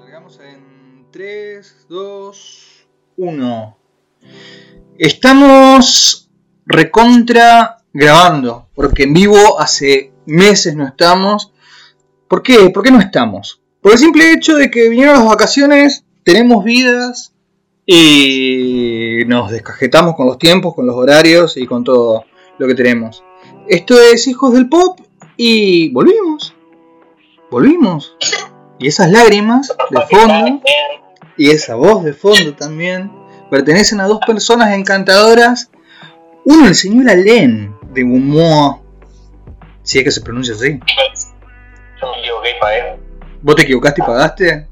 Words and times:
Largamos 0.00 0.40
en 0.40 1.06
3, 1.10 1.86
2, 1.88 2.86
1. 3.16 3.78
Estamos 4.98 6.30
recontra 6.64 7.78
grabando, 7.92 8.68
porque 8.74 9.04
en 9.04 9.14
vivo 9.14 9.60
hace 9.60 10.12
meses 10.26 10.74
no 10.74 10.86
estamos. 10.86 11.52
¿Por 12.28 12.42
qué? 12.42 12.70
¿Por 12.70 12.82
qué 12.82 12.90
no 12.90 13.00
estamos? 13.00 13.60
Por 13.80 13.92
el 13.92 13.98
simple 13.98 14.32
hecho 14.32 14.56
de 14.56 14.70
que 14.70 14.88
vinieron 14.88 15.14
las 15.14 15.26
vacaciones, 15.26 16.04
tenemos 16.24 16.64
vidas 16.64 17.32
y 17.86 19.20
nos 19.26 19.50
descajetamos 19.52 20.16
con 20.16 20.26
los 20.26 20.38
tiempos, 20.38 20.74
con 20.74 20.86
los 20.86 20.96
horarios 20.96 21.56
y 21.56 21.66
con 21.66 21.84
todo 21.84 22.24
lo 22.58 22.66
que 22.66 22.74
tenemos. 22.74 23.22
Esto 23.68 24.00
es 24.00 24.26
Hijos 24.26 24.52
del 24.54 24.68
Pop 24.68 25.00
y 25.36 25.90
volvimos. 25.90 26.54
Volvimos. 27.50 28.16
Y 28.78 28.88
esas 28.88 29.10
lágrimas 29.10 29.74
de 29.90 30.00
fondo 30.02 30.60
y 31.36 31.50
esa 31.50 31.74
voz 31.74 32.04
de 32.04 32.12
fondo 32.12 32.54
también 32.54 33.12
pertenecen 33.50 34.00
a 34.00 34.06
dos 34.06 34.20
personas 34.26 34.74
encantadoras. 34.74 35.70
Uno, 36.44 36.68
el 36.68 36.74
señor 36.74 37.10
Alén 37.10 37.76
de 37.92 38.02
Gumoa. 38.02 38.80
Si 39.82 39.98
es 39.98 40.04
que 40.04 40.10
se 40.10 40.20
pronuncia 40.20 40.54
así. 40.54 40.80
Yo 42.00 42.12
me 42.12 42.20
equivoqué 42.20 42.50
y 42.50 42.60
pagué. 42.60 43.00
¿Vos 43.42 43.56
te 43.56 43.62
equivocaste 43.62 44.02
y 44.02 44.04
pagaste? 44.04 44.68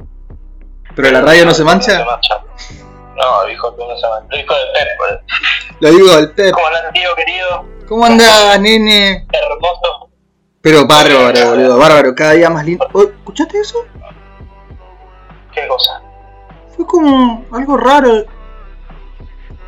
¿Pero 0.95 1.11
la 1.11 1.21
radio 1.21 1.45
no 1.45 1.55
se 1.55 1.65
mancha? 1.65 2.05
No, 2.05 3.47
dijo 3.47 3.77
que 3.77 3.85
no 3.87 3.97
se 3.97 4.09
mancha. 4.09 4.29
Lo 4.31 4.37
dijo 4.37 4.55
del 4.55 4.69
Pep. 4.73 5.81
Lo 5.81 5.91
digo 5.91 6.17
del 6.17 6.31
Pep. 6.33 6.53
¿Cómo 6.53 6.67
andás, 6.67 6.93
tío 6.93 7.15
querido? 7.17 7.65
¿Cómo 7.89 8.05
andás, 8.05 8.61
nene? 8.61 9.27
Hermoso. 9.33 10.04
Pero 10.65 10.87
bárbaro, 10.87 11.51
boludo, 11.51 11.77
bárbaro, 11.77 12.15
cada 12.15 12.33
día 12.33 12.49
más 12.49 12.65
lindo. 12.65 12.89
Oh, 12.95 13.03
¿Escuchaste 13.03 13.61
eso? 13.61 13.85
¿Qué 15.55 15.69
cosa? 15.69 16.01
Fue 16.75 16.87
como 16.87 17.45
algo 17.53 17.77
raro. 17.77 18.25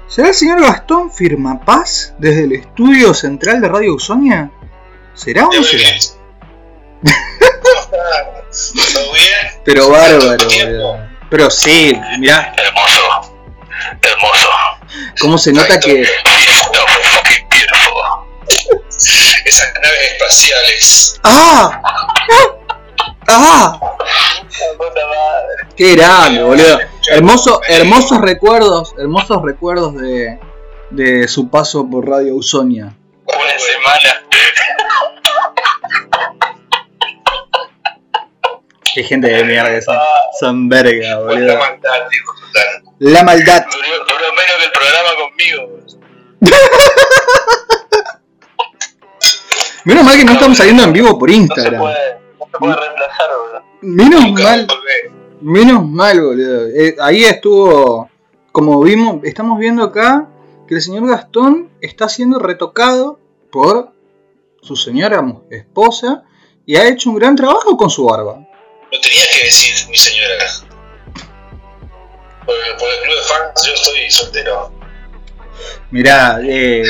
¿Será 0.08 0.28
el 0.28 0.34
señor 0.34 0.62
Gastón 0.62 1.12
Firmapaz 1.12 2.14
desde 2.16 2.44
el 2.44 2.52
estudio 2.52 3.12
central 3.12 3.60
de 3.60 3.68
Radio 3.68 3.94
Usonia? 3.94 4.50
¿Será 5.12 5.46
o 5.46 5.52
no 5.52 5.62
será? 5.62 5.84
Pero 9.66 9.82
¿Tanto 9.82 9.98
bárbaro, 9.98 10.46
boludo. 10.46 10.98
Pero 11.28 11.50
sí, 11.50 11.94
mirá, 12.18 12.54
Hermoso. 12.56 13.36
Hermoso. 14.00 14.48
cómo 15.20 15.36
se 15.36 15.52
nota 15.52 15.78
que. 15.78 16.06
Esas 19.46 19.72
naves 19.74 20.12
espaciales. 20.12 21.20
¡Ah! 21.22 21.80
¡Ah! 23.28 23.80
¡Qué 25.76 25.94
grande, 25.94 26.42
boludo! 26.42 26.80
Hermoso, 27.08 27.60
hermosos 27.68 28.20
recuerdos, 28.20 28.92
hermosos 28.98 29.42
recuerdos 29.42 29.94
de, 29.94 30.40
de 30.90 31.28
su 31.28 31.48
paso 31.48 31.88
por 31.88 32.08
Radio 32.08 32.34
Usonia. 32.34 32.92
Una 33.26 33.58
semana. 33.58 34.24
Qué 38.96 39.04
gente 39.04 39.28
de 39.28 39.44
mierda 39.44 39.70
que 39.70 39.82
son. 39.82 39.96
Son 40.40 40.68
verga, 40.68 41.20
boludo. 41.20 41.56
maldad, 41.56 42.10
hijo 42.12 42.34
total. 42.34 42.82
La 42.98 43.22
maldad. 43.22 43.64
Duró, 43.70 44.04
duró 44.06 44.32
menos 44.32 44.56
que 44.58 44.64
el 44.64 44.72
programa 44.72 45.10
conmigo. 45.20 45.86
Menos 49.86 50.04
mal 50.04 50.16
que 50.18 50.24
no 50.24 50.32
estamos 50.32 50.58
saliendo 50.58 50.82
en 50.82 50.92
vivo 50.92 51.16
por 51.16 51.28
No 51.30 51.34
se 51.36 51.40
Instagram. 51.42 51.80
puede, 51.80 52.18
no 52.40 52.46
se 52.46 52.58
puede 52.58 52.74
reemplazar, 52.76 53.26
boludo. 53.38 53.62
Menos 53.82 54.24
Nunca 54.24 54.42
mal, 54.42 54.66
menos 55.40 55.86
mal, 55.88 56.20
boludo. 56.20 56.66
Eh, 56.74 56.96
ahí 57.00 57.22
estuvo, 57.24 58.10
como 58.50 58.80
vimos, 58.82 59.20
estamos 59.22 59.60
viendo 59.60 59.84
acá 59.84 60.28
que 60.66 60.74
el 60.74 60.82
señor 60.82 61.06
Gastón 61.06 61.70
está 61.80 62.08
siendo 62.08 62.40
retocado 62.40 63.20
por 63.52 63.92
su 64.60 64.74
señora 64.74 65.24
esposa 65.50 66.24
y 66.66 66.74
ha 66.74 66.88
hecho 66.88 67.10
un 67.10 67.16
gran 67.16 67.36
trabajo 67.36 67.76
con 67.76 67.88
su 67.88 68.06
barba. 68.06 68.40
Lo 68.90 69.00
tenías 69.00 69.28
que 69.38 69.46
decir, 69.46 69.88
mi 69.88 69.96
señora. 69.96 70.34
Por, 72.44 72.54
por 72.78 72.88
el 72.88 73.02
club 73.02 73.14
de 73.14 73.22
fans 73.22 73.66
yo 73.66 73.72
estoy 73.72 74.10
soltero. 74.10 74.72
Mirá, 75.92 76.40
eh, 76.42 76.82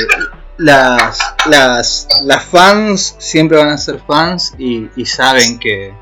las, 0.57 1.19
las, 1.47 2.07
las 2.23 2.43
fans 2.45 3.15
siempre 3.19 3.57
van 3.57 3.69
a 3.69 3.77
ser 3.77 3.99
fans 4.07 4.53
y, 4.57 4.89
y 4.95 5.05
saben 5.05 5.59
que, 5.59 5.93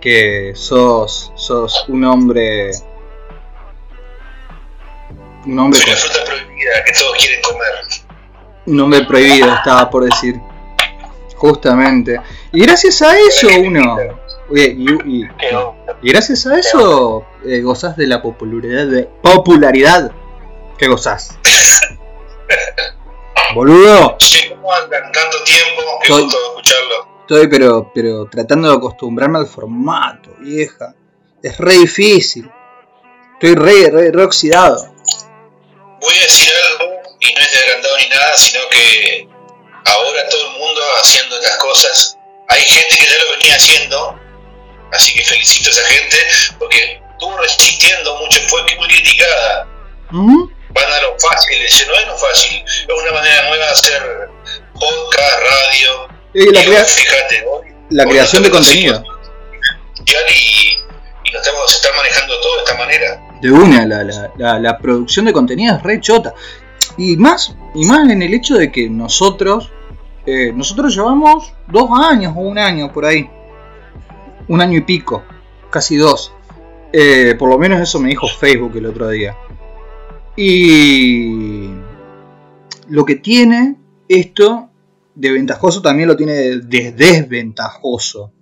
que 0.00 0.52
sos, 0.54 1.32
sos 1.36 1.84
un 1.88 2.04
hombre. 2.04 2.70
Un 5.46 5.58
hombre, 5.58 5.78
Soy 5.78 5.90
la 5.90 5.94
con- 6.00 6.10
fruta 6.10 6.24
prohibida 6.24 6.84
que 6.86 6.92
todos 6.92 7.16
quieren 7.18 7.40
comer. 7.42 7.74
un 8.66 8.80
hombre 8.80 9.04
prohibido, 9.04 9.54
estaba 9.54 9.90
por 9.90 10.04
decir. 10.04 10.40
Justamente. 11.36 12.18
Y 12.52 12.62
gracias 12.64 13.02
a 13.02 13.18
eso 13.18 13.48
uno. 13.62 13.96
Oye, 14.50 14.74
y, 14.76 14.86
y- 15.04 15.28
y 16.02 16.10
gracias 16.12 16.46
a 16.46 16.58
eso 16.58 17.26
eh, 17.44 17.60
gozás 17.60 17.96
de 17.96 18.06
la 18.06 18.22
popularidad. 18.22 18.86
De, 18.86 19.04
popularidad 19.22 20.10
que 20.78 20.88
gozás. 20.88 21.36
Boludo. 23.54 24.16
Che, 24.18 24.48
¿cómo 24.50 24.72
andan? 24.72 25.10
Tanto 25.12 25.42
tiempo, 25.44 25.82
qué 26.02 26.08
Soy- 26.08 26.22
gusto 26.22 26.38
escucharlo. 26.48 27.08
Estoy 27.20 27.48
pero, 27.48 27.90
pero 27.94 28.26
tratando 28.28 28.70
de 28.70 28.76
acostumbrarme 28.76 29.38
al 29.38 29.46
formato, 29.46 30.30
vieja. 30.40 30.94
Es 31.42 31.56
re 31.58 31.74
difícil. 31.74 32.50
Estoy 33.34 33.54
re, 33.54 33.90
re, 33.90 34.10
re 34.12 34.24
oxidado. 34.24 34.92
Voy 36.00 36.14
a 36.16 36.20
decir 36.22 36.48
algo, 36.78 36.92
y 37.20 37.32
no 37.34 37.40
es 37.40 37.52
de 37.52 37.58
agrandado 37.60 37.96
ni 37.98 38.08
nada, 38.08 38.36
sino 38.36 38.60
que 38.70 39.28
ahora 39.86 40.28
todo 40.28 40.46
el 40.52 40.58
mundo 40.58 40.80
haciendo 41.00 41.36
estas 41.36 41.56
cosas. 41.58 42.18
Hay 42.48 42.60
gente 42.62 42.96
que 42.98 43.04
ya 43.06 43.18
lo 43.24 43.38
venía 43.38 43.54
haciendo, 43.56 44.18
así 44.92 45.14
que 45.14 45.22
felicito 45.22 45.70
a 45.70 45.72
esa 45.72 45.86
gente, 45.88 46.16
porque 46.58 47.00
estuvo 47.12 47.36
resistiendo 47.38 48.16
mucho, 48.16 48.38
fue 48.48 48.62
muy 48.76 48.86
criticada. 48.88 49.66
Van 50.74 50.92
a 50.92 51.00
lo 51.02 51.16
fácil, 51.18 51.58
dice, 51.60 51.86
no 51.86 51.94
es 51.94 52.06
lo 52.06 52.16
fácil, 52.16 52.62
es 52.66 53.02
una 53.02 53.12
manera 53.12 53.48
nueva 53.48 53.64
de 53.64 53.70
hacer 53.70 54.02
podcast, 54.74 55.38
radio. 55.40 56.08
La, 56.52 56.60
Y 56.62 56.64
crea- 56.66 56.84
fíjate, 56.84 57.44
hoy, 57.48 57.66
la 57.90 58.02
hoy 58.04 58.10
creación 58.10 58.42
de 58.42 58.50
contenido. 58.50 59.04
Y, 60.06 60.78
y 61.28 61.32
nos 61.32 61.42
estamos, 61.42 61.70
se 61.70 61.76
está 61.76 61.88
manejando 61.96 62.40
todo 62.40 62.56
de 62.56 62.62
esta 62.64 62.76
manera. 62.76 63.20
De 63.40 63.50
una, 63.50 63.86
la, 63.86 64.02
la, 64.04 64.30
la, 64.36 64.58
la 64.58 64.78
producción 64.78 65.24
de 65.26 65.32
contenido 65.32 65.76
es 65.76 65.82
re 65.82 66.00
chota. 66.00 66.34
Y 66.96 67.16
más, 67.16 67.54
y 67.74 67.86
más 67.86 68.08
en 68.10 68.22
el 68.22 68.34
hecho 68.34 68.54
de 68.56 68.70
que 68.70 68.88
nosotros, 68.88 69.70
eh, 70.26 70.52
nosotros 70.54 70.94
llevamos 70.94 71.52
dos 71.68 71.88
años 72.02 72.34
o 72.36 72.40
un 72.40 72.58
año 72.58 72.92
por 72.92 73.04
ahí. 73.04 73.28
Un 74.48 74.60
año 74.60 74.76
y 74.78 74.82
pico, 74.82 75.24
casi 75.70 75.96
dos. 75.96 76.32
Eh, 76.92 77.34
por 77.38 77.48
lo 77.48 77.58
menos 77.58 77.80
eso 77.80 77.98
me 77.98 78.08
dijo 78.10 78.28
Facebook 78.28 78.76
el 78.76 78.86
otro 78.86 79.08
día. 79.08 79.36
Y 80.36 81.68
lo 82.88 83.04
que 83.04 83.16
tiene 83.16 83.76
esto 84.08 84.70
de 85.14 85.30
ventajoso 85.30 85.80
también 85.80 86.08
lo 86.08 86.16
tiene 86.16 86.32
de, 86.32 86.58
de 86.60 86.92
desventajoso. 86.92 88.32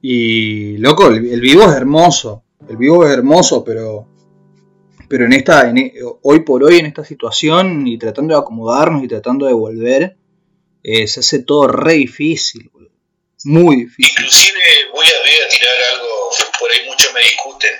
Y 0.00 0.76
loco, 0.78 1.08
el, 1.08 1.26
el 1.26 1.40
vivo 1.40 1.62
es 1.64 1.74
hermoso. 1.76 2.44
El 2.68 2.76
vivo 2.76 3.04
es 3.06 3.12
hermoso, 3.12 3.62
pero 3.64 4.08
pero 5.08 5.26
en 5.26 5.34
esta 5.34 5.68
en 5.68 5.78
e- 5.78 5.94
hoy 6.22 6.40
por 6.40 6.64
hoy 6.64 6.78
en 6.78 6.86
esta 6.86 7.04
situación 7.04 7.86
y 7.86 7.98
tratando 7.98 8.34
de 8.34 8.40
acomodarnos 8.40 9.04
y 9.04 9.08
tratando 9.08 9.46
de 9.46 9.52
volver 9.52 10.16
eh, 10.82 11.06
se 11.06 11.20
hace 11.20 11.40
todo 11.40 11.68
re 11.68 11.92
difícil 11.94 12.70
muy 13.44 13.76
difícil 13.76 14.14
Inclusive 14.16 14.58
voy 14.92 15.04
a, 15.04 15.18
voy 15.20 15.36
a 15.46 15.48
tirar 15.50 15.74
algo, 15.94 16.08
por 16.58 16.70
ahí 16.70 16.88
muchos 16.88 17.12
me 17.12 17.20
discuten. 17.20 17.70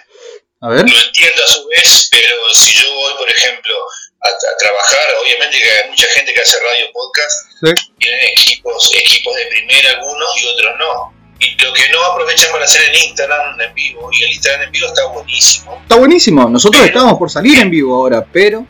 A 0.64 0.68
ver 0.70 0.88
Lo 0.88 0.98
entiendo 0.98 1.42
a 1.46 1.52
su 1.52 1.66
vez, 1.68 2.08
pero 2.10 2.36
si 2.54 2.72
yo 2.74 2.94
voy, 2.94 3.12
por 3.18 3.30
ejemplo, 3.30 3.74
a, 4.22 4.28
a 4.28 4.56
trabajar, 4.58 5.14
obviamente 5.22 5.60
que 5.60 5.70
hay 5.70 5.90
mucha 5.90 6.06
gente 6.14 6.32
que 6.32 6.40
hace 6.40 6.58
radio 6.58 6.86
podcast, 6.92 7.50
sí. 7.60 7.92
tienen 7.98 8.20
equipos, 8.32 8.90
equipos 8.94 9.36
de 9.36 9.46
primera 9.46 9.90
algunos 9.90 10.42
y 10.42 10.46
otros 10.46 10.72
no. 10.78 11.14
Y 11.38 11.62
lo 11.62 11.72
que 11.74 11.88
no 11.90 12.02
aprovechan 12.04 12.50
para 12.52 12.64
hacer 12.64 12.82
el 12.88 12.96
Instagram 12.96 13.60
en 13.60 13.74
vivo, 13.74 14.08
y 14.10 14.24
el 14.24 14.30
Instagram 14.32 14.62
en 14.62 14.72
vivo 14.72 14.86
está 14.86 15.04
buenísimo. 15.06 15.78
está 15.82 15.96
buenísimo 15.96 16.48
nosotros 16.48 16.82
estamos 16.86 17.18
por 17.18 17.30
salir 17.30 17.58
en 17.58 17.70
vivo 17.70 17.94
ahora 17.94 18.24
pero 18.24 18.66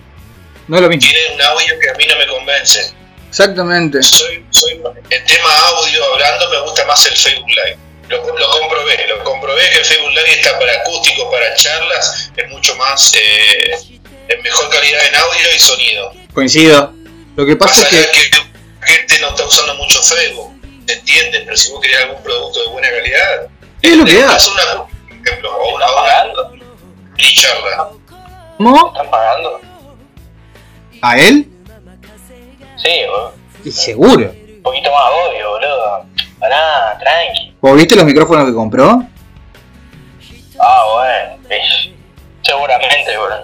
no 0.67 0.77
es 0.77 0.83
lo 0.83 0.89
mismo 0.89 1.09
Tiene 1.09 1.35
un 1.35 1.43
audio 1.43 1.79
que 1.79 1.91
a 1.91 1.95
mí 1.95 2.07
no 2.09 2.17
me 2.19 2.27
convence. 2.27 2.93
exactamente 3.29 4.03
Soy, 4.03 4.45
soy, 4.51 4.83
el 5.11 5.25
tema 5.25 5.59
audio 5.69 6.13
hablando 6.13 6.51
me 6.51 6.61
gusta 6.63 6.85
más 6.87 7.07
el 7.07 7.17
Facebook 7.17 7.51
Live. 7.51 7.84
Lo, 8.09 8.19
lo 8.19 8.51
comprobé, 8.51 9.07
lo 9.09 9.25
comprobé 9.25 9.71
que 9.71 9.79
el 9.79 9.85
Facebook 9.85 10.11
Live 10.11 10.33
está 10.33 10.59
para 10.59 10.73
acústicos, 10.81 11.33
para 11.33 11.55
charlas, 11.55 12.31
es 12.37 12.49
mucho 12.51 12.77
más, 12.77 13.15
eh, 13.15 14.01
en 14.29 14.43
mejor 14.43 14.69
calidad 14.71 15.07
en 15.07 15.15
audio 15.15 15.55
y 15.55 15.59
sonido. 15.59 16.13
coincido 16.33 16.93
lo 17.37 17.45
que 17.45 17.57
pasa 17.57 17.83
es 17.83 17.89
que 17.89 18.31
que 18.31 18.37
la 18.81 18.87
gente 18.87 19.21
no 19.21 19.29
está 19.31 19.45
usando 19.45 19.75
mucho 19.75 20.01
Facebook, 20.03 20.55
¿se 20.87 20.95
entiende? 20.95 21.41
Pero 21.41 21.57
si 21.57 21.73
vos 21.73 21.81
querés 21.81 22.03
algún 22.03 22.23
producto 22.23 22.63
de 22.63 22.69
buena 22.69 22.91
calidad, 22.91 23.49
es 23.83 23.97
lo 23.97 24.05
que 24.05 24.15
da 24.15 24.39
una, 24.53 24.85
por 24.85 25.27
ejemplo, 25.27 25.57
o 25.57 25.75
una, 25.75 25.87
o 25.87 26.03
una 26.53 27.35
charla. 27.35 27.89
¿Cómo? 28.57 28.89
¿Están 28.89 29.11
pagando? 29.11 29.61
¿A 31.03 31.19
él? 31.19 31.49
Sí, 32.77 32.91
boludo. 33.09 33.35
Y 33.65 33.71
seguro. 33.73 34.31
Un 34.31 34.63
poquito 34.63 34.91
más 34.93 35.11
obvio, 35.27 35.51
boludo. 35.51 36.07
Pará, 36.39 36.99
tranqui. 37.01 37.54
¿Vos 37.65 37.75
viste 37.77 37.97
los 37.97 38.05
micrófonos 38.05 38.45
que 38.45 38.53
compró? 38.53 39.03
Ah, 40.61 40.83
bueno. 40.93 41.39
Seguramente, 42.43 43.17
boludo. 43.17 43.43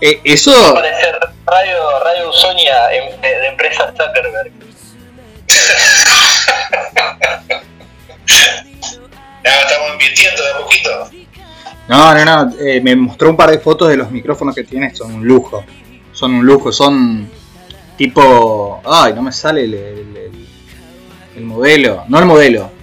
Eh, 0.00 0.20
eso. 0.24 0.74
Parece 0.74 1.12
Radio, 1.46 2.00
Radio 2.02 2.30
Usonia 2.30 2.92
em- 2.92 3.20
de, 3.20 3.28
de 3.28 3.46
empresa 3.46 3.86
Zuckerberg. 3.96 4.50
Nada, 9.44 9.60
estamos 9.62 9.92
invirtiendo 9.92 10.42
de 10.42 10.50
a 10.50 10.58
poquito. 10.58 10.90
No, 11.86 12.12
no, 12.12 12.24
no. 12.24 12.52
eh, 12.60 12.80
me 12.80 12.96
mostró 12.96 13.30
un 13.30 13.36
par 13.36 13.52
de 13.52 13.60
fotos 13.60 13.88
de 13.88 13.96
los 13.98 14.10
micrófonos 14.10 14.52
que 14.52 14.64
tiene. 14.64 14.92
Son 14.96 15.14
un 15.14 15.24
lujo. 15.24 15.64
Son 16.12 16.34
un 16.34 16.44
lujo. 16.44 16.72
Son 16.72 17.30
tipo. 17.96 18.82
Ay, 18.84 19.12
no 19.14 19.22
me 19.22 19.30
sale 19.30 19.62
el, 19.62 19.74
el- 19.74 20.16
el- 20.16 20.48
el 21.36 21.44
modelo. 21.44 22.02
No 22.08 22.18
el 22.18 22.24
modelo. 22.26 22.79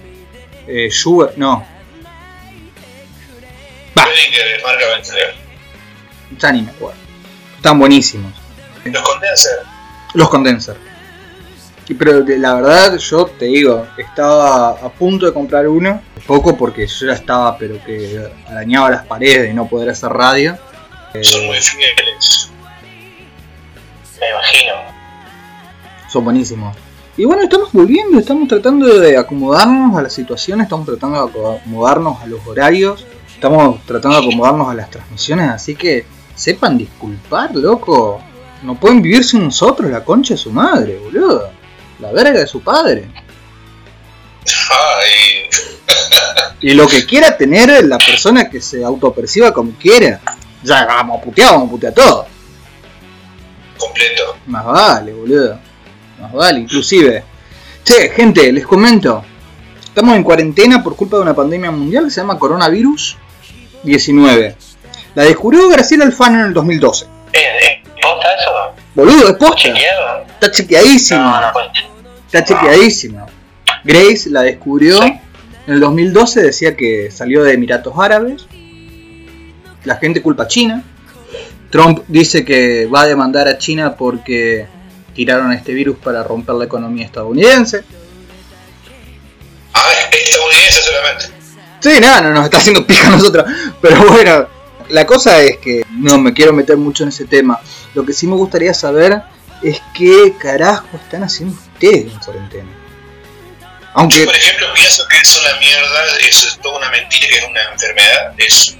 Eh, 0.68 0.88
Shure, 0.90 1.32
no. 1.36 1.66
Va. 3.96 4.02
Marca. 4.04 4.10
Ya 6.38 6.52
ni 6.52 6.62
me 6.62 6.70
acuerdo. 6.70 6.98
Están 7.56 7.78
buenísimos. 7.78 8.32
Los 8.84 9.02
condenser. 9.02 9.58
Los 10.14 10.28
condenser. 10.28 10.76
Y 11.88 11.94
pero 11.94 12.20
de- 12.22 12.38
la 12.38 12.54
verdad, 12.54 12.98
yo 12.98 13.24
te 13.26 13.46
digo, 13.46 13.86
estaba 13.96 14.70
a 14.72 14.88
punto 14.90 15.24
de 15.26 15.32
comprar 15.32 15.66
uno. 15.66 16.02
Poco 16.26 16.54
porque 16.56 16.86
yo 16.86 17.06
ya 17.06 17.14
estaba, 17.14 17.56
pero 17.56 17.82
que 17.82 18.20
arañaba 18.46 18.90
las 18.90 19.06
paredes 19.06 19.50
y 19.50 19.54
no 19.54 19.66
poder 19.66 19.88
hacer 19.90 20.10
radio. 20.10 20.58
Eh, 21.14 21.24
Son 21.24 21.46
muy 21.46 21.58
fieles. 21.58 22.50
Me 24.20 24.28
imagino. 24.30 24.74
son 26.12 26.24
buenísimos. 26.24 26.76
Y 27.18 27.24
bueno, 27.24 27.42
estamos 27.42 27.72
volviendo, 27.72 28.16
estamos 28.16 28.46
tratando 28.46 29.00
de 29.00 29.16
acomodarnos 29.18 29.98
a 29.98 30.02
la 30.02 30.08
situación, 30.08 30.60
estamos 30.60 30.86
tratando 30.86 31.26
de 31.26 31.56
acomodarnos 31.58 32.22
a 32.22 32.26
los 32.26 32.46
horarios, 32.46 33.04
estamos 33.34 33.84
tratando 33.84 34.20
de 34.20 34.28
acomodarnos 34.28 34.70
a 34.70 34.74
las 34.74 34.88
transmisiones, 34.88 35.50
así 35.50 35.74
que 35.74 36.06
sepan 36.36 36.78
disculpar, 36.78 37.56
loco. 37.56 38.22
No 38.62 38.78
pueden 38.78 39.02
vivir 39.02 39.24
sin 39.24 39.42
nosotros, 39.42 39.90
la 39.90 40.04
concha 40.04 40.34
de 40.34 40.38
su 40.38 40.52
madre, 40.52 40.96
boludo. 40.96 41.50
La 41.98 42.12
verga 42.12 42.38
de 42.38 42.46
su 42.46 42.60
padre. 42.60 43.10
Ay, 44.70 45.48
Y 46.60 46.74
lo 46.74 46.86
que 46.86 47.04
quiera 47.04 47.36
tener 47.36 47.84
la 47.84 47.98
persona 47.98 48.48
que 48.48 48.60
se 48.60 48.84
autoperciba 48.84 49.52
como 49.52 49.72
quiera. 49.72 50.20
Ya 50.62 50.86
vamos 50.86 51.18
a 51.18 51.24
putear, 51.24 51.50
vamos 51.50 51.66
a 51.66 51.70
putear 51.72 51.94
todo. 51.94 52.26
completo. 53.76 54.36
Más 54.46 54.64
vale, 54.64 55.12
boludo. 55.12 55.67
Vale, 56.32 56.60
inclusive. 56.60 57.22
Che, 57.84 58.10
gente, 58.10 58.52
les 58.52 58.66
comento. 58.66 59.24
Estamos 59.84 60.14
en 60.16 60.22
cuarentena 60.22 60.82
por 60.82 60.94
culpa 60.96 61.16
de 61.16 61.22
una 61.22 61.34
pandemia 61.34 61.70
mundial 61.70 62.04
que 62.04 62.10
se 62.10 62.20
llama 62.20 62.38
coronavirus 62.38 63.16
19. 63.82 64.56
La 65.14 65.22
descubrió 65.24 65.68
Graciela 65.68 66.04
Alfano 66.04 66.40
en 66.40 66.46
el 66.46 66.54
2012. 66.54 67.06
¿Es, 67.32 67.40
es 67.42 68.02
posta 68.02 68.28
eso? 68.34 68.50
Boludo, 68.94 69.28
es 69.28 69.34
posta. 69.36 69.56
¿Chequeado? 69.56 70.20
Está 70.28 70.50
chequeadísimo. 70.50 71.20
No, 71.20 71.40
no 71.40 71.52
puede. 71.52 71.68
Está 72.26 72.44
chequeadísimo. 72.44 73.26
Grace 73.84 74.28
la 74.30 74.42
descubrió 74.42 75.00
Sí. 75.02 75.20
en 75.66 75.74
el 75.74 75.80
2012, 75.80 76.42
decía 76.42 76.76
que 76.76 77.10
salió 77.10 77.42
de 77.42 77.54
Emiratos 77.54 77.94
Árabes. 77.98 78.46
La 79.84 79.96
gente 79.96 80.20
culpa 80.22 80.44
a 80.44 80.48
China. 80.48 80.82
Trump 81.70 82.00
dice 82.08 82.44
que 82.44 82.86
va 82.86 83.02
a 83.02 83.06
demandar 83.06 83.46
a 83.48 83.58
China 83.58 83.94
porque 83.96 84.66
tiraron 85.18 85.52
este 85.52 85.72
virus 85.72 85.98
para 85.98 86.22
romper 86.22 86.54
la 86.54 86.66
economía 86.66 87.04
estadounidense. 87.04 87.82
Ah, 89.74 89.92
es 90.12 90.22
estadounidense 90.22 90.80
solamente. 90.80 91.24
Sí, 91.80 92.00
nada, 92.00 92.20
no 92.20 92.30
nos 92.30 92.44
está 92.44 92.58
haciendo 92.58 92.86
pija 92.86 93.08
a 93.08 93.10
nosotros. 93.10 93.44
Pero 93.82 94.04
bueno, 94.12 94.46
la 94.90 95.04
cosa 95.06 95.40
es 95.42 95.56
que 95.56 95.84
no 95.90 96.18
me 96.18 96.32
quiero 96.32 96.52
meter 96.52 96.76
mucho 96.76 97.02
en 97.02 97.08
ese 97.08 97.24
tema. 97.24 97.58
Lo 97.94 98.06
que 98.06 98.12
sí 98.12 98.28
me 98.28 98.36
gustaría 98.36 98.72
saber 98.72 99.22
es 99.60 99.82
qué 99.92 100.34
carajo 100.38 100.86
están 100.94 101.24
haciendo 101.24 101.56
ustedes 101.56 102.12
en 102.12 102.18
cuarentena. 102.20 102.70
Yo, 102.70 103.66
Aunque 103.94 104.24
por 104.24 104.36
ejemplo, 104.36 104.68
pienso 104.72 105.04
que 105.08 105.16
es 105.16 105.40
una 105.40 105.58
mierda, 105.58 106.16
eso 106.28 106.46
es 106.46 106.60
toda 106.60 106.78
una 106.78 106.90
mentira, 106.90 107.26
que 107.26 107.38
es 107.38 107.44
una 107.44 107.62
enfermedad. 107.72 108.34
Es 108.38 108.76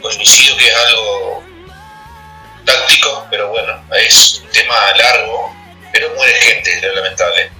conocido 0.00 0.56
que 0.56 0.66
es 0.66 0.74
algo 0.88 1.42
táctico, 2.66 3.26
pero 3.30 3.48
bueno, 3.48 3.82
es 3.98 4.42
un 4.44 4.50
tema 4.50 4.74
largo, 4.96 5.54
pero 5.92 6.10
muere 6.14 6.34
gente, 6.34 6.70
es 6.76 6.82
lo 6.82 6.94
lamentable. 6.94 7.50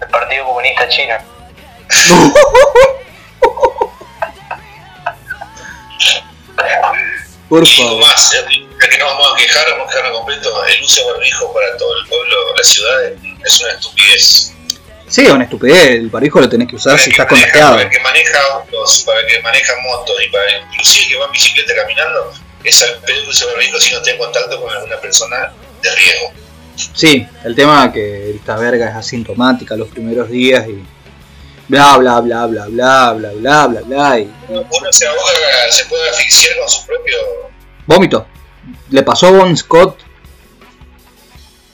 El 0.00 0.08
Partido 0.08 0.44
Comunista 0.46 0.88
Chino. 0.88 1.16
por 7.48 7.64
Y 7.64 7.66
favor. 7.76 8.00
más, 8.00 8.32
ya 8.32 8.88
que 8.88 8.98
no 8.98 9.06
vamos 9.06 9.32
a 9.32 9.36
quejar, 9.36 9.64
vamos 9.70 9.86
a 9.86 9.90
quejarnos 9.90 10.18
completo, 10.18 10.64
el 10.66 10.82
uso 10.82 11.06
de 11.06 11.12
barbijo 11.12 11.52
para 11.52 11.76
todo 11.76 11.98
el 12.00 12.06
pueblo, 12.08 12.54
la 12.56 12.64
ciudad, 12.64 13.02
es 13.44 13.60
una 13.60 13.72
estupidez. 13.72 14.52
Sí, 15.08 15.24
es 15.26 15.30
una 15.30 15.44
estupidez. 15.44 15.90
El 15.90 16.08
barbijo 16.08 16.40
lo 16.40 16.48
tenés 16.48 16.68
que 16.68 16.76
usar 16.76 16.94
Para 16.94 17.04
si 17.04 17.10
estás 17.10 17.26
contagiado. 17.26 17.72
Para 17.72 17.82
el 17.82 17.90
que 17.90 18.00
maneja 18.00 18.38
autos, 18.54 19.02
para 19.04 19.20
el 19.20 19.26
que 19.26 19.40
maneja 19.42 19.72
motos 19.82 20.16
y 20.26 20.30
para 20.30 20.44
el, 20.46 20.62
inclusive 20.72 21.04
el 21.04 21.08
que 21.10 21.16
va 21.18 21.26
en 21.26 21.32
bicicleta 21.32 21.74
caminando, 21.76 22.32
es 22.64 22.82
al 22.82 22.98
pedo 23.00 23.24
que 23.24 23.30
use 23.30 23.44
barbijo 23.46 23.80
si 23.80 23.92
no 23.92 23.98
está 23.98 24.10
en 24.10 24.18
contacto 24.18 24.60
con 24.60 24.70
alguna 24.72 24.96
persona 25.00 25.52
de 25.82 25.94
riesgo. 25.94 26.32
Sí, 26.94 27.26
el 27.44 27.54
tema 27.54 27.92
que 27.92 28.30
esta 28.30 28.56
verga 28.56 28.88
es 28.88 28.96
asintomática 28.96 29.76
los 29.76 29.88
primeros 29.88 30.30
días 30.30 30.66
y 30.68 30.82
bla 31.68 31.96
bla 31.98 32.20
bla 32.20 32.46
bla 32.46 32.66
bla 32.66 33.12
bla 33.12 33.30
bla 33.32 33.66
bla 33.66 33.80
bla 33.82 34.18
y 34.18 34.32
Uno 34.48 34.92
se 34.92 35.06
ahoga, 35.06 35.70
se 35.70 35.84
puede 35.86 36.08
asfixiar 36.10 36.58
con 36.58 36.68
su 36.68 36.86
propio 36.86 37.16
vómito. 37.86 38.26
Le 38.90 39.02
pasó 39.02 39.26
a 39.26 39.30
Bon 39.32 39.56
Scott. 39.56 40.00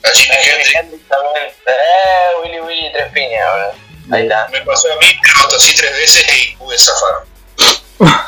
a 0.03 0.09
Jimi 0.09 0.35
Hendrix. 0.35 0.69
gente 0.71 0.97
también. 1.07 1.47
Eh, 1.67 2.43
Willy 2.43 2.59
Willy 2.61 2.91
Tres 2.93 3.11
Piñas, 3.13 3.45
boludo. 3.51 4.15
Ahí 4.15 4.23
está. 4.23 4.47
Me 4.51 4.61
pasó 4.61 4.91
a 4.91 4.95
mí, 4.97 5.07
pero 5.21 5.47
tosí 5.49 5.75
tres 5.75 5.91
veces 5.93 6.25
y 6.35 6.55
pude 6.55 6.77
zafar. 6.77 7.25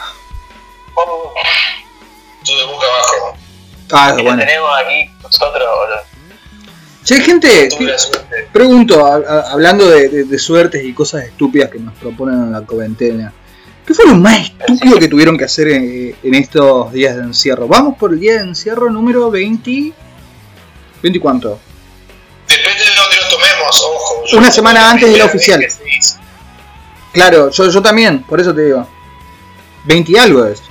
Oh, 2.53 2.63
Tuve 2.63 2.73
boca 2.73 2.85
abajo. 2.87 3.37
Ah, 3.93 4.15
y 4.19 4.23
bueno. 4.23 4.39
tenemos 4.39 4.69
aquí 4.83 5.09
nosotros, 5.21 5.63
boludo. 5.79 6.01
Che, 7.03 7.19
gente, 7.21 7.67
Tuve 7.69 7.79
¿qué- 7.79 7.85
la 7.91 7.97
suerte. 7.97 8.47
pregunto, 8.53 9.05
a- 9.05 9.15
a- 9.17 9.51
hablando 9.51 9.89
de, 9.89 10.07
de- 10.09 10.23
de 10.25 10.39
suertes 10.39 10.83
y 10.83 10.93
cosas 10.93 11.23
estúpidas 11.25 11.69
que 11.71 11.79
nos 11.79 11.93
proponen 11.95 12.35
en 12.35 12.51
la 12.51 12.61
cuarentena. 12.61 13.33
¿Qué 13.85 13.93
fue 13.93 14.05
lo 14.05 14.15
más 14.15 14.39
estúpido 14.51 14.99
que 14.99 15.07
tuvieron 15.07 15.37
que 15.37 15.45
hacer 15.45 15.67
en, 15.69 16.15
en 16.21 16.35
estos 16.35 16.91
días 16.93 17.15
de 17.15 17.23
encierro? 17.23 17.67
Vamos 17.67 17.97
por 17.97 18.13
el 18.13 18.19
día 18.19 18.33
de 18.35 18.41
encierro 18.41 18.89
número 18.91 19.31
20... 19.31 19.91
¿20 21.01 21.19
cuánto? 21.19 21.59
Depende 22.47 22.83
de 22.83 22.95
dónde 22.95 23.15
lo 23.17 23.29
tomemos, 23.29 23.83
ojo. 23.83 24.37
Una 24.37 24.51
semana 24.51 24.91
antes 24.91 25.11
de 25.11 25.17
la 25.17 25.25
oficial. 25.25 25.59
26, 25.59 26.17
Claro, 27.13 27.49
yo, 27.49 27.69
yo 27.69 27.81
también, 27.81 28.23
por 28.23 28.39
eso 28.39 28.53
te 28.53 28.65
digo. 28.65 28.87
20 29.85 30.11
y 30.11 30.17
algo 30.17 30.45
es. 30.45 30.61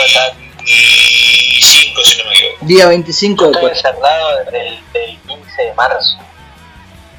25, 0.00 2.00
si 2.04 2.18
no 2.18 2.24
me 2.24 2.34
equivoco. 2.34 2.66
Día 2.66 2.88
25 2.88 3.44
de 3.44 3.50
Estoy 3.52 3.70
encerrado 3.70 4.44
desde 4.44 4.68
el, 4.68 4.78
del 4.92 5.18
15 5.26 5.62
de 5.62 5.74
marzo. 5.74 6.18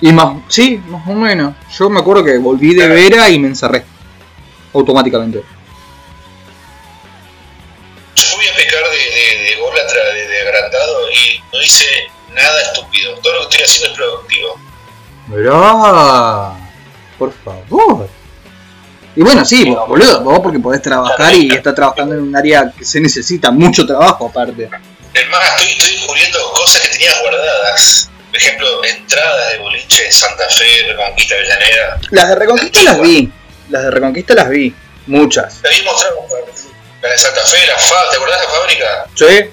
Y 0.01 0.11
más, 0.11 0.38
sí, 0.47 0.77
más 0.88 1.07
o 1.07 1.13
menos. 1.13 1.55
Yo 1.77 1.89
me 1.89 2.00
acuerdo 2.00 2.23
que 2.23 2.38
volví 2.38 2.73
de 2.73 2.88
Vera 2.88 3.29
y 3.29 3.38
me 3.39 3.50
encerré. 3.50 3.83
Automáticamente. 4.73 5.43
Yo 8.15 8.23
fui 8.23 8.47
a 8.47 8.55
pecar 8.55 8.83
de, 8.89 8.97
de, 8.97 9.38
de, 9.43 9.57
de 10.27 10.41
agrandado 10.41 11.11
y 11.11 11.43
no 11.53 11.61
hice 11.61 11.85
nada 12.33 12.61
estúpido. 12.61 13.13
Todo 13.19 13.33
lo 13.33 13.39
que 13.50 13.57
estoy 13.57 13.65
haciendo 13.65 13.91
es 13.91 13.97
productivo. 13.97 14.57
Mirá, 15.27 16.53
por 17.19 17.31
favor. 17.43 18.09
Y 19.15 19.21
bueno, 19.21 19.43
sí, 19.43 19.65
vos, 19.69 19.87
boludo, 19.87 20.21
vos 20.21 20.39
porque 20.39 20.59
podés 20.59 20.81
trabajar 20.81 21.33
y 21.33 21.53
estás 21.53 21.75
trabajando 21.75 22.15
en 22.15 22.21
un 22.21 22.35
área 22.35 22.71
que 22.77 22.85
se 22.85 22.99
necesita 23.01 23.51
mucho 23.51 23.85
trabajo 23.85 24.27
aparte. 24.27 24.69
Es 25.13 25.29
más, 25.29 25.49
estoy, 25.55 25.71
estoy 25.71 25.91
descubriendo 25.97 26.39
cosas 26.53 26.81
que 26.81 26.89
tenía 26.89 27.11
guardadas. 27.21 28.09
Por 28.29 28.37
ejemplo, 28.37 28.67
entradas 28.85 29.51
de 29.51 29.57
boliche 29.59 30.03
de 30.05 30.11
Santa 30.11 30.45
Fe, 30.49 30.65
Reconquista 30.87 31.35
Avellaneda. 31.35 31.99
Las 32.11 32.29
de 32.29 32.35
Reconquista 32.35 32.83
las 32.83 33.01
vi. 33.01 33.31
Las 33.69 33.83
de 33.83 33.91
Reconquista 33.91 34.33
las 34.35 34.49
vi. 34.49 34.73
Muchas. 35.07 35.61
Te 35.61 35.67
había 35.67 35.83
mostrado 35.83 36.15
la 37.01 37.09
de 37.09 37.17
Santa 37.17 37.41
Fe, 37.41 37.57
la 37.67 37.77
fa, 37.77 38.09
¿te 38.11 38.15
acordás 38.15 38.39
de 38.39 38.45
la 38.45 38.51
fábrica? 38.53 39.05
Sí. 39.15 39.49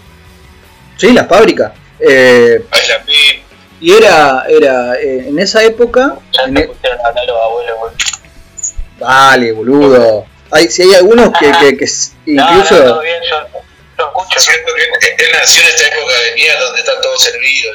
Sí, 0.98 1.12
las 1.12 1.26
fábricas. 1.26 1.72
Eh, 1.98 2.64
la 2.88 2.98
vi. 2.98 3.42
y 3.80 3.92
era, 3.94 4.44
era 4.48 4.94
eh, 5.00 5.24
en 5.28 5.38
esa 5.40 5.64
época. 5.64 6.16
Ya 6.32 6.42
en 6.44 6.56
e- 6.56 6.68
pusieron 6.68 7.00
a 7.00 7.08
hablar 7.08 7.26
los 7.26 7.42
abuelos. 7.42 7.76
Vale, 8.98 9.52
boludo. 9.52 10.26
Hay, 10.50 10.68
si 10.68 10.82
hay 10.82 10.94
algunos 10.94 11.30
que, 11.38 11.52
que, 11.60 11.76
que 11.76 11.84
s- 11.84 12.12
No, 12.26 12.44
no, 12.44 12.50
incluso... 12.52 12.82
todo 12.84 13.00
bien, 13.02 13.20
yo 13.30 13.40
lo 13.98 14.06
escucho. 14.06 14.40
Siento 14.40 14.72
que 14.74 15.08
él 15.24 15.30
nació 15.38 15.62
en 15.62 15.68
esta 15.68 15.86
época 15.88 16.12
de 16.20 16.34
mierda 16.34 16.60
donde 16.64 16.80
está 16.80 17.00
todo 17.00 17.16
servido. 17.18 17.72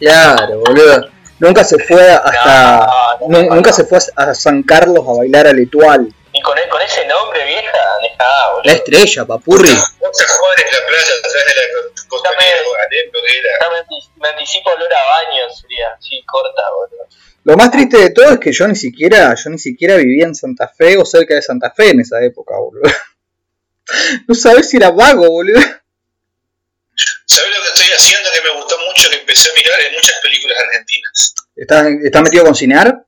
Ya, 0.00 0.34
Claro, 0.36 0.60
boludo. 0.60 1.08
Nunca 1.38 1.62
se 1.64 1.78
fue 1.78 2.10
hasta... 2.10 2.86
No, 3.20 3.28
no, 3.28 3.38
nu- 3.38 3.48
no, 3.48 3.54
nunca 3.56 3.70
no. 3.70 3.76
se 3.76 3.84
fue 3.84 3.98
a 4.16 4.34
San 4.34 4.62
Carlos 4.62 5.04
a 5.06 5.18
bailar 5.18 5.46
al 5.46 5.58
Etual. 5.58 6.12
Y 6.32 6.42
con, 6.42 6.56
con 6.70 6.82
ese 6.82 7.06
nombre, 7.06 7.44
vieja, 7.44 7.78
dejá, 8.02 8.24
La 8.24 8.52
boludo. 8.54 8.72
estrella, 8.74 9.24
papurri. 9.24 9.70
Otra 9.70 10.26
Juárez, 10.28 10.66
la 10.72 10.86
playa 10.88 11.12
atrás 11.18 11.32
de 11.32 11.54
la 11.54 12.06
costanera 12.08 12.56
de 12.56 12.64
Guadalupe, 12.64 13.18
que 13.28 13.38
era. 13.38 13.50
Ya 13.62 13.70
me, 13.70 13.78
anti- 13.78 14.10
me 14.16 14.28
anticipo 14.28 14.70
olor 14.70 14.88
a 14.92 15.04
baño, 15.22 15.42
sería 15.60 15.86
así 15.98 16.22
corta, 16.26 16.62
boludo. 16.76 17.06
Lo 17.48 17.56
más 17.56 17.70
triste 17.70 17.96
de 17.96 18.10
todo 18.10 18.32
es 18.32 18.38
que 18.38 18.52
yo 18.52 18.68
ni 18.68 18.76
siquiera, 18.76 19.34
yo 19.34 19.48
ni 19.48 19.58
siquiera 19.58 19.96
vivía 19.96 20.26
en 20.26 20.34
Santa 20.34 20.68
Fe 20.68 20.98
o 20.98 21.04
cerca 21.06 21.34
de 21.34 21.40
Santa 21.40 21.72
Fe 21.74 21.92
en 21.92 22.00
esa 22.00 22.22
época, 22.22 22.54
boludo. 22.58 22.82
No 24.28 24.34
sabes 24.34 24.68
si 24.68 24.76
era 24.76 24.90
vago, 24.90 25.26
boludo. 25.26 25.58
¿Sabes 25.58 27.50
lo 27.50 27.62
que 27.62 27.68
estoy 27.68 27.86
haciendo 27.96 28.28
que 28.34 28.42
me 28.42 28.60
gustó 28.60 28.76
mucho? 28.86 29.08
Que 29.08 29.16
empecé 29.20 29.48
a 29.48 29.54
mirar 29.54 29.78
en 29.86 29.94
muchas 29.94 30.16
películas 30.22 30.58
argentinas. 30.62 31.34
¿Estás, 31.56 31.86
estás 32.04 32.22
metido 32.22 32.44
con 32.44 32.54
Cinar? 32.54 33.06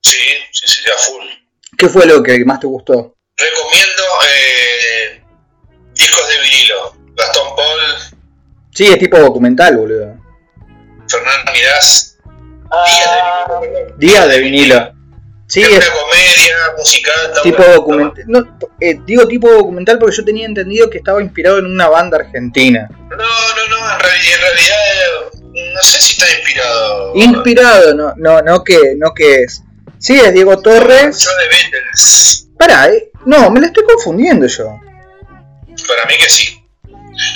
Sí, 0.00 0.16
sí, 0.50 0.66
sí, 0.66 0.80
a 0.90 0.96
full. 0.96 1.26
¿Qué 1.76 1.88
fue 1.90 2.06
lo 2.06 2.22
que 2.22 2.42
más 2.46 2.60
te 2.60 2.66
gustó? 2.66 3.14
Recomiendo 3.36 4.02
eh, 4.26 5.22
discos 5.92 6.28
de 6.30 6.40
vinilo. 6.40 6.96
Gastón 7.14 7.54
Paul, 7.54 7.80
Sí, 8.74 8.86
es 8.86 8.98
tipo 8.98 9.18
documental, 9.18 9.76
boludo. 9.76 10.16
Fernando 11.06 11.52
Mirás. 11.52 12.17
Días 13.96 14.28
de 14.28 14.40
vinilo. 14.40 14.92
Sí, 15.46 15.62
es 15.62 15.68
es 15.70 15.88
una 15.88 15.96
comedia 15.96 16.56
musical. 16.76 17.14
tipo 17.42 17.62
documental. 17.64 18.24
No, 18.26 18.58
eh, 18.80 18.98
digo 19.06 19.26
tipo 19.26 19.50
documental 19.50 19.98
porque 19.98 20.16
yo 20.16 20.24
tenía 20.24 20.44
entendido 20.46 20.90
que 20.90 20.98
estaba 20.98 21.22
inspirado 21.22 21.58
en 21.58 21.66
una 21.66 21.88
banda 21.88 22.18
argentina. 22.18 22.86
No, 22.90 23.16
no, 23.16 23.16
no, 23.16 23.94
en 23.94 24.00
realidad, 24.00 24.34
en 24.34 24.40
realidad 24.42 24.76
eh, 25.54 25.72
no 25.74 25.82
sé 25.82 26.00
si 26.00 26.12
está 26.12 26.30
inspirado. 26.36 27.12
Inspirado, 27.14 27.94
no, 27.94 28.12
no, 28.16 28.42
no 28.42 28.62
que, 28.62 28.94
no 28.98 29.14
que 29.14 29.42
es. 29.44 29.62
Sí, 29.98 30.20
es 30.20 30.34
Diego 30.34 30.60
Torres. 30.60 31.18
Yo 31.24 31.30
de 31.36 31.48
Beatles. 31.48 32.48
Pará, 32.58 32.88
eh, 32.88 33.10
no, 33.24 33.50
me 33.50 33.60
la 33.60 33.68
estoy 33.68 33.84
confundiendo 33.84 34.46
yo. 34.46 34.78
Para 35.88 36.04
mí 36.06 36.14
que 36.22 36.28
sí. 36.28 36.60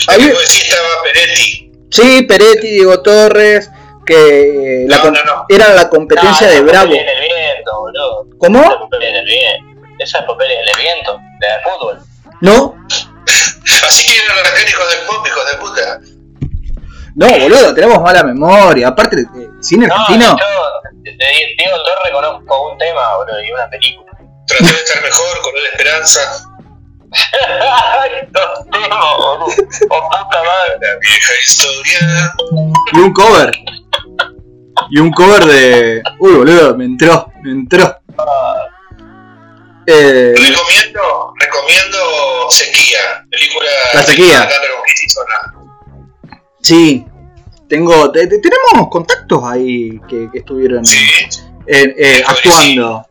Ahí- 0.08 0.28
Como 0.28 0.38
decía, 0.40 0.64
estaba 0.64 0.88
Peretti. 1.04 1.72
Sí, 1.90 2.22
Peretti, 2.28 2.68
Diego 2.72 3.00
Torres, 3.02 3.70
que 4.06 4.84
la 4.88 4.96
No, 4.96 5.02
com- 5.02 5.12
no, 5.14 5.24
no. 5.24 5.46
era 5.48 5.68
la 5.70 5.88
competencia 5.88 6.46
no, 6.48 6.52
de 6.52 6.60
Bravo. 6.62 6.86
Papeles 6.90 7.02
en 7.02 7.08
el 7.08 7.20
viento, 7.28 7.80
boludo. 7.80 8.22
Esa 8.22 8.30
es 8.32 8.38
¿Cómo? 8.38 8.88
En 9.00 9.14
el 9.16 9.24
viento. 9.24 9.72
Esa 9.98 10.18
es 10.18 10.24
papeles 10.24 10.56
en 10.62 10.68
el 10.68 10.76
viento, 10.84 11.20
de 11.40 11.48
fútbol. 11.64 11.98
¿No? 12.40 12.74
Así 13.86 14.06
quieren 14.06 14.30
arrancar 14.38 14.68
hijos 14.68 14.90
del 14.90 15.06
pop, 15.06 15.26
hijos 15.26 15.50
de 15.50 15.58
puta. 15.58 16.00
No, 17.14 17.28
boludo, 17.38 17.74
tenemos 17.74 18.00
mala 18.00 18.22
memoria. 18.24 18.88
Aparte, 18.88 19.20
eh, 19.20 19.48
cine 19.60 19.86
No, 19.86 19.94
argentino. 19.94 20.36
yo 20.38 20.92
de 21.02 21.10
de 21.12 21.26
Diego 21.58 21.76
Torre 21.84 22.12
conozco 22.12 22.70
un 22.70 22.78
tema, 22.78 23.16
boludo, 23.16 23.42
y 23.44 23.50
una 23.52 23.68
película. 23.68 24.10
Traté 24.46 24.64
de 24.64 24.70
estar 24.70 25.02
mejor, 25.02 25.42
con 25.42 25.52
la 25.54 25.68
esperanza. 25.70 26.20
Estos 28.22 28.70
temas, 28.70 29.16
boludo. 29.18 29.46
Oh, 29.90 30.08
puta 30.08 30.42
madre. 30.42 30.78
La 30.80 30.96
vieja 31.00 31.32
historia. 31.42 32.32
Y 32.92 32.98
un 32.98 33.12
cover. 33.12 33.52
Y 34.90 34.98
un 35.00 35.10
cover 35.12 35.44
de. 35.44 36.02
Uy, 36.18 36.32
boludo, 36.34 36.76
me 36.76 36.84
entró, 36.84 37.30
me 37.42 37.50
entró. 37.52 37.96
Eh, 39.86 40.32
Recomiendo, 40.36 41.34
recomiendo 41.40 42.50
Sequía, 42.50 43.26
película 43.30 43.66
La 43.94 44.02
Sequía. 44.02 44.48
sí, 46.60 47.04
tengo. 47.68 48.10
te- 48.12 48.26
te- 48.28 48.38
tenemos 48.38 48.88
contactos 48.90 49.42
ahí 49.44 50.00
que, 50.08 50.28
que 50.32 50.38
estuvieron 50.38 50.84
Sí, 50.84 50.96
eh, 51.66 51.94
eh, 51.98 52.24
actuando. 52.26 53.06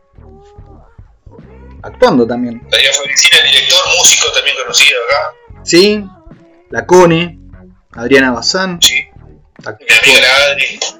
Actuando 1.82 2.26
también. 2.26 2.62
Adrián 2.72 2.94
Fabricina, 2.94 3.38
el 3.44 3.50
director, 3.50 3.78
músico 3.98 4.32
también 4.32 4.56
conocido 4.56 4.98
acá. 5.08 5.60
Sí, 5.64 6.04
la 6.70 6.86
Cone, 6.86 7.38
Adriana 7.92 8.30
Bazán, 8.30 8.80
Sí, 8.80 9.04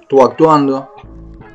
estuvo 0.01 0.25
actuando. 0.25 0.95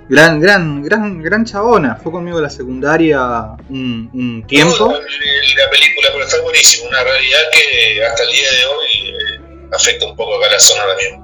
Gran, 0.09 0.39
gran, 0.39 0.81
gran, 0.83 1.21
gran 1.21 1.43
chabona. 1.45 1.95
Fue 1.97 2.11
conmigo 2.11 2.37
a 2.37 2.41
la 2.41 2.49
secundaria 2.49 3.21
un, 3.69 4.09
un 4.13 4.43
tiempo. 4.47 4.91
El- 4.91 5.55
La 5.55 5.69
película, 5.69 6.09
pero 6.13 6.23
está 6.23 6.41
buenísimo. 6.41 6.87
Una 6.89 7.03
realidad 7.03 7.39
que 7.51 8.05
hasta 8.05 8.23
el 8.23 8.29
día 8.29 8.51
de 8.51 8.65
hoy 8.65 9.09
eh, 9.09 9.67
afecta 9.73 10.05
un 10.05 10.15
poco 10.15 10.37
acá 10.37 10.51
la 10.53 10.59
zona 10.59 10.83
también. 10.87 11.23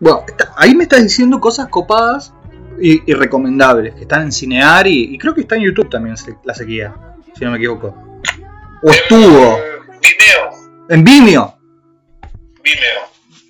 Bueno, 0.00 0.24
está- 0.26 0.52
ahí 0.56 0.74
me 0.74 0.82
estás 0.84 1.02
diciendo 1.04 1.38
cosas 1.40 1.68
copadas 1.68 2.32
y, 2.80 3.08
y 3.10 3.14
recomendables, 3.14 3.94
que 3.94 4.02
están 4.02 4.22
en 4.22 4.32
Cinear 4.32 4.86
y, 4.88 5.14
y 5.14 5.18
creo 5.18 5.32
que 5.34 5.42
está 5.42 5.54
en 5.56 5.62
YouTube 5.62 5.88
también 5.88 6.16
la 6.44 6.54
sequía, 6.54 6.94
si 7.38 7.44
no 7.44 7.52
me 7.52 7.58
equivoco. 7.58 7.94
O 8.82 8.90
estuvo 8.90 9.58
En 9.58 10.00
Vimeo, 10.00 10.50
en 10.90 11.04
Vimeo. 11.04 11.58
Vimeo. 12.62 13.05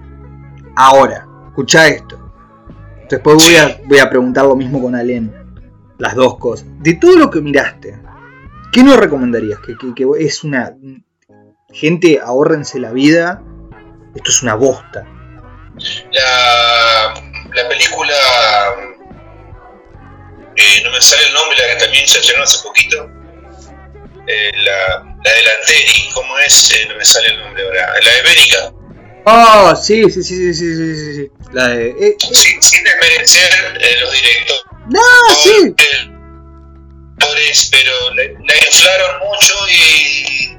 Ahora, 0.77 1.27
escucha 1.49 1.89
esto. 1.89 2.19
Después 3.09 3.37
voy 3.43 3.57
a, 3.57 3.81
voy 3.87 3.99
a 3.99 4.11
preguntar 4.11 4.45
lo 4.45 4.57
mismo 4.57 4.81
con 4.83 4.95
Alen. 4.95 5.33
Las 5.99 6.15
dos 6.15 6.37
cosas. 6.39 6.67
De 6.81 6.95
todo 6.95 7.17
lo 7.17 7.31
que 7.31 7.41
miraste, 7.41 7.99
¿qué 8.73 8.83
no 8.83 8.97
recomendarías? 8.97 9.59
Que, 9.61 9.77
que- 9.77 9.95
que 9.95 10.07
es 10.19 10.45
una... 10.45 10.75
Gente, 11.71 12.21
ahórrense 12.23 12.79
la 12.79 12.93
vida. 12.93 13.43
Esto 14.15 14.31
es 14.31 14.43
una 14.43 14.55
bosta. 14.55 15.07
La, 16.13 17.15
la 17.55 17.69
película, 17.69 18.13
eh, 20.57 20.83
no 20.85 20.91
me 20.91 21.01
sale 21.01 21.27
el 21.27 21.33
nombre, 21.33 21.57
la 21.59 21.75
que 21.75 21.85
también 21.85 22.07
se 22.07 22.21
llenó 22.21 22.43
hace 22.43 22.63
poquito, 22.63 23.09
eh, 24.27 24.51
la, 24.57 25.05
la 25.25 25.33
delanteri, 25.33 26.11
¿cómo 26.15 26.39
es? 26.39 26.73
Eh, 26.73 26.87
no 26.89 26.97
me 26.97 27.05
sale 27.05 27.29
el 27.29 27.39
nombre 27.39 27.63
ahora, 27.65 27.95
la 28.03 28.19
ibérica. 28.19 28.73
Oh, 29.25 29.31
ah, 29.71 29.77
sí, 29.77 30.03
sí, 30.11 30.23
sí, 30.23 30.53
sí, 30.53 30.55
sí, 30.55 30.95
sí, 30.97 31.15
sí. 31.15 31.31
La 31.53 31.69
de, 31.69 31.91
eh, 31.91 31.95
eh. 32.01 32.17
sin, 32.21 32.61
sin 32.63 32.85
desmerecer 32.85 33.81
los 34.01 34.13
directos. 34.13 34.65
No, 34.89 35.01
Por, 35.29 35.37
sí. 35.37 35.75
pero 37.71 38.11
la, 38.15 38.23
la 38.25 38.57
inflaron 38.67 39.19
mucho 39.21 39.55
y 39.69 40.57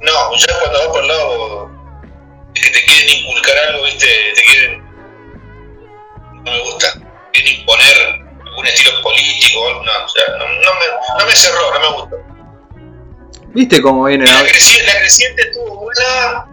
no, 0.00 0.36
ya 0.36 0.58
cuando 0.60 0.78
vas 0.78 0.88
por 0.88 1.02
el 1.02 1.08
lado 1.08 1.70
es 2.54 2.62
que 2.62 2.70
te 2.70 2.84
quieren 2.84 3.08
inculcar 3.10 3.56
algo, 3.68 3.84
viste, 3.84 4.06
te 4.34 4.42
quieren. 4.42 4.84
No 6.44 6.52
me 6.52 6.60
gusta, 6.60 6.92
quieren 7.32 7.60
imponer 7.60 8.23
algún 8.54 8.66
estilo 8.66 9.02
político, 9.02 9.82
no, 9.84 10.04
o 10.04 10.08
sea, 10.08 10.38
no, 10.38 10.46
no 10.46 10.74
me, 10.78 11.18
no 11.18 11.26
me 11.26 11.32
cerró, 11.34 11.74
no 11.74 11.80
me 11.80 11.96
gustó. 11.96 12.16
¿Viste 13.48 13.82
cómo 13.82 14.04
viene? 14.04 14.26
La, 14.26 14.38
no? 14.40 14.46
creci- 14.46 14.84
la 14.84 14.98
creciente 14.98 15.42
estuvo 15.42 15.76
buena 15.76 16.46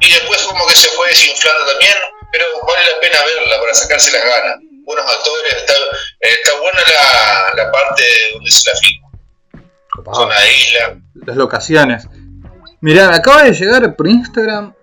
y 0.00 0.10
después 0.10 0.42
como 0.42 0.66
que 0.66 0.74
se 0.74 0.88
fue 0.88 1.06
desinflando 1.08 1.66
también, 1.70 1.94
pero 2.32 2.44
vale 2.66 2.82
la 2.92 3.00
pena 3.00 3.18
verla 3.24 3.60
para 3.60 3.74
sacarse 3.74 4.10
las 4.12 4.24
ganas. 4.24 4.56
Buenos 4.84 5.04
actores, 5.04 5.54
está, 5.56 5.72
está 6.20 6.50
buena 6.60 6.80
la, 6.94 7.64
la 7.64 7.72
parte 7.72 8.02
donde 8.34 8.50
se 8.50 8.70
la 8.70 8.76
filma. 8.78 10.14
Zona 10.14 10.40
de 10.40 10.52
isla. 10.52 11.00
Las 11.26 11.36
locaciones. 11.36 12.08
Mirá, 12.80 13.14
acaba 13.14 13.44
de 13.44 13.52
llegar 13.52 13.96
por 13.96 14.06
Instagram 14.08 14.74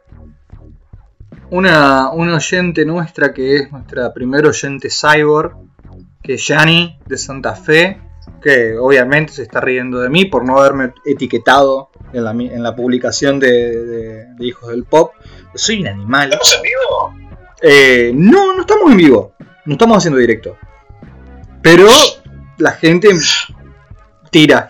una, 1.50 2.10
una 2.10 2.36
oyente 2.36 2.84
nuestra 2.84 3.34
que 3.34 3.56
es 3.58 3.72
nuestra 3.72 4.12
primer 4.14 4.46
oyente 4.46 4.90
cyborg, 4.90 5.54
que 6.24 6.36
es 6.36 6.48
Yani 6.48 6.98
de 7.06 7.18
Santa 7.18 7.56
Fe, 7.56 8.00
que 8.42 8.76
obviamente 8.78 9.34
se 9.34 9.44
está 9.44 9.60
riendo 9.62 10.00
de 10.00 10.10
mí 10.10 10.26
por 10.26 10.46
no 10.46 10.58
haberme 10.60 10.94
etiquetado 11.06 11.90
en 12.14 12.24
la, 12.24 12.32
en 12.32 12.64
la 12.64 12.76
publicación 12.76 13.40
de, 13.40 13.52
de- 13.52 14.26
de 14.36 14.46
Hijos 14.48 14.70
del 14.70 14.86
Pop. 14.86 15.14
Soy 15.56 15.82
un 15.82 15.88
animal. 15.88 16.32
¿Estamos 16.34 16.56
en 16.56 16.62
vivo? 16.62 17.38
Eh, 17.62 18.12
no, 18.16 18.54
no 18.56 18.62
estamos 18.62 18.92
en 18.92 18.98
vivo. 18.98 19.34
No 19.66 19.74
estamos 19.74 19.98
haciendo 19.98 20.20
directo. 20.20 20.58
Pero 21.62 21.88
la 22.58 22.72
gente 22.74 23.10
tira. 24.32 24.70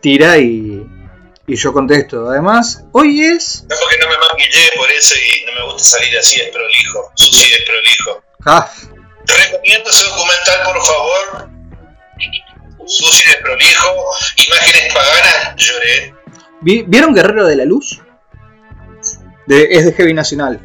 Tira 0.00 0.38
y, 0.38 0.86
y 1.46 1.56
yo 1.56 1.72
contesto. 1.72 2.28
Además, 2.30 2.84
hoy 2.92 3.20
es. 3.22 3.64
No 3.68 3.76
porque 3.82 3.98
no 4.02 4.08
me 4.08 4.16
maquillé 4.16 4.68
por 4.76 4.90
eso 4.90 5.14
y 5.16 5.44
no 5.46 5.52
me 5.66 5.72
gusta 5.72 5.98
salir 5.98 6.16
así 6.18 6.40
desprolijo, 6.40 7.10
sucio 7.14 7.46
y 7.48 7.52
desprolijo. 7.52 8.22
Ah, 8.46 8.70
recomiendo 9.62 9.90
ese 9.90 10.04
documental, 10.06 10.62
por 10.64 10.82
favor. 10.82 11.50
Sucio 12.86 13.30
y 13.30 13.32
desprolijo, 13.32 13.88
imágenes 14.48 14.94
paganas, 14.94 15.54
lloré. 15.56 16.14
¿vi- 16.60 16.84
¿Vieron 16.86 17.14
Guerrero 17.14 17.46
de 17.46 17.56
la 17.56 17.64
Luz? 17.64 18.00
De, 19.46 19.68
es 19.70 19.84
de 19.84 19.92
Heavy 19.92 20.14
Nacional. 20.14 20.60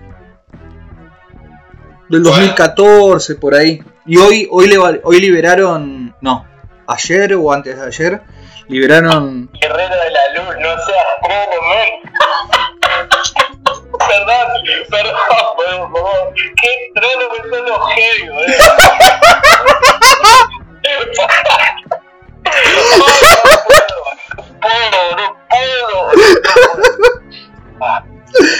Del 2.09 2.23
2014, 2.23 3.35
por 3.35 3.53
ahí. 3.53 3.83
Y 4.05 4.17
hoy, 4.17 4.47
hoy, 4.49 4.71
hoy 5.03 5.19
liberaron. 5.19 6.15
No, 6.21 6.45
ayer 6.87 7.33
o 7.35 7.51
antes 7.51 7.77
de 7.79 7.85
ayer. 7.85 8.21
Liberaron. 8.67 9.49
Guerrero 9.61 9.95
de 9.95 10.11
la 10.11 10.43
luz, 10.43 10.55
no 10.59 10.69
seas 10.85 11.05
men. 11.21 12.13
Perdón, 14.07 14.47
perdón, 14.89 15.15
por 15.55 15.91
favor. 15.91 16.33
Qué 16.61 16.91
trono 16.95 17.29
que 17.29 17.49
son 17.49 17.65
los 17.65 17.89
heavy, 17.93 18.29
boludo. 18.29 18.57
No 22.47 22.93
puedo, 22.99 23.17
no 25.17 25.17
puedo, 25.17 25.17
no 25.17 25.27
puedo. 27.79 27.97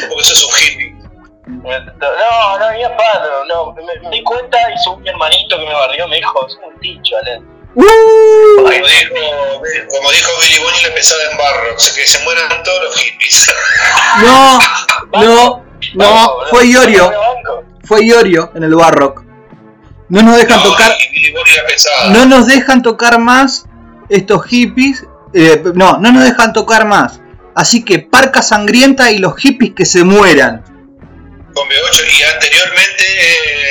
Porque 0.09 0.23
sos 0.23 0.43
un 0.43 0.51
hippie. 0.59 0.97
No, 1.47 2.59
no, 2.59 2.71
ni 2.71 2.83
a 2.83 2.89
no, 3.47 3.73
me, 3.73 3.81
me 4.01 4.09
di 4.09 4.23
cuenta 4.23 4.57
y 4.71 4.77
su 4.79 4.97
mi 4.97 5.09
hermanito 5.09 5.57
que 5.57 5.65
me 5.65 5.73
barrió 5.73 6.07
me 6.07 6.17
dijo, 6.17 6.45
es 6.45 6.57
un 6.65 6.79
dicho, 6.79 7.15
Ale. 7.17 7.41
Como 7.75 8.69
dijo, 8.69 9.15
como 9.89 10.11
dijo 10.11 10.31
Billy 10.41 10.59
Bonnie 10.63 10.83
la 10.87 10.93
pesada 10.95 11.31
en 11.31 11.37
barro, 11.37 11.75
o 11.75 11.79
sea 11.79 11.93
que 11.93 12.07
se 12.07 12.23
mueran 12.23 12.63
todos 12.63 12.83
los 12.85 12.95
hippies. 12.97 13.51
No, 14.21 14.59
no, 15.13 15.65
no, 15.93 16.31
fue. 16.49 16.65
Iorio. 16.67 17.11
Fue 17.83 18.03
Iorio 18.03 18.51
en 18.55 18.63
el 18.63 18.73
Barrock. 18.73 19.23
No 20.09 20.23
nos 20.23 20.37
dejan 20.37 20.57
No, 20.57 20.63
tocar. 20.63 20.91
No 22.09 22.25
nos 22.25 22.47
dejan 22.47 22.81
tocar 22.81 23.19
más 23.19 23.65
estos 24.09 24.45
hippies. 24.45 25.05
eh, 25.33 25.61
no, 25.75 25.97
no 25.99 26.11
nos 26.11 26.23
dejan 26.23 26.51
tocar 26.53 26.85
más. 26.87 27.19
Así 27.55 27.83
que 27.85 27.99
Parca 27.99 28.41
Sangrienta 28.41 29.11
y 29.11 29.19
los 29.19 29.35
hippies 29.37 29.73
que 29.75 29.85
se 29.85 30.03
mueran. 30.03 30.63
Con 31.53 31.67
B8 31.69 32.03
y 32.19 32.23
anteriormente 32.23 33.03
eh, 33.03 33.66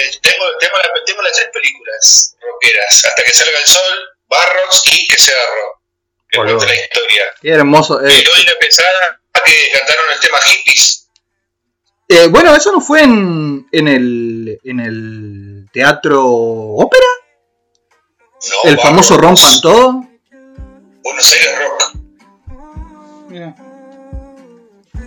tengo, 0.58 0.74
tengo, 0.74 0.76
la- 0.76 1.04
tengo 1.04 1.22
las 1.22 1.32
tres 1.32 1.48
películas 1.52 2.36
rockeras, 2.40 3.04
Hasta 3.04 3.22
que 3.24 3.30
salga 3.32 3.58
el 3.60 3.66
sol, 3.66 3.98
Barrocks 4.28 4.82
y 4.92 5.06
Que 5.08 5.18
sea 5.18 5.34
rock. 5.54 5.80
Que 6.28 6.38
Boludo. 6.38 6.66
la 6.66 6.74
historia. 6.74 7.24
Qué 7.40 7.50
hermoso. 7.50 8.04
eh. 8.04 8.10
Y 8.10 8.16
hoy 8.16 8.44
la 8.44 8.58
pesada 8.60 9.20
que 9.44 9.70
cantaron 9.78 10.04
el 10.12 10.20
tema 10.20 10.38
hippies. 10.38 11.08
Eh, 12.08 12.26
bueno, 12.28 12.54
eso 12.54 12.72
no 12.72 12.80
fue 12.80 13.02
en, 13.02 13.66
en, 13.72 13.88
el, 13.88 14.60
en 14.64 14.80
el 14.80 15.68
teatro 15.72 16.24
ópera. 16.24 17.04
No, 18.64 18.70
El 18.70 18.78
famoso. 18.78 19.16
Rompan 19.16 19.60
Todo. 19.60 20.04
Buenos 21.02 21.32
Aires 21.32 21.58
Rock. 21.58 21.92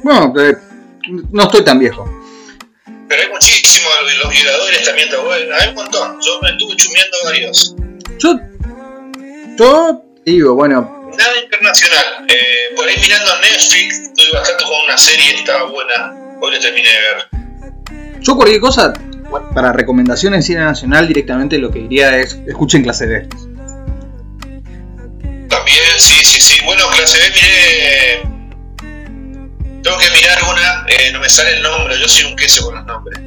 Bueno, 0.04 0.34
eh, 0.42 0.56
no 1.32 1.44
estoy 1.44 1.64
tan 1.64 1.80
viejo. 1.80 2.06
Pero 3.08 3.22
hay 3.24 3.30
muchísimos, 3.30 3.69
los 4.24 4.32
violadores 4.32 4.84
también 4.84 5.08
está 5.08 5.20
bueno, 5.22 5.56
hay 5.56 5.70
un 5.70 5.76
montón. 5.76 6.20
Yo 6.22 6.40
me 6.42 6.50
estuve 6.52 6.76
chumeando 6.76 7.18
varios. 7.26 7.76
Yo, 8.20 8.40
yo 9.58 10.04
digo, 10.26 10.56
bueno, 10.56 11.00
Nada 11.18 11.42
internacional. 11.44 12.26
Eh, 12.30 12.76
por 12.76 12.88
ahí 12.88 12.96
mirando 13.02 13.32
Netflix, 13.42 14.00
estoy 14.00 14.32
bastante 14.32 14.64
con 14.64 14.82
una 14.86 14.98
serie, 14.98 15.36
estaba 15.36 15.64
buena. 15.70 16.14
Hoy 16.42 16.54
la 16.54 16.60
terminé 16.60 16.88
de 16.88 17.02
ver. 17.02 18.22
yo 18.22 18.36
cualquier 18.36 18.62
cosa, 18.62 18.94
para 19.54 19.74
recomendaciones 19.74 20.38
en 20.38 20.44
cine 20.44 20.60
nacional, 20.62 21.08
directamente 21.08 21.58
lo 21.58 21.72
que 21.72 21.80
diría 21.80 22.18
es, 22.18 22.38
escuchen 22.48 22.84
clase 22.84 23.06
B. 23.08 23.28
También, 25.50 25.84
sí, 25.98 26.24
sí, 26.24 26.40
sí. 26.40 26.64
Bueno, 26.64 26.88
clase 26.96 27.18
B, 27.20 27.26
miré. 27.36 28.22
Tengo 29.84 29.98
que 29.98 30.10
mirar 30.16 30.38
una, 30.50 30.86
eh, 30.88 31.12
no 31.12 31.20
me 31.20 31.30
sale 31.30 31.58
el 31.58 31.64
nombre, 31.64 32.00
yo 32.00 32.08
soy 32.08 32.26
un 32.26 32.36
queso 32.36 32.66
con 32.66 32.76
los 32.76 32.86
nombres. 32.86 33.20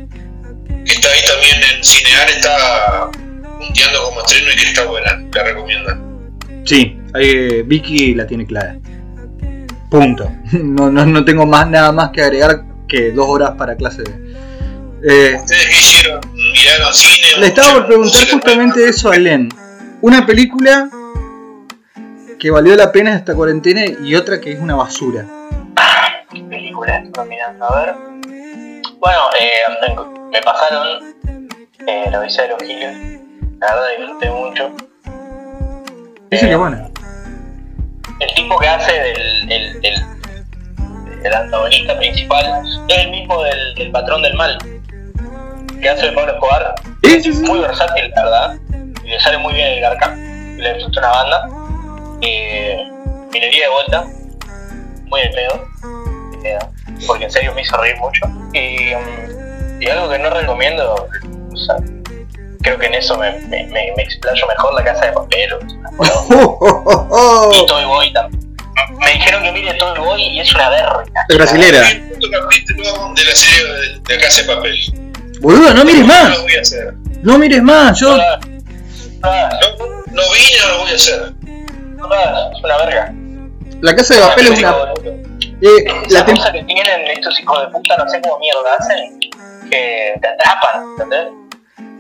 Está 1.03 1.15
ahí 1.15 1.23
también 1.27 1.77
en 1.77 1.83
Cinear, 1.83 2.31
está 2.31 3.11
punteando 3.59 4.05
como 4.05 4.21
estreno 4.21 4.53
y 4.53 4.57
que 4.57 4.63
está 4.67 4.85
buena, 4.85 5.25
la 5.35 5.43
recomiendo. 5.43 5.91
Sí, 6.65 6.97
ahí, 7.13 7.29
eh, 7.29 7.65
Vicky 7.67 8.15
la 8.15 8.25
tiene 8.25 8.47
clara. 8.47 8.79
Punto. 9.91 10.31
No, 10.53 10.93
no, 10.93 11.05
no 11.05 11.25
tengo 11.25 11.45
más 11.45 11.69
nada 11.69 11.91
más 11.91 12.11
que 12.11 12.23
agregar 12.23 12.63
que 12.87 13.11
dos 13.11 13.27
horas 13.29 13.55
para 13.59 13.75
clase 13.75 14.03
B. 14.03 14.11
Eh, 15.03 15.35
¿Ustedes 15.41 15.67
qué 15.67 15.77
hicieron? 15.77 16.21
¿Miraron 16.35 16.95
cine? 16.95 17.41
le 17.41 17.47
estaba 17.49 17.73
por 17.73 17.81
¿Escucharon 17.81 17.87
preguntar 17.89 18.29
justamente 18.31 18.89
eso 18.89 19.11
a 19.11 19.17
Len. 19.17 19.49
Una 20.03 20.25
película 20.25 20.89
que 22.39 22.51
valió 22.53 22.77
la 22.77 22.93
pena 22.93 23.17
esta 23.17 23.35
cuarentena 23.35 23.87
y 23.87 24.15
otra 24.15 24.41
que 24.41 24.53
es 24.53 24.61
una 24.61 24.77
basura. 24.77 25.27
¿Qué 26.33 26.43
película 26.43 26.99
estuve 26.99 27.25
mirando? 27.25 27.65
A 27.65 27.85
ver. 27.87 28.12
Bueno, 29.03 29.19
eh, 29.41 29.97
me 30.31 30.41
pasaron 30.43 31.15
eh, 31.89 32.07
La 32.09 32.21
Odisea 32.21 32.45
de 32.45 32.51
los 32.51 32.63
Giles. 32.63 33.21
La 33.61 33.75
verdad 33.75 33.89
disfruté 33.99 34.31
mucho. 34.31 34.71
Dice 36.31 36.47
Eh, 36.47 36.51
que 36.51 36.55
bueno. 36.57 36.89
El 38.21 38.35
tipo 38.35 38.57
que 38.61 38.69
hace 38.69 38.93
del, 38.93 39.53
el, 39.53 39.85
el, 39.85 39.95
el 41.25 41.35
antagonista 41.35 41.99
principal 41.99 42.65
es 42.89 42.97
el 42.99 43.11
mismo 43.11 43.43
del, 43.43 43.75
del 43.75 43.91
patrón 43.91 44.23
del 44.23 44.35
mal. 44.35 44.57
Que 45.81 45.89
hace 45.89 46.07
de 46.07 46.13
Pablo 46.13 46.35
Escobar. 46.35 46.75
Sí. 47.03 47.29
Muy 47.43 47.59
versátil, 47.59 48.09
la 48.15 48.23
verdad. 48.23 48.57
Y 49.05 49.09
le 49.09 49.19
sale 49.19 49.39
muy 49.39 49.55
bien 49.55 49.67
el 49.73 49.81
garca. 49.81 50.15
Le 50.15 50.75
disfrutó 50.75 51.01
una 51.01 51.09
banda. 51.11 51.49
Eh, 52.21 52.89
minería 53.33 53.65
de 53.67 53.73
vuelta. 53.73 54.05
Muy 55.07 55.21
de 55.23 55.29
pedo. 55.31 55.73
Porque 57.07 57.25
en 57.25 57.31
serio 57.31 57.53
me 57.55 57.63
hizo 57.63 57.77
reír 57.77 57.97
mucho. 57.99 58.25
Y, 58.53 58.95
mm, 58.95 59.83
y 59.83 59.87
algo 59.89 60.09
que 60.11 60.19
no 60.19 60.31
recomiendo, 60.31 61.09
o 61.53 61.57
sea, 61.57 61.77
creo 62.63 62.79
que 62.79 62.87
en 62.87 62.95
eso 62.95 63.17
me, 63.19 63.33
me, 63.49 63.65
me, 63.65 63.93
me 63.97 64.03
explayo 64.03 64.47
mejor 64.47 64.75
la 64.75 64.85
casa 64.85 65.07
de 65.07 65.13
papel. 65.13 65.53
o 65.99 66.05
sea, 66.05 66.17
y 67.63 67.67
Toy 67.67 67.85
Boy 67.85 68.13
también. 68.13 68.43
Me 68.99 69.13
dijeron 69.13 69.43
que 69.43 69.53
mire 69.53 69.75
Toy 69.75 69.99
Boy 69.99 70.23
y 70.23 70.41
es 70.41 70.55
una 70.55 70.69
verga. 70.71 71.05
Es 71.29 71.37
brasilera. 71.37 71.81
De 71.81 73.25
la 73.25 73.35
serie 73.35 73.65
de, 73.65 74.01
de 74.01 74.19
Casa 74.21 74.43
de 74.43 74.55
Papel. 74.55 74.77
Boludo, 75.41 75.75
no 75.75 75.85
mires 75.85 76.01
No 76.03 76.07
más. 76.07 76.31
lo 76.37 76.43
voy 76.43 76.55
a 76.57 76.61
hacer. 76.61 76.95
No 77.23 77.39
mires 77.39 77.63
más. 77.63 77.99
Yo. 78.01 78.17
No, 78.17 78.23
no 79.21 80.23
vi 80.33 80.41
y 80.41 80.61
no 80.61 80.69
lo 80.69 80.79
voy 80.83 80.91
a 80.93 80.95
hacer. 80.95 81.33
ah, 82.11 82.51
Es 82.57 82.65
una 82.65 82.77
verga. 82.79 83.15
La 83.81 83.97
casa 83.97 84.15
de 84.15 84.21
papel 84.21 84.47
es 84.53 84.59
una. 84.61 84.77
Eh, 85.61 85.85
Esa 86.07 86.21
la 86.21 86.25
cosa 86.25 86.53
que 86.53 86.63
tienen 86.65 87.07
estos 87.09 87.39
hijos 87.41 87.61
de 87.61 87.69
puta, 87.69 87.97
no 87.97 88.09
sé 88.09 88.21
cómo 88.21 88.39
mierda 88.39 88.75
hacen, 88.79 89.21
que 89.71 90.15
te 90.21 90.29
atrapan, 90.29 90.85
¿entendés? 90.93 91.29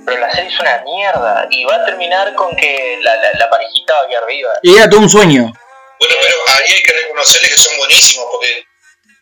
Pero 0.05 0.21
la 0.21 0.31
serie 0.33 0.51
es 0.53 0.61
una 0.61 0.83
mierda 0.85 1.47
y 1.51 1.65
va 1.65 1.77
a 1.77 1.85
terminar 1.85 2.35
con 2.35 2.55
que 2.57 2.99
la, 3.03 3.17
la, 3.17 3.29
la 3.39 3.51
parejita 3.51 3.95
va 3.95 4.01
a 4.05 4.09
quedar 4.09 4.27
viva. 4.27 4.51
y 4.63 4.77
era 4.77 4.89
todo 4.91 5.01
un 5.01 5.09
sueño. 5.11 5.43
Bueno, 5.43 6.15
pero 6.21 6.37
ahí 6.59 6.73
hay 6.73 6.83
que 6.83 6.93
reconocerles 7.05 7.51
que 7.51 7.57
son 7.57 7.79
buenísimos 7.79 8.27
porque 8.33 8.65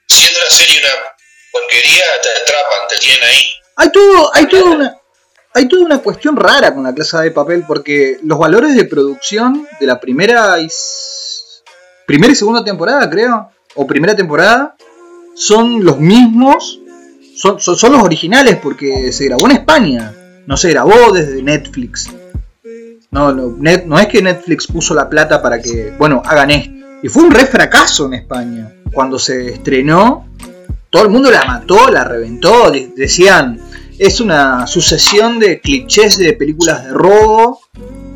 siendo 0.08 0.40
la 0.40 0.50
serie 0.50 0.80
una 0.80 1.12
porquería, 1.52 2.02
te 2.22 2.28
atrapan, 2.42 2.88
te 2.88 2.96
tienen 2.98 3.22
ahí. 3.24 3.52
Hay 3.76 3.92
todo, 3.92 4.30
hay 4.34 4.46
toda 4.46 4.64
una. 4.64 4.96
Hay 5.52 5.66
toda 5.66 5.84
una 5.84 5.98
cuestión 5.98 6.36
rara 6.36 6.72
con 6.72 6.84
la 6.84 6.94
casa 6.94 7.22
de 7.22 7.32
papel 7.32 7.64
porque 7.66 8.18
los 8.22 8.38
valores 8.38 8.76
de 8.76 8.84
producción 8.84 9.66
de 9.80 9.86
la 9.86 9.98
primera 9.98 10.58
y 10.60 10.68
primera 12.06 12.32
y 12.32 12.36
segunda 12.36 12.62
temporada, 12.64 13.10
creo, 13.10 13.50
o 13.74 13.86
primera 13.86 14.14
temporada, 14.16 14.76
son 15.34 15.84
los 15.84 15.98
mismos, 15.98 16.80
son, 17.36 17.60
son, 17.60 17.76
son 17.76 17.92
los 17.92 18.02
originales 18.02 18.56
porque 18.56 19.12
se 19.12 19.24
grabó 19.26 19.46
en 19.46 19.52
España, 19.52 20.12
no 20.46 20.56
se 20.56 20.70
grabó 20.70 21.12
desde 21.12 21.42
Netflix. 21.42 22.10
No, 23.10 23.32
no, 23.32 23.48
Net- 23.58 23.84
no 23.86 23.98
es 23.98 24.06
que 24.06 24.22
Netflix 24.22 24.66
puso 24.68 24.94
la 24.94 25.08
plata 25.08 25.42
para 25.42 25.60
que, 25.60 25.92
bueno, 25.98 26.22
hagan 26.24 26.50
esto. 26.50 26.70
Y 27.02 27.08
fue 27.08 27.22
un 27.24 27.30
re 27.32 27.46
fracaso 27.46 28.06
en 28.06 28.14
España. 28.14 28.72
Cuando 28.92 29.18
se 29.18 29.48
estrenó, 29.54 30.28
todo 30.90 31.02
el 31.04 31.08
mundo 31.08 31.30
la 31.30 31.44
mató, 31.44 31.90
la 31.90 32.04
reventó. 32.04 32.70
de- 32.70 32.92
Decían, 32.94 33.58
es 33.98 34.20
una 34.20 34.66
sucesión 34.66 35.38
de 35.40 35.60
clichés 35.60 36.18
de 36.18 36.34
películas 36.34 36.84
de 36.84 36.90
robo. 36.92 37.60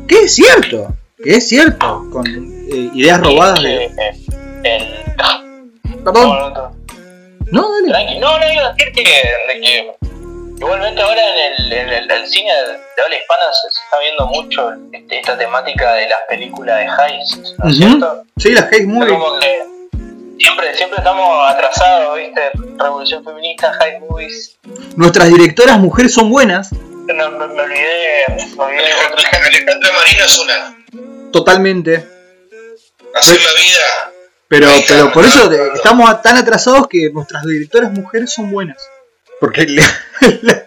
Que 0.07 0.19
es 0.25 0.35
cierto, 0.35 0.95
que 1.21 1.35
es 1.37 1.47
cierto. 1.47 2.07
Con 2.11 2.25
eh, 2.27 2.91
ideas 2.93 3.19
robadas 3.19 3.61
de. 3.63 3.89
Perdón, 6.05 6.29
no, 6.29 6.49
no, 6.49 6.49
no. 6.51 6.75
no, 7.51 7.71
dale. 7.73 7.87
Tranqui. 7.89 8.19
No, 8.19 8.39
no, 8.39 8.53
iba 8.53 8.67
a 8.67 8.73
decir 8.73 8.93
que, 8.93 9.01
de 9.03 9.61
que, 9.61 9.91
Igualmente 10.57 11.01
ahora 11.01 11.21
en 11.21 11.53
el, 11.65 11.73
en 11.73 11.89
el, 11.89 12.09
el 12.11 12.27
cine 12.27 12.49
de 12.49 13.01
habla 13.03 13.15
hispana 13.17 13.45
se 13.61 13.67
está 13.67 13.99
viendo 13.99 14.25
mucho 14.27 14.71
este, 14.93 15.19
esta 15.19 15.37
temática 15.37 15.93
de 15.95 16.07
las 16.07 16.19
películas 16.29 16.77
de 16.77 16.85
heist, 16.85 17.35
¿no 17.57 17.69
es 17.69 17.77
Ujú. 17.77 17.89
cierto? 17.89 18.23
Sí, 18.37 18.53
las 18.53 18.63
Heist 18.71 18.81
Es 18.83 18.87
Movies. 18.87 19.11
como 19.19 19.39
que 19.39 19.63
siempre, 20.39 20.73
siempre 20.77 20.97
estamos 20.99 21.51
atrasados, 21.51 22.17
¿viste? 22.17 22.51
Revolución 22.77 23.25
feminista, 23.25 23.73
heist 23.81 23.99
movies. 23.99 24.57
Nuestras 24.95 25.27
directoras 25.27 25.77
mujeres 25.77 26.13
son 26.13 26.29
buenas, 26.29 26.71
No, 26.71 27.31
me, 27.31 27.47
me 27.47 27.61
olvidé, 27.61 28.23
me 28.29 28.63
olvidé 28.63 28.79
Alejandra, 28.79 29.29
Alejandra 29.47 29.89
Marino 29.91 30.23
es 30.25 30.39
una. 30.39 31.31
totalmente. 31.33 31.95
Hacer 33.13 33.41
la 33.41 33.51
vida. 33.61 34.11
Pero, 34.57 34.69
pero 34.87 35.11
por 35.11 35.25
eso 35.25 35.51
estamos 35.73 36.21
tan 36.21 36.37
atrasados 36.37 36.87
que 36.87 37.09
nuestras 37.11 37.43
directoras 37.45 37.91
mujeres 37.91 38.31
son 38.33 38.49
buenas. 38.51 38.77
Porque 39.41 39.65
le- 39.65 39.81
la- 40.43 40.65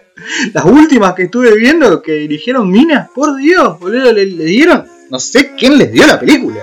las 0.53 0.65
últimas 0.65 1.15
que 1.15 1.23
estuve 1.23 1.55
viendo 1.57 2.01
que 2.03 2.11
dirigieron 2.13 2.69
Minas, 2.69 3.09
por 3.15 3.35
Dios, 3.37 3.79
boludo, 3.79 4.11
le, 4.13 4.27
le 4.27 4.43
dieron. 4.45 4.85
No 5.09 5.17
sé 5.19 5.55
quién 5.57 5.77
les 5.79 5.91
dio 5.91 6.05
la 6.05 6.19
película. 6.19 6.61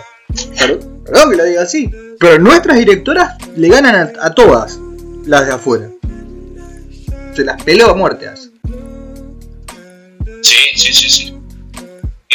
Perdón 1.05 1.31
que 1.31 1.37
lo 1.37 1.45
diga 1.45 1.63
así. 1.63 1.91
Pero 2.21 2.39
nuestras 2.39 2.77
directoras 2.79 3.35
le 3.57 3.69
ganan 3.69 3.97
a, 3.97 4.13
a 4.27 4.33
todas 4.35 4.79
las 5.25 5.47
de 5.47 5.53
afuera. 5.53 5.89
Se 7.35 7.45
las 7.45 7.61
peló 7.65 7.91
a 7.91 7.95
muerte. 7.95 8.29
Sí, 10.43 10.57
sí, 10.77 10.93
sí, 10.93 11.11
sí. 11.11 11.36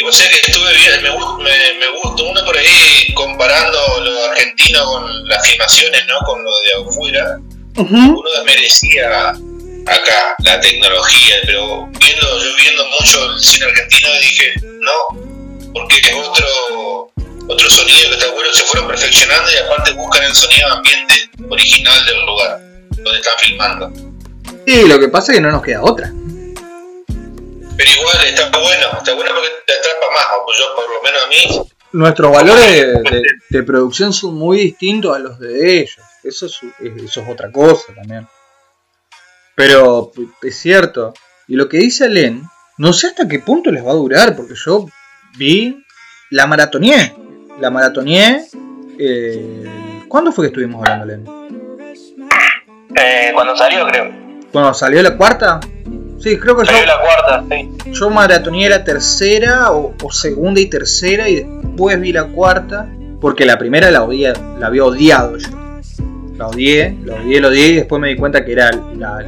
Y 0.02 0.04
vos 0.04 0.16
sabés 0.16 0.40
que 0.40 0.50
estuve 0.50 0.72
bien, 0.74 1.00
me, 1.00 1.10
me, 1.44 1.78
me 1.78 2.00
gustó 2.02 2.24
uno 2.24 2.44
por 2.44 2.56
ahí 2.56 3.14
comparando 3.14 3.78
lo 4.02 4.24
argentino 4.32 4.84
con 4.84 5.28
las 5.28 5.46
filmaciones, 5.46 6.04
¿no? 6.08 6.18
Con 6.26 6.42
lo 6.42 6.50
de 6.50 6.90
afuera. 6.90 7.38
Uno 7.76 8.24
desmerecía 8.36 9.28
acá 9.28 10.34
la 10.40 10.60
tecnología, 10.60 11.36
pero 11.46 11.86
viendo, 12.00 12.38
yo 12.42 12.56
viendo 12.56 12.84
mucho 12.98 13.32
el 13.32 13.40
cine 13.40 13.66
argentino 13.66 14.08
dije, 14.20 14.54
no, 14.80 15.72
porque 15.72 15.98
es 15.98 16.14
otro, 16.14 17.12
otro 17.46 17.70
sonido 17.70 18.08
que 18.08 18.16
está 18.16 18.32
bueno, 18.32 18.52
se 18.52 18.64
fueron 18.64 18.88
perfeccionando 18.88 19.52
y 19.52 19.56
aparte 19.58 19.92
buscan 19.92 20.24
el 20.24 20.34
sonido 20.34 20.68
ambiente 20.72 21.30
original 21.48 22.04
del 22.06 22.26
lugar 22.26 22.60
donde 22.90 23.20
están 23.20 23.38
filmando. 23.38 23.92
Y 24.66 24.84
lo 24.88 24.98
que 24.98 25.06
pasa 25.06 25.30
es 25.30 25.38
que 25.38 25.42
no 25.42 25.52
nos 25.52 25.62
queda 25.62 25.80
otra. 25.80 26.12
Pero 27.76 27.90
igual 27.90 28.16
está 28.26 28.48
bueno, 28.58 28.86
está 28.98 29.14
bueno 29.14 29.30
porque 29.34 29.48
te 29.66 29.72
atrapa 29.72 30.06
más, 30.14 30.24
o 30.46 30.52
yo 30.52 30.74
por 30.76 30.84
lo 30.90 31.02
menos 31.02 31.22
a 31.24 31.28
mí, 31.28 31.68
Nuestros 31.92 32.32
valores 32.32 32.66
de, 32.70 32.86
de- 33.02 33.22
de 33.50 33.62
producción 33.62 34.12
son 34.14 34.34
muy 34.34 34.58
distintos 34.58 35.14
a 35.14 35.18
los 35.18 35.38
de 35.38 35.80
ellos. 35.80 35.98
Eso 36.24 36.46
es, 36.46 36.58
eso 36.80 37.20
es 37.20 37.28
otra 37.28 37.50
cosa 37.52 37.92
también. 37.94 38.26
Pero 39.54 40.10
es 40.42 40.56
cierto. 40.56 41.12
Y 41.48 41.56
lo 41.56 41.68
que 41.68 41.76
dice 41.78 42.08
Len, 42.08 42.42
no 42.78 42.92
sé 42.94 43.08
hasta 43.08 43.28
qué 43.28 43.40
punto 43.40 43.70
les 43.70 43.84
va 43.84 43.90
a 43.90 43.94
durar, 43.94 44.34
porque 44.36 44.54
yo 44.54 44.86
vi 45.36 45.84
la 46.30 46.46
maratoneé. 46.46 47.14
La 47.60 47.68
maratoneé. 47.70 48.46
Eh, 48.98 50.02
¿Cuándo 50.08 50.32
fue 50.32 50.44
que 50.44 50.48
estuvimos 50.48 50.80
hablando, 50.88 51.04
Len? 51.06 51.26
Eh, 52.96 53.32
cuando 53.34 53.54
salió, 53.54 53.86
creo. 53.86 54.10
Cuando 54.50 54.72
salió 54.72 55.02
la 55.02 55.14
cuarta. 55.16 55.60
Sí, 56.22 56.38
creo 56.38 56.56
que 56.56 56.64
yo, 56.66 56.72
la 56.72 57.00
cuarta, 57.00 57.44
sí. 57.50 57.92
yo 57.92 58.10
maratoneé 58.10 58.68
la 58.68 58.84
tercera 58.84 59.72
o, 59.72 59.94
o 60.02 60.12
segunda 60.12 60.60
y 60.60 60.66
tercera 60.66 61.28
y 61.28 61.36
después 61.42 62.00
vi 62.00 62.12
la 62.12 62.24
cuarta 62.24 62.86
porque 63.20 63.44
la 63.44 63.58
primera 63.58 63.90
la 63.90 64.02
odié, 64.02 64.32
la 64.58 64.66
había 64.68 64.84
odiado 64.84 65.36
yo. 65.36 65.48
La 66.36 66.46
odié, 66.48 66.96
la 67.04 67.14
odié, 67.16 67.40
la 67.40 67.48
odié 67.48 67.66
y 67.68 67.74
después 67.76 68.00
me 68.00 68.08
di 68.08 68.16
cuenta 68.16 68.44
que 68.44 68.52
era 68.52 68.70
la, 68.96 69.18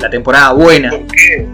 la 0.00 0.10
temporada 0.10 0.52
buena. 0.52 0.90
porque 0.90 1.46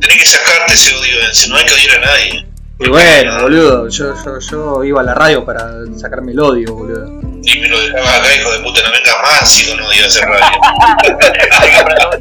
tenés 0.00 0.16
que 0.18 0.26
sacarte 0.26 0.74
ese 0.74 0.94
odio 0.94 1.18
de 1.20 1.26
encima, 1.26 1.54
no 1.56 1.60
hay 1.60 1.66
que 1.66 1.74
odiar 1.74 1.96
a 2.02 2.06
nadie. 2.06 2.46
Y 2.78 2.88
bueno, 2.90 3.40
boludo, 3.42 3.88
yo, 3.88 4.14
yo, 4.22 4.38
yo 4.38 4.84
iba 4.84 5.00
a 5.00 5.04
la 5.04 5.14
radio 5.14 5.44
para 5.46 5.66
sacarme 5.96 6.32
el 6.32 6.40
odio, 6.40 6.74
boludo. 6.74 7.06
Y 7.42 7.58
me 7.58 7.68
lo 7.68 7.80
dejabas 7.80 8.18
acá, 8.20 8.34
hijo 8.38 8.52
de 8.52 8.58
puta, 8.60 8.80
no 8.82 8.90
vengas 8.92 9.16
más 9.22 9.50
si 9.50 9.74
no 9.76 9.86
odias 9.86 10.04
a 10.04 10.06
hacer 10.08 10.24
radio. 10.28 10.58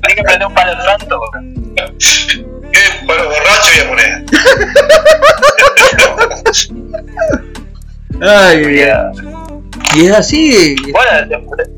Tenés 0.02 0.16
que 0.16 0.24
prender, 0.24 0.48
un- 0.48 0.54
palo 0.54 0.72
santo. 0.86 1.20
¿Qué 1.34 1.65
palo 3.08 3.24
borracho 3.30 3.70
voy 3.72 3.80
a 3.84 3.90
poner? 3.90 4.26
Ay, 8.22 8.82
y 9.96 10.06
es 10.06 10.12
así. 10.14 10.76
y- 10.88 10.92
Bueno, 10.92 11.12
después- 11.28 11.70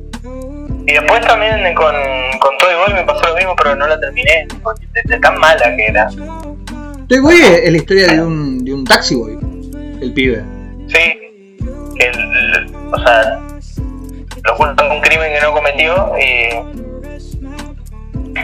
y 0.86 0.94
después 0.94 1.22
también 1.22 1.74
con, 1.76 1.94
con 2.40 2.58
Toy 2.60 2.74
Boy 2.76 2.94
me 2.94 3.04
pasó 3.06 3.28
lo 3.30 3.36
mismo, 3.36 3.56
pero 3.56 3.76
no 3.76 3.88
la 3.88 4.00
terminé. 4.00 4.48
porque 4.64 4.88
de, 4.94 5.02
de 5.16 5.20
tan 5.20 5.38
mala 5.40 5.76
que 5.76 5.88
era. 5.88 6.08
Toy 7.10 7.20
Boy 7.20 7.36
es 7.42 7.72
la 7.72 7.78
historia 7.78 8.08
de 8.08 8.22
un, 8.22 8.64
de 8.64 8.74
un 8.74 8.84
taxi 8.86 9.16
boy, 9.16 9.38
el 10.02 10.14
pibe. 10.14 10.44
Sí, 10.88 11.20
que 11.98 12.06
el, 12.08 12.20
el- 12.20 12.76
o 12.94 12.98
sea, 13.00 13.40
lo 14.44 14.56
culpan 14.56 14.90
de 14.90 14.96
un 14.96 15.02
crimen 15.02 15.34
que 15.34 15.42
no 15.42 15.52
cometió 15.54 16.12
y. 16.20 16.87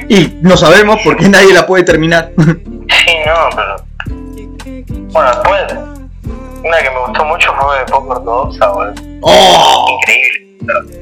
Y 0.10 0.38
no 0.42 0.58
sabemos 0.58 1.00
por 1.04 1.16
qué 1.18 1.30
nadie 1.30 1.54
la 1.54 1.66
puede 1.66 1.84
terminar. 1.84 2.32
Sí, 2.38 3.12
no, 3.26 3.50
pero. 3.56 3.76
Bueno, 5.12 5.30
después. 5.30 5.62
Una 6.64 6.78
que 6.78 6.90
me 6.92 7.00
gustó 7.08 7.26
mucho 7.26 7.54
fue 7.60 7.86
poco 7.92 8.14
ortodoxa, 8.14 8.68
boludo. 8.70 8.94
¡Oh! 9.22 9.98
Increíble. 10.00 10.58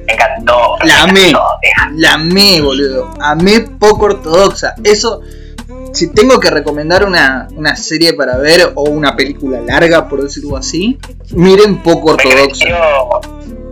Me 0.07 0.13
encantó. 0.13 0.75
La 0.83 1.05
me 1.05 1.11
amé. 1.11 1.29
encantó. 1.29 1.47
La 1.95 2.13
amé, 2.13 2.61
boludo. 2.61 3.13
Amé 3.21 3.59
poco 3.79 4.05
ortodoxa. 4.05 4.73
Eso, 4.83 5.21
si 5.93 6.11
tengo 6.13 6.39
que 6.39 6.49
recomendar 6.49 7.05
una, 7.05 7.47
una 7.55 7.75
serie 7.75 8.13
para 8.13 8.37
ver 8.37 8.71
o 8.75 8.83
una 8.89 9.15
película 9.15 9.61
larga, 9.61 10.07
por 10.09 10.23
decirlo 10.23 10.57
así, 10.57 10.97
miren 11.31 11.83
poco 11.83 12.07
Me 12.07 12.13
ortodoxa. 12.13 12.65
creció, 12.65 12.77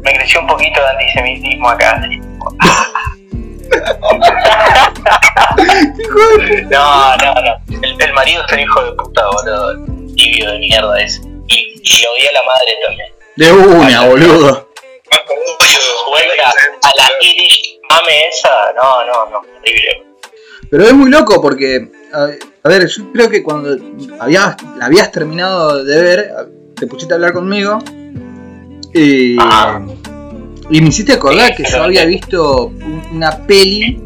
me 0.04 0.14
creció 0.14 0.42
un 0.42 0.48
poquito 0.48 0.80
de 0.82 0.88
antisemitismo 0.90 1.70
acá. 1.70 2.02
así. 3.74 4.00
Hijo 6.02 6.20
de- 6.38 6.62
No, 6.64 7.18
no, 7.18 7.34
no. 7.34 7.82
El, 7.84 8.02
el 8.02 8.14
marido 8.14 8.44
es 8.46 8.52
un 8.54 8.60
hijo 8.60 8.84
de 8.84 8.92
puta, 8.94 9.24
boludo. 9.28 9.86
Tibio 10.16 10.52
de 10.52 10.60
mierda 10.60 11.02
ese. 11.02 11.22
Y, 11.48 11.82
y 11.84 12.04
lo 12.04 12.12
odia 12.14 12.32
la 12.34 12.44
madre 12.44 12.74
también. 12.86 13.10
De 13.36 13.52
una, 13.54 14.06
boludo. 14.06 14.70
Juega 16.06 16.50
a 16.50 16.92
la 16.98 17.10
Irish 17.22 17.80
mame 17.90 18.28
esa. 18.30 18.50
No, 18.76 19.06
no, 19.06 19.30
no. 19.32 19.38
Horrible. 19.40 20.06
Pero 20.70 20.84
es 20.84 20.94
muy 20.94 21.10
loco 21.10 21.42
porque, 21.42 21.90
a, 22.14 22.28
a 22.64 22.70
ver, 22.70 22.88
yo 22.88 23.12
creo 23.12 23.30
que 23.30 23.42
cuando 23.42 23.76
habías, 24.20 24.56
la 24.78 24.86
habías 24.86 25.12
terminado 25.12 25.84
de 25.84 26.02
ver, 26.02 26.32
te 26.76 26.86
pusiste 26.86 27.14
a 27.14 27.16
hablar 27.16 27.34
conmigo 27.34 27.80
y. 28.94 29.38
y 30.70 30.82
me 30.82 30.90
hiciste 30.90 31.14
acordar 31.14 31.56
que 31.56 31.64
yo 31.64 31.84
había 31.84 32.06
visto 32.06 32.68
un- 32.68 33.04
una 33.14 33.46
peli 33.48 34.02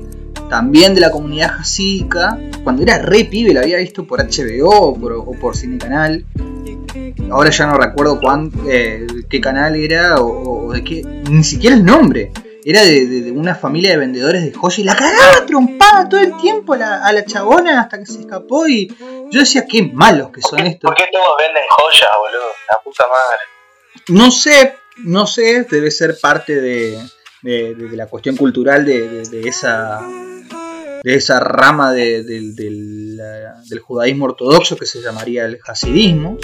también 0.50 0.94
de 0.94 1.02
la 1.02 1.12
comunidad 1.12 1.50
jasídica, 1.58 2.38
cuando 2.64 2.84
era 2.84 3.00
re 3.00 3.26
pibe, 3.26 3.54
la 3.54 3.62
había 3.62 3.78
visto 3.78 4.06
por 4.06 4.20
HBO 4.22 4.70
o 4.70 5.00
por, 5.00 5.14
o 5.14 5.32
por 5.32 5.56
Cine 5.58 5.78
Canal. 5.78 6.26
Ahora 7.32 7.50
ya 7.50 7.66
no 7.66 7.78
recuerdo 7.78 8.20
cuán, 8.20 8.52
eh, 8.68 9.08
qué 9.30 9.42
canal 9.42 9.76
era 9.76 10.18
o, 10.22 10.68
o 10.68 10.74
de 10.74 10.84
qué, 10.84 11.02
ni 11.30 11.44
siquiera 11.44 11.76
el 11.76 11.84
nombre. 11.84 12.32
Era 12.66 12.82
de, 12.84 13.08
de- 13.08 13.22
de 13.24 13.32
una 13.32 13.56
familia 13.56 13.92
de 13.92 13.98
vendedores 13.98 14.44
de 14.44 14.54
joyas 14.54 14.80
y 14.80 14.84
la 14.84 14.96
cagaba 14.96 15.46
trompada 15.46 16.08
todo 16.08 16.22
el 16.22 16.38
tiempo 16.38 16.74
a 16.74 16.78
la, 16.78 17.04
a 17.06 17.12
la 17.12 17.26
chabona 17.26 17.82
hasta 17.82 18.00
que 18.00 18.06
se 18.06 18.22
escapó 18.22 18.68
y 18.68 18.88
yo 19.32 19.40
decía 19.40 19.66
qué 19.68 19.84
malos 19.84 20.30
que 20.30 20.42
son 20.42 20.60
estos. 20.60 20.90
¿Por 20.90 20.96
qué 20.96 21.06
todos 21.12 21.36
venden 21.40 21.64
joyas, 21.70 22.10
boludo? 22.18 22.48
La 22.72 22.78
puta 22.82 23.04
madre. 23.08 23.40
No 24.10 24.32
sé, 24.32 24.76
no 24.98 25.26
sé, 25.28 25.66
debe 25.70 25.92
ser 25.92 26.18
parte 26.22 26.60
de, 26.62 26.98
de- 27.42 27.76
de- 27.76 27.88
de 27.90 27.98
la 27.98 28.08
cuestión 28.08 28.36
cultural 28.38 28.86
de, 28.86 29.22
esa 29.48 30.02
de 31.04 31.16
esa 31.16 31.40
rama 31.40 31.92
la- 33.18 33.56
del 33.70 33.80
judaísmo 33.80 34.26
ortodoxo 34.26 34.78
que 34.78 34.86
se 34.86 35.02
llamaría 35.02 35.46
el 35.46 35.60
hasidismo. 35.68 36.38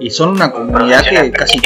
Y 0.00 0.10
son 0.10 0.30
una 0.30 0.50
comunidad 0.52 1.02
que 1.10 1.30
casi 1.32 1.58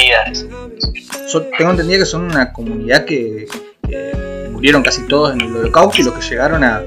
son- 1.27 1.45
tengo 1.57 1.71
entendido 1.71 1.99
que 1.99 2.05
son 2.05 2.23
una 2.23 2.51
comunidad 2.53 3.05
que, 3.05 3.47
que 3.87 4.47
murieron 4.51 4.83
casi 4.83 5.03
todos 5.07 5.33
en 5.33 5.41
el 5.41 5.55
holocausto 5.55 6.01
y 6.01 6.03
los 6.05 6.13
que 6.13 6.21
llegaron 6.21 6.63
a, 6.63 6.83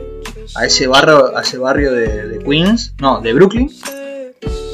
a 0.55 0.64
ese 0.66 0.87
barrio 0.87 1.37
a 1.37 1.42
ese 1.42 1.59
barrio 1.59 1.92
de, 1.92 2.29
de 2.29 2.38
Queens 2.44 2.94
no 3.00 3.20
de 3.20 3.33
Brooklyn. 3.33 3.68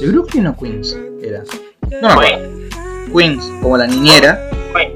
De 0.01 0.07
Brooklyn 0.09 0.47
o 0.49 0.57
Queens 0.59 0.97
era 1.23 1.43
no 2.01 2.09
acuerdo 2.09 2.62
Queens 3.15 3.45
como 3.61 3.77
la 3.77 3.87
niñera 3.87 4.49
Uy, 4.75 4.93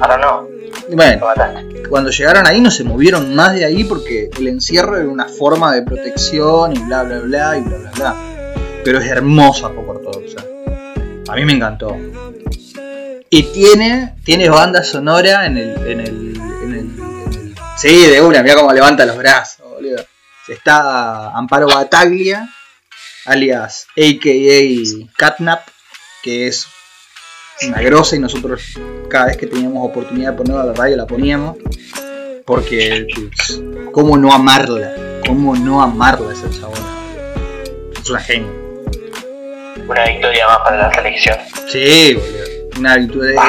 ahora 0.00 0.18
no, 0.18 0.48
bueno 0.90 1.26
cuando 1.88 2.10
llegaron 2.10 2.46
ahí 2.46 2.60
no 2.60 2.70
se 2.70 2.84
movieron 2.84 3.34
más 3.34 3.54
de 3.54 3.64
ahí 3.64 3.84
porque 3.84 4.28
el 4.38 4.48
encierro 4.48 4.96
era 4.96 5.08
una 5.08 5.26
forma 5.26 5.72
de 5.74 5.82
protección 5.82 6.76
y 6.76 6.78
bla 6.80 7.02
bla 7.04 7.18
bla 7.20 7.58
y 7.58 7.62
bla 7.62 7.76
bla 7.78 7.90
bla. 7.94 8.16
Pero 8.84 8.98
es 9.00 9.06
hermosa 9.08 9.68
poco 9.70 9.92
ortodoxa. 9.92 10.44
A 11.28 11.34
mí 11.34 11.44
me 11.44 11.52
encantó. 11.52 11.96
Y 13.30 13.42
tiene, 13.52 14.14
tiene 14.24 14.48
banda 14.48 14.82
sonora 14.84 15.46
en 15.46 15.56
el, 15.58 15.76
en 15.86 16.00
el, 16.00 16.08
en 16.36 16.74
el, 16.74 17.00
en 17.00 17.32
el- 17.34 17.54
Sí, 17.76 18.06
de 18.06 18.20
una, 18.20 18.42
mira 18.42 18.54
cómo 18.56 18.72
levanta 18.72 19.04
los 19.06 19.16
brazos, 19.16 19.64
boludo. 19.68 20.04
está 20.48 21.30
Amparo 21.36 21.66
Bataglia, 21.68 22.48
alias 23.26 23.86
AKA 23.96 25.12
Catnap, 25.16 25.60
que 26.22 26.46
es 26.48 26.66
una 27.62 27.80
grosa 27.80 28.16
y 28.16 28.18
nosotros 28.18 28.78
cada 29.08 29.26
vez 29.26 29.36
que 29.36 29.46
teníamos 29.46 29.88
oportunidad 29.88 30.32
de 30.32 30.36
ponerla 30.36 30.62
a 30.62 30.66
la 30.66 30.72
radio 30.74 30.96
la 30.96 31.06
poníamos. 31.06 31.56
Porque, 32.44 33.08
pues, 33.12 33.60
¿cómo 33.92 34.16
no 34.16 34.32
amarla? 34.32 35.20
¿Cómo 35.26 35.56
no 35.56 35.82
amarla 35.82 36.32
esa 36.32 36.48
chabona? 36.50 36.86
Es 38.00 38.08
una 38.08 38.20
genio. 38.20 38.52
Una 39.88 40.06
victoria 40.06 40.46
más 40.46 40.58
para 40.58 40.76
la 40.76 40.94
selección. 40.94 41.36
Sí, 41.68 42.14
boludo. 42.14 42.78
Una 42.78 42.96
victoria. 42.96 43.42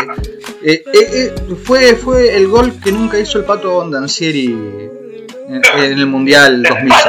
Eh, 0.63 0.83
eh, 0.93 1.09
eh, 1.13 1.35
fue, 1.63 1.95
fue 1.95 2.35
el 2.35 2.47
gol 2.47 2.73
que 2.83 2.91
nunca 2.91 3.19
hizo 3.19 3.37
el 3.37 3.45
pato 3.45 3.71
Bondancieri 3.71 4.45
en, 4.47 5.61
en 5.77 5.99
el 5.99 6.07
Mundial 6.07 6.63
2006. 6.63 7.05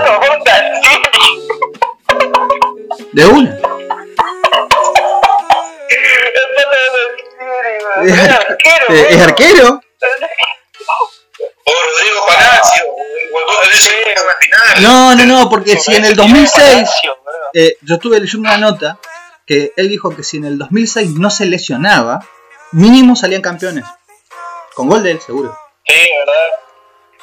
De 3.12 3.26
una. 3.26 3.58
Es, 8.04 8.18
arquero. 8.18 8.86
eh, 8.88 9.06
es 9.10 9.22
arquero. 9.22 9.80
O 11.64 11.72
Rodrigo 11.72 12.26
Palacio. 12.26 12.84
No, 14.80 15.14
no, 15.14 15.26
no, 15.26 15.48
porque 15.50 15.76
si 15.78 15.94
en 15.94 16.04
el 16.04 16.16
2006 16.16 16.88
eh, 17.54 17.76
yo 17.82 17.94
estuve 17.96 18.20
leyendo 18.20 18.48
una 18.48 18.58
nota 18.58 18.98
que 19.46 19.72
él 19.76 19.88
dijo 19.88 20.14
que 20.14 20.22
si 20.22 20.36
en 20.38 20.44
el 20.44 20.58
2006 20.58 21.10
no 21.14 21.30
se 21.30 21.46
lesionaba, 21.46 22.24
mínimo 22.72 23.16
salían 23.16 23.42
campeones. 23.42 23.84
Con 24.74 24.88
gol 24.88 25.02
de 25.02 25.12
él, 25.12 25.20
seguro. 25.20 25.56
Sí, 25.86 25.94
¿verdad? 25.94 26.60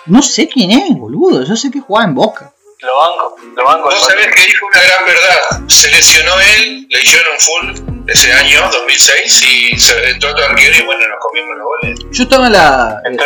No 0.07 0.21
sé 0.21 0.47
quién 0.49 0.71
es, 0.71 0.89
boludo. 0.89 1.43
Yo 1.43 1.55
sé 1.55 1.71
que 1.71 1.79
jugaba 1.79 2.05
en 2.07 2.15
Boca. 2.15 2.53
Lo 2.79 2.97
banco, 2.97 3.35
lo 3.55 3.63
banco. 3.63 3.83
Vos 3.85 4.07
sabés 4.07 4.27
que 4.35 4.41
dijo 4.45 4.65
una 4.67 4.81
gran 4.81 5.05
verdad. 5.05 5.67
Se 5.69 5.89
lesionó 5.89 6.39
él, 6.57 6.87
le 6.89 7.01
hicieron 7.01 7.33
un 7.33 7.39
full 7.39 7.94
ese 8.07 8.31
año, 8.33 8.59
2006, 8.71 9.43
y 9.73 9.77
se 9.79 10.09
entró 10.11 10.31
otro 10.31 10.45
arquero 10.45 10.77
y 10.77 10.85
bueno, 10.85 11.07
nos 11.07 11.17
comimos 11.19 11.57
los 11.57 11.65
goles. 11.65 11.99
Yo 12.11 12.23
estaba 12.23 12.47
en 12.47 12.53
la, 12.53 13.01
Entró. 13.05 13.25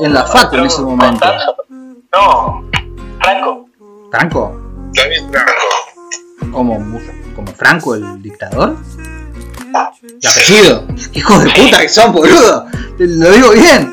en 0.00 0.14
la 0.14 0.24
facu 0.26 0.56
en 0.56 0.66
ese 0.66 0.80
momento. 0.82 1.26
No, 2.12 2.70
Franco. 3.20 3.68
Franco, 4.10 4.60
David 4.94 5.22
Franco. 5.30 5.52
como, 6.52 7.00
como 7.34 7.46
Franco 7.54 7.94
el 7.94 8.22
dictador. 8.22 8.76
¿Y 10.20 10.26
apellido? 10.26 10.86
Hijos 11.14 11.44
de 11.44 11.50
puta 11.50 11.80
que 11.80 11.88
son, 11.88 12.12
boludo. 12.12 12.66
Te 12.98 13.06
Lo 13.06 13.30
digo 13.30 13.50
bien. 13.52 13.92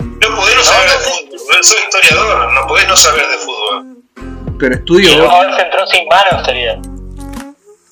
No 0.00 0.34
podés 0.36 0.56
no 0.56 0.62
saber 0.64 0.88
de 0.90 0.96
fútbol, 0.96 1.62
sos 1.62 1.76
historiador, 1.82 2.52
no 2.54 2.66
podés 2.66 2.88
no 2.88 2.96
saber 2.96 3.26
de 3.28 3.36
fútbol. 3.38 3.96
Pero 4.58 4.74
Y 4.74 4.78
estudio. 4.78 5.16
luego 5.18 5.32
a 5.32 5.46
veces 5.46 5.64
entró 5.64 5.86
sin 5.86 6.08
manos, 6.08 6.44
sería. 6.46 6.80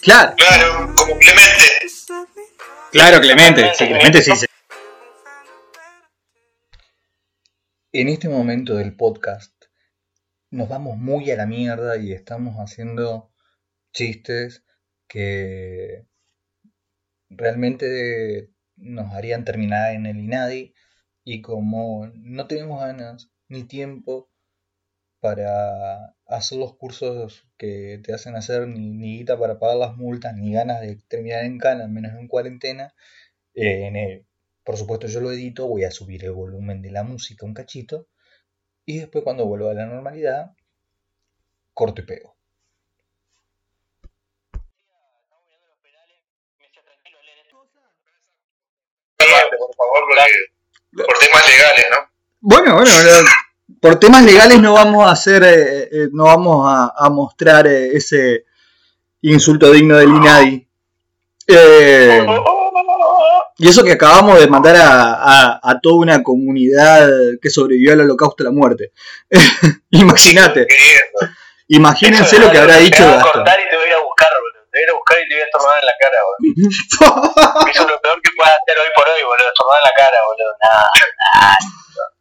Claro, 0.06 0.36
Claro, 0.36 0.94
como 0.94 1.18
Clemente. 1.18 1.64
claro, 2.92 3.20
Clemente. 3.20 3.74
Sí, 3.74 3.86
Clemente 3.88 4.22
sí. 4.22 4.36
sí. 4.36 4.46
En 7.90 8.08
este 8.08 8.28
momento 8.28 8.76
del 8.76 8.94
podcast 8.94 9.52
nos 10.52 10.68
vamos 10.68 10.96
muy 10.96 11.28
a 11.32 11.36
la 11.36 11.46
mierda 11.46 11.96
y 11.96 12.12
estamos 12.12 12.54
haciendo 12.58 13.32
chistes 13.92 14.62
que 15.08 16.06
realmente 17.28 18.52
nos 18.76 19.12
harían 19.12 19.44
terminar 19.44 19.92
en 19.92 20.06
el 20.06 20.20
INADI 20.20 20.72
y 21.24 21.42
como 21.42 22.06
no 22.14 22.46
tenemos 22.46 22.78
ganas 22.80 23.32
ni 23.48 23.64
tiempo 23.64 24.30
para 25.18 26.15
hacer 26.28 26.58
los 26.58 26.76
cursos 26.76 27.46
que 27.58 28.00
te 28.04 28.14
hacen 28.14 28.36
hacer, 28.36 28.66
ni, 28.68 28.90
ni 28.92 29.18
guita 29.18 29.38
para 29.38 29.58
pagar 29.58 29.76
las 29.76 29.96
multas, 29.96 30.34
ni 30.36 30.52
ganas 30.52 30.80
de 30.80 30.96
terminar 31.08 31.44
en 31.44 31.58
cana, 31.58 31.86
menos 31.88 32.12
en 32.18 32.28
cuarentena, 32.28 32.94
eh, 33.54 33.86
en 33.88 33.96
el- 33.96 34.26
por 34.64 34.76
supuesto 34.78 35.06
yo 35.08 35.20
lo 35.20 35.32
edito, 35.32 35.66
voy 35.68 35.84
a 35.84 35.90
subir 35.92 36.24
el 36.24 36.32
volumen 36.32 36.82
de 36.82 36.90
la 36.92 37.04
música 37.04 37.46
un 37.46 37.54
cachito 37.54 38.08
y 38.86 38.98
después 39.00 39.24
cuando 39.24 39.46
vuelva 39.46 39.72
a 39.72 39.74
la 39.74 39.86
normalidad, 39.86 40.52
corto 41.74 42.00
y 42.02 42.06
pego. 42.06 42.34
Por 49.18 49.74
favor, 49.76 50.02
porque 50.08 51.06
por 51.06 51.18
temas 51.18 51.46
legales, 51.48 51.86
¿no? 51.90 52.10
Bueno, 52.40 52.74
bueno, 52.76 52.90
bueno, 52.92 53.28
por 53.80 53.98
temas 53.98 54.22
legales 54.24 54.60
no 54.60 54.72
vamos 54.74 55.06
a 55.06 55.10
hacer, 55.12 55.42
eh, 55.44 55.88
eh, 55.92 56.08
no 56.12 56.24
vamos 56.24 56.66
a, 56.68 56.92
a 56.96 57.10
mostrar 57.10 57.66
eh, 57.66 57.90
ese 57.96 58.44
insulto 59.22 59.70
digno 59.72 59.96
del 59.96 60.08
INADI. 60.10 60.68
Eh, 61.48 62.26
y 63.58 63.68
eso 63.68 63.82
que 63.84 63.92
acabamos 63.92 64.38
de 64.38 64.46
mandar 64.48 64.76
a, 64.76 65.14
a- 65.14 65.60
a 65.62 65.80
toda 65.80 65.96
una 65.96 66.22
comunidad 66.22 67.08
que 67.40 67.48
sobrevivió 67.50 67.92
al 67.94 68.00
holocausto 68.02 68.42
a 68.42 68.46
la 68.46 68.50
muerte. 68.52 68.92
Imagínate, 69.90 70.66
imagínense 71.68 72.38
lo 72.38 72.50
que 72.50 72.58
habrá 72.58 72.76
dicho 72.76 73.02
Te 73.02 73.08
voy 73.10 73.18
a 73.18 73.22
cortar 73.32 73.58
y 73.58 73.70
te 73.70 73.76
voy 73.76 73.90
a 73.90 74.00
buscar, 74.04 74.28
boludo. 74.38 74.68
Te 74.70 74.78
voy 74.78 74.88
a 74.90 74.94
buscar 74.98 75.16
y 75.18 75.28
te 75.28 75.34
voy 75.34 75.42
a 75.42 75.46
estornudar 75.46 75.78
en 75.80 75.86
la 75.86 75.96
cara, 75.98 76.18
boludo. 76.26 77.66
Eso 77.72 77.82
es 77.82 77.90
lo 77.90 78.00
peor 78.02 78.20
que 78.22 78.30
puedas 78.36 78.54
hacer 78.60 78.76
hoy 78.78 78.90
por 78.94 79.06
hoy, 79.08 79.22
boludo. 79.24 79.48
Estornudar 79.48 79.80
en 79.80 79.88
la 79.88 79.94
cara, 79.96 80.18
boludo. 80.28 80.52
Nah, 80.62 81.56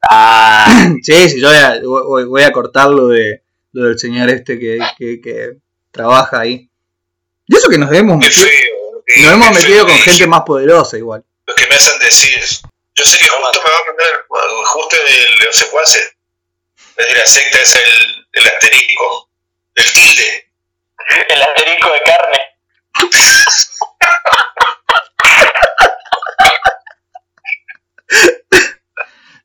Ah, 0.09 0.87
sí, 1.03 1.29
sí, 1.29 1.41
yo 1.41 1.47
voy 1.49 1.57
a, 1.57 1.79
voy- 1.83 2.25
voy 2.25 2.43
a 2.43 2.51
cortar 2.51 2.89
lo, 2.89 3.07
de, 3.09 3.43
lo 3.73 3.85
del 3.89 3.99
señor 3.99 4.29
este 4.29 4.59
que, 4.59 4.79
que, 4.97 5.21
que 5.21 5.53
trabaja 5.91 6.39
ahí. 6.41 6.69
Y 7.47 7.55
eso 7.55 7.69
que 7.69 7.77
nos 7.77 7.91
hemos 7.93 8.17
metido, 8.17 8.45
nos 9.21 9.33
hemos 9.33 9.49
metido 9.51 9.85
feo 9.85 9.87
con 9.87 9.97
gente 9.99 10.27
más 10.27 10.41
poderosa 10.41 10.97
igual. 10.97 11.23
Lo 11.45 11.53
que 11.55 11.67
me 11.67 11.75
hacen 11.75 11.99
decir. 11.99 12.39
Yo 12.95 13.03
sé 13.05 13.17
que 13.19 13.25
justo 13.29 13.59
me 13.63 13.71
va 13.71 13.77
a 13.77 13.85
mandar, 13.87 14.25
justo 14.65 14.95
de 14.95 15.45
los 15.45 15.55
secuaces, 15.55 16.15
es 16.95 17.07
de 17.07 17.15
la 17.15 17.25
secta, 17.25 17.59
es 17.59 17.75
el, 17.75 18.27
el 18.31 18.47
asterisco, 18.47 19.29
el 19.75 19.93
tilde. 19.93 20.51
el 21.29 21.41
asterisco 21.41 21.91
de 21.91 22.01
carne. 22.03 22.39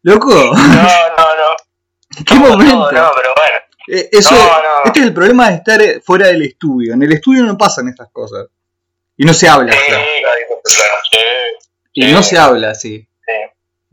Loco, 0.03 0.33
No, 0.35 0.53
no, 0.53 0.57
no. 0.57 1.57
¿qué 2.27 2.35
No, 2.35 2.41
momento? 2.41 2.75
No, 2.75 2.93
no, 2.93 3.11
pero 3.15 3.31
bueno. 3.37 3.59
Eh, 3.89 4.09
eso, 4.13 4.35
No, 4.35 4.39
no. 4.45 4.69
Este 4.87 5.01
es 5.01 5.07
el 5.07 5.15
problema 5.15 5.49
de 5.51 5.57
estar 5.57 5.83
eh, 5.83 6.01
fuera 6.05 6.29
del 6.29 6.43
estudio. 6.43 6.95
En 6.95 7.03
el 7.03 7.13
estudio 7.13 7.43
no 7.45 7.57
pasan 7.59 7.89
estas 7.89 8.09
cosas. 8.11 8.47
Y 9.17 9.25
no 9.25 9.35
se 9.35 9.49
habla. 9.49 9.73
Sí, 9.73 9.79
claro. 9.87 10.05
sí, 11.11 11.19
Y 11.93 12.13
no 12.13 12.23
se 12.23 12.39
habla 12.39 12.71
así. 12.71 13.07
sí. 13.27 13.37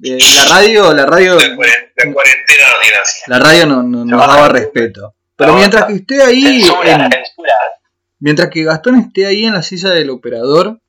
Eh, 0.03 0.17
la 0.35 0.45
radio, 0.55 0.93
la 0.93 1.05
radio, 1.07 1.35
La, 1.35 1.41
cuaren- 1.55 1.91
la 1.95 2.13
cuarentena 2.13 2.63
no 2.71 2.79
tiene 2.81 2.97
así. 3.01 3.21
la 3.27 3.39
radio 3.39 3.65
no, 3.65 3.83
no- 3.83 4.05
nos 4.05 4.19
daba 4.27 4.47
respeto. 4.49 5.15
Pero 5.35 5.53
mientras 5.53 5.85
que 5.85 5.93
esté 5.93 6.21
ahí, 6.21 6.61
Censura, 6.61 6.91
en- 6.91 7.11
censura. 7.11 7.53
mientras 8.19 8.49
que 8.49 8.63
Gastón 8.63 8.99
esté 8.99 9.25
ahí 9.25 9.45
en 9.45 9.53
la 9.55 9.63
silla 9.63 9.89
del 9.89 10.09
operador, 10.11 10.79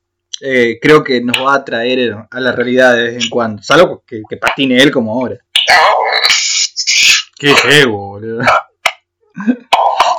eh, 0.41 0.79
creo 0.81 1.03
que 1.03 1.21
nos 1.21 1.37
va 1.37 1.55
a 1.55 1.65
traer 1.65 2.15
a 2.29 2.39
la 2.39 2.51
realidad 2.51 2.95
de 2.95 3.03
vez 3.03 3.23
en 3.23 3.29
cuando. 3.29 3.61
Salvo 3.63 4.03
que, 4.05 4.21
que 4.29 4.37
patine 4.37 4.77
él 4.81 4.91
como 4.91 5.13
ahora. 5.13 5.37
Qué 7.37 7.53
feo, 7.55 7.91
boludo. 7.91 8.41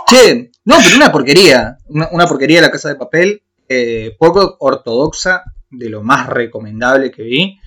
Che, 0.06 0.50
no, 0.64 0.76
pero 0.82 0.96
una 0.96 1.12
porquería. 1.12 1.76
Una, 1.88 2.08
una 2.12 2.26
porquería 2.26 2.60
la 2.60 2.70
casa 2.70 2.88
de 2.88 2.94
papel. 2.96 3.42
eh, 3.68 4.16
poco 4.18 4.56
ortodoxa, 4.58 5.44
de 5.70 5.88
lo 5.88 6.02
más 6.02 6.26
recomendable 6.28 7.10
que 7.12 7.22
vi. 7.22 7.60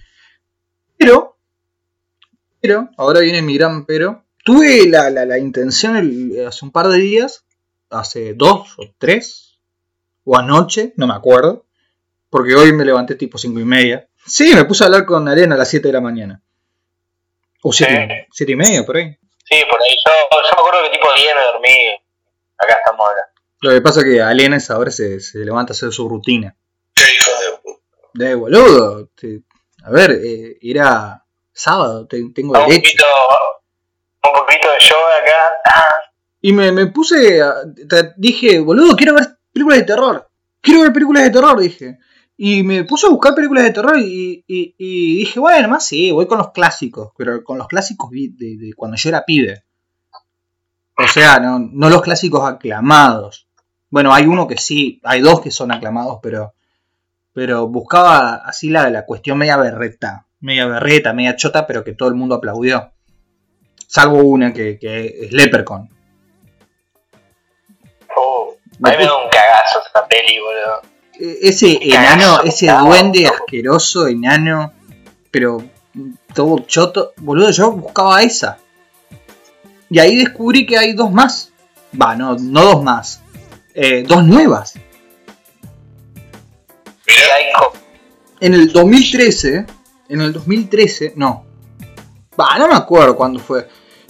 Pero, 0.97 1.37
pero, 2.59 2.89
ahora 2.97 3.21
viene 3.21 3.41
mi 3.41 3.57
gran 3.57 3.85
pero. 3.85 4.25
Tuve 4.43 4.87
la, 4.89 5.09
la, 5.09 5.25
la 5.25 5.37
intención 5.39 5.95
el- 5.95 6.45
hace 6.45 6.65
un 6.65 6.71
par 6.71 6.87
de 6.89 6.97
días, 6.97 7.45
hace 7.89 8.33
dos 8.33 8.73
o 8.77 8.83
tres, 8.97 9.57
o 10.25 10.37
anoche, 10.37 10.93
no 10.97 11.07
me 11.07 11.13
acuerdo, 11.13 11.65
porque 12.33 12.55
hoy 12.55 12.73
me 12.73 12.83
levanté 12.83 13.13
tipo 13.13 13.37
cinco 13.37 13.59
y 13.59 13.63
media. 13.65 14.07
Sí, 14.25 14.55
me 14.55 14.65
puse 14.65 14.83
a 14.83 14.87
hablar 14.87 15.05
con 15.05 15.27
Arena 15.27 15.53
a 15.53 15.57
las 15.59 15.69
7 15.69 15.87
de 15.87 15.93
la 15.93 16.01
mañana. 16.01 16.41
O 17.61 17.71
siete, 17.71 18.27
siete 18.31 18.53
y 18.53 18.55
media, 18.55 18.83
por 18.83 18.97
ahí. 18.97 19.15
Sí, 19.45 19.55
por 19.69 19.79
ahí. 19.79 19.95
Yo, 20.05 20.11
yo 20.31 20.41
me 20.41 20.49
acuerdo 20.67 20.83
que 20.83 20.97
tipo 20.97 21.07
10 21.15 21.35
me 21.35 21.41
dormí. 21.43 21.69
Acá 22.57 22.77
estamos 22.83 23.07
ahora. 23.07 23.21
Lo 23.61 23.69
que 23.71 23.81
pasa 23.81 23.99
es 23.99 24.05
que 24.07 24.21
Alena 24.21 24.57
esa 24.57 24.77
hora 24.79 24.89
se, 24.89 25.19
se 25.19 25.37
levanta 25.45 25.73
a 25.73 25.75
hacer 25.75 25.91
su 25.91 26.09
rutina. 26.09 26.55
Qué 26.95 27.03
hijo 27.03 27.31
de 27.31 27.57
puta. 27.61 28.07
De 28.13 28.35
boludo. 28.35 29.07
te- 29.15 29.41
a 29.85 29.91
ver, 29.91 30.11
eh, 30.23 30.57
era 30.61 31.23
sábado, 31.51 32.07
te- 32.07 32.31
tengo 32.33 32.53
Un 32.53 32.67
derecho. 32.67 32.81
poquito, 32.81 33.05
un 34.23 34.33
poquito 34.39 34.69
de 34.71 34.79
yoga 34.79 35.17
acá. 35.21 35.33
Ah, 35.65 35.95
Y 36.41 36.51
me, 36.53 36.71
me 36.71 36.87
puse, 36.87 37.41
a- 37.41 37.55
te- 37.87 38.13
dije, 38.17 38.59
boludo, 38.59 38.95
quiero 38.95 39.13
ver 39.13 39.27
películas 39.53 39.79
de 39.79 39.85
terror. 39.85 40.29
Quiero 40.61 40.81
ver 40.81 40.91
películas 40.93 41.23
de 41.23 41.29
terror, 41.29 41.59
dije. 41.59 41.99
Y 42.37 42.63
me 42.63 42.83
puse 42.83 43.05
a 43.07 43.09
buscar 43.09 43.35
películas 43.35 43.63
de 43.63 43.71
terror 43.71 43.97
y, 43.99 44.43
y- 44.47 44.75
y 44.77 45.17
dije, 45.17 45.39
bueno, 45.39 45.67
más 45.69 45.85
sí, 45.85 46.11
voy 46.11 46.25
con 46.27 46.39
los 46.39 46.51
clásicos. 46.51 47.11
Pero 47.17 47.43
con 47.43 47.57
los 47.57 47.67
clásicos 47.67 48.09
de, 48.11 48.29
de 48.57 48.73
cuando 48.75 48.97
yo 48.97 49.09
era 49.09 49.23
pibe. 49.23 49.63
O 50.97 51.07
sea, 51.07 51.39
no, 51.39 51.59
no 51.59 51.89
los 51.89 52.01
clásicos 52.01 52.43
aclamados. 52.47 53.47
Bueno, 53.89 54.13
hay 54.13 54.25
uno 54.25 54.47
que 54.47 54.57
sí, 54.57 54.99
hay 55.03 55.21
dos 55.21 55.41
que 55.41 55.51
son 55.51 55.71
aclamados, 55.71 56.19
pero 56.21 56.53
pero 57.35 57.67
buscaba 57.67 58.35
así 58.35 58.69
la, 58.69 58.91
la 58.91 59.05
cuestión 59.05 59.39
media 59.39 59.57
berreta, 59.57 60.27
media 60.39 60.67
berreta, 60.67 61.13
media 61.13 61.35
chota, 61.35 61.65
pero 61.65 61.83
que 61.83 61.93
todo 61.93 62.09
el 62.09 62.15
mundo 62.15 62.35
aplaudió. 62.35 62.91
Salvo 63.87 64.17
una 64.19 64.53
que, 64.53 64.77
que 64.77 65.25
es 65.25 65.31
Leprechaun. 65.33 65.89
Uh, 68.15 68.51
a 68.83 68.89
mí 68.91 68.97
me 68.97 69.05
da 69.05 69.17
un 69.17 69.29
cagazo 69.29 69.79
esa 69.87 70.07
peli, 70.07 70.39
boludo. 70.39 70.81
E- 71.19 71.39
Ese 71.43 71.79
enano, 71.81 72.41
ese 72.43 72.67
duende 72.71 73.27
asqueroso, 73.27 74.07
enano, 74.07 74.73
pero 75.31 75.63
todo 76.33 76.59
choto. 76.59 77.13
Boludo, 77.17 77.51
yo 77.51 77.71
buscaba 77.71 78.21
esa. 78.23 78.57
Y 79.89 79.99
ahí 79.99 80.15
descubrí 80.15 80.65
que 80.65 80.77
hay 80.77 80.93
dos 80.93 81.11
más. 81.11 81.51
Va, 81.99 82.15
no, 82.15 82.35
no 82.35 82.63
dos 82.63 82.83
más. 82.83 83.21
Eh, 83.75 84.03
dos 84.07 84.23
nuevas. 84.23 84.73
En 88.39 88.53
el 88.53 88.71
2013, 88.71 89.65
en 90.09 90.21
el 90.21 90.33
2013, 90.33 91.13
no. 91.15 91.45
Va, 92.39 92.57
no 92.57 92.67
me 92.67 92.75
acuerdo 92.75 93.15
cuándo 93.15 93.39
fue. 93.39 93.67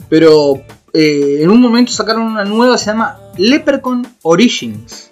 Pero 0.10 0.56
eh, 0.94 1.40
en 1.42 1.50
un 1.50 1.62
momento 1.62 1.92
sacaron 1.92 2.24
una 2.24 2.46
nueva, 2.46 2.78
se 2.78 2.88
llama 2.88 3.20
Leprechaun 3.38 4.08
Origins. 4.24 5.12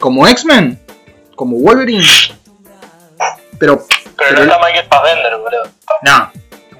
Como 0.00 0.26
X-Men, 0.26 0.78
como 1.34 1.56
Wolverine. 1.58 2.04
Pero, 3.58 3.84
Pero 4.16 4.32
no 4.36 4.42
está 4.42 4.58
Michael 4.58 4.86
Fassbender, 4.90 5.36
boludo. 5.38 5.62
no, 6.02 6.30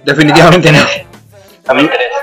definitivamente 0.05 0.73
no. 0.73 1.75
Me 1.75 1.83
interesa. 1.83 2.15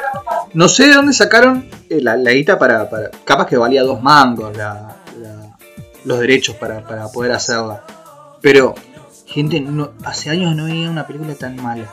No 0.53 0.69
sé 0.69 0.88
de 0.88 0.93
dónde 0.93 1.13
sacaron 1.13 1.67
eh, 1.89 1.99
la, 2.01 2.15
la 2.15 2.32
guita 2.32 2.58
para, 2.60 2.89
para- 2.89 3.10
Capaz 3.25 3.47
que 3.47 3.58
valía 3.58 3.82
dos 3.84 4.01
mangos 4.01 4.56
la- 4.56 4.95
la- 5.19 5.58
los 6.06 6.19
derechos 6.19 6.56
para, 6.56 6.82
para 6.86 7.08
poder 7.10 7.32
hacerla. 7.32 7.84
Pero, 8.41 8.75
gente, 9.25 9.60
no, 9.60 9.91
hace 10.06 10.29
años 10.29 10.56
no 10.56 10.65
veía 10.65 10.89
una 10.89 11.08
película 11.08 11.34
tan 11.36 11.56
mala. 11.56 11.86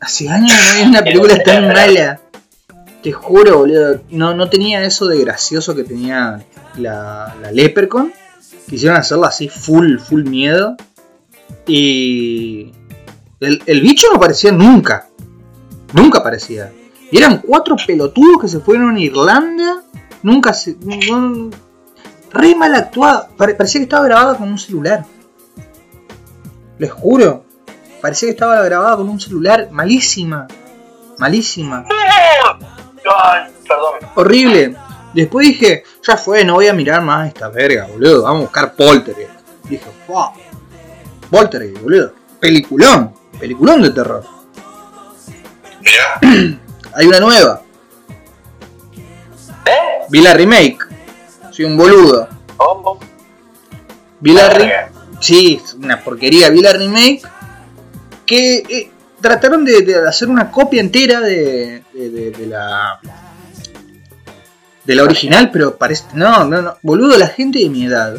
Hace 0.00 0.28
años 0.28 0.52
no 0.52 0.72
veía 0.74 0.86
una 0.88 1.02
película 1.02 1.42
tan 1.42 1.68
mala. 1.68 2.20
Te 3.04 3.12
juro, 3.12 3.58
boludo. 3.58 4.00
No, 4.10 4.34
no 4.34 4.48
tenía 4.48 4.82
eso 4.82 5.06
de 5.06 5.20
gracioso 5.20 5.76
que 5.76 5.84
tenía 5.84 6.44
la, 6.76 7.36
la 7.40 7.52
Leprechaun. 7.52 8.12
Quisieron 8.68 8.96
hacerla 8.96 9.28
así 9.28 9.48
full, 9.48 9.98
full 9.98 10.24
miedo. 10.24 10.74
Y... 11.66 12.72
El, 13.40 13.62
el 13.66 13.80
bicho 13.82 14.06
no 14.10 14.16
aparecía 14.16 14.52
nunca. 14.52 15.08
Nunca 15.92 16.20
aparecía. 16.20 16.72
Y 17.10 17.18
eran 17.18 17.42
cuatro 17.46 17.76
pelotudos 17.86 18.40
que 18.40 18.48
se 18.48 18.60
fueron 18.60 18.96
a 18.96 19.00
Irlanda. 19.00 19.82
Nunca 20.22 20.54
se. 20.54 20.76
re 22.32 22.54
mal 22.54 22.74
actuada. 22.74 23.28
Pare- 23.36 23.54
parecía 23.54 23.80
que 23.80 23.84
estaba 23.84 24.06
grabada 24.06 24.38
con 24.38 24.48
un 24.48 24.58
celular. 24.58 25.04
Les 26.78 26.90
juro. 26.90 27.44
Parecía 28.00 28.28
que 28.28 28.32
estaba 28.32 28.62
grabada 28.62 28.96
con 28.96 29.10
un 29.10 29.20
celular. 29.20 29.68
Malísima. 29.70 30.48
Malísima. 31.18 31.84
Ay, 33.22 33.52
perdón. 33.66 34.10
Horrible. 34.14 34.76
Después 35.12 35.46
dije, 35.46 35.84
ya 36.02 36.16
fue, 36.16 36.44
no 36.44 36.54
voy 36.54 36.66
a 36.68 36.72
mirar 36.72 37.00
más 37.02 37.28
esta 37.28 37.48
verga, 37.48 37.86
boludo. 37.86 38.22
Vamos 38.22 38.38
a 38.38 38.42
buscar 38.44 38.74
Poltergeist. 38.74 39.30
Dije, 39.64 39.84
wow. 40.08 40.30
Poltergeist, 41.30 41.80
boludo. 41.82 42.12
Peliculón. 42.40 43.14
Peliculón 43.38 43.82
de 43.82 43.90
terror. 43.90 44.24
mirá. 45.80 46.58
Hay 46.94 47.06
una 47.06 47.20
nueva. 47.20 47.62
¿Eh? 49.66 50.04
Vi 50.10 50.20
la 50.20 50.34
remake. 50.34 50.78
Soy 51.50 51.64
un 51.64 51.76
boludo. 51.76 52.28
Oh, 52.58 52.98
Vi 54.20 54.32
la 54.32 54.48
re- 54.48 54.58
verga. 54.66 54.90
Sí, 55.20 55.60
una 55.82 56.02
porquería. 56.02 56.50
Vi 56.50 56.60
la 56.60 56.72
remake. 56.72 57.22
Que 58.26 58.56
eh, 58.58 58.90
trataron 59.24 59.64
de, 59.64 59.96
hacer 60.06 60.28
una 60.28 60.50
copia 60.50 60.82
entera 60.82 61.18
de, 61.22 61.82
de, 61.94 62.46
la. 62.46 63.00
De 64.84 64.94
la 64.94 65.02
original, 65.02 65.50
pero 65.50 65.78
parece. 65.78 66.04
No, 66.12 66.44
no, 66.44 66.60
no. 66.60 66.76
Boludo, 66.82 67.16
la 67.16 67.28
gente 67.28 67.58
de 67.58 67.70
mi 67.70 67.86
edad. 67.86 68.18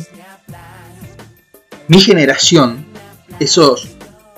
Mi 1.87 1.99
generación. 2.01 2.87
Esos. 3.39 3.87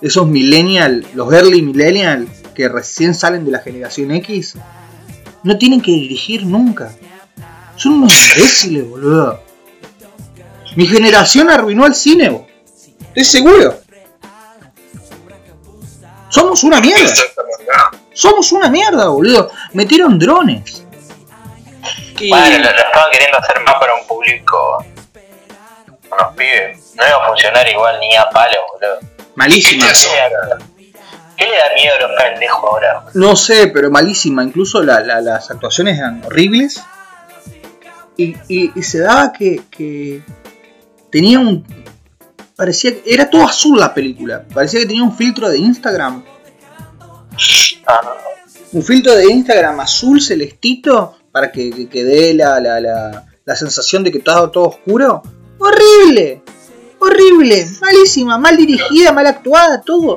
Esos 0.02 0.28
millennial. 0.28 1.08
Los 1.16 1.32
early 1.34 1.62
millennial. 1.62 2.28
Que 2.54 2.68
recién 2.68 3.16
salen 3.16 3.46
de 3.46 3.52
la 3.52 3.60
generación 3.60 4.12
X. 4.12 4.56
No 5.44 5.58
tienen 5.58 5.80
que 5.80 5.92
dirigir 5.92 6.46
nunca. 6.46 6.92
Son 7.78 7.94
unos 7.94 8.36
imbéciles, 8.36 8.90
boludo. 8.90 9.42
Mi 10.76 10.86
generación 10.86 11.50
arruinó 11.50 11.86
el 11.86 11.96
cine, 11.96 12.46
estoy 13.14 13.24
seguro. 13.24 13.87
Somos 16.30 16.63
una 16.63 16.80
mierda. 16.82 17.13
Somos 18.13 18.52
una 18.52 18.70
mierda, 18.70 19.08
boludo. 19.10 19.52
Metieron 19.74 20.18
drones. 20.20 20.84
Y... 22.20 22.30
Bueno, 22.30 22.58
lo, 22.58 22.63
lo 22.63 22.70
estaban 22.70 23.12
queriendo 23.12 23.38
hacer 23.38 23.60
más 23.62 23.76
para 23.76 23.94
un 23.96 24.08
público. 24.08 24.86
Unos 26.12 26.36
pibes. 26.36 26.94
No 26.96 27.08
iba 27.08 27.24
a 27.24 27.28
funcionar 27.28 27.68
igual 27.70 28.00
ni 28.00 28.16
a 28.16 28.30
palo, 28.30 28.58
boludo. 28.74 29.00
Malísima. 29.36 29.86
¿Qué 29.88 29.94
le 30.10 30.18
da, 30.18 30.58
qué 31.38 31.46
le 31.46 31.58
da 31.58 31.66
miedo 31.76 31.94
a 31.96 32.08
los 32.08 32.22
pendejos 32.22 32.63
ahora? 32.63 33.04
No 33.13 33.36
sé, 33.36 33.68
pero 33.68 33.92
malísima. 33.92 34.44
Incluso 34.44 34.82
la- 34.84 35.02
la- 35.02 35.22
las 35.22 35.52
actuaciones 35.52 35.98
eran 36.00 36.24
horribles. 36.26 36.82
Y, 38.18 38.36
y- 38.48 38.72
y 38.76 38.82
se 38.84 39.00
daba 39.00 39.32
que, 39.32 39.62
que 39.70 40.22
tenía 41.12 41.38
un... 41.40 41.63
Parecía 42.58 42.91
que 42.91 43.13
era 43.13 43.30
todo 43.30 43.43
azul 43.46 43.80
la 43.80 43.93
película. 43.93 44.43
Parecía 44.52 44.80
que 44.80 44.88
tenía 44.88 45.04
un 45.04 45.15
filtro 45.15 45.48
de 45.48 45.60
Instagram. 45.60 46.24
Ah, 47.86 48.13
un 48.72 48.84
filtro 48.84 49.13
de 49.13 49.32
Instagram 49.32 49.80
azul 49.80 50.20
celestito 50.20 51.15
para 51.32 51.52
que, 51.52 51.70
que, 51.70 51.88
que 51.88 52.04
dé 52.04 52.34
la, 52.34 52.60
la, 52.60 52.82
la, 52.82 53.28
la 53.46 53.56
sensación 53.56 54.04
de 54.04 54.12
que 54.12 54.20
todo 54.20 54.50
todo 54.50 54.70
oscuro. 54.70 55.22
Horrible, 55.60 56.41
horrible, 57.00 57.67
malísima, 57.80 58.39
mal 58.39 58.58
dirigida, 58.58 59.12
mal 59.12 59.28
actuada, 59.28 59.80
todo. 59.82 60.15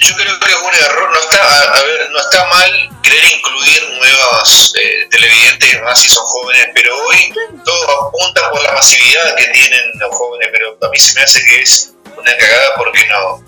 Yo 0.00 0.14
creo 0.14 0.38
que 0.38 0.50
es 0.50 0.56
un 0.56 0.74
error, 0.74 1.10
no 1.10 1.18
está, 1.18 1.74
a, 1.74 1.82
ver, 1.82 2.10
no 2.10 2.18
está 2.18 2.44
mal 2.46 2.90
querer 3.02 3.24
incluir 3.24 3.88
nuevos 3.98 4.72
eh, 4.78 5.06
televidentes, 5.10 5.82
más 5.82 6.00
si 6.00 6.08
son 6.08 6.24
jóvenes, 6.24 6.68
pero 6.74 6.96
hoy 6.96 7.32
todo 7.64 8.08
apunta 8.08 8.50
por 8.50 8.62
la 8.62 8.72
masividad 8.72 9.34
que 9.36 9.46
tienen 9.46 9.92
los 9.94 10.14
jóvenes, 10.14 10.48
pero 10.52 10.76
a 10.80 10.88
mí 10.90 10.98
se 10.98 11.14
me 11.14 11.22
hace 11.22 11.44
que 11.44 11.62
es 11.62 11.92
una 12.16 12.36
cagada 12.36 12.74
porque 12.76 13.06
no 13.08 13.44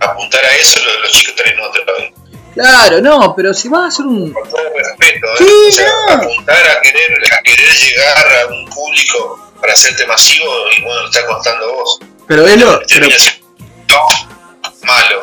apuntar 0.00 0.44
a 0.44 0.56
eso 0.56 0.80
los, 0.80 1.00
los 1.00 1.12
chicos 1.12 1.34
están 1.36 1.52
en 1.52 1.60
otra. 1.60 1.84
Claro, 2.54 3.00
no, 3.00 3.34
pero 3.34 3.52
si 3.52 3.68
vas 3.68 3.82
a 3.82 3.86
hacer 3.88 4.06
un... 4.06 4.32
Con 4.32 4.48
todo 4.48 4.62
respeto, 4.76 5.26
¿eh? 5.26 5.38
Sí, 5.38 5.44
o 5.68 5.72
sea, 5.72 5.88
no. 6.08 6.12
apuntar 6.14 6.70
a 6.70 6.80
querer, 6.80 7.20
a 7.32 7.42
querer 7.42 7.72
llegar 7.74 8.38
a 8.42 8.46
un 8.46 8.64
público 8.66 9.52
para 9.60 9.72
hacerte 9.72 10.06
masivo 10.06 10.70
y 10.70 10.82
bueno, 10.82 11.02
lo 11.02 11.08
está 11.08 11.26
contando 11.26 11.72
vos. 11.74 11.98
Pero 12.28 12.46
es 12.46 12.56
lo... 12.56 12.80
Pero, 12.86 13.08
malo. 14.84 15.22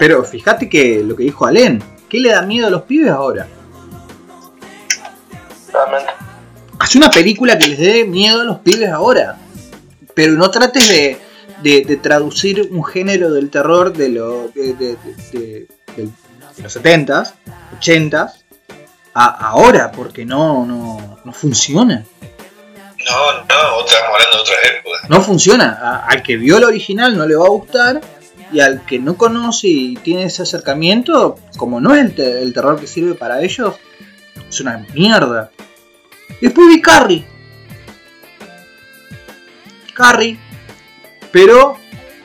Pero 0.00 0.24
fíjate 0.24 0.66
que 0.70 1.02
lo 1.04 1.14
que 1.14 1.24
dijo 1.24 1.44
Alén, 1.44 1.82
¿qué 2.08 2.18
le 2.20 2.30
da 2.30 2.40
miedo 2.40 2.68
a 2.68 2.70
los 2.70 2.82
pibes 2.84 3.10
ahora? 3.12 3.46
Realmente. 5.70 6.10
Haz 6.78 6.96
una 6.96 7.10
película 7.10 7.58
que 7.58 7.68
les 7.68 7.78
dé 7.78 8.04
miedo 8.06 8.40
a 8.40 8.44
los 8.44 8.60
pibes 8.60 8.88
ahora. 8.88 9.36
Pero 10.14 10.32
no 10.32 10.50
trates 10.50 10.88
de, 10.88 11.18
de, 11.62 11.84
de 11.84 11.96
traducir 11.98 12.68
un 12.72 12.82
género 12.82 13.30
del 13.30 13.50
terror 13.50 13.92
de, 13.92 14.08
lo, 14.08 14.48
de, 14.48 14.96
los 16.62 16.76
70s, 16.76 17.34
80s, 17.78 18.32
a 19.12 19.26
ahora, 19.48 19.92
porque 19.92 20.24
no, 20.24 20.64
no, 20.64 21.18
no 21.22 21.32
funciona. 21.34 22.06
No, 23.08 23.32
no, 23.32 23.84
estamos 23.84 24.10
hablando 24.14 24.36
de 24.36 24.40
otras 24.42 24.58
épocas. 24.78 25.10
No 25.10 25.20
funciona. 25.20 25.78
A- 25.82 26.06
al 26.06 26.22
que 26.22 26.36
vio 26.36 26.56
el 26.56 26.64
original 26.64 27.16
no 27.18 27.26
le 27.26 27.34
va 27.36 27.44
a 27.44 27.50
gustar. 27.50 28.00
Y 28.52 28.60
al 28.60 28.84
que 28.84 28.98
no 28.98 29.16
conoce 29.16 29.68
y 29.68 29.94
tiene 29.96 30.24
ese 30.24 30.42
acercamiento, 30.42 31.38
como 31.56 31.80
no 31.80 31.94
es 31.94 32.00
el, 32.04 32.14
te- 32.14 32.42
el 32.42 32.52
terror 32.52 32.80
que 32.80 32.86
sirve 32.86 33.14
para 33.14 33.40
ellos, 33.42 33.76
es 34.48 34.60
una 34.60 34.84
mierda. 34.94 35.50
Después 36.40 36.66
vi 36.68 36.80
Carrie. 36.80 37.24
Carrie. 39.94 40.38
Pero 41.30 41.76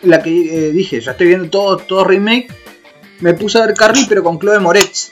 la 0.01 0.21
que 0.23 0.29
eh, 0.29 0.71
dije, 0.71 0.99
ya 0.99 1.11
estoy 1.11 1.27
viendo 1.27 1.49
todo, 1.49 1.77
todo 1.77 2.03
remake. 2.03 2.47
Me 3.19 3.33
puse 3.33 3.59
a 3.59 3.65
ver 3.67 3.75
Carrie, 3.75 4.05
pero 4.09 4.23
con 4.23 4.39
Chloe 4.39 4.59
Moretz. 4.59 5.11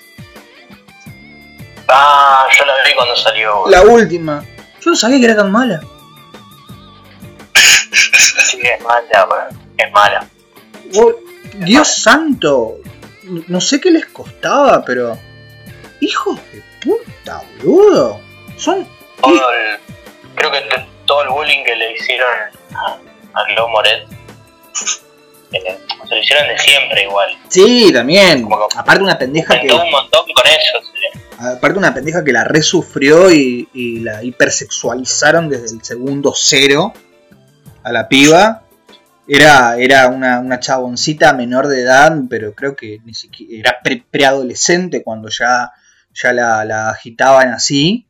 Ah, 1.87 2.47
yo 2.57 2.65
la 2.65 2.73
vi 2.85 2.95
cuando 2.95 3.15
salió. 3.15 3.63
La 3.69 3.81
última. 3.83 4.43
Yo 4.81 4.89
no 4.91 4.95
sabía 4.95 5.19
que 5.19 5.25
era 5.25 5.35
tan 5.35 5.51
mala. 5.51 5.79
Sí, 7.53 8.59
es 8.61 8.83
mala, 8.83 9.27
weón. 9.29 9.61
Es 9.77 9.91
mala. 9.91 10.27
Vos- 10.93 11.15
Dios 11.59 11.87
santo, 11.87 12.77
no 13.47 13.61
sé 13.61 13.79
qué 13.81 13.91
les 13.91 14.05
costaba, 14.07 14.83
pero. 14.85 15.17
Hijos 15.99 16.37
de 16.51 16.61
puta, 16.83 17.43
boludo. 17.63 18.19
Son. 18.57 18.85
Todo 19.21 19.51
el- 19.53 19.77
creo 20.35 20.51
que 20.51 20.59
todo 21.05 21.23
el 21.23 21.29
bullying 21.29 21.63
que 21.63 21.75
le 21.75 21.93
hicieron 21.93 22.27
a, 22.75 23.43
Guillaume 23.47 23.71
Moret 23.71 24.07
eh, 25.51 25.77
se 26.09 26.15
lo 26.15 26.21
hicieron 26.21 26.47
de 26.47 26.57
siempre 26.59 27.03
igual. 27.03 27.37
Sí, 27.47 27.91
también. 27.93 28.43
Como 28.43 28.67
que- 28.67 28.77
Aparte 28.77 29.03
una 29.03 29.17
pendeja 29.17 29.59
que. 29.59 29.71
Un 29.71 29.91
montón 29.91 30.25
con 30.33 30.43
sí. 30.45 31.19
Aparte 31.39 31.77
una 31.77 31.93
pendeja 31.93 32.23
que 32.23 32.31
la 32.31 32.43
resufrió 32.43 33.31
y, 33.31 33.67
y 33.73 33.99
la 33.99 34.23
hipersexualizaron 34.23 35.49
desde 35.49 35.75
el 35.77 35.83
segundo 35.83 36.33
cero 36.35 36.93
a 37.83 37.91
la 37.91 38.07
piba. 38.07 38.62
Era, 39.27 39.77
era 39.77 40.07
una, 40.09 40.39
una 40.39 40.59
chaboncita 40.59 41.33
menor 41.33 41.67
de 41.67 41.81
edad, 41.81 42.13
pero 42.29 42.53
creo 42.53 42.75
que 42.75 42.99
ni 43.05 43.13
siquiera 43.13 43.69
era 43.71 43.79
pre- 43.81 44.05
preadolescente 44.11 45.01
cuando 45.03 45.29
ya, 45.29 45.71
ya 46.13 46.33
la, 46.33 46.65
la 46.65 46.89
agitaban 46.89 47.49
así. 47.53 48.07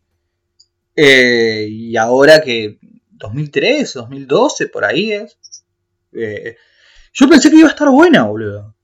Eh, 0.96 1.68
y 1.70 1.98
ahora 1.98 2.42
que 2.42 2.78
2003, 3.12 3.94
2012, 3.94 4.68
por 4.68 4.86
ahí 4.86 5.12
es. 5.12 5.38
Eh, 6.14 6.58
yo 7.14 7.30
pensé 7.30 7.50
que 7.52 7.58
iba 7.58 7.68
a 7.68 7.72
estar 7.72 7.90
buena, 7.90 8.24
boludo. 8.24 8.76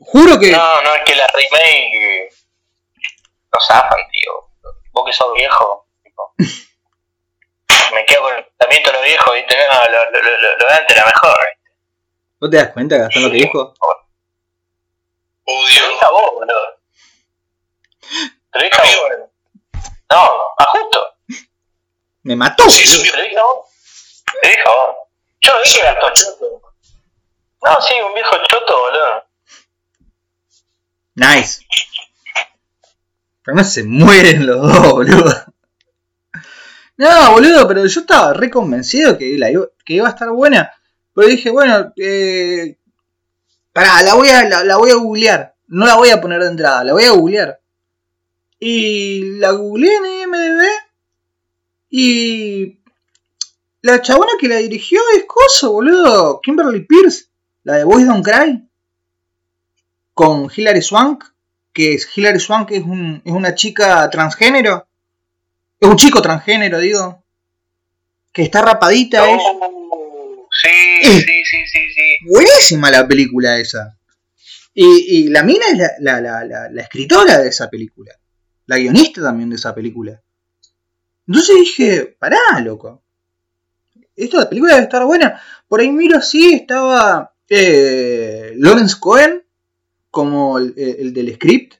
Juro 0.00 0.38
que... 0.38 0.50
No, 0.50 0.82
no, 0.82 0.94
es 0.94 1.02
que 1.06 1.14
la 1.16 1.26
remake 1.26 2.24
eh, 2.24 2.28
no 3.52 3.60
zafan, 3.60 4.00
tío. 4.12 4.72
Vos 4.92 5.04
que 5.06 5.12
sos 5.12 5.32
viejo, 5.34 5.88
tipo, 6.02 6.34
me 7.96 8.04
quedo 8.04 8.22
con 8.22 8.34
el 8.36 8.44
pensamiento 8.44 8.90
de 8.90 8.96
los 8.98 9.06
viejos, 9.06 9.34
¿viste? 9.34 9.56
No, 9.72 9.90
lo, 9.90 10.10
lo, 10.10 10.20
lo, 10.20 10.56
lo 10.58 10.66
de 10.68 10.74
antes 10.74 10.96
era 10.96 11.06
mejor. 11.06 11.36
¿No 12.40 12.50
te 12.50 12.56
das 12.58 12.68
cuenta, 12.72 12.96
Gastón, 12.98 13.22
lo 13.22 13.30
que 13.30 13.36
dijo? 13.36 13.72
Te 13.72 15.52
lo 15.52 15.58
Odio. 15.58 15.88
dije 15.88 16.04
a 16.04 16.10
vos, 16.10 16.30
boludo. 16.32 16.80
Te 18.52 18.58
lo 18.58 18.64
a 18.66 18.82
vos. 18.82 19.30
No, 20.10 20.30
a 20.58 20.64
justo. 20.72 21.14
Me 22.22 22.36
mató. 22.36 22.68
Sí, 22.68 22.86
subió. 22.86 23.12
Te 23.12 23.18
lo 23.18 23.24
dije 23.24 23.38
a 23.38 23.42
vos. 23.42 23.66
Te 24.26 24.48
lo 24.48 24.50
dije 24.50 24.62
a 24.66 24.70
vos. 24.70 24.96
Yo 25.40 25.52
no 25.54 25.60
dije 25.62 25.80
Gastón 25.82 26.12
Choto. 26.12 26.62
No, 27.64 27.80
sí, 27.80 27.94
un 28.00 28.14
viejo 28.14 28.36
choto, 28.48 28.78
boludo. 28.78 29.24
Nice. 31.14 31.64
Pero 33.42 33.56
no 33.56 33.64
se 33.64 33.82
mueren 33.84 34.46
los 34.46 34.60
dos, 34.60 34.90
boludo. 34.92 35.32
No, 36.98 37.32
boludo, 37.32 37.68
pero 37.68 37.84
yo 37.86 38.00
estaba 38.00 38.32
re 38.32 38.50
convencido 38.50 39.18
que, 39.18 39.36
la 39.36 39.48
que 39.84 39.94
iba 39.94 40.06
a 40.06 40.10
estar 40.10 40.30
buena. 40.30 40.70
Pero 41.14 41.28
dije, 41.28 41.50
bueno, 41.50 41.92
eh, 41.96 42.78
pará, 43.72 44.02
la 44.02 44.14
voy, 44.14 44.28
a, 44.28 44.48
la, 44.48 44.64
la 44.64 44.76
voy 44.76 44.90
a 44.90 44.94
googlear. 44.94 45.54
No 45.68 45.86
la 45.86 45.96
voy 45.96 46.10
a 46.10 46.20
poner 46.20 46.42
de 46.42 46.48
entrada, 46.48 46.84
la 46.84 46.92
voy 46.92 47.04
a 47.04 47.10
googlear. 47.10 47.60
Y 48.58 49.38
la 49.38 49.50
googleé 49.50 49.96
en 49.96 50.06
IMDB. 50.06 50.62
Y 51.90 52.78
la 53.82 54.00
chabona 54.00 54.32
que 54.40 54.48
la 54.48 54.56
dirigió 54.56 55.00
es 55.16 55.24
Coso, 55.24 55.72
boludo. 55.72 56.40
Kimberly 56.42 56.86
Pierce, 56.86 57.26
la 57.64 57.74
de 57.76 57.84
Boys 57.84 58.06
Don't 58.06 58.24
Cry 58.24 58.66
con 60.16 60.48
Hilary 60.50 60.80
Swank, 60.80 61.24
que 61.74 61.92
es 61.92 62.08
Hilary 62.16 62.40
Swank 62.40 62.70
es, 62.70 62.82
un, 62.82 63.20
es 63.22 63.32
una 63.34 63.54
chica 63.54 64.08
transgénero, 64.08 64.85
es 65.80 65.88
un 65.88 65.96
chico 65.96 66.22
transgénero, 66.22 66.78
digo, 66.78 67.24
que 68.32 68.42
está 68.42 68.62
rapadita, 68.62 69.30
es 69.30 69.40
Oh, 69.42 70.48
sí, 70.62 71.02
sí, 71.02 71.44
sí, 71.44 71.66
sí, 71.66 71.78
sí. 71.94 72.16
buenísima 72.30 72.90
la 72.90 73.06
película 73.06 73.58
esa. 73.58 73.98
Y, 74.72 74.84
y 75.24 75.28
la 75.28 75.42
mina 75.42 75.66
es 75.72 75.78
la, 75.78 75.90
la, 76.00 76.20
la, 76.20 76.44
la, 76.44 76.68
la 76.70 76.82
escritora 76.82 77.38
de 77.38 77.48
esa 77.48 77.68
película, 77.68 78.12
la 78.66 78.78
guionista 78.78 79.22
también 79.22 79.50
de 79.50 79.56
esa 79.56 79.74
película. 79.74 80.22
Entonces 81.26 81.56
dije, 81.56 82.16
pará, 82.18 82.38
loco. 82.62 83.02
Esta 84.14 84.48
película 84.48 84.74
debe 84.74 84.84
estar 84.84 85.04
buena. 85.04 85.42
Por 85.68 85.80
ahí 85.80 85.90
miro 85.90 86.18
así, 86.18 86.54
estaba 86.54 87.34
eh, 87.48 88.52
Lawrence 88.56 88.96
Cohen 88.98 89.44
como 90.10 90.58
el, 90.58 90.72
el 90.76 91.12
del 91.12 91.34
script, 91.34 91.74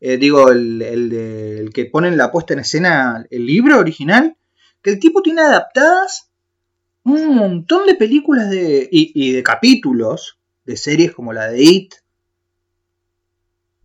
eh, 0.00 0.16
digo, 0.16 0.50
el, 0.50 0.80
el, 0.82 1.10
de- 1.10 1.58
el 1.60 1.72
que 1.72 1.86
pone 1.86 2.08
en 2.08 2.16
la 2.16 2.30
puesta 2.32 2.54
en 2.54 2.60
escena 2.60 3.24
el 3.30 3.46
libro 3.46 3.78
original, 3.78 4.36
que 4.82 4.90
el 4.90 4.98
tipo 4.98 5.22
tiene 5.22 5.42
adaptadas 5.42 6.30
un 7.04 7.34
montón 7.36 7.86
de 7.86 7.94
películas 7.94 8.50
de, 8.50 8.88
y, 8.90 9.12
y 9.14 9.32
de 9.32 9.42
capítulos 9.42 10.38
de 10.64 10.76
series 10.76 11.12
como 11.14 11.32
la 11.32 11.48
de 11.48 11.62
It, 11.62 11.94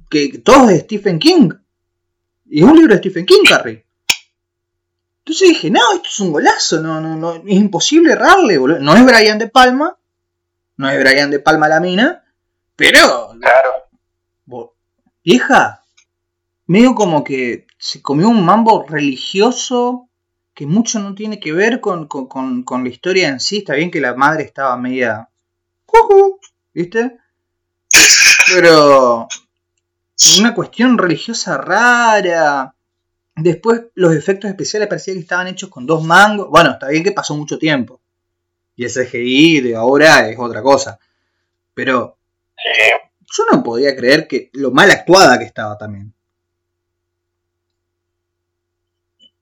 que, 0.09 0.32
que 0.32 0.38
todos 0.39 0.68
de 0.68 0.80
Stephen 0.80 1.20
King. 1.20 1.49
Y 2.47 2.59
es 2.59 2.66
un 2.66 2.76
libro 2.78 2.93
de 2.93 2.99
Stephen 2.99 3.26
King, 3.26 3.43
Carrie. 3.47 3.86
Entonces 5.20 5.49
dije, 5.49 5.72
no, 5.72 5.80
esto 5.95 6.07
es 6.07 6.20
un 6.20 6.32
golazo, 6.32 6.82
no, 6.82 7.01
no, 7.01 7.16
no, 7.16 7.34
es 7.36 7.55
imposible 7.55 8.13
errarle, 8.13 8.57
boludo. 8.59 8.80
No 8.80 8.95
es 8.95 9.03
Brian 9.03 9.39
De 9.39 9.47
Palma, 9.47 9.97
no 10.78 10.89
es 10.89 10.99
Brian 10.99 11.32
De 11.32 11.39
Palma 11.39 11.68
la 11.68 11.80
mina, 11.80 12.24
pero 12.76 13.32
Claro. 13.39 14.74
Vieja, 15.24 15.84
medio 16.68 16.95
como 16.95 17.24
que 17.24 17.68
se 17.78 18.01
comió 18.01 18.30
un 18.30 18.43
mambo 18.45 18.86
religioso 18.88 20.09
que 20.53 20.66
mucho 20.66 20.99
no 20.99 21.13
tiene 21.16 21.39
que 21.39 21.51
ver 21.51 21.82
con, 21.82 22.07
con- 22.07 22.28
con- 22.28 22.63
con 22.63 22.84
la 22.84 22.89
historia 22.89 23.28
en 23.30 23.39
sí. 23.39 23.57
Está 23.57 23.74
bien 23.76 23.91
que 23.91 23.99
la 24.01 24.16
madre 24.16 24.43
estaba 24.43 24.78
media. 24.78 25.30
¿Viste? 26.74 27.18
Pero. 28.53 29.28
Una 30.39 30.53
cuestión 30.55 30.97
religiosa 30.97 31.57
rara. 31.57 32.74
Después 33.36 33.82
los 33.95 34.16
efectos 34.16 34.49
especiales 34.49 34.88
parecía 34.88 35.13
que 35.13 35.20
estaban 35.20 35.47
hechos 35.47 35.70
con 35.70 35.86
dos 35.86 36.03
mangos. 36.05 36.49
Bueno, 36.49 36.72
está 36.72 36.88
bien 36.88 37.03
que 37.03 37.11
pasó 37.11 37.36
mucho 37.36 37.57
tiempo. 37.59 37.99
Y 38.78 38.86
el 38.86 38.91
CGI 38.91 39.59
de 39.61 39.76
ahora 39.76 40.30
es 40.30 40.38
otra 40.39 40.61
cosa. 40.61 40.99
Pero 41.74 42.18
Sí. 42.57 42.82
yo 43.38 43.43
no 43.51 43.61
podía 43.61 43.93
creer 43.95 44.26
que 44.28 44.49
lo 44.53 44.72
mal 44.72 44.89
actuada 44.89 45.38
que 45.38 45.43
estaba 45.45 45.78
también. 45.78 46.13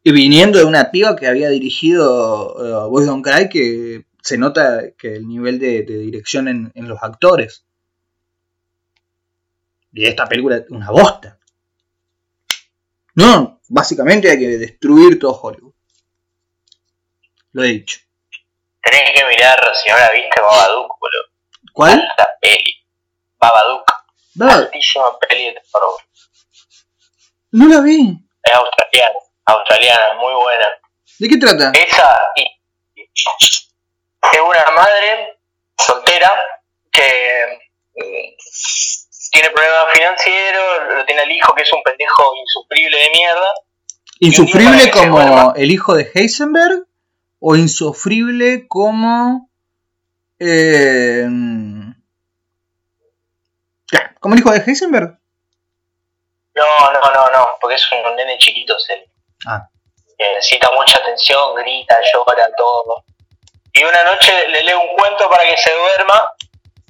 Y 0.04 0.12
viniendo 0.12 0.60
de 0.60 0.66
una 0.66 0.92
piba 0.92 1.16
que 1.16 1.28
había 1.28 1.50
dirigido 1.50 2.54
uh, 2.56 2.90
Boys 2.90 3.08
Don't 3.08 3.26
Cry, 3.26 3.50
que 3.50 4.06
se 4.22 4.38
nota 4.38 4.92
que 4.98 5.16
el 5.16 5.28
nivel 5.28 5.60
de, 5.60 5.84
de 5.84 5.98
dirección 5.98 6.48
en, 6.48 6.72
en 6.76 6.88
los 6.88 7.02
actores. 7.02 7.66
Y 9.94 10.06
esta 10.06 10.26
película 10.28 10.58
es 10.58 10.70
una 10.70 10.90
bosta. 10.92 11.40
No, 13.16 13.62
básicamente 13.70 14.30
hay 14.30 14.40
que 14.40 14.58
destruir 14.58 15.20
todo 15.20 15.40
Hollywood. 15.40 15.74
Lo 17.52 17.64
he 17.64 17.68
dicho. 17.68 18.00
Tenés 18.82 19.12
que 19.16 19.26
mirar, 19.28 19.60
si 19.76 19.90
no 19.90 19.98
la 19.98 20.12
viste, 20.12 20.42
Babadook, 20.42 21.00
boludo. 21.00 21.24
¿Cuál? 21.72 22.02
Alta 22.02 22.28
peli. 22.42 22.86
Babadook. 23.40 23.92
Altísima 24.42 25.18
peli 25.20 25.46
de 25.46 25.54
terror. 25.54 25.94
no 27.52 27.68
la 27.68 27.82
vi. 27.82 28.18
Es 28.44 28.54
australiana. 28.54 29.20
Australiana, 29.46 30.14
muy 30.16 30.34
buena. 30.34 30.68
¿De 31.20 31.28
qué 31.28 31.38
trata? 31.38 31.72
Esa 31.74 32.22
y, 32.36 32.44
es 32.96 34.40
una 34.40 34.76
madre 34.76 35.38
soltera 35.78 36.32
que 36.92 37.60
mm, 37.96 39.32
tiene 39.32 39.50
problemas 39.50 39.94
financieros, 39.94 40.96
lo 40.96 41.06
tiene 41.06 41.24
el 41.24 41.32
hijo 41.32 41.54
que 41.56 41.64
es 41.64 41.74
un 41.74 41.84
pendejo 41.84 42.24
insufrible 42.36 42.98
de 42.98 43.10
mierda. 43.12 43.48
¿Insufrible 44.20 44.92
como 44.92 45.54
el 45.56 45.72
hijo 45.72 45.96
de 45.96 46.10
Heisenberg? 46.14 46.86
¿O 47.40 47.56
insufrible 47.56 48.68
como... 48.68 49.50
eh, 50.40 51.28
como 54.20 54.36
el 54.36 54.40
hijo 54.40 54.52
de 54.52 54.64
Heisenberg? 54.66 55.20
No, 56.56 56.92
no, 56.94 57.14
no, 57.14 57.32
no, 57.34 57.58
porque 57.60 57.76
es 57.76 57.92
un 57.92 58.16
nene 58.16 58.38
chiquito. 58.38 58.76
Ah. 59.48 59.68
Que 60.18 60.34
necesita 60.36 60.70
mucha 60.72 61.00
atención, 61.00 61.56
grita, 61.56 61.96
llora, 62.14 62.48
todo. 62.58 63.04
Y 63.74 63.84
una 63.84 64.04
noche 64.04 64.48
le 64.50 64.64
leo 64.64 64.80
un 64.80 64.96
cuento 64.96 65.30
para 65.30 65.44
que 65.44 65.58
se 65.58 65.72
duerma 65.74 66.32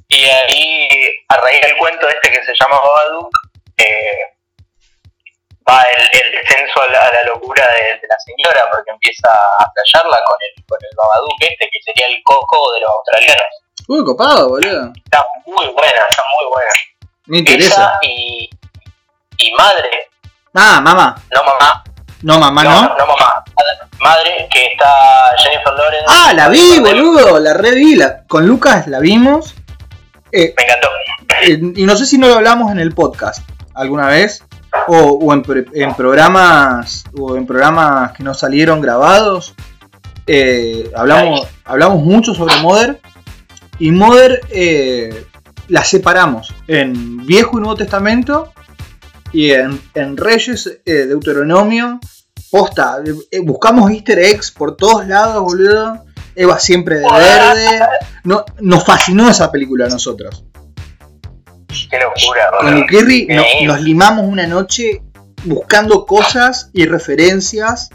y 0.09 0.25
ahí, 0.25 0.87
a 1.29 1.37
raíz 1.37 1.61
del 1.61 1.77
cuento 1.77 2.07
este 2.09 2.29
que 2.29 2.43
se 2.43 2.53
llama 2.59 2.77
Babadook, 2.77 3.31
eh, 3.77 4.35
va 5.67 5.81
el, 5.95 6.21
el 6.21 6.31
descenso 6.33 6.81
a 6.81 6.87
la, 6.91 7.07
a 7.07 7.13
la 7.13 7.23
locura 7.23 7.65
de, 7.77 7.85
de 7.99 8.07
la 8.07 8.17
señora 8.19 8.61
porque 8.69 8.91
empieza 8.91 9.29
a 9.31 9.71
flashearla 9.71 10.17
con 10.27 10.37
el, 10.41 10.65
con 10.65 10.79
el 10.81 10.89
Babadook 10.97 11.37
este 11.39 11.69
que 11.71 11.79
sería 11.85 12.07
el 12.07 12.21
coco 12.23 12.73
de 12.73 12.81
los 12.81 12.89
australianos. 12.89 13.45
Uy, 13.87 14.03
copado, 14.05 14.49
boludo. 14.49 14.91
Está 15.05 15.25
muy 15.45 15.67
buena, 15.67 16.05
está 16.09 16.23
muy 16.39 16.51
buena. 16.51 16.71
Me 17.27 17.37
interesa. 17.39 17.73
Esa 17.75 17.99
y, 18.01 18.49
y 19.37 19.53
madre, 19.53 20.09
Ah, 20.53 20.79
mamá. 20.81 21.15
no 21.31 21.43
mamá, 21.43 21.83
No, 22.23 22.39
mamá, 22.39 22.63
no, 22.63 22.69
¿no? 22.71 22.81
no 22.97 23.05
mamá, 23.07 23.43
madre 23.99 24.47
que 24.51 24.65
está 24.73 24.87
Jennifer 25.37 25.73
Lawrence. 25.73 26.05
Ah, 26.07 26.33
la 26.33 26.49
vi, 26.49 26.79
boludo. 26.79 27.39
La 27.39 27.53
re 27.53 27.71
vi. 27.75 27.95
La, 27.95 28.23
con 28.23 28.47
Lucas 28.47 28.87
la 28.87 28.99
vimos. 28.99 29.53
Eh, 30.31 30.53
Me 30.57 30.63
encantó. 30.63 30.87
eh, 31.43 31.73
y 31.81 31.85
no 31.85 31.95
sé 31.95 32.05
si 32.05 32.17
no 32.17 32.27
lo 32.27 32.35
hablamos 32.35 32.71
en 32.71 32.79
el 32.79 32.93
podcast 32.93 33.47
alguna 33.75 34.07
vez, 34.07 34.43
o, 34.87 34.97
o 34.97 35.33
en, 35.33 35.43
programas 35.95 37.03
o 37.19 37.35
en 37.35 37.45
programas 37.45 38.13
que 38.13 38.23
no 38.23 38.33
salieron 38.33 38.81
grabados. 38.81 39.53
eh, 40.25 40.91
hablamos, 40.95 41.47
hablamos 41.65 42.01
mucho 42.03 42.33
sobre 42.33 42.55
Mother. 42.57 42.99
Y 43.79 43.91
Mother 43.91 44.41
la 45.67 45.83
separamos 45.83 46.53
en 46.67 47.25
Viejo 47.25 47.57
y 47.57 47.61
Nuevo 47.61 47.75
Testamento 47.75 48.53
y 49.31 49.51
en, 49.51 49.81
en 49.95 50.15
Reyes, 50.15 50.79
eh, 50.85 50.91
Deuteronomio. 51.07 51.99
Posta, 52.53 52.97
eh, 53.31 53.39
buscamos 53.39 53.89
easter 53.89 54.19
eggs 54.19 54.51
por 54.51 54.77
todos 54.77 55.07
lados, 55.07 55.41
boludo. 55.41 56.05
Eva 56.35 56.59
siempre 56.59 56.97
de 56.99 57.09
verde. 57.11 57.79
No, 58.23 58.45
nos 58.59 58.85
fascinó 58.85 59.27
esa 59.27 59.51
película 59.51 59.87
a 59.87 59.89
nosotros. 59.89 60.45
Qué 61.89 61.97
locura, 61.99 62.51
Con 62.59 62.67
boludo. 62.75 62.85
Kerry 62.87 63.25
no- 63.27 63.41
Sí. 63.41 63.65
nos 63.65 63.81
limamos 63.81 64.25
una 64.27 64.45
noche 64.45 65.01
buscando 65.45 66.05
cosas 66.05 66.69
y 66.73 66.85
referencias 66.85 67.89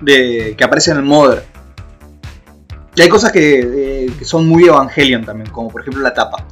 de, 0.00 0.56
que 0.58 0.64
aparecen 0.64 0.96
en 0.98 1.04
Mother. 1.04 1.44
Y 2.96 3.02
hay 3.02 3.08
cosas 3.08 3.30
que, 3.30 3.60
eh, 4.06 4.12
que 4.18 4.24
son 4.24 4.48
muy 4.48 4.64
Evangelion 4.64 5.24
también, 5.24 5.48
como 5.50 5.68
por 5.68 5.82
ejemplo 5.82 6.02
la 6.02 6.12
tapa. 6.12 6.44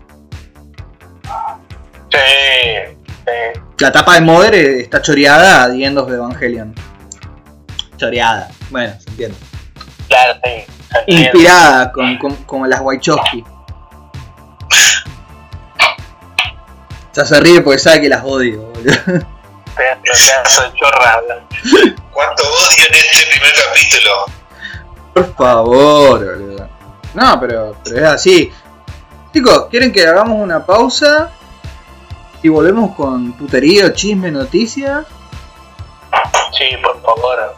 Sí, 2.12 2.96
sí. 3.08 3.60
La 3.78 3.90
tapa 3.90 4.14
de 4.14 4.20
Mother 4.20 4.54
eh, 4.54 4.80
está 4.82 5.02
choreada 5.02 5.64
a 5.64 5.66
of 5.66 6.08
the 6.08 6.14
Evangelion. 6.14 6.72
Choreada, 8.04 8.48
bueno, 8.70 8.94
se 9.00 9.10
entiende. 9.10 9.36
Claro, 10.08 10.38
sí. 10.44 10.64
Inspirada 11.06 11.90
con, 11.92 12.18
con- 12.18 12.36
como 12.44 12.66
las 12.66 12.80
Wachowski. 12.80 13.44
Ya 17.14 17.24
se 17.24 17.40
ríe 17.40 17.60
porque 17.60 17.78
sabe 17.78 18.00
que 18.00 18.08
las 18.08 18.24
odio, 18.24 18.72
chorra. 20.74 21.20
boludo. 21.20 21.94
¿Cuánto 22.12 22.42
odio 22.42 22.86
en 22.88 22.94
este 22.94 23.26
primer 23.30 23.52
capítulo? 23.68 24.10
Por 25.14 25.34
favor, 25.36 26.18
boludo. 26.24 26.68
No, 27.14 27.40
pero, 27.40 27.76
pero 27.84 27.96
es 27.98 28.04
así. 28.04 28.52
Chicos, 29.32 29.66
¿quieren 29.70 29.92
que 29.92 30.06
hagamos 30.06 30.40
una 30.40 30.64
pausa? 30.64 31.30
Y 32.42 32.48
volvemos 32.48 32.94
con 32.96 33.32
puterío, 33.32 33.88
chisme, 33.90 34.30
noticias. 34.30 35.06
Sí, 36.56 36.76
por 36.82 37.00
favor. 37.02 37.56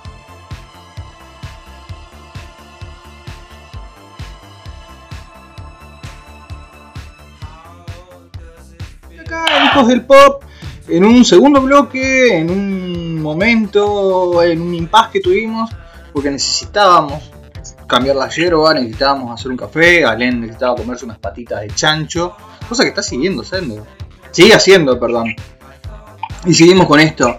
Del 9.84 10.06
pop, 10.06 10.42
en 10.88 11.04
un 11.04 11.24
segundo 11.24 11.60
bloque, 11.60 12.38
en 12.38 12.50
un 12.50 13.20
momento, 13.20 14.42
en 14.42 14.60
un 14.62 14.74
impasse 14.74 15.12
que 15.12 15.20
tuvimos, 15.20 15.70
porque 16.12 16.30
necesitábamos 16.30 17.30
cambiar 17.86 18.16
la 18.16 18.28
yerba, 18.28 18.74
necesitábamos 18.74 19.38
hacer 19.38 19.50
un 19.50 19.56
café, 19.56 20.04
Alén 20.04 20.40
necesitaba 20.40 20.76
comerse 20.76 21.04
unas 21.04 21.18
patitas 21.18 21.60
de 21.60 21.68
chancho, 21.68 22.34
cosa 22.68 22.84
que 22.84 22.88
está 22.88 23.02
siguiendo 23.02 23.42
haciendo. 23.42 23.86
Sigue 24.30 24.54
haciendo, 24.54 24.98
perdón. 24.98 25.34
Y 26.46 26.54
seguimos 26.54 26.86
con 26.86 27.00
esto. 27.00 27.38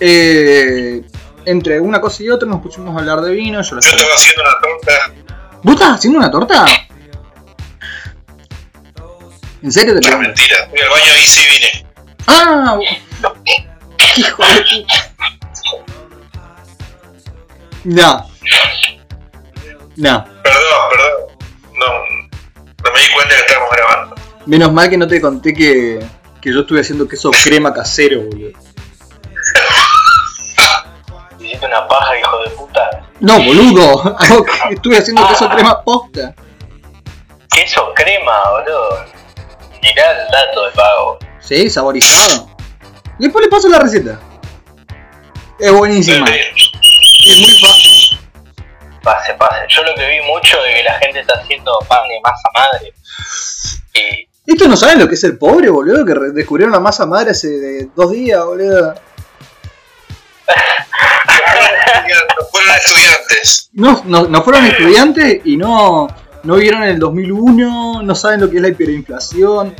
Eh, 0.00 1.04
entre 1.44 1.80
una 1.80 2.00
cosa 2.00 2.22
y 2.22 2.30
otra 2.30 2.48
nos 2.48 2.60
pusimos 2.62 2.96
a 2.96 3.00
hablar 3.00 3.20
de 3.20 3.32
vino. 3.32 3.60
Yo 3.62 3.70
Yo 3.70 3.78
estaba 3.78 4.14
haciendo 4.14 4.42
una 4.42 4.60
torta. 4.60 5.58
¿Vos 5.62 5.74
estás 5.74 5.94
haciendo 5.94 6.18
una 6.18 6.30
torta? 6.30 6.66
¿En 9.64 9.72
serio 9.72 9.98
te 9.98 10.08
No, 10.10 10.18
mentira. 10.18 10.56
Fui 10.68 10.78
al 10.78 10.90
baño 10.90 11.16
y 11.18 11.26
sí 11.26 11.40
vine. 11.50 11.86
¡Ah! 12.26 12.78
¡Hijo 14.14 14.42
de 14.44 14.60
puta! 14.60 15.10
No. 17.84 18.28
No. 19.96 20.24
Perdón, 20.42 20.90
perdón. 20.90 21.12
No, 21.78 21.86
no 21.86 22.92
me 22.92 23.00
di 23.00 23.08
cuenta 23.14 23.34
que 23.34 23.40
estábamos 23.40 23.70
grabando. 23.74 24.14
Menos 24.44 24.70
mal 24.70 24.90
que 24.90 24.98
no 24.98 25.08
te 25.08 25.18
conté 25.18 25.54
que, 25.54 25.98
que 26.42 26.52
yo 26.52 26.60
estuve 26.60 26.82
haciendo 26.82 27.08
queso 27.08 27.30
crema 27.30 27.72
casero, 27.72 28.20
boludo. 28.20 28.50
Hiciste 31.40 31.64
una 31.66 31.88
paja, 31.88 32.18
hijo 32.18 32.38
de 32.40 32.50
puta. 32.50 33.06
No, 33.20 33.42
boludo. 33.42 34.14
Estuve 34.70 34.98
haciendo 34.98 35.26
queso 35.26 35.48
crema 35.48 35.82
posta. 35.82 36.34
Queso 37.48 37.94
crema, 37.94 38.50
boludo. 38.50 39.13
Mirá 39.84 40.12
el 40.12 40.30
dato 40.30 40.64
de 40.64 40.72
pago. 40.72 41.18
Sí, 41.40 41.68
saborizado. 41.68 42.48
Y 43.18 43.24
después 43.24 43.44
le 43.44 43.50
paso 43.50 43.68
la 43.68 43.78
receta. 43.78 44.18
Es 45.58 45.72
buenísima. 45.72 46.26
Es 46.26 47.38
muy 47.38 47.60
fácil. 47.60 48.18
Pase, 49.02 49.34
pase. 49.34 49.66
Yo 49.68 49.82
lo 49.82 49.94
que 49.94 50.08
vi 50.08 50.26
mucho 50.26 50.58
de 50.62 50.74
que 50.74 50.82
la 50.84 50.94
gente 50.94 51.20
está 51.20 51.34
haciendo 51.34 51.78
pan 51.86 52.08
de 52.08 52.18
masa 52.22 52.48
madre. 52.54 52.94
Y 54.46 54.52
Estos 54.52 54.68
no 54.68 54.76
saben 54.76 54.98
lo 54.98 55.06
que 55.06 55.16
es 55.16 55.24
el 55.24 55.36
pobre, 55.36 55.68
boludo, 55.68 56.04
que 56.04 56.14
descubrieron 56.32 56.72
la 56.72 56.80
masa 56.80 57.04
madre 57.04 57.32
hace 57.32 57.48
de 57.48 57.88
dos 57.94 58.12
días, 58.12 58.42
boludo. 58.42 58.94
No 60.46 62.46
fueron 62.50 62.74
estudiantes. 62.74 63.70
No, 63.74 64.02
no, 64.06 64.28
no 64.28 64.42
fueron 64.42 64.64
estudiantes 64.64 65.42
y 65.44 65.58
no, 65.58 66.08
no 66.44 66.56
vieron 66.56 66.82
el 66.84 66.98
2001, 66.98 68.02
no 68.02 68.14
saben 68.14 68.40
lo 68.40 68.50
que 68.50 68.56
es 68.56 68.62
la 68.62 68.68
hiperinflación. 68.68 69.74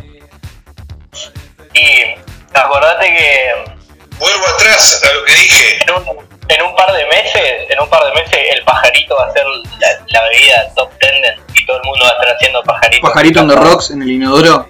Y 1.75 2.15
acordate 2.53 3.07
que 3.07 3.75
Vuelvo 4.19 4.47
atrás 4.55 5.03
a 5.03 5.13
lo 5.13 5.25
que 5.25 5.33
dije. 5.35 5.79
en 5.83 5.91
un, 5.91 6.03
en 6.49 6.63
un 6.63 6.77
par 6.77 6.93
de 6.93 7.05
meses, 7.07 7.67
en 7.69 7.81
un 7.81 7.89
par 7.91 8.05
de 8.05 8.13
meses 8.13 8.39
el 8.53 8.63
pajarito 8.65 9.17
va 9.17 9.27
a 9.27 9.33
ser 9.33 9.45
la, 9.81 9.89
la 10.07 10.23
bebida 10.29 10.73
top 10.77 10.91
tendent 11.01 11.41
y 11.55 11.67
todo 11.67 11.79
el 11.79 11.83
mundo 11.85 12.05
va 12.05 12.11
a 12.11 12.15
estar 12.15 12.37
haciendo 12.37 12.63
pajarito. 12.63 13.07
Pajarito 13.09 13.41
on 13.41 13.49
the 13.49 13.57
rocks 13.57 13.91
en 13.91 14.03
el 14.03 14.11
inodoro. 14.11 14.69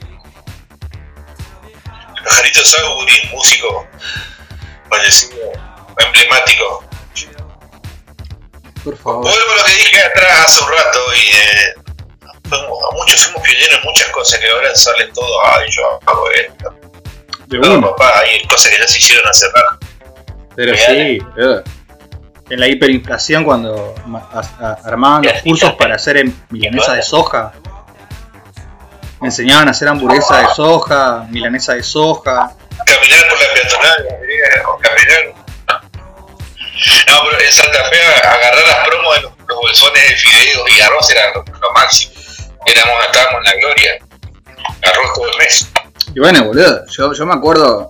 Pajarito 2.25 2.65
Sauri, 2.65 3.31
músico 3.33 3.87
fallecido, 4.89 5.53
emblemático. 5.99 6.85
Por 8.83 8.97
favor. 8.99 9.23
Vuelvo 9.23 9.53
a 9.53 9.59
lo 9.59 9.65
que 9.65 9.73
dije 9.73 10.03
atrás 10.03 10.47
hace 10.47 10.63
un 10.63 10.71
rato 10.71 11.01
y 11.15 11.37
eh, 11.37 11.75
fuimos- 12.61 12.79
muchos 12.95 13.21
fuimos 13.27 13.43
pioneros 13.43 13.79
en 13.79 13.85
muchas 13.85 14.09
cosas 14.09 14.41
que 14.41 14.49
ahora 14.49 14.75
salen 14.75 15.13
todo, 15.13 15.47
ay, 15.47 15.69
yo 15.71 15.83
hago 16.07 16.31
esto. 16.31 16.75
De 17.47 17.59
No, 17.59 17.75
uno. 17.75 17.91
papá, 17.95 18.21
hay 18.21 18.43
cosas 18.47 18.73
que 18.73 18.79
ya 18.79 18.89
se 18.89 18.99
hicieron 18.99 19.27
hace 19.29 19.47
rato. 19.49 19.87
Pero 20.57 20.77
sí, 20.77 21.19
boludo. 21.19 21.63
En 22.51 22.61
la 22.61 22.69
hiperinflación 22.69 23.43
cuando 23.45 23.95
armaban 24.85 25.23
los 25.23 25.43
cursos 25.43 25.73
para 25.75 25.95
hacer 25.97 26.19
en 26.19 26.45
milanesa 26.51 26.93
de 26.95 27.03
soja. 27.03 27.53
Enseñaban 29.23 29.69
a 29.69 29.71
hacer 29.71 29.89
hamburguesa 29.89 30.39
de 30.49 30.55
soja, 30.55 31.27
milanesa 31.31 31.75
de 31.75 31.83
soja. 31.83 32.53
Caminar 32.85 33.29
por 33.29 33.39
la 33.41 33.47
peatonal, 33.55 34.09
o 34.67 34.79
caminar. 34.79 35.35
No, 37.09 37.21
pero 37.31 37.41
en 37.43 37.53
Santa 37.53 37.85
Fe 37.89 38.01
agarrar 38.27 38.55
las 38.67 38.89
promos 38.89 39.15
de 39.17 39.23
los, 39.23 39.33
los 39.49 39.59
bolsones 39.59 40.09
de 40.11 40.17
fideos 40.17 40.71
y 40.77 40.81
arroz 40.83 41.11
era 41.11 41.33
lo, 41.35 41.45
lo 41.45 41.73
máximo. 41.73 42.14
Éramos, 42.67 43.05
estábamos 43.07 43.41
en 43.41 43.45
la 43.45 43.57
gloria. 43.61 43.99
Arroz 44.83 45.13
todo 45.15 45.31
el 45.31 45.39
mes. 45.39 45.73
Y 46.15 46.21
bueno, 46.21 46.45
boludo, 46.45 46.87
yo, 46.87 47.13
yo 47.13 47.27
me 47.27 47.35
acuerdo 47.35 47.89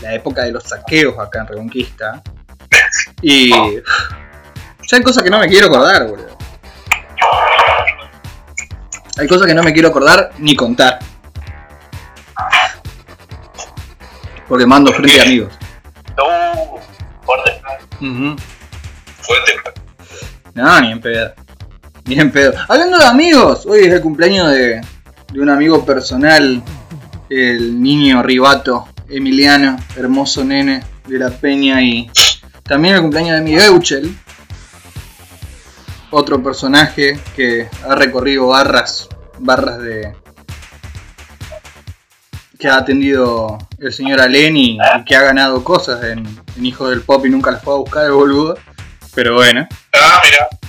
la 0.00 0.14
época 0.14 0.42
de 0.42 0.52
los 0.52 0.64
saqueos 0.64 1.18
acá 1.18 1.40
en 1.40 1.46
Reconquista. 1.48 2.22
Y. 3.20 3.50
Ya 3.50 4.96
hay 4.98 5.02
cosas 5.02 5.22
que 5.22 5.30
no 5.30 5.38
me 5.38 5.48
quiero 5.48 5.68
acordar, 5.68 6.06
boludo. 6.06 6.36
Hay 9.18 9.26
cosas 9.28 9.46
que 9.46 9.54
no 9.54 9.62
me 9.62 9.72
quiero 9.72 9.88
acordar 9.88 10.32
ni 10.38 10.56
contar. 10.56 10.98
Porque 14.48 14.66
mando 14.66 14.92
frente 14.92 15.20
a 15.20 15.22
amigos. 15.22 15.54
Uh, 16.18 16.78
fuerte. 17.24 17.62
Ujú. 18.00 18.36
Fuerte. 19.20 19.52
No, 20.54 20.80
ni 20.80 20.92
en 20.92 21.00
pedo. 21.00 21.32
Ni 22.04 22.18
en 22.18 22.32
pedo. 22.32 22.52
Hablando 22.68 22.98
de 22.98 23.04
amigos, 23.04 23.64
hoy 23.66 23.84
es 23.84 23.92
el 23.92 24.00
cumpleaños 24.00 24.50
de, 24.50 24.80
de 25.32 25.40
un 25.40 25.48
amigo 25.48 25.84
personal, 25.84 26.62
el 27.30 27.80
niño 27.80 28.22
Ribato, 28.22 28.88
Emiliano, 29.08 29.76
hermoso 29.96 30.44
nene 30.44 30.82
de 31.06 31.18
la 31.18 31.30
Peña 31.30 31.82
y 31.82 32.10
también 32.64 32.94
el 32.94 33.02
cumpleaños 33.02 33.36
de 33.36 33.42
Miguel 33.42 33.70
Uchel, 33.70 34.16
otro 36.10 36.42
personaje 36.42 37.18
que 37.36 37.68
ha 37.88 37.94
recorrido 37.94 38.48
barras, 38.48 39.08
barras 39.38 39.78
de 39.78 40.14
que 42.58 42.68
ha 42.68 42.76
atendido 42.76 43.58
el 43.78 43.92
señor 43.92 44.20
Alén 44.20 44.56
y, 44.56 44.78
que 45.04 45.16
ha 45.16 45.22
ganado 45.22 45.64
cosas 45.64 46.04
en, 46.04 46.24
en 46.56 46.66
Hijos 46.66 46.90
del 46.90 47.02
Pop 47.02 47.26
y 47.26 47.30
nunca 47.30 47.50
las 47.50 47.62
fue 47.62 47.74
a 47.74 47.78
buscar 47.78 48.04
el 48.04 48.12
boludo. 48.12 48.56
Pero 49.14 49.34
bueno. 49.34 49.66
Ah, 49.92 50.22
mira. 50.24 50.61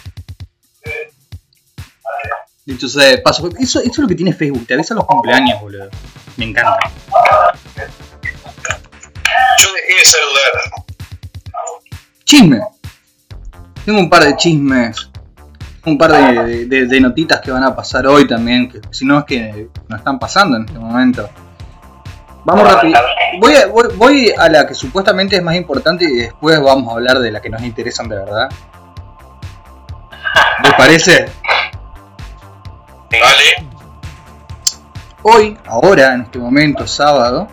Dicho 2.66 2.88
sea 2.88 3.10
de 3.10 3.18
paso, 3.18 3.50
eso, 3.60 3.80
eso 3.80 3.92
es 3.92 3.98
lo 3.98 4.08
que 4.08 4.16
tiene 4.16 4.32
Facebook, 4.34 4.66
te 4.66 4.74
avisa 4.74 4.94
los 4.96 5.06
cumpleaños, 5.06 5.60
boludo. 5.60 5.90
Me 6.38 6.46
encanta. 6.46 6.78
Yo 9.60 9.70
dejé 9.74 10.00
de 10.00 10.06
saludar. 10.06 10.84
Chisme. 12.24 12.62
Tengo 13.86 14.00
un 14.00 14.10
par 14.10 14.24
de 14.24 14.36
chismes. 14.38 15.10
Un 15.86 15.98
par 15.98 16.12
de, 16.14 16.44
de- 16.46 16.66
de- 16.66 16.86
de 16.88 17.02
notitas 17.02 17.42
que 17.42 17.52
van 17.52 17.64
a 17.64 17.76
pasar 17.76 18.08
hoy 18.08 18.26
también. 18.28 18.70
Que 18.70 18.80
si 18.92 19.06
no 19.06 19.20
es 19.20 19.26
que 19.26 19.68
no 19.90 19.98
están 19.98 20.18
pasando 20.18 20.56
en 20.58 20.64
este 20.66 20.80
momento. 20.80 21.30
Vamos 22.46 22.66
rápido. 22.72 22.98
Voy 23.40 23.56
a, 23.56 23.68
voy, 23.68 23.88
voy 23.96 24.34
a 24.38 24.48
la 24.50 24.66
que 24.66 24.74
supuestamente 24.74 25.36
es 25.36 25.44
más 25.44 25.56
importante 25.56 26.06
y 26.06 26.16
después 26.16 26.62
vamos 26.62 26.90
a 26.90 26.94
hablar 26.94 27.20
de 27.20 27.32
la 27.32 27.42
que 27.42 27.50
nos 27.50 27.62
interesan 27.62 28.08
de 28.08 28.16
verdad. 28.16 28.50
¿Les 30.64 30.74
parece? 30.76 31.26
Vale. 33.22 33.68
Hoy, 35.22 35.58
ahora, 35.66 36.14
en 36.16 36.22
este 36.22 36.40
momento, 36.40 36.86
sábado, 36.86 37.48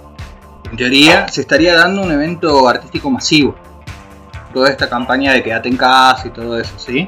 en 0.71 0.77
teoría, 0.77 1.29
se 1.29 1.43
estaría 1.43 1.77
dando 1.77 2.03
un 2.03 2.11
evento 2.11 2.69
artístico 2.69 3.11
masivo. 3.11 3.55
Toda 4.53 4.71
esta 4.71 4.89
campaña 4.89 5.33
de 5.33 5.43
quédate 5.43 5.69
en 5.69 5.77
casa 5.77 6.27
y 6.27 6.31
todo 6.31 6.59
eso, 6.59 6.77
¿sí? 6.79 7.07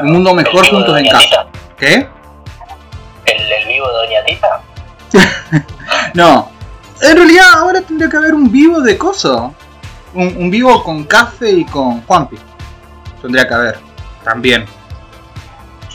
Un 0.00 0.12
mundo 0.12 0.34
mejor 0.34 0.64
¿El 0.64 0.70
vivo 0.70 0.76
juntos 0.78 0.98
en 0.98 1.08
casa. 1.08 1.46
¿Qué? 1.76 2.08
¿El, 3.26 3.52
el 3.52 3.68
vivo 3.68 3.86
de 3.86 3.92
Doña 3.92 4.24
Tita? 4.24 4.60
No. 6.14 6.50
En 7.02 7.16
realidad 7.16 7.46
ahora 7.54 7.80
tendría 7.82 8.08
que 8.08 8.16
haber 8.16 8.34
un 8.34 8.50
vivo 8.50 8.80
de 8.80 8.96
coso. 8.96 9.54
Un, 10.14 10.36
un 10.36 10.50
vivo 10.50 10.82
con 10.82 11.04
Café 11.04 11.50
y 11.50 11.64
con 11.64 12.02
Juanpi. 12.02 12.36
Tendría 13.20 13.46
que 13.46 13.54
haber. 13.54 13.78
También. 14.24 14.66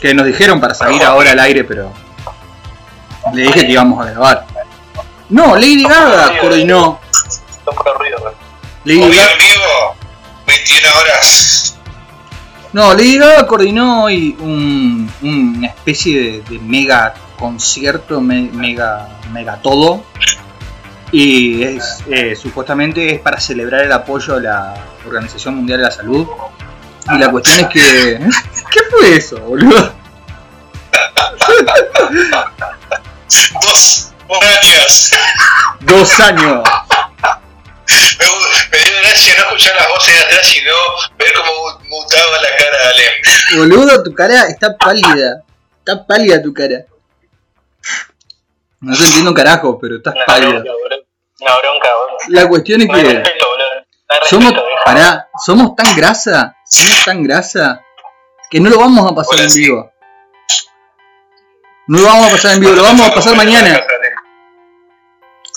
Que 0.00 0.14
nos 0.14 0.26
dijeron 0.26 0.60
para 0.60 0.74
salir 0.74 1.02
ahora 1.02 1.32
al 1.32 1.40
aire, 1.40 1.64
pero... 1.64 1.92
Le 3.32 3.42
dije 3.42 3.66
que 3.66 3.72
íbamos 3.72 4.06
a 4.06 4.10
grabar. 4.10 4.46
No, 5.30 5.54
Lady 5.56 5.82
Gaga 5.82 6.38
coordinó. 6.40 7.00
Lady 8.84 9.00
Gaga, 9.00 9.32
en 9.32 9.38
vivo, 9.38 9.96
21 10.46 10.88
horas. 11.00 11.78
no, 12.72 12.92
Lady 12.94 13.18
Gaga 13.18 13.46
coordinó 13.48 14.04
hoy 14.04 14.36
un, 14.38 15.10
una 15.22 15.66
especie 15.66 16.20
de, 16.20 16.42
de 16.42 16.58
mega 16.60 17.14
concierto, 17.36 18.20
me- 18.20 18.48
mega, 18.52 19.08
mega 19.32 19.56
todo. 19.60 20.04
Y 21.10 21.62
es, 21.64 22.04
eh, 22.10 22.36
supuestamente 22.36 23.14
es 23.14 23.20
para 23.20 23.40
celebrar 23.40 23.82
el 23.82 23.92
apoyo 23.92 24.36
a 24.36 24.40
la 24.40 24.74
Organización 25.06 25.56
Mundial 25.56 25.78
de 25.80 25.84
la 25.84 25.90
Salud. 25.90 26.26
Y 27.12 27.18
la 27.18 27.30
cuestión 27.30 27.60
es 27.60 27.66
que... 27.68 28.18
¿Qué 28.72 28.80
fue 28.90 29.16
eso, 29.16 29.38
boludo? 29.40 29.94
Dos, 33.62 34.12
años. 34.42 35.10
Dos 35.80 36.20
años. 36.20 36.62
Me, 37.88 38.78
dio 38.78 39.00
gracia 39.02 39.34
no 39.38 39.44
escuchar 39.44 39.74
las 39.76 39.88
voces 39.88 40.14
de 40.14 40.20
atrás, 40.20 40.46
sino 40.46 40.72
ver 41.18 41.32
cómo 41.34 41.78
mutaba 41.88 42.32
la 42.42 42.48
cara 42.56 42.78
de 42.78 42.88
Alem. 42.88 43.12
Boludo, 43.58 44.02
tu 44.02 44.12
cara 44.14 44.48
está 44.48 44.76
pálida. 44.76 45.44
Está 45.78 46.04
pálida 46.06 46.42
tu 46.42 46.52
cara. 46.52 46.84
No 48.80 48.96
te 48.96 49.04
entiendo 49.04 49.30
un 49.30 49.36
carajo, 49.36 49.78
pero 49.80 49.96
estás 49.96 50.14
Una 50.14 50.24
pálida. 50.26 50.48
bronca. 50.60 50.70
Una 51.40 51.56
bronca, 51.58 51.88
boludo. 51.94 52.18
La 52.28 52.48
cuestión 52.48 52.80
es 52.82 52.88
que... 52.88 53.02
respeto, 53.02 53.46
boludo. 53.48 53.66
No 54.08 54.14
hay 54.14 54.18
Somos, 54.28 54.44
respeto, 54.52 54.66
vieja. 54.66 54.82
pará, 54.84 55.28
somos 55.44 55.76
tan 55.76 55.96
grasa, 55.96 56.55
somos 56.68 57.04
tan 57.04 57.22
grasa, 57.22 57.82
que 58.50 58.60
no 58.60 58.70
lo 58.70 58.78
vamos 58.78 59.10
a 59.10 59.14
pasar 59.14 59.34
Hola, 59.34 59.42
en 59.44 59.50
sí. 59.50 59.60
vivo. 59.60 59.90
No 61.88 61.98
lo 62.00 62.06
vamos 62.06 62.28
a 62.28 62.30
pasar 62.32 62.54
en 62.54 62.60
vivo, 62.60 62.72
lo 62.72 62.82
vamos 62.82 63.08
a 63.08 63.14
pasar 63.14 63.36
mañana. 63.36 63.80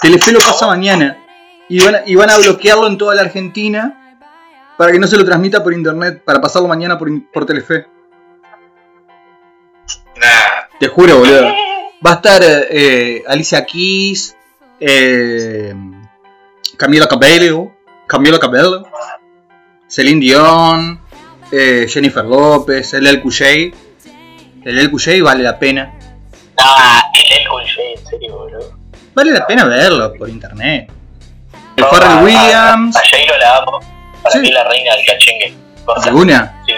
Telefe 0.01 0.32
lo 0.32 0.39
pasa 0.39 0.68
mañana. 0.68 1.26
Y 1.68 1.84
van, 1.84 1.95
a, 1.95 2.01
y 2.05 2.16
van 2.16 2.30
a 2.30 2.38
bloquearlo 2.38 2.88
en 2.88 2.97
toda 2.97 3.14
la 3.16 3.22
Argentina 3.22 4.18
para 4.78 4.91
que 4.91 4.99
no 4.99 5.07
se 5.07 5.18
lo 5.18 5.26
transmita 5.26 5.62
por 5.64 5.74
internet, 5.74 6.24
para 6.24 6.39
pasarlo 6.39 6.68
mañana 6.68 6.97
por, 6.97 7.10
por 7.32 7.45
Telefe. 7.45 7.86
Nah, 10.16 10.68
Te 10.80 10.88
juro, 10.88 11.18
boludo. 11.20 11.53
Va 12.05 12.12
a 12.12 12.16
estar 12.16 12.41
eh, 12.43 13.24
Alicia 13.28 13.66
Keys, 13.66 14.36
eh, 14.80 15.74
Camila 16.78 17.07
Cabello, 17.07 17.72
Camila 18.07 18.39
Cabello, 18.39 18.84
Celine 19.90 20.20
Dion, 20.22 21.02
eh, 21.52 21.86
Jennifer 21.90 22.24
López, 22.24 22.94
el 22.94 23.22
Cushey. 23.22 23.74
El 24.64 24.92
Cushey 24.92 25.22
vale 25.22 25.44
la 25.44 25.58
pena. 25.58 25.94
Ah, 26.58 27.02
el 27.14 27.42
el 27.42 27.48
Cool 27.48 27.64
J, 27.64 27.82
en 28.00 28.06
serio, 28.08 28.38
boludo. 28.38 28.78
Vale 29.16 29.32
la 29.32 29.48
pena 29.48 29.66
verlo 29.66 30.14
por 30.14 30.30
internet. 30.30 30.92
El 31.76 31.84
No, 31.84 31.90
Pharrell 31.90 32.12
a- 32.20 32.22
Williams, 32.24 32.96
A 32.96 33.00
J-Lo 33.00 33.38
la 33.38 33.58
amo. 33.58 33.80
Para 34.22 34.34
Sí. 34.36 34.40
mí 34.42 34.52
la 34.52 34.64
reina 34.66 34.96
del 34.96 35.06
cachengue. 35.06 35.54
O 35.86 36.02
sea, 36.02 36.12
de 36.12 36.18
una, 36.20 36.64
sí. 36.68 36.74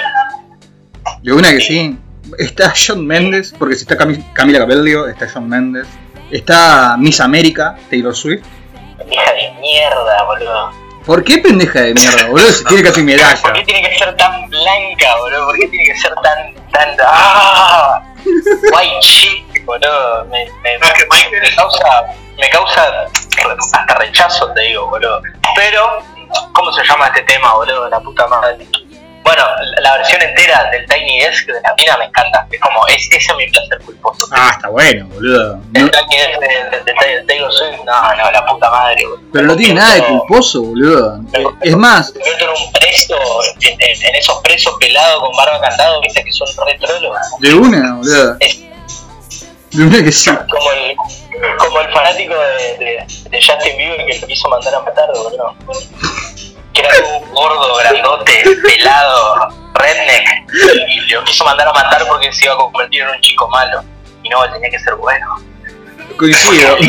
de 1.23 1.33
una 1.33 1.49
que 1.49 1.59
sí. 1.61 1.97
Está 2.37 2.71
John 2.77 3.05
Mendes, 3.05 3.53
porque 3.57 3.75
si 3.75 3.81
está 3.81 3.97
Cami- 3.97 4.31
Camila 4.33 4.59
Cabello, 4.59 5.07
está 5.07 5.27
John 5.33 5.49
Mendes. 5.49 5.87
Está 6.29 6.95
Miss 6.97 7.19
América, 7.19 7.75
Taylor 7.89 8.15
Swift. 8.15 8.45
Hija 9.11 9.33
de 9.33 9.51
mierda, 9.59 10.23
boludo. 10.23 10.71
¿Por 11.05 11.23
qué 11.23 11.39
pendeja 11.39 11.81
de 11.81 11.93
mierda, 11.93 12.27
boludo? 12.27 12.51
Si 12.51 12.63
tiene 12.65 12.83
casi 12.83 13.01
medalla. 13.01 13.41
¿Por 13.41 13.53
qué 13.53 13.63
tiene 13.63 13.89
que 13.89 13.97
ser 13.97 14.15
tan 14.17 14.49
blanca, 14.49 15.17
boludo? 15.19 15.45
¿Por 15.47 15.55
qué 15.59 15.67
tiene 15.67 15.85
que 15.85 15.97
ser 15.97 16.13
tan. 16.15 16.53
tan. 16.71 16.97
¡Ah! 17.03 18.01
White 18.25 18.99
chick, 19.01 19.65
boludo. 19.65 20.25
Me, 20.25 20.45
me, 20.63 20.77
más 20.79 20.93
que 20.93 21.05
Michael. 21.11 21.41
me 21.41 21.55
causa. 21.55 22.05
Me 22.37 22.49
causa 22.49 23.05
hasta 23.73 23.95
rechazo, 23.95 24.51
te 24.53 24.61
digo, 24.61 24.87
boludo. 24.87 25.21
Pero, 25.55 26.03
¿cómo 26.53 26.71
se 26.73 26.83
llama 26.85 27.07
este 27.07 27.21
tema, 27.23 27.53
boludo? 27.55 27.89
La 27.89 27.99
puta 27.99 28.27
madre. 28.27 28.67
Bueno, 29.23 29.43
la, 29.81 29.97
versión 29.97 30.21
entera 30.21 30.69
del 30.71 30.85
Tiny 30.87 31.21
Desk 31.21 31.45
de 31.47 31.61
la 31.61 31.73
mina 31.77 31.95
me 31.97 32.05
encanta. 32.05 32.47
Es 32.51 32.59
como, 32.59 32.85
es, 32.87 33.07
ese 33.11 33.17
es 33.17 33.35
mi 33.37 33.47
placer 33.47 33.79
culposo. 33.85 34.27
Ah, 34.31 34.51
está 34.55 34.69
bueno, 34.69 35.07
boludo. 35.09 35.57
No- 35.57 35.79
El 35.79 35.91
Tiny 35.91 36.17
Desk 36.17 36.85
de, 36.85 37.23
Taylor 37.27 37.53
Swift, 37.53 37.77
no, 37.85 38.15
no, 38.15 38.31
la 38.31 38.45
puta 38.45 38.69
madre, 38.71 39.05
boludo. 39.05 39.21
pero 39.31 39.45
no 39.47 39.55
tiene 39.55 39.75
nada 39.75 39.95
de 39.95 40.03
culposo, 40.05 40.63
boludo. 40.63 41.19
Eh, 41.33 41.43
Es 41.61 41.77
más, 41.77 42.13
en 42.15 42.49
un 42.49 42.71
preso, 42.73 43.15
en, 43.61 43.71
en- 43.79 44.03
en 44.09 44.15
esos 44.15 44.39
presos 44.41 44.75
pelados 44.79 45.21
con 45.21 45.35
barba 45.37 45.61
cantado, 45.61 46.01
viste 46.01 46.23
que 46.23 46.31
son 46.31 46.47
re 46.65 46.77
trolos. 46.79 47.15
de 47.39 47.53
una, 47.53 47.95
boludo. 47.95 48.37
Es 48.39 48.59
De 49.71 49.83
una 49.83 50.03
que 50.03 50.11
sí. 50.11 50.29
como 50.49 50.71
el, 50.71 50.95
como 51.59 51.79
el 51.79 51.93
fanático 51.93 52.33
de, 52.33 52.77
de, 52.83 53.29
de 53.29 53.37
Justin 53.41 53.77
Bieber 53.77 54.05
que 54.05 54.19
lo 54.19 54.27
quiso 54.27 54.49
mandar 54.49 54.73
a 54.75 54.79
matar, 54.81 55.09
boludo. 55.13 55.55
Que 56.73 56.81
era 56.81 56.89
un 57.05 57.29
gordo, 57.33 57.75
grandote, 57.77 58.43
pelado, 58.63 59.49
redneck, 59.73 60.27
y 60.87 61.11
lo 61.11 61.23
quiso 61.25 61.43
mandar 61.45 61.67
a 61.67 61.73
matar 61.73 62.05
porque 62.07 62.31
se 62.31 62.45
iba 62.45 62.53
a 62.53 62.57
convertir 62.57 63.01
en 63.01 63.09
un 63.09 63.19
chico 63.21 63.47
malo. 63.49 63.83
Y 64.23 64.29
no, 64.29 64.49
tenía 64.51 64.69
que 64.69 64.79
ser 64.79 64.95
bueno. 64.95 65.25
Coincido. 66.17 66.77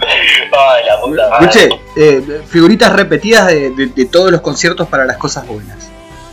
Ay, 0.00 0.84
la 0.86 1.00
puta 1.00 1.28
madre. 1.28 1.46
Escuche, 1.46 1.80
eh, 1.96 2.42
figuritas 2.48 2.92
repetidas 2.92 3.46
de, 3.46 3.70
de- 3.70 3.86
de 3.86 4.04
todos 4.06 4.30
los 4.30 4.40
conciertos 4.40 4.88
para 4.88 5.04
las 5.04 5.16
cosas 5.16 5.46
buenas. 5.46 5.78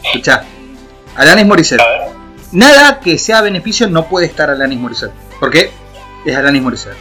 Escucha, 0.04 0.44
Alanis 1.16 1.46
Morissette. 1.46 1.82
Nada 2.52 3.00
que 3.00 3.18
sea 3.20 3.42
beneficio 3.42 3.88
no 3.88 4.06
puede 4.08 4.26
estar 4.26 4.50
Alanis 4.50 4.80
Morissette. 4.80 5.14
¿Por 5.40 5.52
qué? 5.52 5.72
Es 6.26 6.36
Alanis 6.36 6.62
Morissette. 6.64 6.98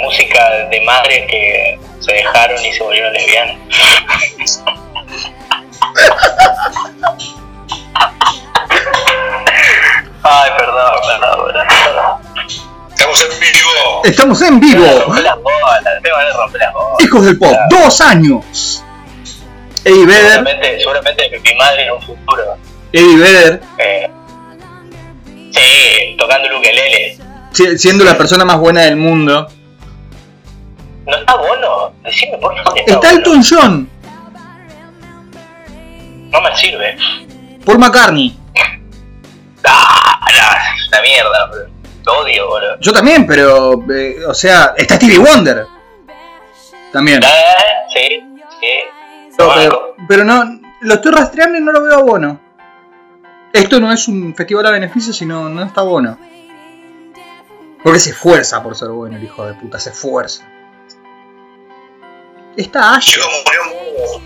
Música 0.00 0.50
de 0.70 0.80
madres 0.82 1.26
que 1.28 1.78
se 2.00 2.12
dejaron 2.12 2.64
y 2.64 2.72
se 2.72 2.82
volvieron 2.82 3.12
lesbianas. 3.12 3.56
Ay, 10.22 10.50
perdón, 10.58 10.92
perdón, 11.06 11.66
perdón. 11.68 12.56
Estamos 12.94 13.22
en 13.22 13.40
vivo. 13.40 14.02
Estamos 14.04 14.42
en 14.42 14.60
vivo. 14.60 14.84
rompe 15.06 15.22
las 15.22 15.36
bolas, 15.42 15.82
me 16.02 16.10
van 16.10 16.26
a 16.26 16.32
romper 16.36 16.60
las 16.60 16.72
bolas. 16.72 17.02
Hijos 17.04 17.24
del 17.24 17.38
pop, 17.38 17.56
dos 17.70 18.00
años. 18.00 18.82
Eddie 19.84 20.04
Vedder, 20.06 20.32
Seguramente, 20.32 20.78
seguramente 20.80 21.40
mi 21.44 21.54
madre 21.54 21.84
en 21.86 21.92
un 21.92 22.02
futuro. 22.02 22.56
Eddie 22.92 23.16
Vedder, 23.16 23.60
Eh, 23.78 24.10
sí, 25.54 26.16
tocando 26.18 26.48
el 26.48 26.54
ukelele. 26.54 27.18
si- 27.52 27.78
siendo 27.78 28.04
la 28.04 28.16
persona 28.18 28.44
más 28.44 28.58
buena 28.58 28.80
del 28.82 28.96
mundo. 28.96 29.46
¿No 31.06 31.16
está 31.16 31.36
Bono? 31.36 31.92
Decime 32.02 32.38
por 32.38 32.56
favor. 32.62 32.78
Está 32.78 32.96
Bono. 32.96 33.10
Elton 33.10 33.42
John, 33.48 33.90
No 36.30 36.40
me 36.40 36.56
sirve. 36.56 36.96
Paul 37.64 37.78
McCartney. 37.78 38.36
Ah, 39.64 40.20
no, 40.32 40.88
una 40.88 41.02
mierda. 41.02 41.68
Lo 42.04 42.20
odio, 42.20 42.46
boludo. 42.48 42.78
Yo 42.80 42.92
también, 42.92 43.26
pero, 43.26 43.84
eh, 43.90 44.24
o 44.26 44.34
sea, 44.34 44.74
está 44.76 44.96
Stevie 44.96 45.18
Wonder. 45.18 45.66
También. 46.92 47.22
Eh, 47.22 47.26
sí, 47.92 48.22
sí. 48.60 49.36
No, 49.38 49.52
pero, 49.54 49.96
pero 50.06 50.24
no, 50.24 50.60
lo 50.80 50.94
estoy 50.94 51.12
rastreando 51.12 51.58
y 51.58 51.60
no 51.60 51.72
lo 51.72 51.82
veo 51.82 51.94
a 51.94 52.02
Bono. 52.02 52.40
Esto 53.52 53.80
no 53.80 53.92
es 53.92 54.06
un 54.06 54.34
festival 54.34 54.66
a 54.66 54.70
beneficio, 54.70 55.12
sino 55.12 55.48
no 55.48 55.62
está 55.62 55.82
Bono. 55.82 56.18
Porque 57.82 57.98
se 57.98 58.10
esfuerza 58.10 58.62
por 58.62 58.76
ser 58.76 58.88
bueno 58.88 59.16
el 59.16 59.24
hijo 59.24 59.44
de 59.46 59.54
puta, 59.54 59.78
se 59.80 59.90
esfuerza. 59.90 60.44
Está 62.56 62.94
Ash. 62.96 63.16
Murió 63.18 63.64
Murdoch. 63.64 64.22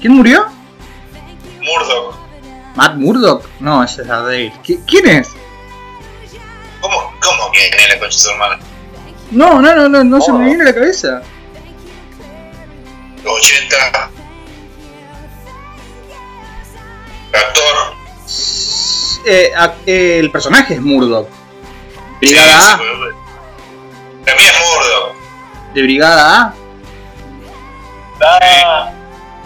¿Quién 0.00 0.12
murió? 0.14 0.46
Murdoch. 1.62 2.16
¿Matt 2.74 2.94
Murdock? 2.96 3.46
No, 3.60 3.84
ese 3.84 4.02
es 4.02 4.08
Daredevil. 4.08 4.52
¿Qui- 4.64 4.80
¿Quién 4.86 5.06
es? 5.06 5.28
¿Cómo, 6.80 7.12
cómo 7.22 7.50
que 7.52 7.66
en 7.66 7.88
la 7.90 7.98
concha 7.98 8.16
de 8.16 8.18
su? 8.18 8.30
No, 9.30 9.60
no, 9.60 9.74
no, 9.74 9.88
no, 9.88 10.04
no 10.04 10.20
se 10.20 10.32
me 10.32 10.38
Oh. 10.38 10.46
viene 10.48 10.62
a 10.62 10.66
la 10.66 10.74
cabeza. 10.74 11.22
80. 13.24 14.10
Actor. 17.32 17.94
Eh, 19.26 19.52
a- 19.56 19.74
eh, 19.86 20.18
el 20.20 20.30
personaje 20.30 20.74
es 20.74 20.80
Murdock. 20.80 21.28
Brigada 22.20 22.60
Sí, 22.60 22.72
A. 22.72 22.76
mía 22.76 23.14
es 24.26 24.54
Murdoch. 24.76 25.16
De 25.74 25.82
Brigada 25.82 26.42
A. 26.42 26.54
Ah, 28.26 28.90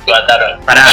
me 0.07 0.13
mataron. 0.13 0.61
Pará. 0.65 0.87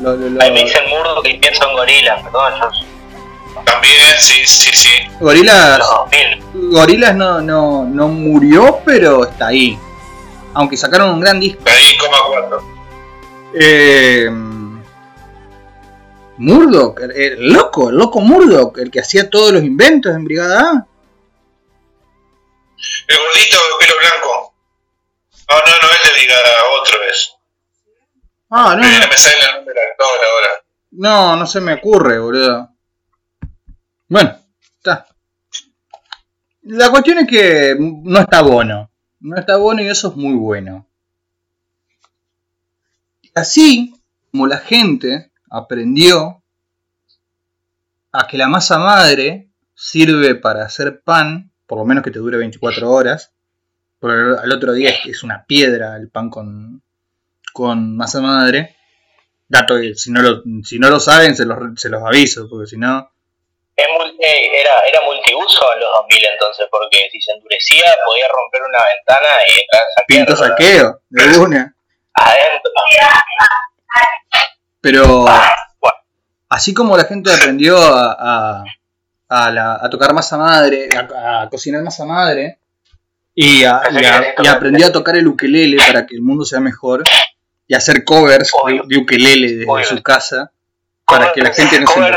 Lo, 0.00 0.14
lo- 0.16 0.28
lo- 0.28 0.42
Ahí 0.42 0.50
me 0.52 0.62
dicen 0.64 0.88
murdo 0.90 1.22
que 1.22 1.34
pienso 1.34 1.68
en 1.68 1.76
gorilas, 1.76 2.22
perdón, 2.22 2.52
yo 2.60 3.62
También, 3.64 3.94
sí, 4.18 4.44
sí, 4.46 4.70
sí. 4.76 4.90
Gorilas, 5.20 5.78
2000. 5.78 6.70
Gorilas 6.70 7.14
no, 7.16 7.40
no, 7.40 7.84
no 7.84 8.08
murió, 8.08 8.80
pero 8.84 9.24
está 9.24 9.48
ahí. 9.48 9.78
Aunque 10.54 10.76
sacaron 10.76 11.10
un 11.10 11.20
gran 11.20 11.38
disco. 11.40 11.62
Ahí, 11.66 11.96
coma 11.98 12.18
4. 12.28 12.76
Eh, 13.58 14.28
Murdoch, 16.38 17.00
el, 17.00 17.12
el 17.12 17.52
loco, 17.52 17.88
el 17.88 17.96
loco 17.96 18.20
Murdoch, 18.20 18.76
el 18.78 18.90
que 18.90 19.00
hacía 19.00 19.30
todos 19.30 19.52
los 19.52 19.62
inventos 19.62 20.14
en 20.14 20.24
Brigada 20.24 20.60
A. 20.60 20.86
El 23.08 23.16
gordito 23.16 23.56
de 23.56 23.78
pelo 23.86 23.94
blanco. 24.00 24.52
No, 25.48 25.54
no, 25.56 25.64
no 25.82 25.88
es 25.92 26.02
de 26.04 26.12
Brigada, 26.18 26.50
otro 26.80 27.02
es. 27.10 27.32
Ah, 28.50 28.74
no, 28.76 28.82
no, 28.82 28.98
No 28.98 29.08
me 29.08 29.16
sale 29.16 29.36
el 29.48 29.56
nombre 29.56 29.74
del 29.74 29.90
actor 29.90 30.06
ahora. 30.06 30.64
no, 30.92 31.36
no 31.36 31.46
se 31.46 31.60
me 31.60 31.74
ocurre, 31.74 32.18
boludo. 32.18 32.70
Bueno, 34.08 34.38
está. 34.78 35.06
La 36.62 36.90
cuestión 36.90 37.18
es 37.18 37.28
que 37.28 37.76
no 37.78 38.20
está 38.20 38.42
Bono. 38.42 38.90
No 39.20 39.36
está 39.36 39.56
Bono 39.56 39.82
y 39.82 39.88
eso 39.88 40.08
es 40.08 40.16
muy 40.16 40.34
bueno. 40.34 40.86
Así 43.34 43.94
como 44.30 44.46
la 44.46 44.58
gente 44.58 45.30
aprendió 45.50 46.42
a 48.12 48.26
que 48.26 48.38
la 48.38 48.48
masa 48.48 48.78
madre 48.78 49.48
sirve 49.74 50.34
para 50.34 50.64
hacer 50.64 51.02
pan, 51.02 51.52
por 51.66 51.78
lo 51.78 51.84
menos 51.84 52.02
que 52.02 52.10
te 52.10 52.18
dure 52.18 52.38
24 52.38 52.90
horas, 52.90 53.32
porque 54.00 54.16
al 54.16 54.38
al 54.38 54.52
otro 54.52 54.72
día 54.72 54.90
es- 54.90 55.06
es 55.06 55.22
una 55.22 55.44
piedra 55.44 55.96
el 55.96 56.08
pan 56.10 56.30
con, 56.30 56.82
con 57.52 57.96
masa 57.96 58.20
madre. 58.20 58.76
Dato 59.48 59.76
que 59.76 59.94
si 59.94 60.10
no 60.10 60.22
lo, 60.22 60.42
si 60.64 60.78
no 60.78 60.90
lo 60.90 60.98
saben 61.00 61.36
se 61.36 61.44
los, 61.46 61.58
se 61.80 61.88
los 61.88 62.02
aviso, 62.02 62.48
porque 62.50 62.66
si 62.66 62.76
no... 62.76 63.10
Era, 63.78 64.70
era 64.90 65.00
multiuso 65.04 65.60
en 65.74 65.80
los 65.80 65.88
2000 65.98 66.24
entonces, 66.32 66.66
porque 66.70 66.98
si 67.12 67.20
se 67.20 67.32
endurecía 67.32 67.84
podía 68.06 68.24
romper 68.28 68.62
una 68.62 68.78
ventana 68.78 69.28
y 69.46 69.60
entrar 69.60 69.82
Pinto 70.08 70.36
saqueo, 70.36 71.00
de 71.10 71.38
una. 71.38 71.74
Adentro. 72.14 72.72
Pero 74.80 75.24
Bueno, 75.80 75.96
así 76.48 76.72
como 76.74 76.96
la 76.96 77.04
gente 77.04 77.32
aprendió 77.32 77.76
a, 77.78 78.16
a, 78.18 78.64
a 79.28 79.50
la- 79.50 79.78
a 79.82 79.90
tocar 79.90 80.12
masa 80.14 80.36
madre, 80.38 80.88
a 81.16 81.48
cocinar 81.50 81.82
masa 81.82 82.04
madre, 82.04 82.58
y, 83.36 83.62
a- 83.64 83.82
y 83.92 84.04
a- 84.04 84.34
y 84.42 84.46
aprendió 84.48 84.86
a 84.88 84.92
tocar 84.92 85.14
el 85.16 85.28
ukelele 85.28 85.76
para 85.76 86.06
que 86.06 86.16
el 86.16 86.22
mundo 86.22 86.44
sea 86.44 86.58
mejor, 86.58 87.04
y 87.68 87.74
hacer 87.74 88.02
covers 88.04 88.50
de, 88.50 88.58
Obvio. 88.60 88.82
de 88.86 88.98
ukelele 88.98 89.52
desde 89.52 89.70
Obvio. 89.70 89.84
su 89.84 90.02
casa, 90.02 90.50
para 91.04 91.32
que 91.32 91.42
la 91.42 91.52
gente 91.52 91.78
no 91.80 91.86
se 91.86 92.00
de, 92.00 92.06
de, 92.08 92.16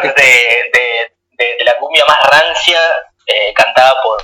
de, 1.37 1.45
de 1.59 1.65
la 1.65 1.73
cumbia 1.79 2.03
más 2.07 2.17
rancia, 2.31 2.79
eh, 3.27 3.53
cantada 3.53 3.93
por, 4.01 4.23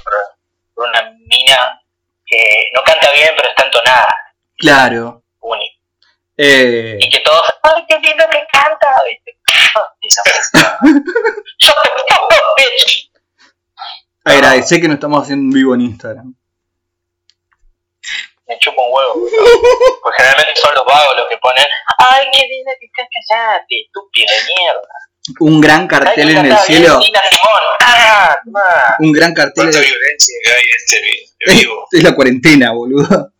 por 0.73 0.89
una 0.89 1.11
mina 1.27 1.81
que 2.25 2.69
no 2.73 2.81
canta 2.83 3.11
bien, 3.11 3.29
pero 3.37 3.49
está 3.49 3.65
entonada. 3.65 4.07
Claro. 4.57 5.21
Único. 5.41 5.75
Eh, 6.37 6.97
Y 6.99 7.09
que 7.09 7.19
todos, 7.19 7.43
¡ay, 7.63 7.85
qué 7.87 7.99
lindo 7.99 8.23
que 8.31 8.39
canta! 8.51 8.87
agradecer 14.23 14.81
que 14.81 14.87
no 14.87 14.93
estamos 14.95 15.21
haciendo 15.23 15.43
un 15.43 15.51
vivo 15.51 15.75
en 15.75 15.81
Instagram. 15.81 16.33
Me 18.47 18.57
chupa 18.59 18.81
un 18.81 18.93
huevo. 18.93 19.13
boludo. 19.15 19.31
Pues 20.03 20.15
generalmente 20.17 20.53
son 20.61 20.73
los 20.75 20.85
vagos 20.85 21.15
los 21.17 21.25
que 21.29 21.37
ponen, 21.37 21.65
¡ay, 22.09 22.25
qué 22.31 22.45
lindo 22.47 22.71
que 22.79 22.87
canta! 22.95 23.09
¡Cállate, 23.29 23.81
estúpido 23.81 24.27
de 24.31 24.53
mierda! 24.53 24.89
Un 25.39 25.59
gran 25.59 25.87
cartel 25.87 26.27
Ay, 26.27 26.33
en 26.33 26.37
el 26.37 26.43
bien, 26.43 26.57
cielo. 26.59 26.99
¡Ah! 27.81 28.37
Un 28.99 29.11
gran 29.11 29.33
cartel 29.33 29.53
¿Cuánta 29.63 29.77
en 29.79 29.83
el 29.83 29.89
violencia 29.89 30.35
que 30.43 30.51
hay 30.51 30.61
en 30.61 30.75
este 30.77 31.61
vivo? 31.65 31.87
Es 31.91 32.03
la 32.03 32.13
cuarentena, 32.15 32.71
boludo. 32.73 33.31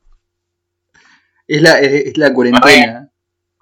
Es 1.48 1.62
la, 1.62 1.80
es, 1.80 1.94
es 2.08 2.18
la 2.18 2.34
cuarentena. 2.34 3.08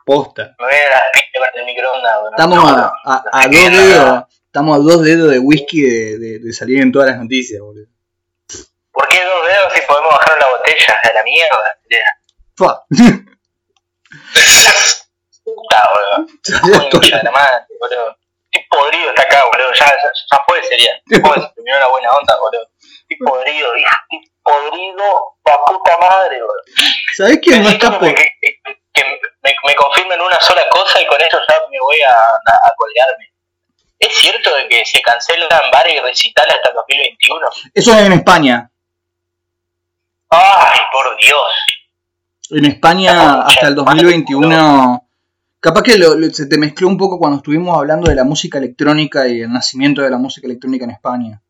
Posta. 0.05 0.55
Me 0.59 0.65
voy 0.65 0.73
a 0.75 0.89
dar 0.89 1.01
piste 1.13 1.37
con 1.39 1.59
el 1.59 1.65
microondas, 1.65 2.13
boludo. 2.15 2.31
Estamos 2.31 2.57
No, 2.57 2.67
a, 2.69 2.71
no, 2.71 2.93
a- 3.33 3.47
no 3.47 3.59
dos 3.59 3.71
dedos. 3.89 4.23
Estamos 4.45 4.75
a 4.75 4.79
dos 4.79 5.03
dedos 5.03 5.31
de 5.31 5.39
whisky 5.39 5.81
de, 5.81 6.17
de- 6.19 6.39
de 6.39 6.53
salir 6.53 6.81
en 6.81 6.91
todas 6.91 7.09
las 7.09 7.17
noticias, 7.19 7.59
boludo. 7.59 7.87
¿Por 8.93 9.07
qué 9.09 9.23
dos 9.25 9.47
dedos 9.47 9.73
si 9.73 9.81
podemos 9.81 10.11
bajar 10.11 10.37
la 10.39 10.47
botella? 10.49 10.99
A 11.03 11.13
la 11.13 11.23
mierda. 11.23 11.79
Fua. 12.55 12.85
Puta, 15.43 15.83
boludo. 15.93 16.89
Concha 16.91 17.17
de 17.17 17.23
la 17.23 17.31
madre, 17.31 17.65
boludo. 17.79 18.17
Estoy 18.51 18.67
podrido 18.69 19.09
está 19.09 19.23
acá, 19.23 19.43
boludo. 19.51 19.73
Ya, 19.73 19.85
ya, 19.87 20.11
ya 20.31 20.43
fue, 20.47 20.63
sería. 20.63 20.93
Después 21.07 21.33
se 21.41 21.49
terminó 21.55 21.79
la 21.79 21.87
buena 21.89 22.11
onda, 22.11 22.37
boludo. 22.39 22.69
Estoy 23.09 23.17
podrido, 23.25 23.75
hijo. 23.75 23.89
Estoy 24.11 24.31
podrido, 24.43 25.35
la 25.45 25.57
puta 25.65 25.97
madre, 25.99 26.41
boludo. 26.41 26.61
¿Sabés 27.17 27.39
quién 27.41 27.63
no 27.63 27.69
está 27.69 27.91
que, 27.91 27.97
por.? 27.97 28.15
que- 28.15 28.35
que- 28.41 28.59
que 28.95 29.03
me, 29.41 29.55
me 29.65 29.75
confirmen 29.75 30.21
una 30.21 30.39
sola 30.39 30.61
cosa 30.69 31.01
y 31.01 31.07
con 31.07 31.19
eso 31.19 31.39
ya 31.49 31.55
me 31.71 31.79
voy 31.79 31.99
a, 32.07 32.13
a, 32.13 32.67
a 32.67 32.71
colgarme. 32.77 33.33
¿Es 33.97 34.15
cierto 34.15 34.53
de 34.55 34.67
que 34.69 34.85
se 34.85 35.01
cancelan 35.01 35.49
bares 35.71 35.95
y 35.95 35.99
recitales 35.99 36.53
hasta 36.57 36.69
el 36.69 36.75
2021? 36.75 37.47
Eso 37.73 37.91
es 37.93 37.97
en 38.05 38.11
España. 38.13 38.69
¡Ay, 40.35 40.79
por 40.91 41.17
Dios! 41.17 41.47
En 42.49 42.65
España 42.65 43.41
hasta 43.43 43.67
el 43.67 43.75
2021. 43.75 45.07
Capaz 45.59 45.81
que 45.83 45.97
lo- 45.97 46.15
lo- 46.15 46.29
se 46.33 46.45
te 46.47 46.57
mezcló 46.57 46.87
un 46.87 46.97
poco 46.97 47.17
cuando 47.17 47.37
estuvimos 47.37 47.77
hablando 47.77 48.09
de 48.09 48.15
la 48.15 48.23
música 48.25 48.57
electrónica 48.57 49.27
y 49.27 49.41
el 49.41 49.51
nacimiento 49.53 50.01
de 50.01 50.09
la 50.09 50.17
música 50.17 50.45
electrónica 50.47 50.83
en 50.85 50.91
España. 50.91 51.41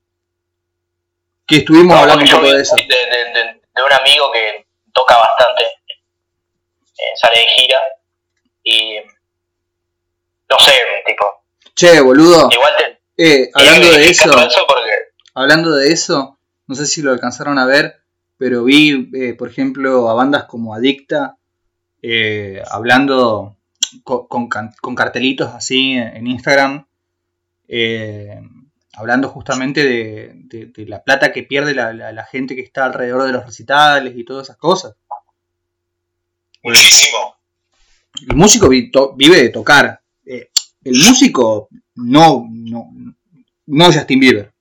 Que 1.48 1.58
estuvimos 1.58 1.96
No, 1.96 2.02
hablando 2.02 2.24
un 2.24 2.30
poco 2.42 2.54
de 2.54 2.62
eso. 2.62 2.76
De, 2.76 2.84
de- 2.84 2.88
de- 3.34 3.62
de 3.76 3.84
un 3.84 3.92
amigo 3.94 4.32
que 4.32 4.68
toca 4.94 5.16
bastante, 5.16 5.64
eh, 5.64 7.12
sale 7.20 7.40
de 7.40 7.48
gira 7.48 7.80
y 8.64 8.98
no 10.50 10.58
sé, 10.60 10.74
tipo, 11.08 11.26
Che, 11.76 12.00
boludo. 12.02 12.50
igual 12.52 12.74
te 12.78 13.00
Eh, 13.18 13.50
hablando 13.54 13.90
de 13.92 14.10
eso. 14.10 14.30
todo 14.30 14.46
eso 14.46 14.62
porque 14.68 14.92
Hablando 15.34 15.72
de 15.72 15.92
eso, 15.92 16.38
no 16.68 16.76
sé 16.76 16.86
si 16.86 17.02
lo 17.02 17.12
alcanzaron 17.12 17.58
a 17.58 17.66
ver, 17.66 18.03
pero 18.44 18.66
vi, 18.66 19.10
eh, 19.14 19.36
por 19.36 19.48
ejemplo, 19.48 20.10
a 20.10 20.14
bandas 20.16 20.44
como 20.44 20.76
Adicta 20.76 21.38
eh, 22.02 22.62
hablando 22.70 23.56
co- 24.04 24.28
con, 24.28 24.50
con 24.82 24.96
cartelitos 24.96 25.54
así 25.54 25.94
en, 25.94 26.28
Instagram, 26.28 26.86
eh, 27.70 28.42
hablando 28.98 29.30
justamente 29.30 29.82
de, 29.86 30.32
de- 30.36 30.66
de 30.66 30.86
la 30.88 31.02
plata 31.06 31.32
que 31.32 31.44
pierde 31.44 31.74
la, 31.74 31.94
la- 31.94 32.12
la 32.12 32.26
gente 32.26 32.54
que 32.58 32.64
está 32.64 32.84
alrededor 32.84 33.24
de 33.24 33.32
los 33.32 33.46
recitales 33.46 34.14
y 34.18 34.26
todas 34.26 34.48
esas 34.48 34.58
cosas. 34.58 34.96
Muchísimo. 36.64 37.38
El 38.30 38.36
músico 38.36 38.68
vi- 38.68 38.92
to- 38.92 39.14
vive 39.16 39.38
de 39.42 39.50
tocar. 39.50 40.02
El 40.26 40.96
músico 41.08 41.70
no, 41.96 42.46
no, 42.52 42.90
no 43.68 43.86
Justin 43.86 44.20
Bieber. 44.20 44.54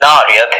no, 0.00 0.08
olvídate. 0.26 0.56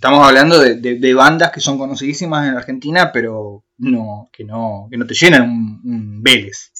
Estamos 0.00 0.26
hablando 0.26 0.58
de, 0.58 0.76
de- 0.76 0.94
de 0.98 1.12
bandas 1.14 1.50
que 1.50 1.60
son 1.60 1.76
conocidísimas 1.76 2.48
en 2.48 2.56
Argentina, 2.56 3.12
pero 3.12 3.64
no, 3.76 4.30
que 4.32 4.44
no, 4.44 4.88
que 4.90 4.96
no 4.96 5.06
te 5.06 5.12
llenan 5.12 5.42
un, 5.42 5.80
un 5.84 6.22
Vélez. 6.22 6.72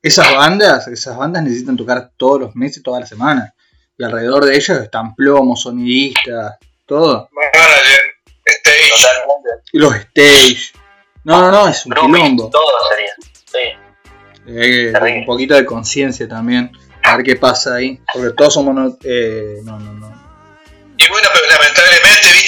Esas 0.00 0.32
bandas, 0.36 0.86
esas 0.86 1.16
bandas 1.16 1.42
necesitan 1.42 1.76
tocar 1.76 2.12
todos 2.16 2.40
los 2.42 2.54
meses, 2.54 2.80
todas 2.84 3.00
las 3.00 3.08
semanas. 3.08 3.52
Y 3.98 4.04
alrededor 4.04 4.44
de 4.44 4.54
ellas 4.54 4.80
están 4.82 5.16
plomos, 5.16 5.62
sonidistas, 5.62 6.58
todo. 6.86 7.28
Manager, 7.32 8.00
stage. 8.46 8.90
Totalmente. 8.96 9.50
Y 9.72 9.78
los 9.80 9.94
stage. 9.96 10.72
No, 11.24 11.40
no, 11.40 11.50
no, 11.50 11.68
es 11.68 11.84
un 11.86 11.90
Groupies, 11.90 12.16
quilombo. 12.22 12.50
todo 12.50 12.62
sería. 12.88 13.12
Sí. 13.46 14.92
Eh, 15.02 15.18
un 15.18 15.26
poquito 15.26 15.54
de 15.56 15.66
conciencia 15.66 16.28
también. 16.28 16.70
A 17.02 17.16
ver 17.16 17.26
qué 17.26 17.34
pasa 17.34 17.74
ahí. 17.74 18.00
Porque 18.14 18.30
todos 18.36 18.54
somos. 18.54 18.74
No, 18.76 18.96
eh, 19.02 19.56
no, 19.64 19.76
no, 19.80 19.92
no. 19.92 20.20
Y 20.96 21.08
bueno, 21.10 21.28
pero 21.32 21.46
lamentablemente, 21.46 21.69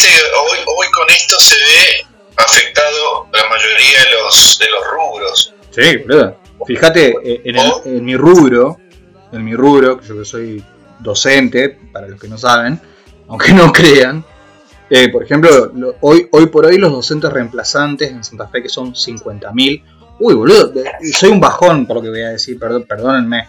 hoy, 0.08 0.58
hoy 0.66 0.86
con 0.92 1.08
esto 1.10 1.36
se 1.40 1.54
ve 1.56 2.06
afectado 2.36 3.26
la 3.32 3.48
mayoría 3.48 3.98
de 4.04 4.10
los, 4.22 4.58
de 4.58 4.66
los 4.70 4.80
rubros. 4.90 5.54
Sí, 5.70 5.96
boludo. 5.98 6.36
Fíjate, 6.66 7.14
eh, 7.24 7.42
en, 7.44 7.56
el- 7.56 7.72
en 7.84 8.04
mi 8.04 8.16
rubro, 8.16 8.78
en 9.32 9.44
mi 9.44 9.54
rubro, 9.54 9.98
que 9.98 10.06
yo 10.06 10.18
que 10.18 10.24
soy 10.24 10.64
docente, 11.00 11.78
para 11.92 12.06
los 12.08 12.20
que 12.20 12.28
no 12.28 12.38
saben, 12.38 12.80
aunque 13.28 13.52
no 13.52 13.72
crean, 13.72 14.24
eh, 14.90 15.08
por 15.08 15.24
ejemplo, 15.24 15.72
lo- 15.74 15.96
hoy, 16.00 16.28
hoy 16.30 16.46
por 16.46 16.66
hoy 16.66 16.78
los 16.78 16.92
docentes 16.92 17.32
reemplazantes 17.32 18.10
en 18.10 18.22
Santa 18.22 18.46
Fe, 18.48 18.62
que 18.62 18.68
son 18.68 18.94
50.000, 18.94 19.82
uy, 20.20 20.34
boludo, 20.34 20.72
soy 21.12 21.30
un 21.30 21.40
bajón 21.40 21.86
por 21.86 21.96
lo 21.96 22.02
que 22.02 22.10
voy 22.10 22.22
a 22.22 22.28
decir, 22.30 22.58
perdón, 22.58 22.84
perdónenme, 22.84 23.48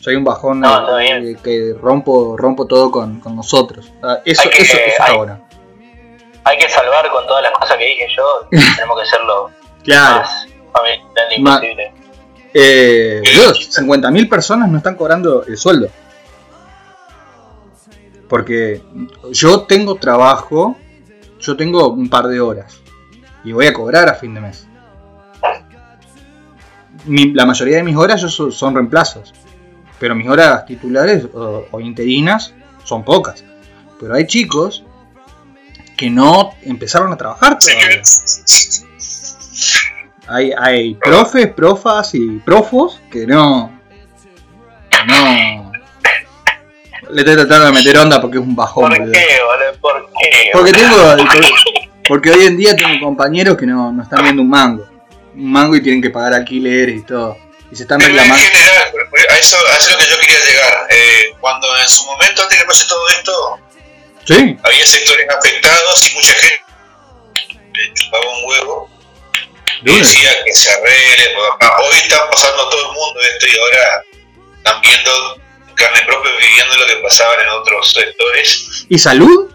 soy 0.00 0.14
un 0.16 0.24
bajón 0.24 0.60
No, 0.60 1.00
eh, 1.00 1.36
que 1.42 1.74
rompo 1.80 2.36
rompo 2.36 2.66
todo 2.66 2.90
con, 2.90 3.18
con 3.20 3.34
nosotros. 3.34 3.90
Ah, 4.02 4.18
Eso, 4.24 4.48
que- 4.50 4.58
eso, 4.62 4.76
eso 4.76 4.86
está 4.86 5.06
hay- 5.06 5.16
bueno. 5.16 5.43
Hay 6.44 6.58
que 6.58 6.68
salvar 6.68 7.08
con 7.10 7.26
todas 7.26 7.42
las 7.42 7.52
cosas 7.52 7.76
que 7.78 7.84
dije 7.84 8.06
yo. 8.16 8.46
tenemos 8.76 9.00
que 9.00 9.06
ser 9.06 9.20
lo 9.22 9.50
Claro. 9.82 10.16
más 10.20 10.46
familiar 10.72 11.40
Ma- 11.40 11.56
posible. 11.60 11.92
Eh, 12.52 13.20
boludo, 13.24 13.54
50.000 13.54 14.28
personas 14.28 14.68
no 14.68 14.78
están 14.78 14.94
cobrando 14.96 15.44
el 15.44 15.56
sueldo. 15.56 15.88
Porque 18.28 18.82
yo 19.32 19.62
tengo 19.62 19.96
trabajo, 19.96 20.76
yo 21.40 21.56
tengo 21.56 21.88
un 21.88 22.08
par 22.08 22.26
de 22.26 22.40
horas 22.40 22.80
y 23.44 23.52
voy 23.52 23.66
a 23.66 23.72
cobrar 23.72 24.08
a 24.08 24.14
fin 24.14 24.34
de 24.34 24.40
mes. 24.40 24.66
Mi- 27.04 27.32
la 27.32 27.44
mayoría 27.44 27.76
de 27.76 27.82
mis 27.82 27.96
horas 27.96 28.20
yo 28.22 28.28
so- 28.28 28.50
son 28.50 28.74
reemplazos, 28.74 29.34
pero 29.98 30.14
mis 30.14 30.28
horas 30.28 30.64
titulares 30.64 31.26
o, 31.34 31.66
o 31.70 31.80
interinas 31.80 32.54
son 32.84 33.04
pocas. 33.04 33.44
Pero 34.00 34.14
hay 34.14 34.26
chicos 34.26 34.84
que 35.96 36.10
no 36.10 36.54
empezaron 36.62 37.12
a 37.12 37.16
trabajar 37.16 37.58
todavía. 37.58 38.02
Hay, 40.26 40.52
hay 40.56 40.94
profes, 40.94 41.52
profas 41.52 42.14
y 42.14 42.38
profos 42.38 43.00
que 43.10 43.26
no. 43.26 43.78
que 44.90 45.04
no. 45.06 45.72
Le 47.10 47.20
estoy 47.20 47.36
tratando 47.36 47.66
de 47.66 47.72
meter 47.72 47.98
onda 47.98 48.20
porque 48.20 48.38
es 48.38 48.42
un 48.42 48.56
bajón, 48.56 48.88
¿Por 48.88 49.12
qué? 49.12 49.38
¿Por 49.80 49.94
qué? 49.94 50.50
Porque 50.52 50.72
tengo. 50.72 51.16
Porque, 52.06 52.30
hoy 52.30 52.46
en 52.46 52.56
día 52.56 52.76
tengo 52.76 53.04
compañeros 53.04 53.56
que 53.56 53.66
no, 53.66 53.92
no 53.92 54.02
están 54.02 54.22
viendo 54.22 54.42
un 54.42 54.48
mango. 54.48 54.86
Un 55.34 55.52
mango 55.52 55.76
y 55.76 55.82
tienen 55.82 56.02
que 56.02 56.10
pagar 56.10 56.34
alquileres 56.34 57.00
y 57.00 57.02
todo. 57.02 57.36
Y 57.70 57.76
se 57.76 57.82
están 57.82 58.00
reclamando. 58.00 58.36
general, 58.36 58.92
a 59.30 59.38
eso, 59.38 59.56
a 59.56 59.76
eso 59.76 59.90
es 59.90 59.92
lo 59.92 59.98
que 59.98 60.06
yo 60.06 60.20
quería 60.20 60.38
llegar. 60.38 60.86
Eh, 60.90 61.34
cuando 61.40 61.66
en 61.78 61.88
su 61.88 62.04
momento, 62.06 62.42
antes 62.42 62.58
que 62.58 62.64
pase 62.64 62.86
todo 62.86 63.08
esto, 63.08 63.58
Sí, 64.26 64.56
había 64.62 64.86
sectores 64.86 65.26
afectados 65.28 66.10
y 66.10 66.14
mucha 66.16 66.32
gente 66.32 66.64
le 67.74 67.92
chupaba 67.92 68.24
un 68.38 68.50
huevo 68.50 68.90
y 69.84 69.98
decía 69.98 70.30
que 70.44 70.52
se 70.52 70.70
arregle. 70.70 71.34
papá. 71.58 71.76
Hoy 71.82 71.96
está 71.96 72.28
pasando 72.30 72.68
todo 72.70 72.80
el 72.90 72.96
mundo 72.96 73.20
esto 73.20 73.46
y 73.46 73.58
ahora 73.60 74.02
están 74.56 74.80
viendo 74.80 75.10
en 75.68 75.74
carne 75.74 76.00
propia, 76.06 76.30
viviendo 76.32 76.76
lo 76.78 76.86
que 76.86 76.96
pasaba 77.02 77.34
en 77.42 77.48
otros 77.50 77.92
sectores. 77.92 78.86
¿Y 78.88 78.98
salud? 78.98 79.50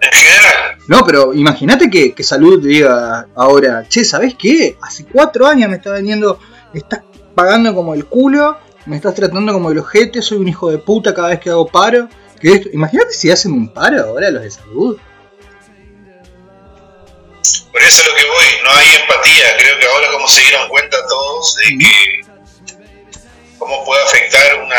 En 0.00 0.10
general, 0.12 0.78
No, 0.88 1.04
pero 1.06 1.32
imagínate 1.32 1.88
que, 1.88 2.12
que 2.12 2.24
Salud 2.24 2.60
diga 2.60 3.28
ahora, 3.36 3.86
che, 3.88 4.04
¿sabés 4.04 4.34
qué? 4.36 4.76
Hace 4.82 5.04
cuatro 5.06 5.46
años 5.46 5.70
me 5.70 5.76
está 5.76 5.90
vendiendo, 5.92 6.40
estás 6.74 7.02
pagando 7.36 7.72
como 7.72 7.94
el 7.94 8.06
culo, 8.06 8.58
me 8.86 8.96
estás 8.96 9.14
tratando 9.14 9.52
como 9.52 9.70
el 9.70 9.78
ojete, 9.78 10.20
soy 10.20 10.38
un 10.38 10.48
hijo 10.48 10.72
de 10.72 10.78
puta 10.78 11.14
cada 11.14 11.28
vez 11.28 11.38
que 11.38 11.50
hago 11.50 11.68
paro. 11.68 12.08
Que 12.42 12.48
esto, 12.54 12.68
imagínate 12.72 13.12
si 13.12 13.30
hacen 13.30 13.52
un 13.52 13.72
paro 13.72 14.02
ahora 14.02 14.30
los 14.30 14.42
de 14.42 14.50
Salud. 14.50 14.98
por 17.72 17.82
eso 17.82 18.02
es 18.02 18.06
lo 18.06 18.14
que 18.14 18.24
voy, 18.24 18.44
no 18.64 18.70
hay 18.70 18.96
empatía. 19.00 19.56
Creo 19.58 19.78
que 19.78 19.86
ahora 19.86 20.10
como 20.12 20.28
se 20.28 20.40
dieron 20.42 20.68
cuenta 20.68 20.96
todos 21.08 21.56
de 21.56 21.78
que 21.78 22.20
cómo 23.58 23.84
puede 23.84 24.02
afectar 24.02 24.56
un 24.60 24.70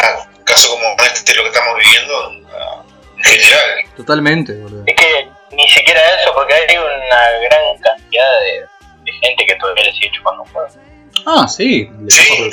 caso 0.43 0.70
como 0.70 0.95
este, 1.05 1.34
lo 1.36 1.43
que 1.43 1.49
estamos 1.49 1.76
viviendo 1.80 2.32
en 3.18 3.24
general. 3.24 3.70
Totalmente, 3.95 4.53
boludo. 4.61 4.84
Es 4.86 4.95
que 4.95 5.28
ni 5.55 5.68
siquiera 5.70 6.01
eso, 6.20 6.34
porque 6.36 6.53
hay 6.53 6.78
una 6.78 7.30
gran 7.47 7.78
cantidad 7.80 8.41
de, 8.41 8.66
de 9.05 9.11
gente 9.22 9.45
que 9.45 9.55
todavía 9.55 9.86
le 9.86 9.93
sigue 9.93 10.11
chupando 10.11 10.43
un 10.43 10.49
huevo. 10.53 10.70
Ah, 11.26 11.47
sí, 11.47 11.89
le 12.01 12.11
Sí. 12.11 12.49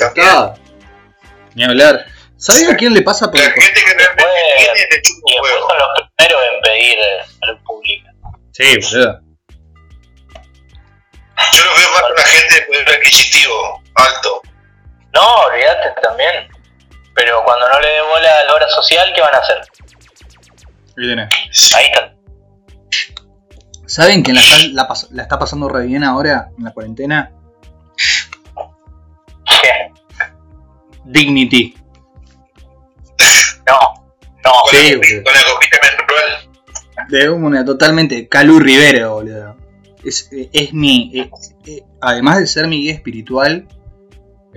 Ni 1.55 1.63
hablar. 1.65 2.05
¿Sabés 2.41 2.69
a 2.69 2.75
quién 2.75 2.93
le 2.93 3.01
pasa 3.03 3.29
por 3.29 3.39
La 3.39 3.45
gente 3.51 3.73
que 3.85 3.93
realmente 3.93 4.25
tiene 4.57 4.87
le 4.91 5.01
chupa 5.01 5.19
un 5.25 5.43
huevo. 5.43 5.67
son 5.69 5.77
los 5.77 6.09
primeros 6.17 6.41
en 6.51 6.61
pedir 6.61 6.97
eh, 6.99 7.25
salud 7.39 7.59
pública. 7.63 8.09
Sí, 8.53 8.63
boludo. 8.77 9.21
Yo 11.53 11.65
lo 11.65 11.71
veo 11.75 11.91
más 11.93 12.01
con 12.01 12.15
la 12.15 12.21
gente 12.23 12.55
de 12.55 12.61
poder 12.63 12.89
adquisitivo 12.97 13.81
alto. 13.95 14.41
No, 15.13 15.35
olvídate 15.47 16.01
también. 16.01 16.47
Pero 17.15 17.43
cuando 17.45 17.67
no 17.69 17.79
le 17.79 17.87
dé 17.89 18.01
bola 18.01 18.39
a 18.39 18.43
la 18.45 18.53
obra 18.53 18.69
social, 18.69 19.11
¿qué 19.13 19.21
van 19.21 19.35
a 19.35 19.37
hacer? 19.37 19.57
Ahí 20.97 21.07
tenés. 21.07 21.75
Ahí 21.75 21.85
están. 21.85 22.17
¿Saben 23.85 24.23
quién 24.23 24.35
la 24.37 24.41
está, 24.41 24.57
la 24.71 24.87
pas- 24.87 25.09
la 25.11 25.23
está 25.23 25.37
pasando 25.37 25.67
re 25.67 25.85
bien 25.85 26.03
ahora 26.03 26.47
en 26.57 26.63
la 26.63 26.71
cuarentena? 26.71 27.31
¿Qué? 29.61 29.91
Dignity. 31.05 31.75
No, 33.71 34.03
no. 34.43 34.51
Con, 34.63 34.69
Sí, 34.71 34.91
la, 34.91 34.97
boludo. 34.97 35.23
con 35.23 35.33
la 35.33 35.41
copita 35.53 35.77
menstrual. 35.83 37.09
De 37.09 37.29
una 37.29 37.65
totalmente. 37.65 38.27
Calu 38.27 38.59
Rivero, 38.59 39.13
boludo. 39.15 39.55
Es, 40.03 40.29
es 40.31 40.73
mi. 40.73 41.11
eh, 41.13 41.29
eh, 41.65 41.83
además 42.01 42.39
de 42.39 42.47
ser 42.47 42.67
mi 42.67 42.81
guía 42.81 42.93
espiritual 42.93 43.67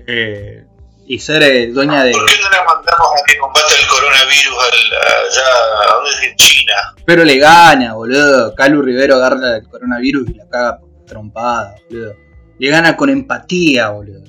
eh, 0.07 0.65
y 1.07 1.19
ser 1.19 1.43
eh, 1.43 1.67
dueña 1.73 2.03
de. 2.05 2.13
¿Por 2.13 2.27
qué 2.27 2.35
no 2.43 2.51
la 2.51 2.65
mandamos 2.65 3.09
a 3.21 3.25
que 3.27 3.37
combata 3.39 3.67
el 3.81 3.87
coronavirus 3.87 4.55
al, 4.63 4.97
allá, 4.97 5.91
a 5.91 5.95
dónde 5.97 6.11
es 6.11 6.23
en 6.31 6.37
China? 6.37 6.73
Pero 7.05 7.25
le 7.25 7.37
gana, 7.39 7.95
boludo. 7.95 8.55
Calu 8.55 8.83
Rivero 8.83 9.17
agarra 9.17 9.57
el 9.57 9.69
coronavirus 9.69 10.31
y 10.31 10.35
la 10.35 10.49
caga 10.49 10.81
trompada, 11.07 11.75
boludo. 11.91 12.15
Le 12.59 12.69
gana 12.71 12.97
con 12.97 13.11
empatía, 13.11 13.91
boludo. 13.91 14.23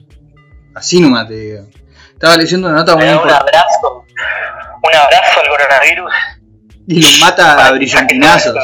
Así 0.74 1.00
nomás 1.00 1.28
te 1.30 1.36
digo. 1.36 1.68
Estaba 2.14 2.36
leyendo 2.38 2.68
una 2.68 2.78
nota 2.78 2.96
muy 2.96 3.06
da 3.06 3.12
un 3.12 3.16
importante 3.18 3.52
abrazo. 3.58 3.95
Un 4.88 4.96
abrazo 4.96 5.42
al 5.42 5.50
coronavirus. 5.50 6.12
y 6.88 7.02
lo 7.02 7.26
mata 7.26 7.68
a 7.68 7.72
brillantinazos. 7.72 8.56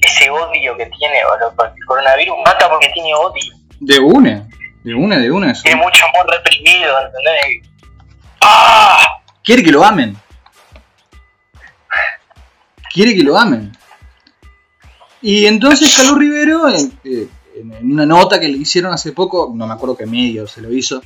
Ese 0.00 0.30
odio 0.30 0.76
que 0.76 0.86
tiene, 0.86 1.20
boludo. 1.24 1.54
El 1.74 1.84
coronavirus 1.86 2.36
mata 2.44 2.68
porque 2.68 2.88
tiene 2.94 3.14
odio. 3.14 3.42
De 3.80 3.98
una, 3.98 4.46
de 4.84 4.94
una, 4.94 5.18
de 5.18 5.30
una. 5.30 5.52
eso. 5.52 5.62
Tiene 5.62 5.82
mucho 5.82 6.04
amor 6.06 6.26
reprimido, 6.30 6.94
¿entendés? 7.06 7.68
¡Ah! 8.40 8.98
Quiere 9.42 9.62
que 9.64 9.72
lo 9.72 9.84
amen. 9.84 10.16
Quiere 12.92 13.14
que 13.14 13.22
lo 13.22 13.36
amen. 13.36 13.72
Y 15.22 15.46
entonces 15.46 15.94
Calú 15.96 16.14
Rivero, 16.16 16.68
en, 16.68 16.98
eh, 17.04 17.28
en- 17.56 17.72
en 17.74 17.92
una 17.92 18.06
nota 18.06 18.38
que 18.38 18.48
le 18.48 18.58
hicieron 18.58 18.92
hace 18.92 19.12
poco, 19.12 19.52
no 19.54 19.66
me 19.66 19.74
acuerdo 19.74 19.96
qué 19.96 20.06
medio 20.06 20.46
se 20.46 20.60
lo 20.60 20.72
hizo, 20.72 21.02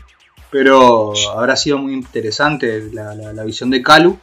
pero 0.50 1.12
habrá 1.36 1.56
sido 1.56 1.78
muy 1.78 1.92
interesante 1.94 2.90
la, 2.92 3.14
la- 3.14 3.32
la 3.32 3.44
visión 3.44 3.70
de 3.70 3.82
Calu, 3.82 4.18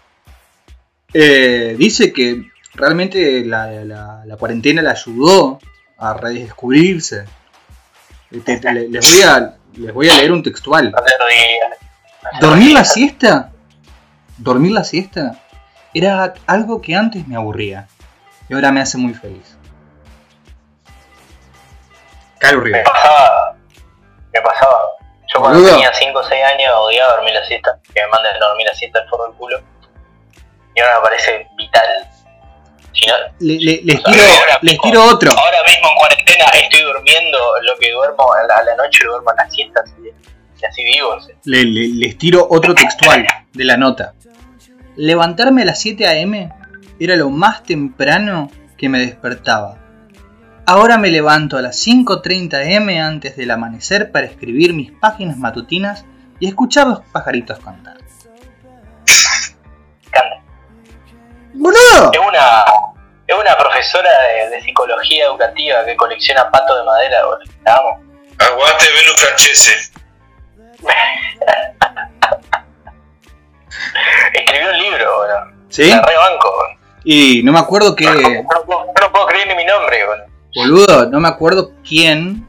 eh, 1.14 1.76
dice 1.78 2.12
que 2.12 2.44
realmente 2.74 3.46
la, 3.46 3.68
la- 3.86 4.24
la 4.26 4.38
cuarentena 4.38 4.82
le 4.82 4.90
ayudó 4.90 5.60
a 5.98 6.14
redescubrirse. 6.14 7.26
Te- 8.44 8.58
te- 8.60 8.74
le- 8.74 8.90
les, 8.90 9.10
voy 9.10 9.22
a, 9.24 9.56
les 9.78 9.94
voy 9.94 10.10
a 10.10 10.18
leer 10.18 10.32
un 10.34 10.44
textual. 10.44 10.94
Dormir 12.42 12.74
la 12.74 12.84
siesta, 12.84 13.52
dormir 14.38 14.74
la 14.74 14.84
siesta, 14.84 15.42
era 15.94 16.34
algo 16.46 16.82
que 16.82 16.94
antes 16.96 17.26
me 17.28 17.36
aburría 17.38 17.88
y 18.50 18.54
ahora 18.54 18.72
me 18.74 18.82
hace 18.82 18.98
muy 18.98 19.14
feliz. 19.14 19.56
Calu 22.40 22.60
Me 22.60 22.66
Rivera. 22.66 22.84
pasaba. 22.84 23.56
Me 24.34 24.42
pasaba. 24.42 24.78
Yo 25.34 25.42
cuando 25.42 25.60
Boludo. 25.60 25.74
tenía 25.76 25.94
5 25.94 26.20
o 26.20 26.24
6 26.24 26.44
años 26.44 26.74
odiaba 26.76 27.16
dormir 27.16 27.34
la 27.34 27.46
siesta. 27.46 27.80
Que 27.94 28.02
me 28.02 28.08
manden 28.08 28.36
a 28.36 28.46
dormir 28.48 28.66
la 28.72 28.74
siesta 28.78 29.00
al 29.00 29.10
forro 29.10 29.28
del 29.28 29.36
culo. 29.36 29.60
Y 30.76 30.80
ahora 30.80 30.96
me 31.00 31.02
parece 31.04 31.48
vital. 31.58 31.84
Si 32.94 33.06
no, 33.08 33.14
Le- 33.40 33.60
le- 33.60 33.82
les, 33.84 34.04
tiro, 34.04 34.24
ahora 34.24 34.60
les 34.62 34.80
tiro 34.80 35.04
otro. 35.06 35.32
ahora 35.32 35.58
mismo 35.68 35.90
en 35.90 35.96
cuarentena 35.98 36.46
estoy 36.54 36.82
durmiendo 36.82 37.38
lo 37.62 37.76
que 37.80 37.92
duermo 37.92 38.34
a 38.34 38.44
la, 38.44 38.56
a 38.56 38.64
la 38.64 38.76
noche, 38.76 39.04
lo 39.04 39.12
duermo 39.12 39.32
en 39.32 39.36
las 39.38 39.54
siestas 39.54 39.94
y, 40.00 40.66
así 40.66 40.84
vivo. 40.84 41.10
o 41.10 41.22
sea. 41.22 41.36
Le- 41.46 41.64
le- 41.64 41.90
les 41.94 42.18
tiro 42.18 42.48
otro 42.50 42.74
textual 42.74 43.28
de 43.54 43.64
la 43.66 43.78
nota. 43.78 44.14
Levantarme 44.96 45.62
a 45.62 45.66
las 45.66 45.80
7 45.80 46.08
a.m. 46.08 46.50
era 47.00 47.16
lo 47.16 47.30
más 47.30 47.62
temprano 47.64 48.50
que 48.78 48.90
me 48.90 48.98
despertaba. 49.00 49.78
Ahora 50.70 50.98
me 50.98 51.10
levanto 51.10 51.58
a 51.58 51.62
las 51.62 51.78
5.30 51.88 52.62
m 52.76 53.02
antes 53.02 53.38
del 53.38 53.52
amanecer 53.52 54.12
para 54.12 54.26
escribir 54.26 54.74
mis 54.74 54.92
páginas 54.92 55.38
matutinas 55.38 56.04
y 56.42 56.48
escuchar 56.50 56.88
los 56.88 57.00
pajaritos 57.14 57.58
cantar. 57.60 57.98
Canta. 60.12 60.36
¡Boludo! 61.54 62.12
Es 62.12 62.20
una, 62.20 62.66
es 63.28 63.36
una 63.36 63.58
profesora 63.58 64.10
de, 64.24 64.50
de 64.58 64.62
psicología 64.62 65.26
educativa 65.28 65.86
que 65.86 65.96
colecciona 65.96 66.52
patos 66.52 66.78
de 66.80 66.84
madera, 66.84 67.26
boludo. 67.26 67.52
Aguante 68.40 68.86
Belu 68.92 69.14
Francese. 69.18 69.92
Escribió 74.34 74.70
un 74.72 74.78
libro, 74.80 75.18
boludo. 75.18 75.66
¿Sí? 75.70 75.90
La 75.90 76.02
rebanco, 76.02 76.52
boludo. 76.52 76.78
Y 77.06 77.42
no 77.44 77.54
me 77.54 77.60
acuerdo 77.60 77.96
qué... 77.96 78.04
No, 78.04 78.14
no 78.20 78.66
puedo- 78.66 78.86
no 79.02 79.12
puedo 79.14 79.26
creer 79.28 79.48
ni 79.48 79.56
mi 79.56 79.64
nombre, 79.64 80.06
boludo. 80.06 80.37
Boludo, 80.58 81.08
no 81.12 81.20
me 81.20 81.28
acuerdo 81.28 81.72
quién, 81.88 82.44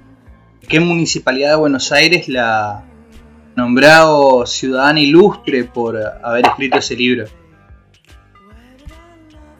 qué 0.66 0.80
municipalidad 0.80 1.50
de 1.50 1.56
Buenos 1.56 1.92
Aires 1.92 2.26
la 2.26 2.82
nombrado 3.54 4.46
ciudadana 4.46 4.98
ilustre 4.98 5.64
por 5.64 5.94
haber 6.22 6.46
escrito 6.46 6.78
ese 6.78 6.96
libro. 6.96 7.26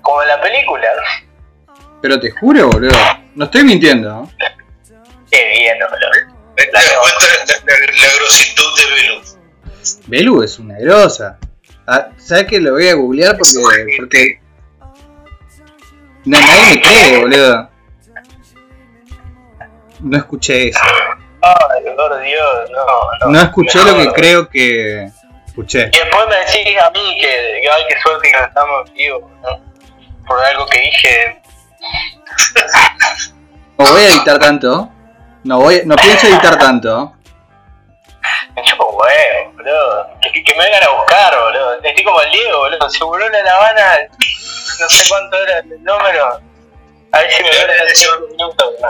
Como 0.01 0.23
en 0.23 0.29
la 0.29 0.41
película. 0.41 0.89
Pero 2.01 2.19
te 2.19 2.31
juro, 2.31 2.71
boludo, 2.71 2.97
no 3.35 3.45
estoy 3.45 3.65
mintiendo. 3.65 4.27
Qué 5.31 5.51
bien, 5.51 5.77
boludo. 5.91 6.35
La, 6.73 6.81
la, 6.81 6.91
la 7.67 8.15
grositud 8.17 8.65
de 8.79 8.95
Belu. 8.95 9.21
Belu 10.07 10.43
es 10.43 10.59
una 10.59 10.79
grosa. 10.79 11.39
Ah, 11.87 12.09
¿Sabes 12.17 12.47
que 12.47 12.61
lo 12.61 12.73
voy 12.73 12.89
a 12.89 12.95
googlear 12.95 13.37
porque, 13.37 13.97
porque 13.99 14.41
no, 16.25 16.41
nadie 16.41 16.77
me 16.77 16.81
cree, 16.81 17.21
boludo. 17.21 17.78
No 20.01 20.17
escuché 20.17 20.69
eso. 20.69 20.81
Ay, 21.41 21.85
por 21.97 22.21
Dios, 22.21 22.71
no, 22.71 22.85
no. 23.25 23.31
No 23.33 23.41
escuché 23.43 23.79
lo 23.85 23.97
que 23.97 24.13
creo 24.13 24.49
que 24.49 25.09
escuché. 25.47 25.91
Y 25.93 25.99
después 25.99 26.29
me 26.29 26.37
decís 26.37 26.79
a 26.83 26.91
mí 26.91 27.19
que, 27.21 27.61
que 27.63 27.71
ay, 27.71 27.83
qué 27.89 28.01
suerte 28.01 28.31
que 28.31 28.39
estamos 28.45 28.93
vivos, 28.93 29.23
¿no? 29.43 29.61
Por 30.27 30.41
algo 30.45 30.67
que 30.67 30.81
dije. 30.81 31.41
No 33.79 33.93
voy 33.93 34.03
a 34.03 34.09
editar 34.09 34.39
tanto. 34.39 34.91
No 35.45 35.61
voy, 35.61 35.83
no 35.85 35.95
pienso 35.97 36.27
editar 36.27 36.59
tanto. 36.59 37.15
Me 38.55 38.63
chupo 38.65 38.85
huevo, 38.91 39.53
boludo. 39.55 40.09
Que, 40.21 40.33
que- 40.33 40.43
que 40.45 40.55
me 40.57 40.65
vengan 40.65 40.83
a 40.83 40.91
buscar, 40.91 41.33
boludo. 41.41 41.75
Estoy 41.83 42.05
como 42.05 42.21
el 42.21 42.31
Diego, 42.33 42.59
boludo. 42.59 42.91
Seguro 42.91 43.25
en 43.27 43.33
La 43.45 43.57
Habana, 43.57 43.85
no 44.81 44.89
sé 44.89 45.09
cuánto 45.09 45.37
era 45.43 45.59
el 45.61 45.83
número. 45.85 46.41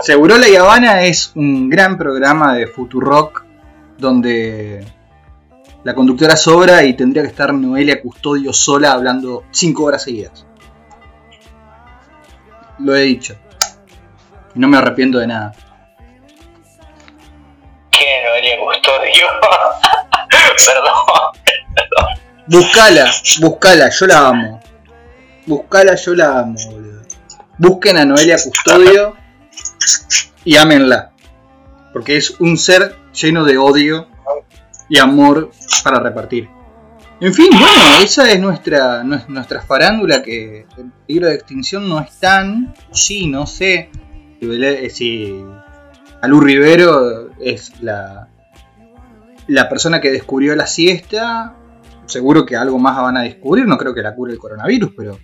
Seguro 0.01 0.37
La 0.37 0.47
Habana 0.59 1.03
es 1.03 1.31
un 1.35 1.69
gran 1.69 1.97
programa 1.97 2.55
de 2.55 2.67
Futurock 2.67 3.45
donde 3.97 4.85
la 5.83 5.95
conductora 5.95 6.35
sobra 6.35 6.83
y 6.83 6.93
tendría 6.93 7.23
que 7.23 7.29
estar 7.29 7.53
Noelia 7.53 8.01
Custodio 8.01 8.51
sola 8.53 8.91
hablando 8.91 9.43
5 9.51 9.83
horas 9.83 10.03
seguidas. 10.03 10.45
Lo 12.79 12.95
he 12.95 13.01
dicho. 13.01 13.35
No 14.55 14.67
me 14.67 14.77
arrepiento 14.77 15.19
de 15.19 15.27
nada. 15.27 15.53
¿Qué 17.91 18.23
Noelia 18.25 18.57
Custodio? 18.59 19.25
Perdón. 20.65 20.93
Buscala, 22.47 23.11
buscala, 23.41 23.89
yo 23.89 24.07
la 24.07 24.27
amo. 24.27 24.59
Buscala, 25.45 25.95
yo 25.95 26.15
la 26.15 26.39
amo. 26.39 26.55
Busquen 27.59 27.97
a 27.97 28.05
Noelia 28.05 28.37
Custodio 28.43 29.15
y 30.43 30.55
ámenla. 30.55 31.11
Porque 31.93 32.17
es 32.17 32.39
un 32.39 32.57
ser 32.57 32.95
lleno 33.13 33.43
de 33.43 33.57
odio 33.57 34.07
y 34.87 34.97
amor 34.99 35.51
para 35.83 35.99
repartir. 35.99 36.49
En 37.21 37.33
fin, 37.33 37.49
bueno, 37.51 38.01
esa 38.01 38.31
es 38.31 38.39
nuestra, 38.39 39.03
nues- 39.03 39.27
nuestra 39.27 39.61
farándula 39.61 40.21
que 40.23 40.65
en 40.77 40.91
peligro 41.05 41.27
de 41.27 41.35
extinción 41.35 41.89
no 41.89 41.99
están. 41.99 42.73
Sí, 42.91 43.27
no 43.27 43.45
sé. 43.45 43.89
Eh, 44.41 44.89
Si 44.89 45.43
Alú 46.21 46.39
Rivero 46.39 47.29
es 47.39 47.73
la, 47.81 48.29
la 49.47 49.67
persona 49.67 49.99
que 49.99 50.11
descubrió 50.11 50.55
la 50.55 50.65
siesta. 50.67 51.55
Seguro 52.05 52.45
que 52.45 52.55
algo 52.55 52.79
más 52.79 52.95
van 53.01 53.17
a 53.17 53.21
descubrir. 53.23 53.67
No 53.67 53.77
creo 53.77 53.93
que 53.93 54.01
la 54.01 54.15
cure 54.15 54.31
el 54.31 54.39
coronavirus, 54.39 54.91
pero 54.95 55.19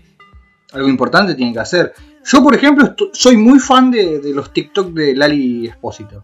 algo 0.73 0.89
importante 0.89 1.33
tienen 1.35 1.53
que 1.53 1.59
hacer. 1.61 1.93
Yo, 2.25 2.41
por 2.43 2.55
ejemplo, 2.55 2.95
soy 3.13 3.37
muy 3.37 3.59
fan 3.59 3.91
de, 3.91 4.19
de 4.19 4.33
los 4.33 4.51
TikTok 4.51 4.87
de 4.89 5.15
Lali 5.15 5.67
Espósito. 5.67 6.23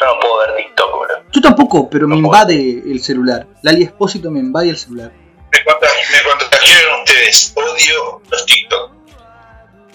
Yo 0.00 0.06
no 0.06 0.20
puedo 0.20 0.38
ver 0.38 0.56
TikTok, 0.56 0.90
boludo. 0.92 1.22
Yo 1.32 1.40
tampoco, 1.40 1.90
pero 1.90 2.06
me 2.06 2.14
puedo. 2.14 2.26
invade 2.26 2.82
el 2.90 3.00
celular. 3.00 3.46
Lali 3.62 3.82
Espósito 3.82 4.30
me 4.30 4.38
invade 4.40 4.70
el 4.70 4.76
celular. 4.76 5.12
Me, 5.12 5.58
contag- 5.58 6.12
me 6.12 6.30
contagiaron 6.30 7.00
ustedes. 7.00 7.54
Odio 7.56 8.22
los 8.30 8.46
TikTok. 8.46 8.90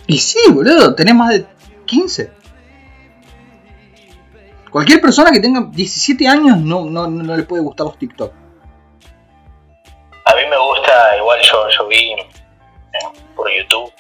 Y 0.08 0.18
sí, 0.18 0.40
boludo, 0.52 0.94
tenés 0.94 1.16
más 1.16 1.30
de 1.30 1.46
15. 1.86 2.32
Cualquier 4.70 5.00
persona 5.02 5.32
que 5.32 5.40
tenga 5.40 5.62
17 5.72 6.28
años 6.28 6.58
no, 6.58 6.86
no, 6.86 7.08
no 7.08 7.38
le 7.38 7.44
puede 7.44 7.64
gustar 7.64 7.86
los 7.86 7.98
TikTok. 7.98 8.34
A 10.26 10.36
mí 10.36 10.42
me 10.50 10.58
gusta, 10.58 11.18
igual 11.18 11.40
yo, 11.42 11.70
yo 11.70 11.88
vi 11.88 12.16
por 13.44 13.52
YouTube. 13.52 13.94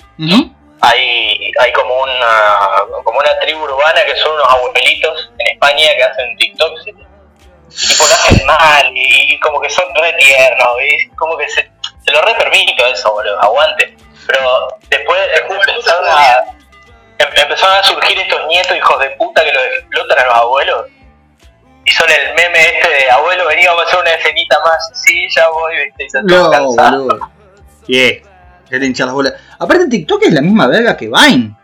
Hay, 0.81 1.51
hay 1.59 1.71
como 1.73 2.01
una 2.01 2.83
como 3.03 3.19
una 3.19 3.39
tribu 3.39 3.63
urbana 3.63 4.03
que 4.05 4.15
son 4.17 4.33
unos 4.33 4.49
abuelitos 4.49 5.31
en 5.37 5.47
España 5.53 5.87
que 5.95 6.03
hacen 6.03 6.37
TikToks 6.37 6.87
y 6.87 6.91
tipo 6.91 8.05
lo 8.05 8.13
hacen 8.13 8.45
mal 8.45 8.91
y, 8.93 9.33
y 9.33 9.39
como 9.39 9.61
que 9.61 9.69
son 9.69 9.85
re 9.95 10.13
tiernos 10.13 10.77
y 10.81 11.07
como 11.15 11.37
que 11.37 11.47
se, 11.49 11.71
se 12.03 12.11
lo 12.11 12.21
re 12.21 12.35
permito 12.35 12.85
eso, 12.85 13.11
boludo, 13.13 13.41
aguante. 13.41 13.95
Pero 14.27 14.77
después 14.89 15.19
empezaron 15.49 16.05
a, 16.09 16.35
em- 17.19 17.33
empezaron 17.41 17.77
a 17.77 17.83
surgir 17.83 18.19
estos 18.19 18.45
nietos 18.47 18.75
hijos 18.75 18.99
de 18.99 19.09
puta 19.11 19.43
que 19.43 19.53
los 19.53 19.63
explotan 19.79 20.19
a 20.19 20.25
los 20.25 20.35
abuelos. 20.35 20.87
Y 21.85 21.91
son 21.91 22.09
el 22.09 22.33
meme 22.35 22.59
este 22.77 22.89
de 22.89 23.11
abuelo, 23.11 23.45
vení, 23.47 23.65
vamos 23.65 23.83
a 23.83 23.87
hacer 23.87 23.99
una 23.99 24.11
escenita 24.11 24.59
más. 24.61 24.91
Sí, 25.05 25.27
ya 25.35 25.47
voy, 25.49 25.75
viste, 25.77 26.03
y 26.05 26.23
No, 26.23 26.49
cansado. 26.51 27.19
Yeah. 27.87 28.32
Las 28.79 29.11
bolas. 29.13 29.33
Aparte, 29.59 29.87
TikTok 29.87 30.23
es 30.23 30.33
la 30.33 30.41
misma 30.41 30.67
verga 30.67 30.97
que 30.97 31.05
Vine. 31.07 31.55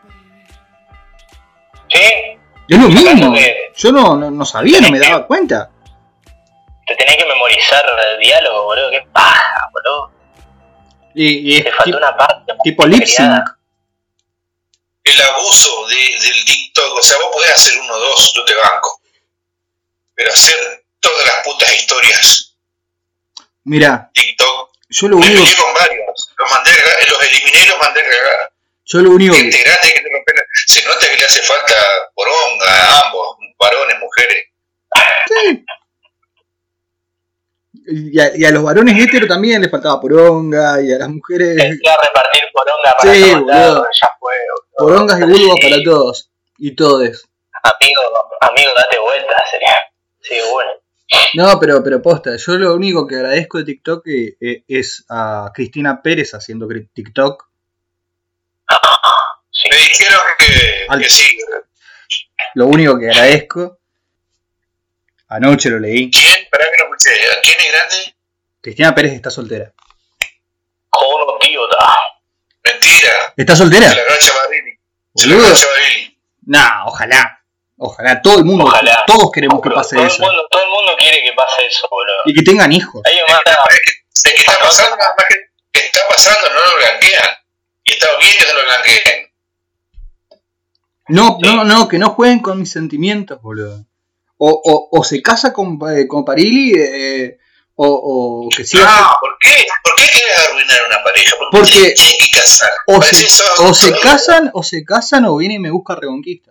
Sí, 1.89 2.01
Es 2.67 2.79
lo 2.79 2.87
mismo. 2.87 3.35
Yo 3.75 3.91
no, 3.91 4.15
no, 4.15 4.29
no 4.29 4.45
sabía, 4.45 4.79
no 4.79 4.91
me 4.91 4.99
daba 4.99 5.25
cuenta. 5.25 5.71
te 6.85 6.95
tenés 6.95 7.17
que 7.17 7.25
memorizar 7.25 7.83
el 8.13 8.19
diálogo, 8.19 8.63
boludo, 8.65 8.91
qué 8.91 9.07
paja, 9.11 9.69
boludo. 9.73 10.11
Y, 11.15 11.57
y 11.57 11.63
Te 11.63 11.71
faltó 11.71 11.85
tipo, 11.85 11.97
una 11.97 12.15
parte. 12.15 12.53
tipo 12.63 12.85
lip 12.85 13.03
sync. 13.05 13.43
El 15.03 15.21
abuso 15.21 15.87
de, 15.87 15.95
del 15.95 16.45
TikTok. 16.45 16.95
O 16.95 17.01
sea, 17.01 17.17
vos 17.17 17.29
podés 17.33 17.51
hacer 17.51 17.73
uno 17.81 17.93
o 17.93 17.99
dos, 17.99 18.33
yo 18.35 18.45
te 18.45 18.53
banco. 18.53 19.01
Pero 20.13 20.31
hacer 20.31 20.85
todas 20.99 21.25
las 21.25 21.43
putas 21.45 21.73
historias 21.75 22.55
Mira, 23.63 24.11
TikTok. 24.13 24.69
yo 24.89 25.07
lo 25.07 25.17
único, 25.17 25.41
con 25.63 25.73
varios. 25.73 26.28
Los, 26.39 26.49
mandé 26.51 26.71
los 27.09 27.21
eliminé 27.27 27.63
y 27.63 27.67
los 27.67 27.77
mandé 27.79 27.99
a 28.01 28.03
cagar. 28.09 28.51
yo 28.85 28.99
lo 28.99 29.11
único 29.11 29.35
que, 29.35 29.41
grande 29.41 29.93
que 29.93 30.03
Se 30.67 30.85
nota 30.87 30.99
que 31.07 31.17
le 31.17 31.25
hace 31.25 31.41
falta 31.43 31.75
poronga 32.15 32.65
a 32.71 33.05
ambos, 33.07 33.37
varones, 33.59 33.97
mujeres. 33.99 34.45
Sí. 35.27 35.65
Y 37.91 38.19
a, 38.19 38.35
y 38.35 38.45
a 38.45 38.51
los 38.51 38.63
varones 38.63 38.95
héteros 39.03 39.27
también 39.29 39.61
les 39.61 39.71
faltaba 39.71 39.99
poronga, 39.99 40.81
y 40.81 40.91
a 40.93 40.97
las 40.99 41.09
mujeres 41.09 41.49
Empecé 41.57 41.89
a 41.89 41.95
repartir 42.05 42.41
poronga 42.53 42.93
para 42.97 43.13
Sí, 43.13 43.31
todos 43.31 43.87
ya 44.01 44.09
fue, 44.19 44.33
boludo. 44.51 44.67
porongas 44.77 45.19
y 45.19 45.23
vulvos 45.23 45.57
Sí. 45.61 45.69
para 45.69 45.83
todos. 45.83 46.29
Y 46.57 46.75
todes. 46.75 47.23
Amigo, 47.63 48.01
amigo, 48.41 48.71
date 48.75 48.99
vuelta, 48.99 49.35
sería. 49.49 49.75
Sí, 50.21 50.35
bueno. 50.51 50.71
No, 51.35 51.59
pero, 51.59 51.83
pero 51.83 52.01
posta, 52.01 52.35
yo 52.37 52.57
lo 52.57 52.73
único 52.75 53.07
que 53.07 53.15
agradezco 53.15 53.57
de 53.59 53.63
TikTok 53.65 54.07
eh, 54.07 54.37
eh, 54.39 54.63
es 54.67 55.05
a 55.09 55.51
Cristina 55.53 56.01
Pérez 56.01 56.33
haciendo 56.33 56.67
TikTok. 56.93 57.47
Sí. 59.51 59.67
Me 59.71 59.77
dijeron 59.77 60.19
que, 60.37 60.85
Al- 60.87 61.01
que 61.01 61.09
sí. 61.09 61.37
Lo 62.55 62.67
único 62.67 62.97
que 62.99 63.09
agradezco. 63.09 63.79
Anoche 65.27 65.69
lo 65.69 65.79
leí. 65.79 66.09
¿Quién? 66.09 66.47
Para 66.51 66.65
que 66.65 66.71
no 66.83 66.95
escuché. 66.95 67.11
¿A 67.37 67.41
quién 67.41 67.55
es 67.59 67.71
grande? 67.71 68.15
Cristina 68.61 68.95
Pérez 68.95 69.13
está 69.13 69.29
soltera. 69.29 69.73
Joder, 70.89 71.39
tío, 71.39 71.61
da. 71.67 71.95
Mentira. 72.63 73.33
¿Está 73.37 73.55
soltera? 73.55 73.89
Se 73.89 73.95
la. 73.95 74.15
Se 75.15 75.27
la. 75.27 75.55
Nah, 76.45 76.85
ojalá. 76.87 77.38
Ojalá, 77.81 78.21
todo 78.21 78.39
el 78.39 78.45
mundo, 78.45 78.65
Ojalá. 78.65 79.03
todos 79.07 79.31
queremos 79.31 79.61
que 79.61 79.69
pase 79.71 79.95
todo 79.95 80.05
eso. 80.05 80.21
El 80.23 80.27
mundo, 80.29 80.47
todo 80.51 80.61
el 80.63 80.69
mundo 80.69 80.91
quiere 80.99 81.23
que 81.23 81.31
pase 81.33 81.65
eso, 81.65 81.87
boludo. 81.89 82.17
Y 82.25 82.33
que 82.33 82.41
tengan 82.43 82.71
hijos. 82.73 83.01
Hay 83.05 83.13
Es 83.17 83.23
que, 83.25 83.91
es 84.29 84.33
que 84.33 84.39
está 84.41 84.59
pasando, 84.59 84.97
nada 84.97 85.15
más 85.17 85.25
que, 85.71 85.79
está 85.79 86.01
pasando, 86.09 86.49
no 86.49 86.59
lo 86.59 86.77
blanquean. 86.77 87.29
Y 87.85 87.91
está 87.93 88.07
bien 88.19 88.35
que 88.37 88.45
no 88.53 88.59
lo 88.59 88.65
blanqueen. 88.65 89.29
No, 91.07 91.37
Sí. 91.41 91.55
no, 91.55 91.63
no, 91.63 91.87
que 91.87 91.97
no 91.97 92.09
jueguen 92.11 92.39
con 92.39 92.59
mis 92.59 92.71
sentimientos, 92.71 93.41
boludo. 93.41 93.85
O, 94.37 94.49
o, 94.63 94.89
o 94.99 95.03
se 95.03 95.21
casa 95.21 95.51
con, 95.53 95.79
eh, 95.89 96.07
con 96.07 96.23
Parili, 96.23 96.73
eh, 96.75 97.37
o, 97.75 97.87
o 98.45 98.49
que 98.49 98.63
siga. 98.63 98.83
No, 98.85 99.11
¿por 99.19 99.37
qué? 99.39 99.65
¿Por 99.83 99.95
qué 99.95 100.03
quieres 100.11 100.37
arruinar 100.49 100.79
una 100.87 101.03
pareja? 101.03 101.35
¿Por 101.37 101.49
qué 101.49 101.57
Porque- 101.57 101.89
te 101.89 101.93
tienen 101.93 102.17
que 102.19 102.39
casar? 102.39 102.69
O 102.87 103.01
se, 103.01 103.27
o 103.63 103.73
se 103.73 103.99
casan, 103.99 104.51
o 104.53 104.63
se 104.63 104.83
casan, 104.83 105.25
o 105.25 105.37
viene 105.37 105.55
y 105.55 105.59
me 105.59 105.71
busca 105.71 105.95
reconquista. 105.95 106.48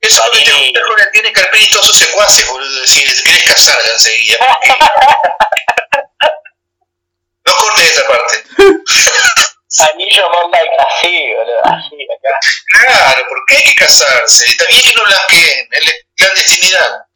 Eso 0.00 0.22
es 0.22 0.48
lo 0.48 0.62
que 0.72 0.80
con 0.86 1.00
el 1.00 1.10
tiene 1.12 1.32
Carpini 1.32 1.64
y 1.64 1.70
todos 1.70 1.86
sus 1.86 1.98
secuaces, 1.98 2.46
boludo. 2.48 2.80
Decir, 2.80 3.16
te 3.16 3.22
querés 3.24 3.44
casar 3.44 3.78
enseguida. 3.92 4.38
No 7.44 7.54
cortes 7.54 7.90
esa 7.92 8.06
parte. 8.06 8.44
Anillo 9.90 10.30
monta 10.30 10.58
así, 10.86 11.32
boludo. 11.34 11.64
Así, 11.64 11.96
acá. 12.04 12.38
Claro, 12.78 13.22
¿por 13.26 13.38
qué 13.46 13.56
hay 13.56 13.62
que 13.62 13.74
casarse? 13.74 14.44
Está 14.44 14.66
bien 14.68 14.82
que 14.82 14.94
no 14.94 15.04
blanqueen, 15.04 15.68
en 15.72 15.84
la 15.86 15.92
clandestinidad. 16.14 17.06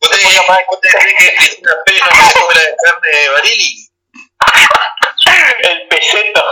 ¿Vos 0.00 0.10
te, 0.10 0.88
crees 0.88 1.14
que 1.18 1.36
Cristina 1.36 1.72
Pérez 1.84 2.02
no 2.02 2.28
se 2.28 2.40
come 2.40 2.54
la 2.54 2.60
de 2.60 2.76
carne 2.82 3.08
de 3.20 3.28
Barili? 3.28 3.90
El 5.62 5.88
peseto. 5.88 6.44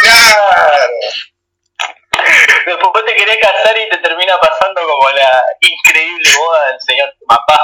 Claro. 0.00 0.86
Después 2.66 3.04
te 3.04 3.14
querés 3.14 3.38
casar 3.40 3.76
y 3.76 3.88
te 3.88 3.98
termina 3.98 4.38
pasando 4.40 4.80
como 4.82 5.10
la 5.10 5.42
increíble 5.60 6.30
boda 6.36 6.66
del 6.68 6.80
señor 6.80 7.14
papá. 7.26 7.58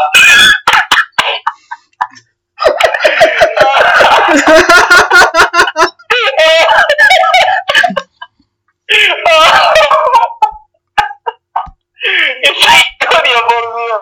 Esa 12.42 12.76
historia, 12.76 13.40
por 13.48 13.64
Dios. 13.76 14.00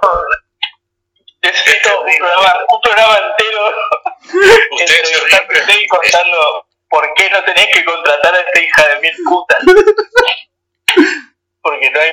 Necesito 1.43 2.01
un 2.01 2.17
programa, 2.17 2.55
un 2.69 2.81
programa 2.81 3.17
entero 3.17 3.49
Ustedes 4.73 5.09
se 5.09 5.65
ríen, 5.65 5.89
contando 5.89 6.67
por 6.89 7.15
qué 7.15 7.31
no 7.31 7.45
tenés 7.45 7.69
que 7.73 7.85
contratar 7.85 8.35
a 8.35 8.41
esta 8.41 8.61
hija 8.61 8.89
de 8.89 9.01
mil 9.01 9.13
putas. 9.25 9.63
Porque 11.63 11.91
no 11.91 12.01
hay... 12.01 12.13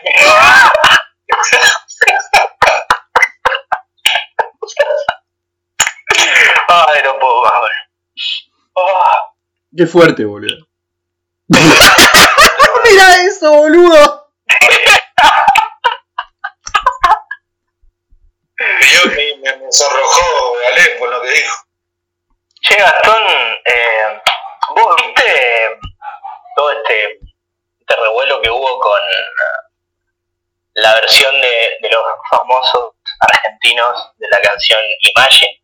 Ay, 6.67 7.01
no 7.03 7.19
puedo 7.19 7.43
más, 7.43 7.53
boludo. 7.53 7.71
Ah, 8.78 9.32
Qué 9.76 9.86
fuerte, 9.86 10.26
boludo. 10.26 10.67
Mira 11.47 13.15
eso, 13.28 13.51
boludo. 13.51 14.32
yo 18.57 19.05
me, 19.09 19.36
me, 19.38 19.57
me 19.57 19.71
sonrojó 19.71 20.53
Galén 20.67 20.99
con 20.99 21.11
lo 21.11 21.21
que 21.21 21.30
dijo. 21.32 21.55
Che, 22.61 22.76
Gastón, 22.76 23.23
eh, 23.65 24.21
¿vos 24.76 24.95
viste 24.97 25.80
todo 26.55 26.71
este, 26.71 27.19
este 27.80 27.95
revuelo 27.95 28.41
que 28.41 28.49
hubo 28.49 28.80
con 28.80 29.01
la 30.76 30.93
versión 30.95 31.34
de, 31.41 31.78
de 31.82 31.89
los 31.89 32.03
famosos 32.30 32.93
argentinos 33.19 34.11
de 34.17 34.28
la 34.30 34.39
canción 34.39 34.80
Imagine? 35.15 35.63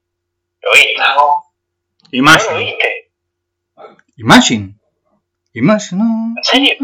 ¿Lo 0.62 0.72
viste? 0.74 0.98
¿No 0.98 1.16
lo 1.16 1.44
Imagine. 2.12 2.58
viste? 2.58 3.12
Imagine. 4.18 4.76
Imagine, 5.54 6.02
no. 6.04 6.34
¿En 6.38 6.44
serio? 6.44 6.76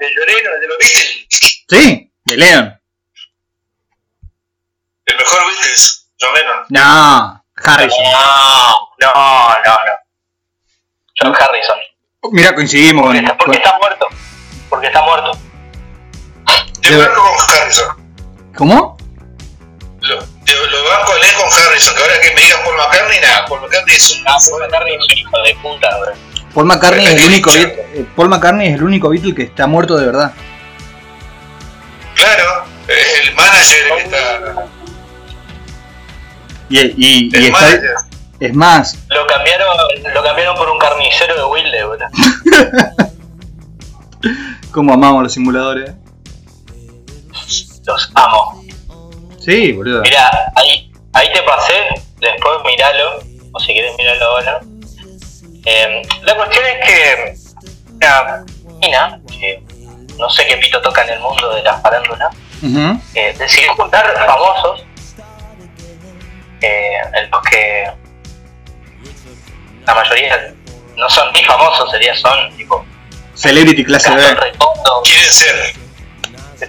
De 0.00 0.10
Lloreno, 0.14 0.50
de 0.58 0.66
los 0.66 0.78
Beatles. 0.78 1.26
Sí, 1.68 2.12
de 2.24 2.36
Leon. 2.36 2.82
El 5.04 5.16
mejor 5.16 5.38
Beatles, 5.46 6.10
John 6.20 6.34
Lennon. 6.34 6.66
No, 6.70 7.44
Harrison. 7.56 8.04
No, 8.04 8.88
no, 8.98 9.48
no, 9.64 9.72
no. 9.74 9.92
John 11.22 11.34
Harrison. 11.38 11.76
Mira, 12.32 12.54
coincidimos 12.54 13.04
Porque 13.04 13.18
con. 13.18 13.24
está, 13.26 13.36
porque 13.38 13.56
está 13.58 13.78
muerto. 13.78 14.06
Porque 14.68 14.86
está 14.86 15.02
muerto. 15.02 15.32
Te 16.80 16.96
banco 16.96 17.22
con 17.22 17.56
Harrison. 17.56 17.96
¿Cómo? 18.56 18.96
Lo, 20.00 20.18
te, 20.44 20.54
lo 20.54 20.84
banco 20.84 21.12
con 21.38 21.62
Harrison, 21.62 21.94
que 21.94 22.02
ahora 22.02 22.20
que 22.20 22.34
me 22.34 22.40
digas 22.40 22.60
Paul 22.64 22.76
McCartney, 22.76 23.20
nada, 23.20 23.44
Paul 23.46 23.60
McCartney 23.62 23.96
es 23.96 24.10
un... 24.12 24.28
Ah, 24.28 24.36
Paul 24.50 24.62
McCartney 24.62 24.94
es 24.96 25.00
un 25.12 25.18
hijo 25.18 25.42
de 25.42 25.54
puta, 25.56 25.98
bro. 25.98 26.12
Paul 26.54 26.66
McCartney 26.66 27.06
es 27.06 27.12
el 27.14 27.24
único 27.24 27.50
Richard. 27.50 27.68
Beat- 27.68 27.78
eh, 27.94 28.06
Paul 28.16 28.28
McCartney 28.28 28.68
es 28.68 28.74
el 28.74 28.82
único 28.82 29.08
Beatle 29.08 29.34
que 29.34 29.42
está 29.44 29.66
muerto 29.66 29.96
de 29.96 30.06
verdad. 30.06 30.32
Claro, 32.14 32.64
es 32.88 33.20
el 33.28 33.34
manager 33.34 33.92
que 33.96 34.02
está... 34.02 34.66
Y, 36.68 36.78
y, 36.78 37.30
y 37.32 37.36
El 37.36 37.44
está- 37.46 37.58
manager. 37.60 37.94
es 38.40 38.54
más, 38.54 38.98
Lo 39.08 39.26
cambiaron, 39.26 39.61
carnicero 41.12 41.36
de 41.36 41.44
Wilde, 41.44 41.84
bro. 41.84 41.98
como 44.72 44.94
amamos 44.94 45.22
los 45.22 45.32
simuladores. 45.32 45.92
Los 47.84 48.12
amo. 48.14 48.64
Sí, 49.38 49.72
boludo. 49.72 50.02
Mira, 50.02 50.52
ahí, 50.54 50.92
ahí 51.12 51.32
te 51.32 51.42
pasé, 51.42 51.74
después 52.20 52.58
míralo, 52.64 53.20
o 53.52 53.60
si 53.60 53.72
quieres 53.72 53.96
míralo 53.96 54.24
ahora. 54.24 54.60
Eh, 55.64 56.02
la 56.22 56.36
cuestión 56.36 56.64
es 56.66 56.86
que 56.86 57.34
una 57.94 58.44
mina, 58.80 59.20
que 59.28 59.62
no 60.18 60.30
sé 60.30 60.46
qué 60.46 60.56
pito 60.56 60.80
toca 60.80 61.02
en 61.04 61.10
el 61.10 61.20
mundo 61.20 61.54
de 61.54 61.62
la 61.62 61.78
farándula, 61.78 62.30
eh, 63.14 63.34
decidió 63.36 63.74
juntar 63.74 64.06
famosos 64.26 64.84
eh, 66.60 66.98
en 67.14 67.30
los 67.30 67.42
que 67.42 67.90
la 69.84 69.94
mayoría 69.94 70.54
no 70.96 71.08
son 71.08 71.32
ni 71.32 71.42
famosos, 71.44 71.90
sería 71.90 72.14
son 72.16 72.54
tipo 72.56 72.84
Celebrity 73.34 73.84
clase 73.84 74.10
Gastón 74.10 74.34
B. 74.36 74.40
Recondo, 74.40 75.02
Quieren 75.04 75.32
ser. 75.32 75.74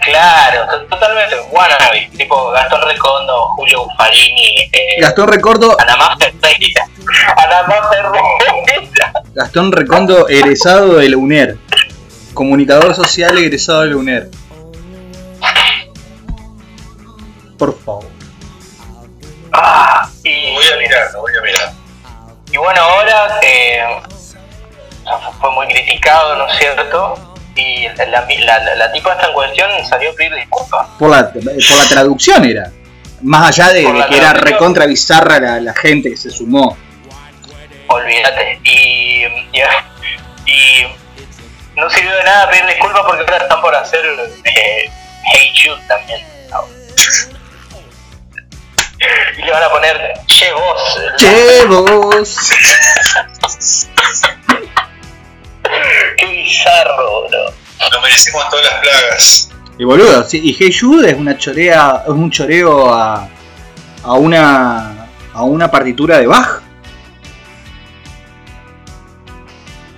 claro, 0.02 0.66
to- 0.68 0.86
totalmente 0.88 1.36
wannabe, 1.52 2.10
tipo 2.18 2.50
Gastón 2.52 2.82
Recondo, 2.82 3.48
Julio 3.56 3.86
Buffarini, 3.86 4.56
eh, 4.72 5.02
Gastón 5.02 5.28
Recordo, 5.28 5.78
Ana 5.80 5.96
Más 5.98 6.18
Ferreira, 6.18 6.86
Ana 7.38 7.64
Más 7.64 7.90
Ferreira, 7.90 9.14
Gastón 9.36 9.72
Recondo 9.72 10.28
egresado 10.30 10.96
de 10.96 11.10
la 11.10 11.18
UNER. 11.18 11.58
Comunicador 12.34 12.96
social 12.96 13.38
egresado 13.38 13.82
de 13.82 13.88
la 13.90 13.98
UNER. 13.98 14.30
Por 17.58 17.78
favor. 17.84 18.06
ah, 19.52 20.10
Lo 20.24 20.30
y, 20.30 20.54
voy 20.54 20.66
a 20.66 20.78
mirar, 20.78 21.12
lo 21.14 21.22
voy 21.22 21.32
a 21.38 21.42
mirar. 21.42 21.72
y 22.52 22.58
bueno 22.58 22.82
ahora 22.82 23.40
eh, 23.42 23.84
o 25.06 25.20
sea, 25.20 25.32
fue 25.40 25.52
muy 25.52 25.68
criticado, 25.68 26.36
¿no 26.36 26.48
es 26.48 26.58
cierto? 26.58 27.36
Y 27.56 27.88
la, 27.88 28.60
la, 28.60 28.76
la- 28.76 28.92
tipa 28.92 29.14
esta 29.14 29.28
en 29.28 29.34
cuestión 29.34 29.70
salió 29.88 30.12
a 30.12 30.14
pedir 30.16 30.34
disculpas. 30.36 30.88
Por 30.98 31.10
la, 31.10 31.32
por 31.32 31.44
la 31.44 31.88
traducción 31.90 32.44
era. 32.46 32.72
Más 33.22 33.48
allá 33.58 33.72
de, 33.74 34.06
que 34.10 34.18
era 34.18 34.34
recontra 34.34 34.86
bizarra 34.86 35.40
la, 35.40 35.60
la 35.62 35.74
gente 35.74 36.10
que 36.10 36.18
se 36.18 36.30
sumó. 36.32 36.76
Olvídate. 37.88 38.60
Y, 38.64 39.24
y, 39.26 39.62
y 40.48 40.88
no 41.76 41.90
sirvió 41.90 42.16
de 42.16 42.24
nada 42.24 42.50
pedir 42.50 42.66
disculpas 42.66 43.04
porque 43.08 43.22
ahora 43.22 43.38
están 43.38 43.62
por 43.62 43.76
hacer 43.76 44.04
eh, 44.46 44.90
Hey 45.32 45.54
Jude 45.64 45.82
también. 45.88 46.22
¿no? 46.50 46.60
Y 49.38 49.42
le 49.44 49.52
van 49.52 49.64
a 49.64 49.70
poner 49.70 50.14
Che 50.28 50.52
vos. 50.54 51.00
Che, 51.18 51.66
vos. 51.68 52.50
Qué 56.18 56.26
bizarro, 56.26 57.28
bro. 57.28 57.54
Nos 57.92 58.02
merecemos 58.02 58.50
todas 58.50 58.66
las 58.66 58.80
plagas. 58.82 59.50
Y 59.78 59.84
boludo, 59.84 60.24
sí, 60.24 60.42
y 60.44 60.56
Hey 60.58 60.72
Jude 60.72 61.12
es 61.12 61.18
una 61.18 61.38
chorea, 61.38 62.04
es 62.06 62.10
un 62.12 62.30
choreo 62.30 62.94
a, 62.94 63.28
a 64.04 64.14
una 64.14 65.04
a 65.34 65.44
una 65.44 65.70
partitura 65.70 66.20
de 66.20 66.28
Bach. 66.28 66.62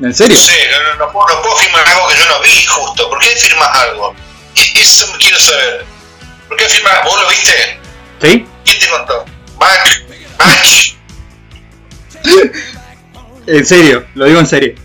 ¿En 0.02 0.14
serio? 0.14 0.36
No 0.36 0.42
sé, 0.42 0.70
no, 0.72 0.84
no, 0.84 1.06
no 1.06 1.12
puedo, 1.12 1.28
no 1.28 1.42
puedo 1.42 1.56
firmar 1.56 1.88
algo 1.88 2.08
que 2.08 2.18
yo 2.18 2.26
no 2.26 2.42
vi 2.42 2.66
justo. 2.66 3.10
¿Por 3.10 3.20
qué 3.20 3.28
firmas 3.28 3.70
algo? 3.80 4.16
Eso 4.56 5.08
me 5.12 5.18
quiero 5.18 5.40
saber. 5.40 5.86
¿Por 6.48 6.58
qué 6.58 6.66
firmas? 6.66 7.04
¿Vos 7.04 7.22
lo 7.22 7.30
viste? 7.30 7.80
¿Sí? 8.22 8.48
¿Quién 8.64 8.80
te 8.80 8.90
contó? 8.90 9.26
Mac, 9.60 10.06
Mac. 10.40 10.66
En 13.48 13.64
serio, 13.64 14.08
lo 14.16 14.26
digo 14.26 14.40
en 14.40 14.48
serio. 14.48 14.76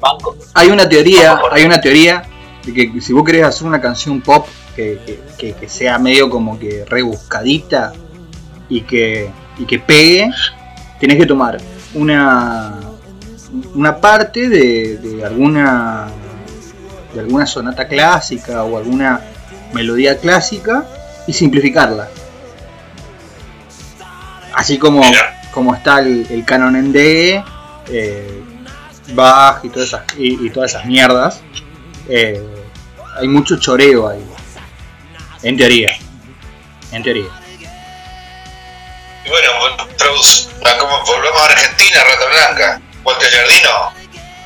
Banco. 0.00 0.36
hay 0.54 0.68
una 0.68 0.88
teoría, 0.88 1.40
hay 1.50 1.64
una 1.64 1.80
teoría 1.80 2.22
de 2.64 2.72
que 2.72 3.00
si 3.00 3.12
vos 3.12 3.24
querés 3.24 3.44
hacer 3.44 3.66
una 3.66 3.80
canción 3.80 4.20
pop 4.20 4.46
que, 4.76 4.98
que- 5.06 5.20
que- 5.38 5.52
que 5.54 5.68
sea 5.68 5.98
medio 5.98 6.28
como 6.30 6.58
que 6.58 6.84
rebuscadita 6.88 7.92
y 8.68 8.82
que, 8.82 9.30
y 9.58 9.64
que 9.64 9.78
pegue, 9.78 10.30
tenés 11.00 11.16
que 11.18 11.26
tomar 11.26 11.58
una, 11.94 12.78
una 13.74 13.96
parte 14.00 14.48
de, 14.48 14.96
de 14.98 15.24
alguna 15.24 16.08
de 17.14 17.20
alguna 17.20 17.44
sonata 17.46 17.86
clásica 17.88 18.64
o 18.64 18.78
alguna 18.78 19.20
melodía 19.74 20.16
clásica 20.18 20.86
y 21.26 21.32
simplificarla. 21.34 22.08
Así 24.54 24.78
como, 24.78 25.02
como 25.52 25.74
está 25.74 26.00
el, 26.00 26.26
el 26.30 26.44
canon 26.44 26.76
en 26.76 26.92
D, 26.92 27.44
eh, 27.90 28.42
Bach 29.08 29.64
y 29.64 29.68
todas 29.68 29.88
esas, 29.88 30.02
y, 30.16 30.46
y 30.46 30.50
todas 30.50 30.70
esas 30.72 30.84
mierdas. 30.84 31.40
eh, 32.08 32.40
hay 33.18 33.28
mucho 33.28 33.58
choreo 33.58 34.08
ahí. 34.08 34.24
En 35.42 35.56
teoría. 35.56 35.96
En 36.92 37.02
teoría. 37.02 37.28
Y 39.24 39.28
bueno, 39.28 39.48
vol- 39.60 39.86
produce- 39.98 40.48
ah, 40.64 40.76
como 40.78 40.96
a 40.96 41.44
Argentina, 41.46 41.98
Rata 42.04 42.26
Blanca. 42.26 42.80
Walter 43.04 43.28
Jardino, 43.30 43.92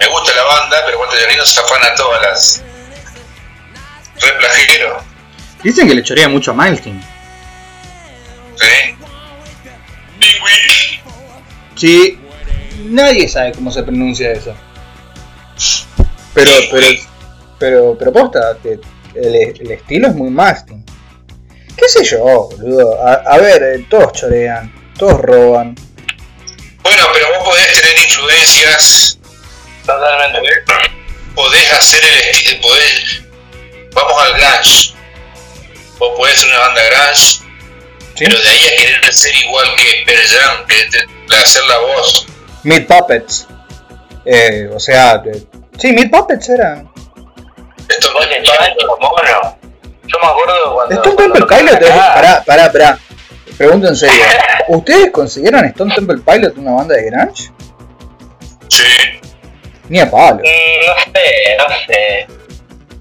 me 0.00 0.06
gusta 0.08 0.34
la 0.34 0.42
banda, 0.44 0.76
pero 0.86 0.98
Walter 1.00 1.20
Jardino 1.20 1.44
se 1.44 1.60
afana 1.60 1.94
todas 1.94 2.22
las. 2.22 2.62
Re 4.20 4.32
plagero, 4.32 5.02
Dicen 5.62 5.86
que 5.88 5.94
le 5.94 6.02
chorea 6.02 6.28
mucho 6.28 6.52
a 6.52 6.54
Milestone. 6.54 7.02
¿sí? 8.56 8.96
Sí, 11.76 12.18
nadie 12.86 13.28
sabe 13.28 13.52
cómo 13.52 13.70
se 13.70 13.82
pronuncia 13.82 14.32
eso. 14.32 14.54
Pero, 16.34 16.50
pero, 16.70 16.86
pero, 17.58 17.96
pero 17.98 18.12
posta, 18.12 18.58
que 18.62 18.78
el, 19.14 19.34
el 19.34 19.70
estilo 19.70 20.08
es 20.08 20.14
muy 20.14 20.30
Milestone. 20.30 20.84
¿Qué 21.76 21.88
sé 21.88 22.04
yo, 22.04 22.18
boludo? 22.18 23.02
A, 23.06 23.14
a 23.14 23.38
ver, 23.38 23.62
eh, 23.62 23.86
todos 23.90 24.12
chorean, 24.12 24.72
todos 24.98 25.20
roban. 25.20 25.74
Bueno, 26.82 27.04
pero 27.12 27.28
vos 27.36 27.48
podés 27.48 27.72
tener 27.80 27.98
influencias, 27.98 29.18
Totalmente. 29.84 30.40
podés, 31.34 31.72
hacer 31.72 32.04
el 32.04 32.18
estilo, 32.20 32.60
podés. 32.62 33.22
Vamos 33.92 34.22
al 34.22 34.32
grunge. 34.34 34.94
Vos 35.98 36.12
podés 36.16 36.38
ser 36.38 36.48
una 36.48 36.58
banda 36.58 36.82
grunge, 36.84 37.14
¿sí? 37.14 37.44
pero 38.18 38.38
de 38.38 38.48
ahí 38.48 38.68
a 38.68 38.76
querer 38.76 39.14
ser 39.14 39.34
igual 39.36 39.68
que 39.76 40.02
Pearl 40.06 40.26
Jam, 40.26 40.66
que 40.66 41.36
hacer 41.36 41.64
la 41.64 41.78
voz. 41.78 42.26
Meat 42.66 42.86
Puppets. 42.86 43.46
Eh, 44.24 44.68
o 44.74 44.80
sea, 44.80 45.18
de- 45.18 45.46
sí, 45.78 45.92
Meat 45.92 46.10
Puppets 46.10 46.48
eran. 46.48 46.90
Esto 47.88 48.08
Oye, 48.18 48.42
mono. 49.00 49.58
Yo 50.06 50.18
me 50.20 50.26
acuerdo 50.26 50.74
cuando. 50.74 50.94
Stone 50.96 51.16
cuando 51.16 51.34
Temple 51.46 51.56
Pilot 51.58 51.82
es. 51.82 51.90
Pará, 51.90 52.42
pará, 52.44 52.72
pará. 52.72 52.98
Pregunto 53.56 53.88
en 53.88 53.96
serio. 53.96 54.22
¿Ustedes 54.68 55.10
consideran 55.12 55.64
Stone 55.66 55.94
Temple 55.94 56.18
Pilot 56.18 56.58
una 56.58 56.72
banda 56.72 56.94
de 56.96 57.04
grunge? 57.04 57.50
Sí. 58.68 58.82
Ni 59.88 60.00
a 60.00 60.10
palo. 60.10 60.38
mm, 60.38 60.86
No 60.86 60.94
sé, 61.12 61.56
no 61.58 61.64
sé. 61.86 62.26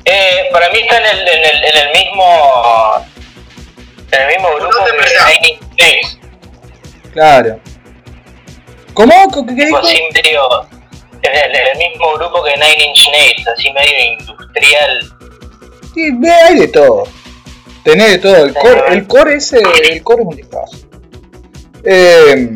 Eh, 0.06 0.50
para 0.52 0.70
mí 0.70 0.80
está 0.82 0.98
en 1.00 1.06
el, 1.06 1.28
en 1.28 1.44
el, 1.46 1.64
en 1.64 1.78
el 1.88 1.92
mismo. 1.94 3.06
En 4.12 4.22
el 4.22 4.28
mismo 4.28 4.50
grupo 4.56 4.78
Inch 5.42 5.60
Nails. 5.80 6.20
Claro. 7.12 7.60
¿Cómo? 8.96 9.14
¿Qué 9.48 9.66
dijo? 9.66 9.80
el, 11.22 11.78
mismo 11.78 12.14
grupo 12.18 12.44
que 12.44 12.52
Nine 12.54 12.86
Inch 12.88 13.10
Nails, 13.12 13.48
así 13.48 13.72
medio 13.72 14.14
industrial. 14.14 15.00
Sí, 15.94 16.12
ve, 16.20 16.32
hay 16.32 16.56
de 16.60 16.68
todo. 16.68 17.04
Tenés 17.84 18.12
de 18.12 18.18
todo. 18.20 18.46
El 18.46 18.54
core, 18.54 18.82
el 18.90 19.08
core 19.08 19.36
ese, 19.36 19.60
el 19.92 20.04
core 20.04 20.22
es 20.24 20.28
un 20.28 20.36
discazo. 20.36 20.78
Eh, 21.84 22.56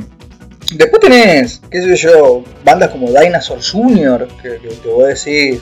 después 0.74 0.99
tenés, 1.02 1.61
qué 1.70 1.82
sé 1.82 1.95
yo, 1.95 2.44
bandas 2.64 2.90
como 2.90 3.07
Dinosaur 3.11 3.60
Jr., 3.64 4.28
que, 4.41 4.57
que, 4.60 4.68
que 4.70 4.90
vos 4.90 5.07
decís, 5.07 5.61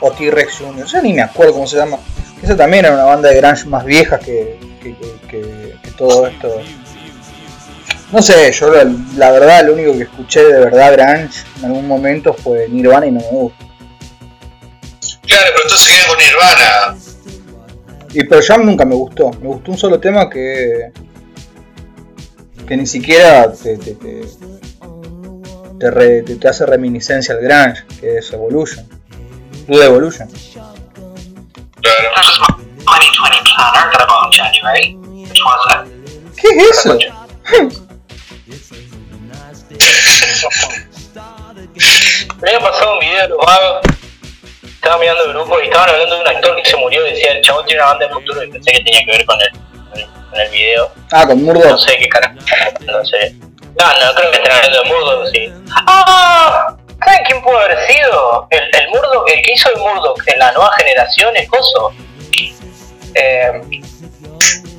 o 0.00 0.10
T-Rex 0.10 0.58
Jr., 0.58 0.86
yo 0.86 1.02
ni 1.02 1.12
me 1.14 1.22
acuerdo 1.22 1.54
cómo 1.54 1.66
se 1.66 1.76
llama. 1.76 1.98
Esa 2.42 2.56
también 2.56 2.84
era 2.84 2.94
una 2.94 3.04
banda 3.04 3.28
de 3.30 3.36
grunge 3.40 3.64
más 3.66 3.84
vieja 3.84 4.18
que- 4.18 4.58
que- 4.82 4.94
que 5.82 5.90
todo 5.96 6.26
esto. 6.26 6.60
No 8.10 8.22
sé, 8.22 8.50
yo 8.52 8.70
la, 8.72 8.84
la 9.16 9.30
verdad 9.30 9.66
lo 9.66 9.74
único 9.74 9.92
que 9.92 10.04
escuché 10.04 10.42
de 10.44 10.58
verdad 10.60 10.92
grunge 10.94 11.42
en 11.58 11.64
algún 11.66 11.86
momento 11.86 12.32
fue 12.32 12.66
Nirvana 12.68 13.06
y 13.06 13.10
no 13.10 13.20
me 13.20 13.26
gusta. 13.30 13.58
Claro, 15.26 15.44
pero 15.54 15.62
entonces 15.64 15.88
quedan 15.88 16.08
con 16.08 16.18
Nirvana. 16.18 16.96
Y 18.14 18.24
Pearl 18.24 18.42
Jam 18.42 18.64
nunca 18.64 18.84
me 18.86 18.94
gustó. 18.94 19.30
Me 19.32 19.48
gustó 19.48 19.72
un 19.72 19.76
solo 19.78 20.00
tema 20.00 20.30
que. 20.30 20.90
que 22.66 22.76
ni 22.78 22.86
siquiera 22.86 23.52
te. 23.52 23.76
te, 23.76 23.94
te, 23.94 24.22
te 25.78 25.90
re- 25.90 26.22
te- 26.22 26.36
te 26.36 26.48
hace 26.48 26.64
reminiscencia 26.64 27.34
al 27.34 27.40
Grunge, 27.42 27.84
que 28.00 28.16
es 28.18 28.32
Evolution. 28.32 28.88
Blue 29.66 29.82
Evolution. 29.82 30.28
Claro. 31.82 32.08
This 36.56 36.84
was 36.86 36.98
my 36.98 37.87
Me 42.40 42.50
había 42.54 42.60
pasado 42.60 42.94
un 42.94 42.98
video 43.00 43.22
de 43.22 43.28
los 43.28 43.38
vagos. 43.38 43.80
Estaba 44.64 44.98
mirando 44.98 45.24
el 45.24 45.32
grupo 45.32 45.60
y 45.60 45.64
estaban 45.64 45.90
hablando 45.90 46.14
de 46.14 46.20
un 46.22 46.28
actor 46.28 46.56
que 46.62 46.68
se 46.70 46.76
murió 46.76 47.06
y 47.06 47.10
decía 47.10 47.32
el 47.32 47.42
chabón 47.42 47.66
tiene 47.66 47.82
una 47.82 47.90
banda 47.90 48.06
de 48.06 48.12
futuro 48.12 48.42
y 48.44 48.50
pensé 48.50 48.72
que 48.72 48.80
tenía 48.84 49.04
que 49.04 49.12
ver 49.12 49.26
con 49.26 49.38
el, 49.40 49.50
con 49.50 49.98
el, 50.00 50.40
el 50.40 50.50
video. 50.50 50.90
Ah, 51.12 51.26
con 51.26 51.44
No 51.44 51.52
Murdoch. 51.52 51.78
sé 51.80 51.96
qué 51.98 52.08
carajo. 52.08 52.34
No 52.86 53.04
sé. 53.04 53.34
No, 53.78 54.06
no 54.06 54.14
creo 54.14 54.30
que 54.30 54.36
estén 54.38 54.52
hablando 54.52 54.82
de 54.82 54.88
Murdoch, 54.88 55.26
sí. 55.32 55.52
¡Ah! 55.86 56.76
¿Saben 57.04 57.24
quién 57.26 57.42
pudo 57.42 57.58
haber 57.58 57.78
sido? 57.86 58.46
El, 58.50 58.62
el 58.72 58.88
Murdoch, 58.88 59.28
el 59.28 59.42
que 59.42 59.52
hizo 59.52 59.70
el 59.72 59.78
Murdoch 59.80 60.20
en 60.26 60.38
la 60.38 60.52
nueva 60.52 60.72
generación, 60.76 61.36
es 61.36 61.48
Coso. 61.48 61.92
Eh, 63.14 63.60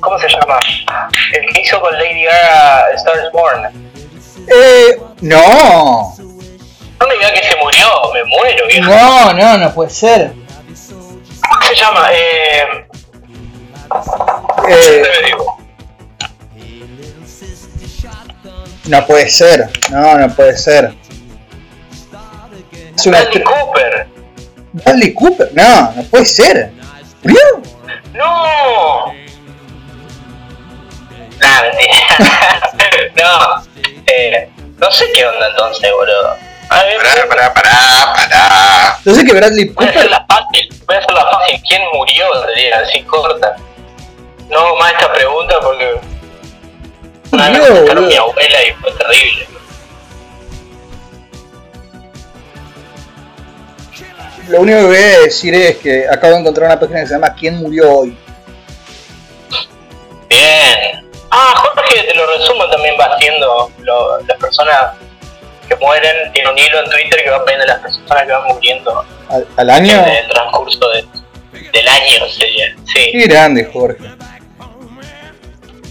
¿Cómo 0.00 0.18
se 0.18 0.28
llama? 0.28 0.58
El 1.32 1.46
que 1.52 1.60
hizo 1.60 1.78
con 1.80 1.92
Lady 1.98 2.24
Gaga 2.24 2.86
Star 2.96 3.16
is 3.16 3.30
Born. 3.32 3.89
Eh. 4.50 5.00
No. 5.20 6.14
No 7.00 7.06
me 7.06 7.14
diga 7.14 7.32
que 7.32 7.42
se 7.42 7.56
murió, 7.56 7.86
me 8.12 8.24
muero, 8.24 8.66
viejo. 8.66 8.90
No, 8.90 9.32
no, 9.32 9.58
no 9.58 9.74
puede 9.74 9.90
ser. 9.90 10.32
¿Cómo 11.48 11.62
se 11.68 11.74
llama? 11.76 12.08
Eh, 12.12 12.86
Eh, 14.68 15.02
no 18.86 19.06
puede 19.06 19.28
ser. 19.28 19.70
No, 19.90 20.18
no 20.18 20.28
puede 20.34 20.56
ser. 20.56 20.94
Es 22.96 23.06
una 23.06 23.20
Bradley 23.22 23.42
Cooper. 23.44 24.08
Bradley 24.72 25.14
Cooper. 25.14 25.50
No, 25.54 25.92
no 25.92 26.02
puede 26.04 26.26
ser. 26.26 26.72
¿Murió? 27.22 27.38
¡No! 28.14 29.12
No. 33.16 33.62
Eh, 34.12 34.48
no 34.78 34.90
sé 34.90 35.06
qué 35.14 35.26
onda 35.26 35.48
entonces, 35.48 35.90
boludo. 35.92 36.36
A 36.70 36.84
ver, 36.84 36.96
Pará, 36.98 37.28
pará, 37.28 37.54
pará, 37.54 38.12
pará. 38.14 38.98
Yo 39.04 39.14
sé 39.14 39.24
que 39.24 39.32
Bradley 39.32 39.64
voy 39.70 39.72
a 39.72 39.74
Cooper. 39.88 39.98
hacerla 39.98 40.26
fácil. 40.28 40.68
Voy 40.86 40.96
a 40.96 40.98
hacerla 41.00 41.26
fácil. 41.30 41.60
¿Quién 41.68 41.82
murió? 41.92 42.46
Diría, 42.54 42.78
así 42.78 43.02
corta. 43.02 43.56
No 44.48 44.58
hago 44.58 44.76
más 44.78 44.92
esta 44.92 45.12
pregunta 45.12 45.54
porque. 45.60 46.00
Una 47.32 47.48
vez 47.50 47.60
me 47.60 47.68
contaron 47.76 48.06
mi 48.08 48.16
abuela 48.16 48.64
y 48.68 48.72
fue 48.74 48.92
terrible. 48.92 49.46
Lo 54.48 54.60
único 54.60 54.78
que 54.80 54.84
voy 54.86 54.96
a 54.96 55.20
decir 55.20 55.54
es 55.54 55.76
que 55.78 56.06
acabo 56.08 56.34
de 56.34 56.40
encontrar 56.40 56.66
una 56.66 56.80
página 56.80 57.00
que 57.00 57.06
se 57.06 57.14
llama 57.14 57.34
¿Quién 57.34 57.56
murió 57.56 57.92
hoy? 57.98 58.16
Bien. 60.28 61.09
Ah, 61.30 61.54
Jorge, 61.56 62.02
te 62.08 62.14
lo 62.14 62.26
resumo, 62.26 62.68
también 62.70 62.94
va 62.98 63.04
haciendo 63.14 63.70
lo- 63.82 64.20
las 64.22 64.36
personas 64.38 64.92
que 65.68 65.76
mueren. 65.76 66.32
Tiene 66.32 66.50
un 66.50 66.58
hilo 66.58 66.80
en 66.84 66.90
Twitter 66.90 67.22
que 67.24 67.30
va 67.30 67.40
poniendo 67.40 67.66
las 67.66 67.78
personas 67.80 68.24
que 68.26 68.32
van 68.32 68.46
muriendo 68.48 69.04
¿Al, 69.28 69.46
al 69.56 69.70
año? 69.70 69.92
en 69.92 70.08
el 70.08 70.28
transcurso 70.28 70.88
de- 70.90 71.04
del 71.72 71.88
año, 71.88 72.26
sería. 72.36 72.74
Sí. 72.84 73.10
Qué 73.12 73.26
grande, 73.26 73.64
Jorge. 73.72 74.04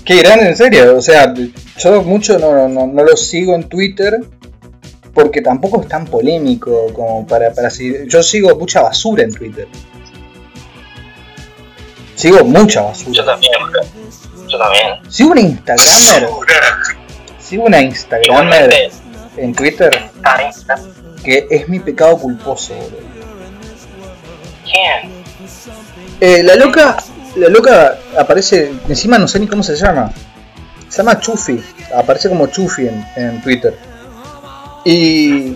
Qué 0.06 0.18
grande, 0.18 0.48
en 0.50 0.58
serio. 0.58 0.98
O 0.98 1.02
sea, 1.02 1.34
yo 1.78 2.02
mucho 2.02 2.38
no, 2.40 2.68
no, 2.68 2.88
no 2.88 3.04
lo 3.04 3.16
sigo 3.16 3.54
en 3.56 3.70
Twitter 3.70 4.20
porque 5.14 5.42
tampoco 5.42 5.82
es 5.82 5.88
tan 5.88 6.06
polémico 6.06 6.88
como 6.94 7.26
para, 7.28 7.54
para 7.54 7.70
seguir. 7.70 8.08
Yo 8.08 8.22
sigo 8.24 8.56
mucha 8.58 8.82
basura 8.82 9.24
en 9.24 9.34
Twitter. 9.34 9.68
Sigo 12.16 12.44
mucha 12.44 12.82
Yo 12.82 12.88
basura. 12.88 13.26
también, 13.26 13.54
bro. 13.72 13.82
Yo 14.50 14.58
también. 14.58 15.00
Sigo 15.08 15.32
una 15.32 15.42
Instagramer. 15.42 16.30
Sigo 17.40 17.64
una 17.64 17.82
Instagramer 17.82 18.92
en 19.38 19.54
Twitter 19.54 19.92
ah, 20.24 20.44
Insta. 20.44 20.76
que 21.24 21.48
es 21.50 21.70
mi 21.70 21.80
pecado 21.80 22.18
culposo, 22.18 22.74
boludo. 22.74 22.98
¿Quién? 24.64 25.24
Eh, 26.20 26.44
la 26.44 26.56
loca, 26.56 26.98
la 27.36 27.48
loca 27.48 27.98
aparece, 28.18 28.72
encima 28.88 29.18
no 29.18 29.28
sé 29.28 29.40
ni 29.40 29.48
cómo 29.48 29.64
se 29.64 29.76
llama. 29.76 30.12
Se 30.90 30.98
llama 30.98 31.20
Chufi, 31.20 31.64
aparece 31.96 32.30
como 32.30 32.48
Chufi 32.48 32.88
en, 32.88 33.06
en 33.16 33.42
Twitter. 33.42 33.78
Y 34.84 35.56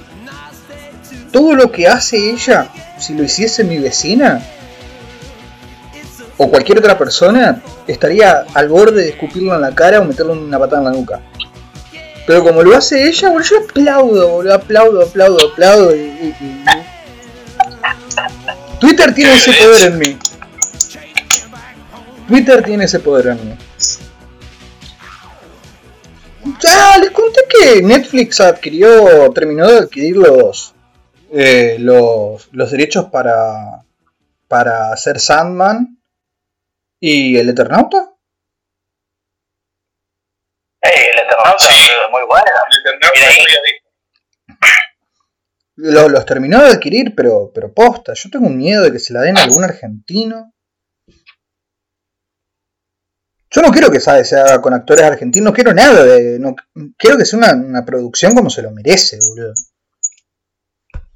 todo 1.31 1.55
lo 1.55 1.71
que 1.71 1.87
hace 1.87 2.31
ella, 2.31 2.67
si 2.99 3.15
lo 3.15 3.23
hiciese 3.23 3.63
mi 3.63 3.79
vecina 3.79 4.41
o 6.37 6.49
cualquier 6.49 6.79
otra 6.79 6.97
persona, 6.97 7.61
estaría 7.87 8.45
al 8.53 8.67
borde 8.69 9.03
de 9.03 9.09
escupirlo 9.09 9.53
en 9.55 9.61
la 9.61 9.73
cara 9.75 9.99
o 9.99 10.05
meterle 10.05 10.33
una 10.33 10.57
patada 10.59 10.79
en 10.81 10.85
la 10.85 10.91
nuca. 10.91 11.21
Pero 12.25 12.43
como 12.43 12.63
lo 12.63 12.75
hace 12.75 13.07
ella, 13.07 13.29
boludo, 13.29 13.43
yo 13.43 13.57
aplaudo, 13.69 14.29
boludo, 14.29 14.53
aplaudo, 14.55 15.01
aplaudo, 15.03 15.51
aplaudo. 15.51 15.95
Y, 15.95 15.99
y- 15.99 16.35
y- 16.39 16.63
Twitter 18.79 19.13
tiene 19.13 19.33
ese 19.35 19.51
poder 19.53 19.91
en 19.91 19.97
mí. 19.99 20.17
Twitter 22.27 22.63
tiene 22.63 22.85
ese 22.85 22.99
poder 22.99 23.27
en 23.27 23.49
mí. 23.49 23.55
Ya, 26.61 26.97
les 26.97 27.11
conté 27.11 27.41
que 27.49 27.81
Netflix 27.81 28.39
adquirió, 28.41 29.29
terminó 29.33 29.67
de 29.67 29.77
adquirir 29.79 30.17
los, 30.17 30.73
eh, 31.31 31.77
los, 31.79 32.47
los 32.51 32.71
derechos 32.71 33.05
para, 33.05 33.83
para 34.47 34.91
hacer 34.91 35.19
Sandman 35.19 35.97
y 37.05 37.37
el 37.37 37.49
Eternauta. 37.49 38.13
Eh, 40.81 41.09
el 41.11 41.19
Eternauta 41.19 41.59
Sí. 41.59 41.73
es 41.73 42.09
muy 42.09 42.21
buena. 42.25 42.49
Mira 43.13 43.27
ahí. 43.27 43.43
Los, 45.75 46.09
los 46.09 46.25
terminó 46.25 46.63
de 46.63 46.69
adquirir, 46.69 47.13
pero, 47.13 47.51
pero 47.53 47.73
posta. 47.73 48.13
Yo 48.13 48.29
tengo 48.29 48.47
un 48.47 48.57
miedo 48.57 48.83
de 48.83 48.93
que 48.93 48.99
se 48.99 49.11
la 49.11 49.19
den 49.19 49.37
a 49.37 49.43
algún 49.43 49.65
argentino. 49.65 50.53
Yo 53.49 53.61
no 53.61 53.69
quiero 53.71 53.91
que 53.91 53.99
sabe, 53.99 54.23
se 54.23 54.37
haga 54.39 54.61
con 54.61 54.73
actores 54.73 55.03
argentinos, 55.03 55.47
no 55.51 55.53
quiero 55.53 55.73
nada 55.73 56.05
de. 56.05 56.39
No, 56.39 56.55
quiero 56.97 57.17
que 57.17 57.25
sea 57.25 57.37
una, 57.37 57.51
una 57.53 57.83
producción 57.83 58.33
como 58.33 58.49
se 58.49 58.61
lo 58.61 58.71
merece, 58.71 59.17
boludo. 59.27 59.53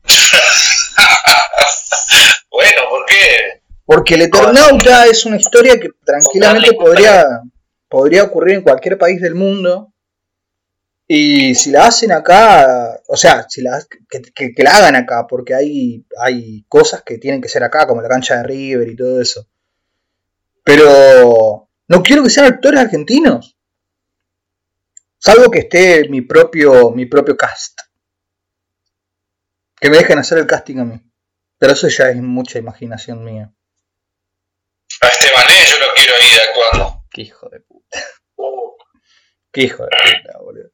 Bueno, 2.49 2.81
¿por 2.89 3.05
qué? 3.05 3.56
Porque 3.87 4.15
el 4.15 4.21
Eternauta 4.23 5.05
es 5.07 5.25
una 5.25 5.37
historia 5.37 5.79
que 5.79 5.89
tranquilamente 6.05 6.73
podría, 6.75 7.25
podría 7.87 8.23
ocurrir 8.25 8.55
en 8.57 8.61
cualquier 8.63 8.97
país 8.97 9.19
del 9.21 9.33
mundo. 9.33 9.93
Y 11.07 11.55
si 11.55 11.71
la 11.71 11.87
hacen 11.87 12.11
acá, 12.11 12.99
o 13.07 13.15
sea, 13.15 13.45
si 13.47 13.61
la, 13.61 13.81
que, 14.09 14.21
que- 14.21 14.53
que 14.53 14.63
la 14.63 14.71
hagan 14.75 14.97
acá, 14.97 15.25
porque 15.25 15.55
hay, 15.55 16.05
hay 16.21 16.65
cosas 16.67 17.01
que 17.03 17.17
tienen 17.17 17.39
que 17.41 17.47
ser 17.47 17.63
acá, 17.63 17.87
como 17.87 18.01
la 18.01 18.09
cancha 18.09 18.35
de 18.35 18.43
River 18.43 18.89
y 18.89 18.95
todo 18.97 19.21
eso. 19.21 19.47
Pero 20.65 21.69
no 21.87 22.03
quiero 22.03 22.23
que 22.23 22.29
sean 22.29 22.47
actores 22.53 22.81
argentinos. 22.81 23.57
Salvo 25.17 25.49
que 25.49 25.59
esté 25.59 26.09
mi 26.09 26.21
propio, 26.21 26.91
mi 26.91 27.05
propio 27.05 27.37
cast. 27.37 27.79
Que 29.79 29.89
me 29.89 29.97
dejen 29.97 30.19
hacer 30.19 30.39
el 30.39 30.45
casting 30.47 30.79
a 30.79 30.83
mí. 30.85 31.01
Pero 31.57 31.71
eso 31.71 31.87
ya 31.87 32.09
es 32.09 32.17
mucha 32.21 32.59
imaginación 32.59 33.23
mía. 33.23 33.53
A 35.01 35.07
Estebanés 35.07 35.69
yo 35.69 35.77
lo 35.79 35.93
quiero 35.95 36.13
ahí 36.15 36.31
actuando. 36.47 37.03
Qué 37.11 37.21
hijo 37.21 37.49
de 37.49 37.59
puta. 37.61 37.97
Qué 39.51 39.61
hijo 39.61 39.83
de 39.83 39.89
puta, 39.89 40.39
boludo. 40.39 40.69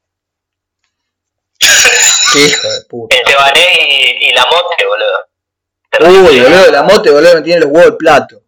Qué 2.34 2.40
hijo 2.40 2.68
de 2.68 2.82
puta. 2.90 3.16
Estebanés 3.16 3.78
y, 3.90 4.30
y 4.30 4.34
la 4.34 4.46
mote, 4.46 4.86
boludo. 4.88 6.30
Uy, 6.30 6.40
boludo, 6.40 6.72
la 6.72 6.84
mote, 6.84 7.12
boludo, 7.12 7.36
me 7.36 7.42
tiene 7.42 7.62
los 7.62 7.70
huevos 7.70 7.92
al 7.92 7.98
plato. 7.98 8.44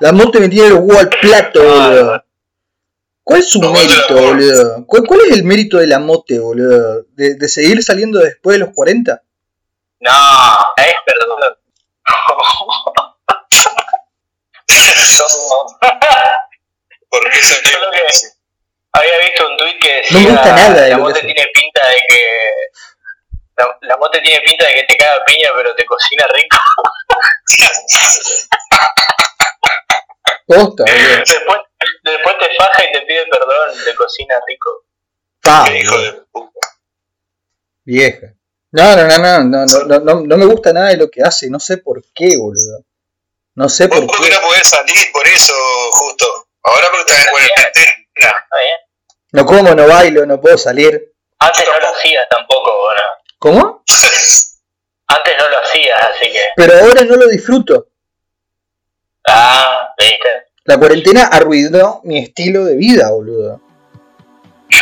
La 0.00 0.12
mote 0.12 0.40
me 0.40 0.48
tiene 0.48 0.70
los 0.70 0.78
huevos 0.80 0.98
al 1.02 1.08
plato, 1.10 1.62
boludo. 1.62 2.24
¿Cuál 3.24 3.40
es 3.40 3.50
su 3.50 3.60
mérito, 3.60 4.14
boludo? 4.14 4.84
¿Cuál, 4.86 5.02
cuál 5.06 5.20
es 5.28 5.36
el 5.36 5.44
mérito 5.44 5.78
de 5.78 5.86
la 5.86 5.98
mote, 6.00 6.38
boludo? 6.38 7.04
¿De, 7.10 7.34
de 7.36 7.48
seguir 7.48 7.82
saliendo 7.82 8.18
después 8.18 8.54
de 8.58 8.64
los 8.64 8.74
40? 8.74 9.22
No, 10.00 10.10
es 10.76 10.94
perdón. 11.06 11.56
Porque 17.10 17.38
eso 17.38 17.54
es 17.54 17.80
lo 17.80 17.90
que 17.90 18.02
había 18.92 19.18
visto 19.18 19.48
un 19.48 19.56
tuit 19.56 19.82
que 19.82 19.94
decía, 19.96 20.20
no 20.20 20.34
nada 20.34 20.86
la 20.88 20.98
mote 20.98 21.18
tiene 21.20 21.44
pinta 21.52 21.88
de 21.88 21.96
que 22.08 22.50
la, 23.56 23.76
la, 23.82 23.96
mote 23.96 24.20
tiene 24.20 24.40
pinta 24.44 24.64
de 24.66 24.74
que 24.74 24.84
te 24.84 24.96
caga 24.96 25.24
piña 25.24 25.48
pero 25.54 25.74
te 25.74 25.84
cocina 25.84 26.24
rico. 26.32 26.56
Posta, 30.46 30.84
eh, 30.86 31.18
después, 31.18 31.60
después 32.02 32.38
te 32.38 32.48
faja 32.56 32.84
y 32.84 32.92
te 32.92 33.02
pide 33.02 33.26
perdón, 33.26 33.74
te 33.84 33.94
cocina 33.94 34.34
rico. 34.46 34.86
Pa, 35.42 35.68
de 35.70 36.22
puta. 36.30 36.68
Vieja. 37.84 38.34
No, 38.72 38.96
no, 38.96 39.06
no, 39.06 39.18
no, 39.18 39.44
no, 39.44 39.66
no, 39.66 40.00
no, 40.00 40.20
no 40.22 40.36
me 40.36 40.46
gusta 40.46 40.72
nada 40.72 40.88
de 40.88 40.96
lo 40.96 41.10
que 41.10 41.22
hace, 41.22 41.48
no 41.50 41.60
sé 41.60 41.76
por 41.78 42.02
qué, 42.14 42.36
boludo. 42.38 42.84
No 43.54 43.68
sé 43.68 43.88
por 43.88 44.06
porque 44.06 44.28
qué. 44.28 44.34
no 44.34 44.40
podés 44.40 44.66
salir 44.68 45.12
por 45.12 45.26
eso, 45.26 45.52
justo. 45.92 46.26
Ahora 46.64 46.86
porque 46.90 47.12
estás 47.12 47.26
en 47.26 47.30
cuarentena. 47.32 47.70
Está 48.14 48.58
bien. 48.58 48.78
No 49.32 49.46
como, 49.46 49.74
no 49.74 49.86
bailo, 49.86 50.26
no 50.26 50.40
puedo 50.40 50.56
salir. 50.56 51.12
Antes 51.38 51.64
no 51.66 51.78
lo 51.78 51.94
hacías 51.96 52.28
tampoco, 52.30 52.80
bueno. 52.80 53.02
¿Cómo? 53.38 53.84
Antes 55.08 55.34
no 55.38 55.48
lo 55.48 55.58
hacías, 55.58 56.00
así 56.02 56.32
que. 56.32 56.40
Pero 56.56 56.78
ahora 56.78 57.02
no 57.04 57.16
lo 57.16 57.26
disfruto. 57.28 57.88
Ah, 59.28 59.88
viste. 59.98 60.46
La 60.64 60.78
cuarentena 60.78 61.24
arruinó 61.26 62.00
mi 62.04 62.18
estilo 62.18 62.64
de 62.64 62.76
vida, 62.76 63.10
boludo. 63.10 63.60
Yo. 64.68 64.78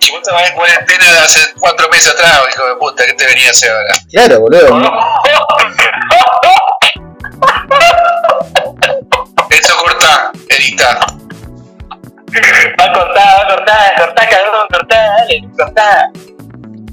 Si 0.00 0.10
vos 0.10 0.20
estabas 0.20 0.50
en 0.50 0.56
cuarentena 0.56 1.12
de 1.12 1.18
hace 1.20 1.54
cuatro 1.58 1.88
meses 1.88 2.12
atrás, 2.12 2.42
hijo 2.52 2.66
de 2.66 2.74
puta, 2.76 3.06
¿qué 3.06 3.14
te 3.14 3.26
venía 3.26 3.48
a 3.48 3.50
hacer 3.50 3.70
ahora? 3.70 3.94
Claro, 4.10 4.40
boludo. 4.40 4.68
edita. 10.68 10.98
Va 12.78 12.84
a 12.84 12.92
cortar, 12.92 13.26
va 13.26 13.42
a 13.42 13.56
cortar, 13.56 13.94
cortá, 13.96 14.28
cabrón, 14.28 14.66
cortá, 14.70 14.96
dale, 15.18 15.48
cortá. 15.56 16.10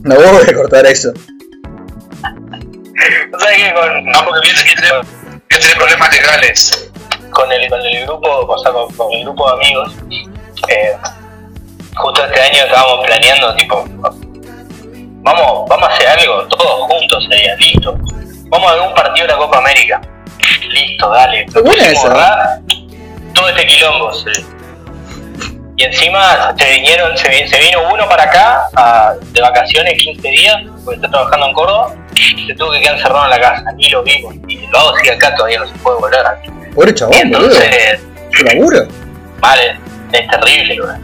No 0.03 0.15
voy 0.15 0.49
a 0.49 0.53
cortar 0.55 0.85
eso. 0.85 1.11
O 3.33 3.39
sea 3.39 3.55
que 3.55 3.73
con, 3.73 4.05
No, 4.05 4.25
porque 4.25 4.47
viste 4.47 4.63
que 4.63 5.75
problemas 5.75 6.13
legales. 6.15 6.91
con, 7.31 7.51
el, 7.51 7.69
con 7.69 7.81
el 7.81 8.05
grupo, 8.05 8.45
o 8.47 8.57
sea, 8.59 8.71
con, 8.71 8.91
con 8.93 9.11
el 9.11 9.23
grupo 9.23 9.45
de 9.47 9.53
amigos, 9.53 9.93
eh, 10.69 10.97
justo 11.95 12.25
este 12.25 12.41
año 12.41 12.63
estábamos 12.63 13.05
planeando, 13.05 13.53
tipo, 13.55 13.85
vamos, 15.21 15.69
vamos 15.69 15.89
a 15.89 15.93
hacer 15.93 16.07
algo, 16.07 16.47
todos 16.47 16.87
juntos 16.87 17.25
sería, 17.29 17.55
listo. 17.55 17.97
Vamos 18.49 18.71
a 18.71 18.75
ver 18.75 18.83
un 18.83 18.93
partido 18.93 19.27
de 19.27 19.33
la 19.33 19.39
Copa 19.39 19.57
América. 19.57 19.99
Listo, 20.69 21.09
dale. 21.09 21.45
Pusimos 21.45 22.05
Todo 23.35 23.49
este 23.49 23.67
quilombo, 23.67 24.13
sí. 24.13 24.45
Y 25.77 25.83
encima 25.83 26.55
se 26.57 26.69
vinieron, 26.71 27.17
se, 27.17 27.27
vi- 27.29 27.47
se 27.49 27.59
vino 27.59 27.79
uno 27.93 28.07
para 28.07 28.23
acá 28.23 28.61
a- 28.77 29.13
de 29.31 29.41
vacaciones 29.41 29.93
15 30.01 30.27
días, 30.29 30.55
porque 30.85 30.95
está 30.95 31.09
trabajando 31.09 31.47
en 31.47 31.53
Córdoba, 31.53 31.93
se 32.47 32.55
tuvo 32.55 32.71
que 32.71 32.79
quedar 32.79 32.95
encerrado 32.95 33.25
en 33.25 33.29
la 33.31 33.39
casa, 33.41 33.63
ni 33.75 33.89
lo 33.89 34.01
vimos, 34.03 34.33
y 34.47 34.65
lo 34.67 34.77
hago 34.79 34.95
sigue 34.97 35.11
acá, 35.11 35.35
todavía 35.35 35.59
no 35.59 35.67
se 35.67 35.73
puede 35.79 35.99
volver. 35.99 36.23
Pobre 36.73 36.91
Y 36.91 36.93
chabón, 36.93 37.15
entonces, 37.17 37.99
vale, 39.41 39.77
es 40.13 40.27
terrible, 40.29 40.77
güey. 40.79 40.95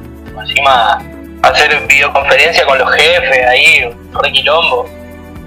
Encima 0.47 1.01
hacer 1.43 1.77
videoconferencia 1.87 2.65
con 2.65 2.77
los 2.79 2.89
jefes 2.93 3.45
ahí, 3.47 3.93
re 4.13 4.31
quilombo, 4.31 4.89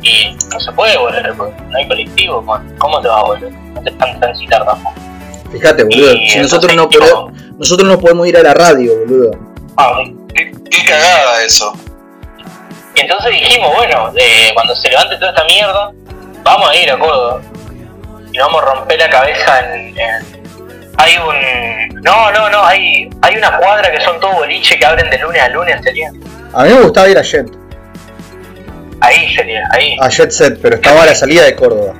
y 0.02 0.36
no 0.52 0.60
se 0.60 0.70
puede 0.72 0.98
volver, 0.98 1.34
no 1.34 1.50
hay 1.78 1.88
colectivo, 1.88 2.42
man. 2.42 2.74
¿cómo 2.78 3.00
te 3.00 3.08
va 3.08 3.20
a 3.20 3.22
volver? 3.24 3.50
No 3.50 3.80
te 3.80 3.88
están 3.88 4.20
transitar 4.20 4.66
tampoco. 4.66 4.94
Fíjate, 5.54 5.84
boludo. 5.84 6.12
Y 6.14 6.28
Si 6.30 6.38
nosotros 6.38 6.74
no, 6.74 6.88
podemos, 6.88 7.32
nosotros 7.58 7.88
no 7.88 7.98
podemos 7.98 8.26
ir 8.26 8.36
a 8.36 8.42
la 8.42 8.54
radio, 8.54 8.92
boludo. 9.00 9.30
Ah. 9.76 9.98
Qué, 10.34 10.50
qué 10.70 10.84
cagada 10.86 11.42
eso. 11.44 11.72
Y 12.96 13.00
entonces 13.00 13.30
dijimos, 13.32 13.70
bueno, 13.74 14.12
eh, 14.16 14.50
cuando 14.54 14.74
se 14.74 14.88
levante 14.88 15.16
toda 15.16 15.30
esta 15.30 15.44
mierda, 15.44 15.92
vamos 16.42 16.68
a 16.70 16.76
ir 16.76 16.90
a 16.90 16.98
Córdoba. 16.98 17.40
Y 18.32 18.38
vamos 18.38 18.62
a 18.62 18.74
romper 18.74 18.98
la 18.98 19.10
cabeza 19.10 19.60
en, 19.74 19.96
en- 19.98 20.44
Hay 20.96 21.12
un... 21.18 22.00
No, 22.02 22.30
no, 22.32 22.50
no, 22.50 22.64
hay, 22.64 23.08
hay 23.22 23.36
una 23.36 23.56
cuadra 23.58 23.90
que 23.92 24.00
son 24.00 24.18
todo 24.20 24.32
boliche 24.34 24.78
que 24.78 24.84
abren 24.86 25.08
de 25.10 25.18
lunes 25.18 25.42
a 25.42 25.48
lunes, 25.48 25.80
sería. 25.82 26.10
A 26.52 26.64
mí 26.64 26.70
me 26.72 26.80
gustaba 26.82 27.08
ir 27.08 27.18
a 27.18 27.22
Jet, 27.22 27.46
Ahí 29.00 29.34
sería, 29.34 29.68
ahí. 29.70 29.96
a 30.00 30.08
Jet 30.08 30.30
Set, 30.30 30.58
pero 30.62 30.76
estaba 30.76 31.02
a 31.02 31.06
la 31.06 31.14
salida 31.14 31.44
de 31.44 31.54
Córdoba. 31.54 31.94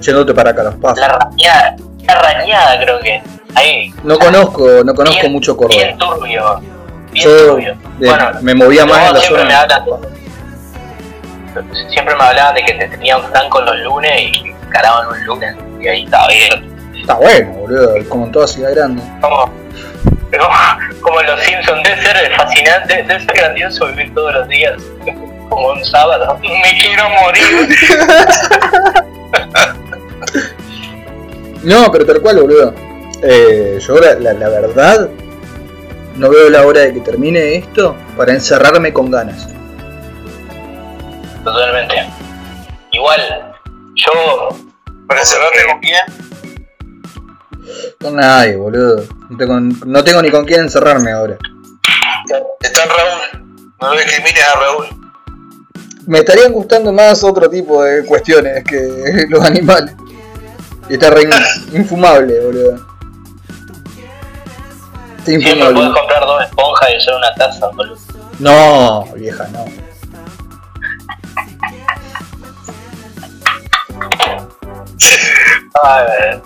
Yéndote 0.00 0.34
para 0.34 0.50
acá, 0.50 0.62
los 0.64 0.74
pasos. 0.76 0.98
La 1.00 1.08
rañada, 1.08 1.76
la 2.06 2.22
rañada 2.22 2.80
creo 2.82 3.00
que. 3.00 3.22
Ahí. 3.54 3.92
No 4.04 4.18
conozco, 4.18 4.66
no 4.84 4.94
conozco 4.94 5.20
Bien- 5.20 5.32
mucho 5.32 5.56
Bien 5.56 5.96
Córdoba. 5.96 6.16
turbio. 6.16 6.60
Bien 7.12 7.24
Yo 7.28 7.46
turbio. 7.52 7.76
de- 7.98 8.06
bueno, 8.08 8.30
me 8.42 8.54
movía 8.54 8.86
más 8.86 9.08
en 9.08 9.14
la 9.14 9.20
siempre 9.20 9.44
me 9.44 9.54
hablan 9.54 9.84
Siempre 11.92 12.14
me 12.14 12.22
hablaban 12.22 12.54
de 12.54 12.62
que 12.64 12.74
te 12.74 12.88
tenían 12.88 13.22
francos 13.24 13.64
los 13.64 13.76
lunes 13.80 14.12
y 14.22 14.54
caraban 14.70 15.08
un 15.08 15.24
lunes. 15.26 15.56
Y 15.80 15.88
ahí 15.88 16.04
estaba 16.04 16.28
bien. 16.28 16.70
Está 17.00 17.14
bueno, 17.14 17.50
boludo, 17.54 18.08
como 18.08 18.26
en 18.26 18.32
toda 18.32 18.46
ciudad 18.46 18.70
grande. 18.72 19.02
Como, 19.20 19.36
como, 19.36 20.48
como 21.00 21.22
los 21.22 21.40
Simpsons, 21.42 21.82
debe 21.82 22.00
ser 22.02 22.36
fascinante, 22.36 23.02
debe 23.02 23.18
ser 23.24 23.34
grandioso 23.34 23.86
vivir 23.86 24.14
todos 24.14 24.32
los 24.34 24.48
días 24.48 24.74
como 25.48 25.70
un 25.72 25.84
sábado. 25.84 26.38
Me 26.42 26.78
quiero 26.78 27.08
morir. 27.10 27.76
No, 31.62 31.90
pero 31.92 32.06
tal 32.06 32.20
cual, 32.20 32.40
boludo. 32.40 32.74
Eh, 33.22 33.78
yo 33.80 33.98
la, 34.00 34.14
la 34.14 34.48
verdad, 34.48 35.10
no 36.16 36.30
veo 36.30 36.48
la 36.50 36.66
hora 36.66 36.80
de 36.80 36.94
que 36.94 37.00
termine 37.00 37.56
esto 37.56 37.96
para 38.16 38.32
encerrarme 38.32 38.92
con 38.92 39.10
ganas. 39.10 39.48
Totalmente. 41.44 41.94
Igual, 42.92 43.54
yo. 43.94 44.48
¿Para 45.06 45.20
encerrarte 45.20 45.58
con 45.66 45.80
quién? 45.80 45.96
Con 48.00 48.16
nadie, 48.16 48.56
boludo. 48.56 49.04
No 49.28 49.36
tengo, 49.36 49.60
no 49.60 50.04
tengo 50.04 50.22
ni 50.22 50.30
con 50.30 50.44
quién 50.44 50.60
encerrarme 50.60 51.10
ahora. 51.12 51.36
Está 52.60 52.86
Raúl. 52.86 53.44
No 53.80 53.94
lo 53.94 54.00
discrimines 54.00 54.44
a 54.44 54.60
Raúl. 54.60 54.86
Me 56.06 56.18
estarían 56.18 56.52
gustando 56.52 56.92
más 56.92 57.22
otro 57.24 57.48
tipo 57.48 57.82
de 57.82 58.04
cuestiones 58.04 58.62
que 58.64 59.26
los 59.28 59.44
animales. 59.44 59.94
Y 60.90 60.94
está 60.94 61.10
re 61.10 61.22
in- 61.22 61.76
infumable, 61.76 62.40
boludo. 62.40 62.74
Está 65.18 65.24
Siempre 65.24 65.50
infumable. 65.50 65.74
puedes 65.74 65.92
comprar 65.98 66.20
dos 66.26 66.42
esponjas 66.44 66.90
y 66.90 66.94
hacer 66.96 67.14
una 67.14 67.34
taza, 67.34 67.68
boludo. 67.68 67.96
No, 68.40 69.04
vieja, 69.14 69.46
no. 69.52 69.64
Ay, 75.82 76.40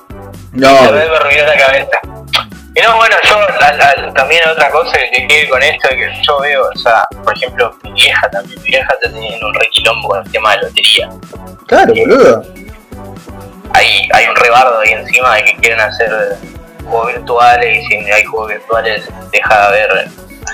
No, 0.53 0.69
me 0.93 1.07
la 1.07 1.57
cabeza. 1.59 1.99
Y 2.77 2.81
no, 2.83 2.97
bueno, 2.97 3.15
yo 3.23 4.13
también 4.15 4.41
otra 4.51 4.69
cosa 4.71 4.93
que 5.13 5.27
quiero 5.29 5.51
con 5.51 5.63
esto 5.63 5.89
es 5.91 5.97
que 5.97 6.23
yo 6.27 6.41
veo, 6.41 6.69
o 6.75 6.79
sea, 6.79 7.05
por 7.23 7.37
ejemplo, 7.37 7.73
mi 7.85 7.93
vieja 7.93 8.29
también, 8.31 8.61
mi 8.63 8.69
vieja 8.71 8.93
está 8.95 9.11
teniendo 9.13 9.47
un 9.47 9.55
re 9.55 9.69
quilombo 9.73 10.09
con 10.09 10.25
el 10.27 10.33
tema 10.33 10.57
de 10.57 10.63
lotería. 10.63 11.09
claro, 11.67 11.95
boludo. 11.95 12.43
Hay, 13.75 14.09
hay 14.13 14.27
un 14.27 14.37
rebardo 14.37 14.81
ahí 14.81 14.93
encima 14.93 15.37
de 15.37 15.45
que 15.45 15.57
quieren 15.57 15.81
hacer 15.81 16.39
juegos 16.85 17.09
virtuales 17.09 17.85
y 17.85 17.87
si 17.87 18.11
hay 18.11 18.25
juegos 18.25 18.49
virtuales 18.49 19.05
deja 19.33 19.55
de 19.55 19.67
haber 19.67 20.09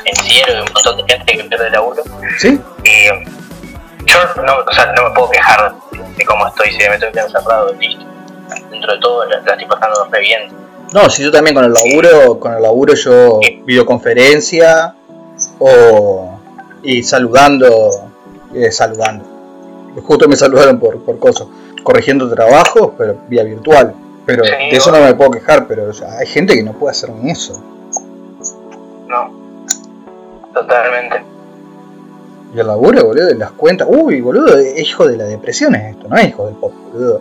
financiero 0.04 0.52
y 0.54 0.60
un 0.60 0.72
montón 0.72 0.96
de 0.96 1.14
gente 1.14 1.36
que 1.36 1.44
pierde 1.44 1.70
laburo. 1.70 2.02
¿Sí? 2.38 2.60
Y 2.84 3.06
yo 4.06 4.42
no, 4.42 4.56
o 4.66 4.72
sea, 4.72 4.92
no 4.92 5.08
me 5.08 5.14
puedo 5.14 5.30
quejar 5.30 5.74
de 6.16 6.24
cómo 6.24 6.46
estoy, 6.48 6.72
si 6.72 6.78
me 6.78 6.94
estoy 6.94 7.10
encerrado, 7.14 7.72
listo. 7.74 8.04
Dentro 8.70 8.92
de 8.92 8.98
todo 9.00 9.24
la, 9.26 9.40
la 9.40 9.52
estoy 9.52 9.66
pasando 9.66 10.08
re 10.10 10.20
bien. 10.20 10.48
No, 10.92 11.08
si 11.08 11.22
yo 11.22 11.30
también 11.30 11.54
con 11.54 11.64
el 11.64 11.72
laburo, 11.72 12.40
con 12.40 12.54
el 12.54 12.62
laburo 12.62 12.94
yo 12.94 13.38
videoconferencia 13.64 14.94
o 15.58 16.40
y 16.82 17.02
saludando, 17.02 18.10
eh, 18.54 18.70
saludando. 18.72 19.24
Justo 20.02 20.28
me 20.28 20.36
saludaron 20.36 20.78
por, 20.78 21.04
por 21.04 21.18
cosas, 21.18 21.46
corrigiendo 21.82 22.28
trabajos, 22.32 22.92
pero 22.98 23.16
vía 23.28 23.42
virtual. 23.44 23.94
Pero 24.26 24.44
Sí, 24.44 24.50
de 24.50 24.76
eso 24.76 24.90
no 24.92 25.00
me 25.00 25.14
puedo 25.14 25.30
quejar, 25.32 25.66
pero 25.66 25.88
o 25.90 25.92
sea, 25.92 26.18
hay 26.18 26.26
gente 26.26 26.54
que 26.54 26.62
no 26.62 26.72
puede 26.78 26.92
hacer 26.92 27.10
ni 27.10 27.30
eso. 27.30 27.62
No, 29.08 29.64
totalmente. 30.54 31.22
Y 32.54 32.58
el 32.60 32.66
laburo, 32.66 33.04
boludo, 33.06 33.30
y 33.30 33.36
las 33.36 33.52
cuentas. 33.52 33.88
Uy, 33.90 34.20
boludo, 34.20 34.58
es 34.58 34.78
hijo 34.80 35.06
de 35.08 35.16
la 35.16 35.24
depresión 35.24 35.74
es 35.74 35.94
esto, 35.94 36.08
no 36.08 36.16
es 36.16 36.28
hijo 36.28 36.46
del 36.46 36.56
pop, 36.56 36.72
boludo. 36.92 37.20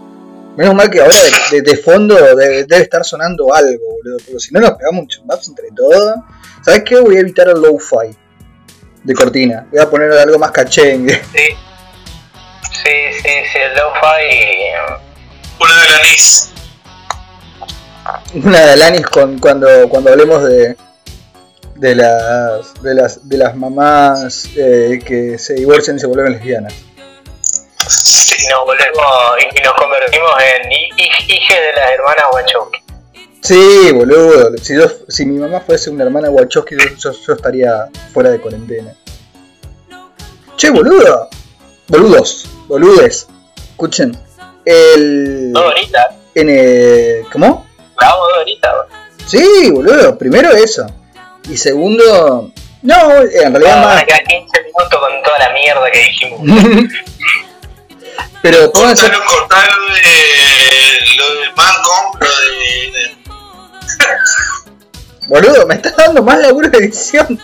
Menos 0.58 0.76
mal 0.76 0.90
que 0.90 1.00
ahora 1.00 1.16
de, 1.52 1.58
de- 1.58 1.72
de 1.72 1.78
fondo 1.78 2.16
debe, 2.16 2.66
debe 2.66 2.82
estar 2.82 3.04
sonando 3.06 3.54
algo, 3.54 3.84
boludo. 3.98 4.18
Porque 4.18 4.40
si 4.40 4.54
no 4.54 4.60
nos 4.60 4.72
pegamos 4.72 5.02
un 5.02 5.08
chumbazo 5.08 5.52
entre 5.52 5.70
todos. 5.72 6.16
¿Sabes 6.62 6.84
qué? 6.84 7.00
Voy 7.00 7.16
a 7.16 7.20
evitar 7.22 7.48
el 7.48 7.62
low-fi 7.62 8.16
de 9.04 9.14
cortina. 9.14 9.66
Voy 9.72 9.80
a 9.80 9.90
poner 9.90 10.12
algo 10.12 10.38
más 10.38 10.52
cachengue. 10.52 11.22
Sí, 11.34 11.56
sí, 12.84 13.14
sí, 13.22 13.30
sí 13.52 13.58
el 13.58 13.74
lo-fi. 13.76 15.04
Una 15.60 15.82
de 15.84 15.96
anís. 15.96 16.52
Una 18.34 18.60
de 18.66 18.72
Alanis 18.74 19.06
con, 19.08 19.40
cuando, 19.40 19.68
cuando 19.90 20.12
hablemos 20.12 20.44
de, 20.44 20.76
de, 21.76 21.96
las, 21.96 22.82
de, 22.82 22.94
las, 22.96 23.28
de 23.30 23.38
las 23.38 23.56
mamás 23.56 24.50
eh, 24.56 25.00
que 25.06 25.38
se 25.38 25.54
divorcian 25.56 25.98
y 25.98 26.00
se 26.00 26.08
vuelven 26.08 26.34
lesbianas. 26.34 26.74
Y 26.74 28.48
nos 28.52 28.66
volvemos 28.66 29.06
y 29.56 29.62
nos 29.62 29.74
convertimos 29.74 30.32
en 30.42 30.72
hi- 30.72 30.90
hi- 30.98 31.34
hijas 31.34 31.58
de 31.60 31.74
las 31.74 31.92
hermanas 31.92 32.24
Wachowski. 32.34 32.80
Sí, 33.42 33.92
boludo. 33.94 34.58
Si, 34.62 34.76
yo- 34.76 34.92
si 35.08 35.26
mi 35.26 35.38
mamá 35.40 35.60
fuese 35.62 35.90
una 35.90 36.04
hermana 36.06 36.30
Wachowski, 36.30 36.76
yo, 36.78 36.86
yo- 36.98 37.12
yo 37.12 37.34
estaría 37.34 37.88
fuera 38.14 38.30
de 38.30 38.40
cuarentena. 38.40 38.94
Che, 40.58 40.70
boludo. 40.70 41.30
Boludos. 41.90 42.46
Boludes. 42.68 43.28
Escuchen. 43.72 44.18
El. 44.66 45.52
Dos 45.54 45.64
horitas, 45.66 46.06
En 46.36 46.50
el, 46.50 47.26
¿Cómo? 47.32 47.66
horitas. 48.42 48.72
bro. 48.74 48.88
Sí, 49.28 49.70
boludo. 49.72 50.18
Primero 50.18 50.52
eso. 50.52 50.86
Y 51.50 51.58
segundo. 51.58 52.52
No, 52.82 52.96
en 53.22 53.54
realidad 53.54 53.76
van 53.76 53.84
más. 53.84 54.02
a 54.04 54.06
quedar 54.06 54.24
15 54.24 54.62
minutos 54.64 55.00
con 55.00 55.24
toda 55.24 55.38
la 55.40 55.50
mierda 55.54 55.92
que 55.92 56.00
dijimos. 56.00 56.40
Pero 58.42 58.72
pónganse. 58.72 59.06
Cortalo, 59.10 59.26
cortalo 59.26 59.86
de 59.96 61.16
lo 61.18 61.42
del 61.42 61.50
Mancom, 61.56 62.20
lo 62.22 62.28
de, 62.28 62.92
de- 63.00 63.18
Boludo, 65.28 65.68
me 65.68 65.76
estás 65.76 65.96
dando 65.98 66.24
más 66.24 66.40
laburo 66.40 66.70
de 66.70 66.78
edición. 66.78 67.40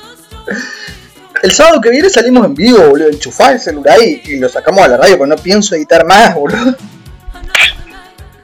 El 1.45 1.51
sábado 1.53 1.79
que 1.79 1.91
viene 1.91 2.09
salimos 2.09 2.43
en 2.43 2.55
vivo, 2.55 2.79
boludo. 2.89 3.07
Enchufá 3.09 3.51
el 3.51 3.59
celular 3.59 3.99
y, 4.01 4.19
y 4.25 4.39
lo 4.39 4.49
sacamos 4.49 4.81
a 4.83 4.87
la 4.87 4.97
radio, 4.97 5.15
porque 5.15 5.29
no 5.29 5.35
pienso 5.35 5.75
editar 5.75 6.03
más, 6.03 6.33
boludo. 6.33 6.75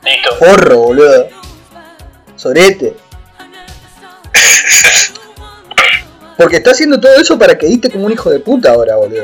Listo. 0.04 0.38
Porro, 0.40 0.78
boludo. 0.78 1.28
Sorete. 2.36 2.96
Porque 6.38 6.58
está 6.58 6.72
haciendo 6.72 7.00
todo 7.00 7.16
eso 7.20 7.40
para 7.40 7.58
que 7.58 7.66
edite 7.66 7.90
como 7.90 8.06
un 8.06 8.12
hijo 8.12 8.30
de 8.30 8.40
puta 8.40 8.70
ahora, 8.72 8.96
boludo. 8.98 9.24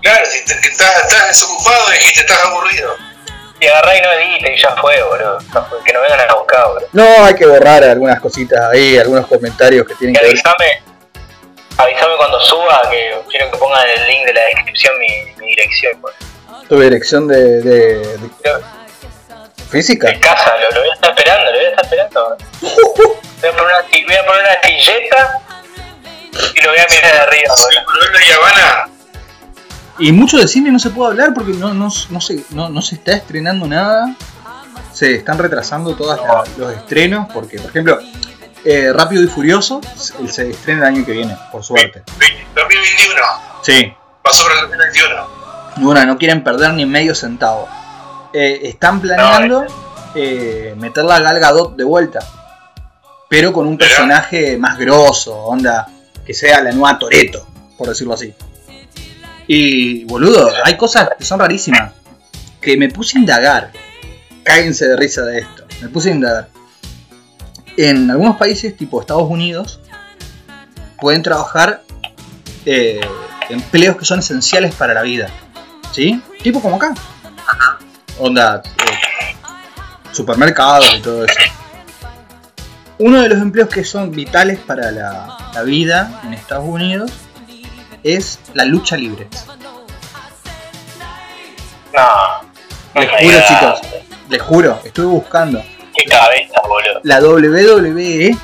Claro, 0.00 0.24
si 0.30 0.44
te- 0.46 0.60
que 0.62 0.68
estás, 0.68 0.90
estás 1.04 1.28
desocupado, 1.28 1.90
dijiste, 1.90 2.20
estás 2.20 2.38
aburrido. 2.46 2.94
Y 3.60 3.66
agarrá 3.66 3.98
y 3.98 4.00
no 4.00 4.12
edite 4.12 4.54
y 4.56 4.62
ya 4.62 4.74
fue, 4.80 4.94
boludo. 5.02 5.38
Ya 5.52 5.62
fue. 5.64 5.78
Que 5.84 5.92
nos 5.92 6.02
vengan 6.08 6.30
a 6.30 6.34
buscar, 6.36 6.66
boludo. 6.68 6.88
No, 6.94 7.24
hay 7.26 7.34
que 7.34 7.44
borrar 7.44 7.84
algunas 7.84 8.18
cositas 8.18 8.60
ahí, 8.72 8.96
algunos 8.96 9.26
comentarios 9.26 9.86
que 9.86 9.94
tienen 9.96 10.16
Y 10.16 10.18
que 10.18 10.24
ver. 10.26 10.42
Avísame, 11.82 12.16
cuando 12.16 12.40
suba 12.40 12.82
que 12.90 13.14
quiero 13.30 13.50
que 13.50 13.58
pongan 13.58 13.86
en 13.88 14.00
el 14.00 14.06
link 14.08 14.26
de 14.26 14.34
la 14.34 14.40
descripción 14.54 14.98
mi, 14.98 15.08
mi 15.40 15.46
dirección, 15.48 16.00
boludo. 16.00 16.16
Tu 16.68 16.80
dirección 16.80 17.28
de, 17.28 17.60
de- 17.62 17.98
de 18.18 18.30
Creo- 18.42 18.60
física. 19.70 20.08
De 20.08 20.20
casa, 20.20 20.52
lo, 20.58 20.70
lo 20.70 20.80
voy 20.80 20.90
a 20.90 20.94
estar 20.94 21.10
esperando, 21.10 21.50
lo 21.50 21.56
voy 21.58 21.66
a 21.66 21.68
estar 21.70 21.84
esperando. 21.84 22.36
Voy 22.60 23.50
a 23.50 23.56
poner 23.56 23.64
una, 23.64 23.82
voy 24.06 24.16
a 24.16 24.26
poner 24.26 24.42
una 24.42 24.62
silleta 24.62 25.40
y 26.54 26.60
lo 26.62 26.70
voy 26.70 26.78
a 26.78 26.86
mirar 26.90 27.12
de 27.12 27.18
arriba, 27.20 27.54
la 28.28 28.34
Habana, 28.36 28.88
Y 29.98 30.12
mucho 30.12 30.38
de 30.38 30.48
cine 30.48 30.70
no 30.70 30.78
se 30.78 30.90
puede 30.90 31.10
hablar 31.10 31.34
porque 31.34 31.52
no, 31.52 31.74
no, 31.74 31.88
no, 32.10 32.20
se, 32.20 32.44
no, 32.50 32.68
no 32.68 32.82
se 32.82 32.94
está 32.96 33.12
estrenando 33.12 33.66
nada. 33.66 34.14
Se 34.92 35.14
están 35.14 35.38
retrasando 35.38 35.96
todos 35.96 36.20
los 36.58 36.72
estrenos 36.76 37.26
porque, 37.32 37.58
por 37.58 37.70
ejemplo, 37.70 37.98
eh, 38.64 38.92
Rápido 38.92 39.22
y 39.22 39.26
Furioso 39.26 39.80
se, 39.96 40.50
estrena 40.50 40.88
el 40.88 40.94
año 40.94 41.06
que 41.06 41.12
viene, 41.12 41.36
por 41.50 41.64
suerte. 41.64 42.02
2021, 42.54 43.22
Sí. 43.62 43.92
pasó 44.22 44.44
por 44.44 44.52
el 44.52 44.60
2021. 44.60 45.42
Bueno, 45.76 46.06
no 46.06 46.18
quieren 46.18 46.44
perder 46.44 46.74
ni 46.74 46.86
medio 46.86 47.14
centavo. 47.14 47.68
Eh, 48.32 48.60
están 48.64 49.00
planeando 49.00 49.66
eh, 50.14 50.74
meter 50.76 51.04
la 51.04 51.20
Gal 51.20 51.40
Gadot 51.40 51.76
de 51.76 51.84
vuelta. 51.84 52.20
Pero 53.28 53.52
con 53.52 53.66
un 53.66 53.78
personaje 53.78 54.58
más 54.58 54.78
grosso, 54.78 55.34
onda, 55.34 55.88
que 56.24 56.34
sea 56.34 56.62
la 56.62 56.70
nueva 56.72 56.98
Toreto, 56.98 57.46
por 57.78 57.88
decirlo 57.88 58.14
así. 58.14 58.34
Y, 59.46 60.04
boludo, 60.04 60.52
hay 60.64 60.76
cosas 60.76 61.10
que 61.18 61.24
son 61.24 61.40
rarísimas. 61.40 61.92
Que 62.60 62.76
me 62.76 62.88
puse 62.88 63.16
a 63.16 63.20
indagar. 63.20 63.72
Cáguense 64.44 64.86
de 64.86 64.96
risa 64.96 65.22
de 65.22 65.40
esto. 65.40 65.64
Me 65.80 65.88
puse 65.88 66.10
a 66.10 66.12
indagar. 66.12 66.48
En 67.76 68.10
algunos 68.10 68.36
países, 68.36 68.76
tipo 68.76 69.00
Estados 69.00 69.28
Unidos, 69.28 69.80
pueden 71.00 71.22
trabajar 71.22 71.82
eh, 72.66 73.00
empleos 73.48 73.96
que 73.96 74.04
son 74.04 74.18
esenciales 74.20 74.74
para 74.74 74.94
la 74.94 75.02
vida. 75.02 75.28
¿Sí? 75.92 76.22
Tipo 76.42 76.60
como 76.60 76.76
acá. 76.76 76.94
Onda, 78.18 78.62
eh, 78.64 79.36
supermercados 80.12 80.94
y 80.96 81.00
todo 81.00 81.24
eso. 81.24 81.38
Uno 82.98 83.20
de 83.20 83.28
los 83.28 83.38
empleos 83.38 83.68
que 83.68 83.84
son 83.84 84.12
vitales 84.12 84.58
para 84.58 84.90
la, 84.90 85.36
la 85.54 85.62
vida 85.62 86.20
en 86.24 86.34
Estados 86.34 86.66
Unidos 86.66 87.10
es 88.02 88.38
la 88.54 88.64
lucha 88.64 88.96
libre. 88.96 89.28
No. 91.92 92.42
no 92.94 93.00
Les 93.00 93.10
juro, 93.10 93.38
chicos. 93.48 93.80
Les 94.28 94.42
juro, 94.42 94.80
estuve 94.84 95.06
buscando. 95.06 95.62
Qué 95.94 96.04
cabeza, 96.08 96.60
boludo. 96.66 97.00
La 97.02 97.20
WWE 97.20 98.36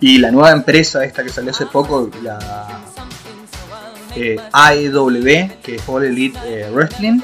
y 0.00 0.18
la 0.18 0.30
nueva 0.30 0.52
empresa 0.52 1.04
esta 1.04 1.22
que 1.22 1.28
salió 1.28 1.50
hace 1.50 1.66
poco, 1.66 2.10
la 2.22 2.80
eh, 4.16 4.38
AEW, 4.52 5.60
que 5.62 5.76
es 5.76 5.88
All 5.88 6.04
Elite 6.04 6.38
eh, 6.44 6.70
Wrestling. 6.70 7.20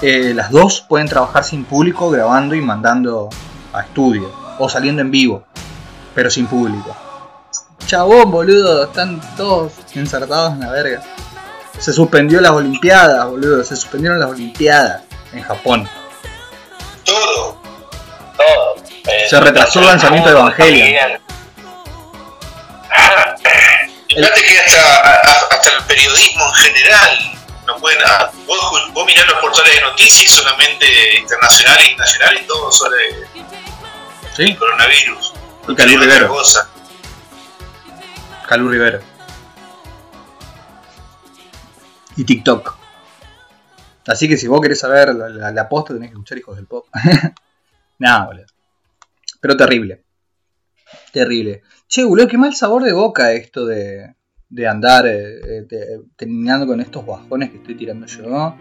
Eh, 0.00 0.32
las 0.34 0.50
dos 0.50 0.84
pueden 0.88 1.06
trabajar 1.06 1.44
sin 1.44 1.64
público, 1.64 2.10
grabando 2.10 2.54
y 2.54 2.60
mandando 2.60 3.28
a 3.72 3.82
estudio, 3.82 4.32
o 4.58 4.68
saliendo 4.68 5.02
en 5.02 5.10
vivo, 5.10 5.44
pero 6.14 6.30
sin 6.30 6.46
público. 6.46 6.96
Chabón, 7.86 8.30
boludo, 8.30 8.84
están 8.84 9.20
todos 9.36 9.72
ensartados 9.94 10.54
en 10.54 10.60
la 10.60 10.70
verga. 10.70 11.02
Se 11.78 11.92
suspendió 11.92 12.40
las 12.40 12.52
Olimpiadas, 12.52 13.28
boludo, 13.28 13.62
se 13.64 13.76
suspendieron 13.76 14.18
las 14.18 14.30
Olimpiadas 14.30 15.02
en 15.32 15.42
Japón. 15.42 15.88
Todo. 17.12 17.60
Todo. 18.36 18.76
Eh, 19.06 19.26
Se 19.28 19.40
retrasó 19.40 19.80
el 19.80 19.86
lanzamiento 19.86 20.28
de 20.30 20.34
Evangelion. 20.38 21.20
Fíjate 24.08 24.42
que 24.42 24.58
hasta, 24.60 25.14
hasta 25.50 25.70
el 25.76 25.84
periodismo 25.84 26.44
en 26.46 26.54
general 26.54 27.18
no 27.66 27.76
pueden. 27.76 27.98
Vos, 28.46 28.92
vos 28.92 29.06
mirás 29.06 29.26
los 29.26 29.38
portales 29.40 29.74
de 29.74 29.80
noticias 29.80 30.24
y 30.24 30.28
solamente 30.28 30.86
internacionales 31.18 31.90
y 31.90 31.94
nacionales, 31.96 32.46
todo 32.46 32.70
sobre 32.72 32.96
¿Sí? 34.36 34.42
el 34.42 34.56
coronavirus. 34.58 35.32
Y 35.68 35.74
Calú 35.74 35.98
Rivero. 35.98 36.28
cosa. 36.28 36.68
Calú 38.48 38.68
Rivero. 38.68 39.00
Y 42.16 42.24
TikTok. 42.24 42.76
Así 44.06 44.28
que 44.28 44.36
si 44.36 44.48
vos 44.48 44.60
querés 44.60 44.80
saber 44.80 45.14
la, 45.14 45.28
la, 45.28 45.50
la 45.52 45.68
posta 45.68 45.94
tenés 45.94 46.08
que 46.10 46.14
escuchar 46.14 46.38
Hijos 46.38 46.56
del 46.56 46.66
Pop. 46.66 46.86
Nada, 47.98 48.26
boludo. 48.26 48.46
Pero 49.40 49.56
terrible. 49.56 50.02
Terrible. 51.12 51.62
Che, 51.88 52.04
boludo, 52.04 52.26
qué 52.28 52.38
mal 52.38 52.54
sabor 52.54 52.82
de 52.82 52.92
boca 52.92 53.32
esto 53.32 53.64
de, 53.66 54.14
de 54.48 54.68
andar 54.68 55.06
eh, 55.06 55.58
eh, 55.58 55.62
te- 55.68 56.00
terminando 56.16 56.66
con 56.66 56.80
estos 56.80 57.04
bajones 57.06 57.50
que 57.50 57.58
estoy 57.58 57.74
tirando 57.76 58.06
yo. 58.06 58.56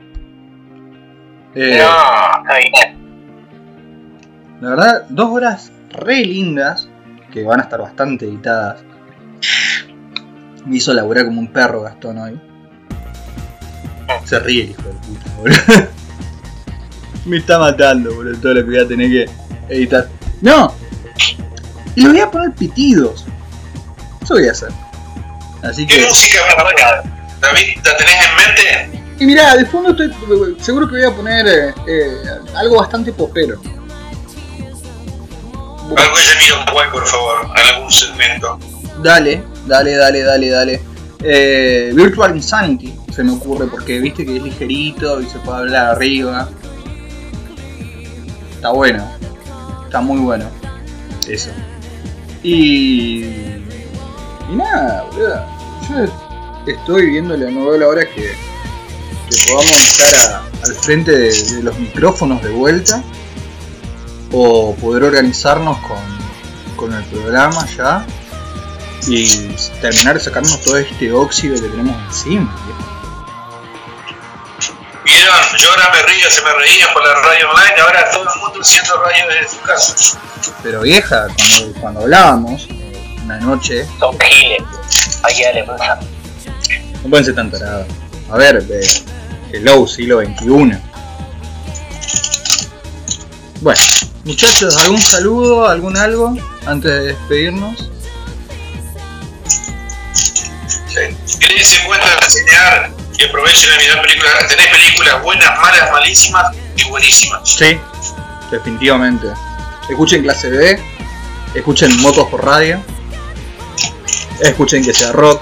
Eh, 1.56 1.80
No, 1.80 2.42
está 2.42 2.58
bien. 2.58 3.02
La 4.62 4.70
verdad, 4.70 5.06
dos 5.10 5.30
horas 5.32 5.72
re 5.90 6.24
lindas, 6.24 6.88
que 7.34 7.44
van 7.44 7.60
a 7.62 7.64
estar 7.64 7.82
bastante 7.82 8.26
editadas. 8.26 8.84
Me 10.66 10.76
hizo 10.78 10.94
laburar 10.94 11.26
como 11.26 11.40
un 11.40 11.52
perro 11.52 11.82
Gastón 11.82 12.20
hoy. 12.20 12.40
Se 14.26 14.40
ríe 14.40 14.64
el 14.64 14.70
hijo 14.72 14.82
de 14.84 14.94
puta, 14.94 15.32
boludo. 15.38 15.88
Me 17.26 17.38
está 17.38 17.60
matando, 17.60 18.14
boludo, 18.16 18.38
todo 18.40 18.54
lo 18.56 18.62
que 18.62 18.72
voy 18.72 18.80
a 18.80 18.88
tener 18.88 19.10
que 19.10 19.30
editar. 19.70 20.08
¡No! 20.42 20.74
Y 21.96 22.02
le 22.02 22.10
voy 22.10 22.20
a 22.22 22.32
poner 22.32 22.52
pitidos. 22.54 23.26
Eso 24.22 24.36
voy 24.36 24.48
a 24.48 24.52
hacer. 24.52 24.70
Así 25.64 25.86
¿Qué 25.86 25.98
que. 26.00 26.08
música 26.08 26.40
David, 27.42 27.78
la 27.84 27.98
tenés 27.98 28.16
en 28.16 28.36
mente? 28.36 29.02
Y 29.20 29.26
mirá, 29.26 29.56
de 29.56 29.66
fondo 29.66 29.92
estoy. 29.92 30.12
Seguro 30.60 30.88
que 30.88 30.96
voy 30.96 31.06
a 31.06 31.16
poner 31.16 31.48
eh, 31.48 31.74
eh, 31.88 32.22
algo 32.56 32.78
bastante 32.78 33.12
popero. 33.12 33.60
Algo 35.96 36.18
de 36.18 36.24
Jamiroquai, 36.24 36.92
por 36.92 37.06
favor, 37.06 37.48
en 37.56 37.76
algún 37.76 37.92
segmento. 37.92 38.58
Dale, 39.04 39.44
dale, 39.68 39.96
dale, 39.96 40.24
dale, 40.24 40.50
dale. 40.50 40.82
Eh, 41.24 41.92
Virtual 41.94 42.36
Insanity 42.36 42.94
se 43.14 43.24
me 43.24 43.34
ocurre 43.34 43.68
porque 43.68 44.00
viste 44.00 44.26
que 44.26 44.38
es 44.38 44.44
ligerito 44.44 45.22
y 45.22 45.26
se 45.26 45.38
puede 45.40 45.60
hablar 45.60 45.88
arriba. 45.88 46.50
Está 48.54 48.72
bueno, 48.72 49.04
está 49.86 50.02
muy 50.02 50.20
bueno. 50.20 50.46
Eso. 51.28 51.50
Y. 52.44 53.24
Y 54.50 54.56
nada, 54.56 55.04
boludo. 55.12 55.46
Yo 55.90 56.72
estoy 56.72 57.10
viendo 57.12 57.38
la 57.38 57.50
novela 57.52 57.86
ahora 57.86 58.06
que, 58.06 58.34
que 59.30 59.52
podamos 59.52 59.72
estar 59.72 60.44
al 60.64 60.74
frente 60.76 61.12
de, 61.12 61.32
de 61.32 61.64
los 61.64 61.78
micrófonos 61.80 62.42
de 62.44 62.50
vuelta 62.50 63.04
o 64.32 64.76
poder 64.76 65.04
organizarnos 65.04 65.78
con, 65.80 65.98
con 66.76 66.94
el 66.94 67.04
programa 67.06 67.66
ya 67.76 68.06
y 69.08 69.56
terminar 69.82 70.16
de 70.16 70.20
sacarnos 70.20 70.62
todo 70.62 70.78
este 70.78 71.12
óxido 71.12 71.56
que 71.56 71.70
tenemos 71.70 71.96
encima. 72.08 72.56
Vieron, 75.04 75.36
yo 75.58 75.70
ahora 75.72 75.92
me 75.94 76.02
río, 76.04 76.30
se 76.30 76.42
me 76.44 76.54
reía 76.54 76.94
por 76.94 77.04
la 77.04 77.16
radio 77.16 77.50
online, 77.50 77.82
ahora 77.82 78.12
todo 78.12 78.24
el 78.24 78.40
mundo 78.40 78.60
haciendo 78.62 79.02
radio 79.02 79.28
desde 79.28 79.56
su 79.56 79.62
casa. 79.62 80.20
Pero 80.64 80.82
vieja, 80.82 81.28
cuando, 81.36 81.82
cuando 81.82 82.00
hablábamos 82.02 82.68
una 83.24 83.38
noche, 83.40 83.88
Son 84.00 84.18
giles. 84.20 84.62
Hay 85.24 85.36
que 85.36 85.44
darle 85.44 85.64
pasa. 85.64 86.00
no 87.04 87.10
pueden 87.10 87.26
ser 87.26 87.36
tan 87.36 87.52
tarados. 87.52 87.88
A 88.30 88.38
ver, 88.38 88.64
eh, 88.70 89.04
hello, 89.52 89.88
siglo 89.88 90.22
XXI. 90.22 90.78
Bueno, 93.62 93.82
muchachos, 94.24 94.78
¿algún 94.78 95.02
saludo, 95.02 95.68
algún 95.68 95.98
algo 95.98 96.36
antes 96.66 96.92
de 96.92 97.02
despedirnos? 97.04 97.92
Sí. 101.42 101.56
Que 101.56 101.64
se 101.64 101.84
cuenta 101.86 102.10
de 102.10 102.16
reseñar 102.18 102.92
y 103.18 103.24
aprovechen 103.26 103.72
a 103.72 103.78
mirar 103.78 104.02
películas. 104.02 104.48
Tenés 104.48 104.68
películas 104.68 105.22
buenas, 105.22 105.60
malas, 105.60 105.92
malísimas 105.92 106.56
y 106.76 106.84
buenísimas. 106.90 107.42
Sí, 107.50 107.80
definitivamente. 108.52 109.28
Escuchen 109.90 110.24
clase 110.24 110.50
B, 110.50 110.80
escuchen 111.56 112.00
motos 112.02 112.28
por 112.30 112.46
radio, 112.46 112.82
escuchen 114.40 114.86
que 114.86 114.94
sea 114.94 115.12
rock, 115.12 115.42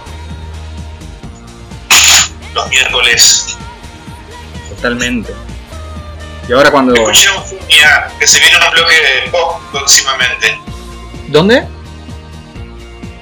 Los 2.54 2.68
miércoles. 2.70 3.58
totalmente. 4.70 5.34
Y 6.48 6.54
ahora 6.54 6.72
cuando... 6.72 6.96
Escuché 6.96 7.30
un 7.30 7.44
Fumia, 7.46 8.08
que 8.20 8.26
se 8.26 8.40
viene 8.40 8.58
un 8.58 8.72
bloque 8.72 8.96
de 8.96 9.30
pop 9.30 9.62
próximamente. 9.72 10.60
¿Dónde? 11.28 11.68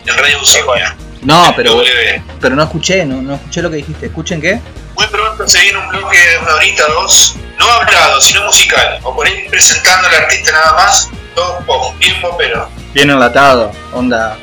En 0.05 0.17
Radio 0.17 0.41
Usomia. 0.41 0.95
No, 1.27 1.53
pero, 1.57 1.73
W. 1.73 2.23
pero 2.39 2.55
no 2.55 2.63
escuché, 2.63 3.05
no, 3.05 3.21
no 3.21 3.35
escuché 3.35 3.61
lo 3.61 3.69
que 3.69 3.75
dijiste. 3.75 4.05
¿Escuchen 4.05 4.39
qué? 4.39 4.61
Muy 4.95 5.05
pronto 5.07 5.45
se 5.45 5.59
viene 5.59 5.77
un 5.77 5.89
bloque 5.89 6.17
de 6.17 6.37
una 6.37 6.55
horita, 6.55 6.87
dos, 6.87 7.35
no 7.59 7.69
hablado, 7.69 8.21
sino 8.21 8.45
musical. 8.45 8.97
O 9.03 9.13
por 9.13 9.27
ahí 9.27 9.45
presentando 9.49 10.07
al 10.07 10.15
artista 10.15 10.53
nada 10.53 10.71
más, 10.75 11.09
todo 11.35 11.59
pop, 11.65 11.93
bien 11.99 12.21
popero. 12.21 12.69
Bien 12.93 13.09
enlatado, 13.09 13.73
onda... 13.91 14.37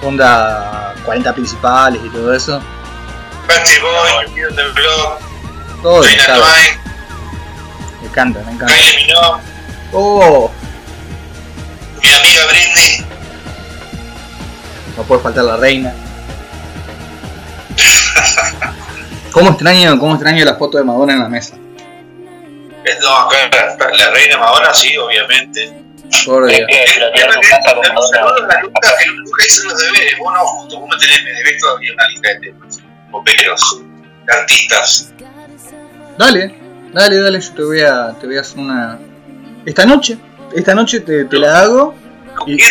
Onda 0.00 0.94
40 1.04 1.34
principales 1.34 2.00
y 2.02 2.08
todo 2.08 2.32
eso. 2.32 2.62
Backstreet 3.46 3.82
Boy, 3.82 4.24
the 4.54 4.62
Block, 4.72 5.20
Todo 5.82 6.02
Me 6.02 6.14
encanta, 8.08 8.40
me 8.40 8.52
encanta. 8.52 8.74
Kylie 8.74 9.06
Minogue, 9.06 9.42
Oh, 9.92 10.50
mi 12.00 12.08
amiga 12.08 12.46
Britney. 12.46 13.07
No 14.98 15.04
puede 15.04 15.22
faltar 15.22 15.44
la 15.44 15.56
reina. 15.56 15.94
¿Cómo 19.30 19.50
extraño, 19.50 19.96
cómo 19.98 20.14
extraño 20.14 20.44
la 20.44 20.56
foto 20.56 20.76
de 20.76 20.84
Madonna 20.84 21.12
en 21.12 21.20
la 21.20 21.28
mesa? 21.28 21.56
No, 23.02 23.16
acá 23.16 23.36
la, 23.52 23.96
la 23.96 24.10
reina 24.10 24.38
Madonna, 24.38 24.74
sí, 24.74 24.96
obviamente. 24.98 25.72
Por 26.26 26.46
Dios. 26.46 26.60
Hay 26.60 26.66
que 26.66 26.82
explotar 26.82 27.30
tu 27.30 27.40
casa 27.40 27.74
con 27.74 27.84
Saludos 27.84 28.10
Madonna. 28.12 28.54
a 28.54 28.62
Lucas, 28.62 28.94
que 28.98 29.06
Lucas 29.06 29.46
hizo 29.46 29.68
los 29.68 29.78
deberes. 29.78 30.18
Vos 30.18 30.34
no, 30.34 30.40
justo, 30.46 30.80
vos 30.80 30.88
me 30.90 30.96
tenés, 30.98 31.22
me 31.22 31.30
debes 31.30 31.62
todavía 31.62 31.92
una 31.92 32.08
lista 32.08 32.28
de 32.30 32.40
temas. 32.40 32.78
De 34.26 34.32
artistas. 34.32 35.12
Dale, 36.18 36.58
dale, 36.92 37.20
dale, 37.20 37.40
yo 37.40 37.52
te 37.54 37.62
voy 37.62 37.80
a, 37.82 38.14
te 38.18 38.26
voy 38.26 38.36
a 38.36 38.40
hacer 38.40 38.58
una... 38.58 38.98
Esta 39.64 39.86
noche, 39.86 40.18
esta 40.56 40.74
noche 40.74 41.00
te, 41.00 41.24
te 41.26 41.38
la 41.38 41.60
hago. 41.60 41.94
Y- 42.46 42.56
me, 42.56 42.62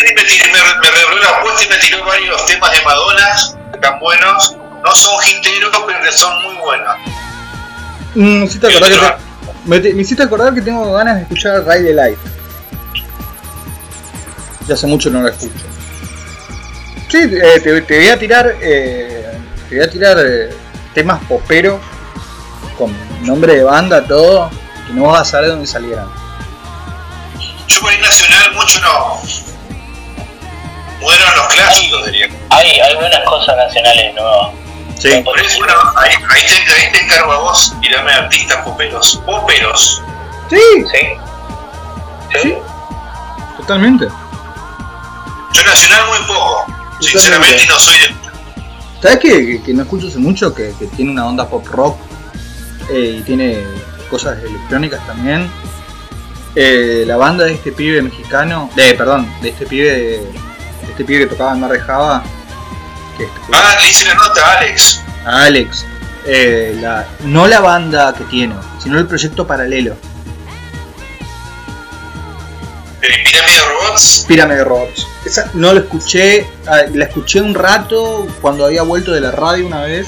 me, 0.52 0.80
me 0.81 0.91
redobló 0.91 1.22
la 1.22 1.30
apuesta 1.38 1.64
y 1.64 1.68
me 1.69 1.77
tiró 1.77 2.03
varios 2.06 2.45
temas 2.45 2.72
de 2.72 2.81
Madonna 2.84 3.27
tan 3.81 3.99
buenos. 3.99 4.56
No 4.84 4.95
son 4.95 5.14
hiteros, 5.27 5.76
pero 5.85 6.02
que 6.02 6.11
son 6.11 6.41
muy 6.44 6.56
buenos. 6.57 6.95
Mm, 8.15 8.39
me 8.39 8.45
hiciste 8.45 8.68
acordar 8.68 8.89
que 8.91 8.98
te- 8.98 9.15
me, 9.65 9.80
te- 9.80 9.94
me 9.94 10.02
hiciste 10.02 10.23
acordar 10.23 10.53
que 10.53 10.61
tengo 10.61 10.94
ganas 10.94 11.15
de 11.15 11.22
escuchar 11.23 11.64
Ride 11.65 11.84
the 11.88 11.94
Light. 11.94 12.18
Ya 14.68 14.73
hace 14.73 14.88
mucho 14.88 15.10
no 15.10 15.22
la 15.23 15.30
escucho. 15.30 15.53
Sí, 17.10 17.18
eh, 17.23 17.60
te, 17.64 17.81
te 17.81 17.98
voy 17.99 18.10
a 18.10 18.19
tirar, 18.19 18.56
eh, 18.61 19.31
te 19.69 19.76
voy 19.76 19.85
a 19.85 19.89
tirar 19.89 20.18
eh, 20.19 20.49
temas 20.94 21.23
poperos 21.26 21.80
con 22.77 22.94
nombre 23.26 23.56
de 23.56 23.64
banda, 23.64 24.06
todo, 24.06 24.49
que 24.85 24.94
no 24.94 25.03
vas 25.03 25.22
a 25.22 25.26
saber 25.26 25.45
de 25.45 25.52
dónde 25.52 25.68
salieran. 25.68 26.07
Yo 27.68 27.80
por 27.81 27.89
ahí 27.91 27.99
nacional 28.02 28.53
mucho 28.56 28.80
no. 28.81 29.22
Mueron 31.02 31.36
los 31.36 31.48
clásicos, 31.48 32.06
diría. 32.06 32.30
Hay, 32.49 32.80
hay 32.80 32.95
buenas 32.95 33.24
cosas 33.26 33.56
nacionales 33.56 34.14
nuevas. 34.15 34.49
Sí, 34.99 35.10
Por 35.24 35.40
eso, 35.40 35.60
bueno, 35.60 35.74
ahí, 35.95 36.11
ahí, 36.30 36.41
te, 36.41 36.74
ahí 36.74 36.91
te 36.91 37.03
encargo 37.03 37.32
a 37.32 37.38
vos, 37.38 37.74
tirame 37.82 38.11
artistas 38.11 38.57
poperos. 38.64 39.22
Poperos. 39.26 40.02
sí, 40.49 40.57
¿Sí? 40.91 42.41
sí, 42.41 42.56
totalmente. 43.57 44.07
Yo 45.53 45.64
nacional 45.64 46.02
muy 46.07 46.18
poco. 46.28 46.65
Sinceramente, 46.99 47.65
no 47.68 47.78
soy 47.78 47.99
de. 47.99 48.15
¿Sabes 49.02 49.19
que, 49.19 49.30
que, 49.30 49.64
que 49.64 49.74
no 49.74 49.84
escucho 49.84 50.07
hace 50.07 50.18
mucho? 50.18 50.53
Que, 50.53 50.74
que 50.80 50.88
tiene 50.88 51.11
una 51.11 51.28
onda 51.28 51.48
pop 51.48 51.65
rock 51.68 51.99
eh, 52.90 53.18
y 53.19 53.22
tiene 53.22 53.64
cosas 54.10 54.44
electrónicas 54.44 55.06
también. 55.06 55.49
Eh, 56.56 57.03
la 57.06 57.18
banda 57.18 57.45
de 57.45 57.53
este 57.53 57.72
pibe 57.72 58.02
mexicano, 58.02 58.72
de, 58.76 58.95
perdón, 58.95 59.32
de 59.44 59.49
este 59.49 59.68
pibe, 59.68 59.91
de 59.91 60.28
este 60.89 61.03
pibe 61.05 61.19
que 61.22 61.27
tocaba 61.27 61.53
en 61.53 61.59
Mar 61.61 61.72
de 61.72 61.80
Java, 61.80 62.23
que 63.18 63.23
es- 63.26 63.30
Ah, 63.53 63.76
le 63.81 63.89
hice 63.89 64.05
la 64.05 64.14
nota, 64.15 64.57
Alex. 64.57 65.01
Alex, 65.26 65.85
eh, 66.26 66.77
la, 66.81 67.05
no 67.23 67.47
la 67.47 67.59
banda 67.59 68.14
que 68.14 68.23
tiene, 68.26 68.55
sino 68.81 68.97
el 68.97 69.07
proyecto 69.07 69.45
paralelo, 69.47 69.95
De 73.01 73.07
Pirámide 73.23 73.61
Robots. 73.68 74.26
Pyramid 74.27 74.61
Robots. 74.64 75.07
Esa 75.26 75.49
no 75.53 75.73
lo 75.73 75.81
escuché, 75.81 76.49
ah, 76.68 76.81
la 76.93 77.05
escuché 77.05 77.41
un 77.41 77.53
rato 77.53 78.27
cuando 78.41 78.65
había 78.65 78.81
vuelto 78.84 79.11
de 79.11 79.22
la 79.22 79.31
radio 79.31 79.68
una 79.68 79.81
vez, 79.84 80.07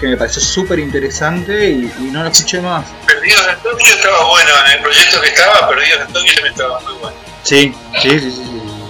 que 0.00 0.06
me 0.08 0.16
pareció 0.16 0.40
súper 0.42 0.78
interesante 0.78 1.70
y, 1.70 1.92
y 2.00 2.10
no 2.12 2.22
la 2.22 2.30
escuché 2.30 2.60
más. 2.60 2.84
Perdidos 3.06 3.46
en 3.48 3.56
Tokio 3.62 3.94
estaba 3.94 4.24
bueno. 4.28 4.50
En 4.66 4.72
el 4.72 4.82
proyecto 4.82 5.20
que 5.20 5.28
estaba, 5.28 5.68
Perdidos 5.68 6.00
en 6.06 6.12
Tokio 6.12 6.34
también 6.34 6.52
estaba 6.54 6.80
muy 6.80 6.92
bueno. 7.00 7.16
Sí, 7.42 7.74
sí, 8.02 8.10
sí, 8.10 8.20
sí, 8.20 8.30
sí, 8.30 8.42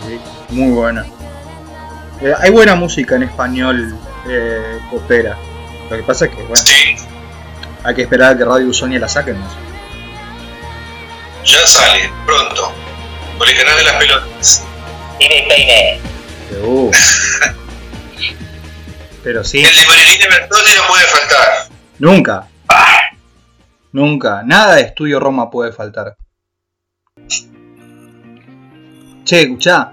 sí, 0.06 0.20
muy 0.54 0.72
buena. 0.72 1.06
Eh, 2.20 2.32
hay 2.38 2.50
buena 2.50 2.74
música 2.74 3.14
en 3.16 3.22
español 3.24 3.96
eh, 4.28 4.78
popera. 4.90 5.36
Lo 5.90 5.96
que 5.96 6.02
pasa 6.02 6.24
es 6.26 6.32
que, 6.32 6.42
bueno, 6.42 6.56
Sí, 6.56 6.96
hay 7.84 7.94
que 7.94 8.02
esperar 8.02 8.34
a 8.34 8.38
que 8.38 8.44
Radio 8.44 8.72
Sonia 8.72 8.98
la 8.98 9.08
saquen. 9.08 9.38
¿no? 9.38 9.46
ya 11.44 11.66
sale, 11.66 12.10
pronto. 12.26 12.72
Por 13.38 13.48
el 13.48 13.56
canal 13.56 13.76
de 13.76 13.84
las 13.84 13.94
pelotas. 13.94 14.64
Tire 15.18 15.38
y 15.38 15.48
peine. 15.48 16.00
Uh. 16.62 16.90
Pero 19.22 19.44
sí, 19.44 19.64
El 19.64 19.74
de 19.74 19.86
Marilina 19.86 20.26
Bertoldi 20.28 20.70
no 20.76 20.86
puede 20.88 21.04
faltar. 21.04 21.48
nunca. 21.98 22.48
Nunca. 23.92 24.42
Nada 24.44 24.74
de 24.74 24.82
Estudio 24.82 25.18
Roma 25.20 25.50
puede 25.50 25.72
faltar. 25.72 26.16
Che, 29.24 29.42
escuchá. 29.42 29.92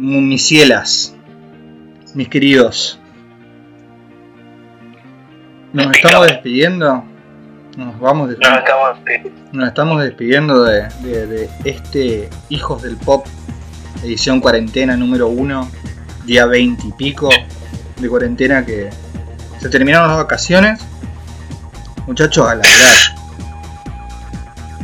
M- 0.00 0.20
Mis 0.22 0.46
cielas. 0.46 1.14
Mis 2.14 2.28
queridos. 2.28 2.98
Nos 5.72 5.94
estamos 5.96 6.26
despidiendo. 6.26 7.04
Nos 7.76 7.98
vamos 8.00 8.30
estamos. 8.30 8.98
Nos 9.52 9.68
estamos 9.68 10.02
despidiendo 10.02 10.64
de, 10.64 10.88
de- 11.02 11.26
de 11.26 11.50
este 11.64 12.28
Hijos 12.48 12.82
del 12.82 12.96
Pop, 12.96 13.26
edición 14.02 14.40
cuarentena 14.40 14.96
número 14.96 15.28
1, 15.28 15.70
día 16.26 16.46
20 16.46 16.88
y 16.88 16.92
pico 16.92 17.28
de 18.00 18.08
cuarentena 18.08 18.64
que 18.66 18.90
se 19.60 19.68
terminaron 19.68 20.08
las 20.08 20.16
vacaciones. 20.16 20.80
Muchachos, 22.06 22.48
a 22.48 22.54
laburar. 22.56 22.96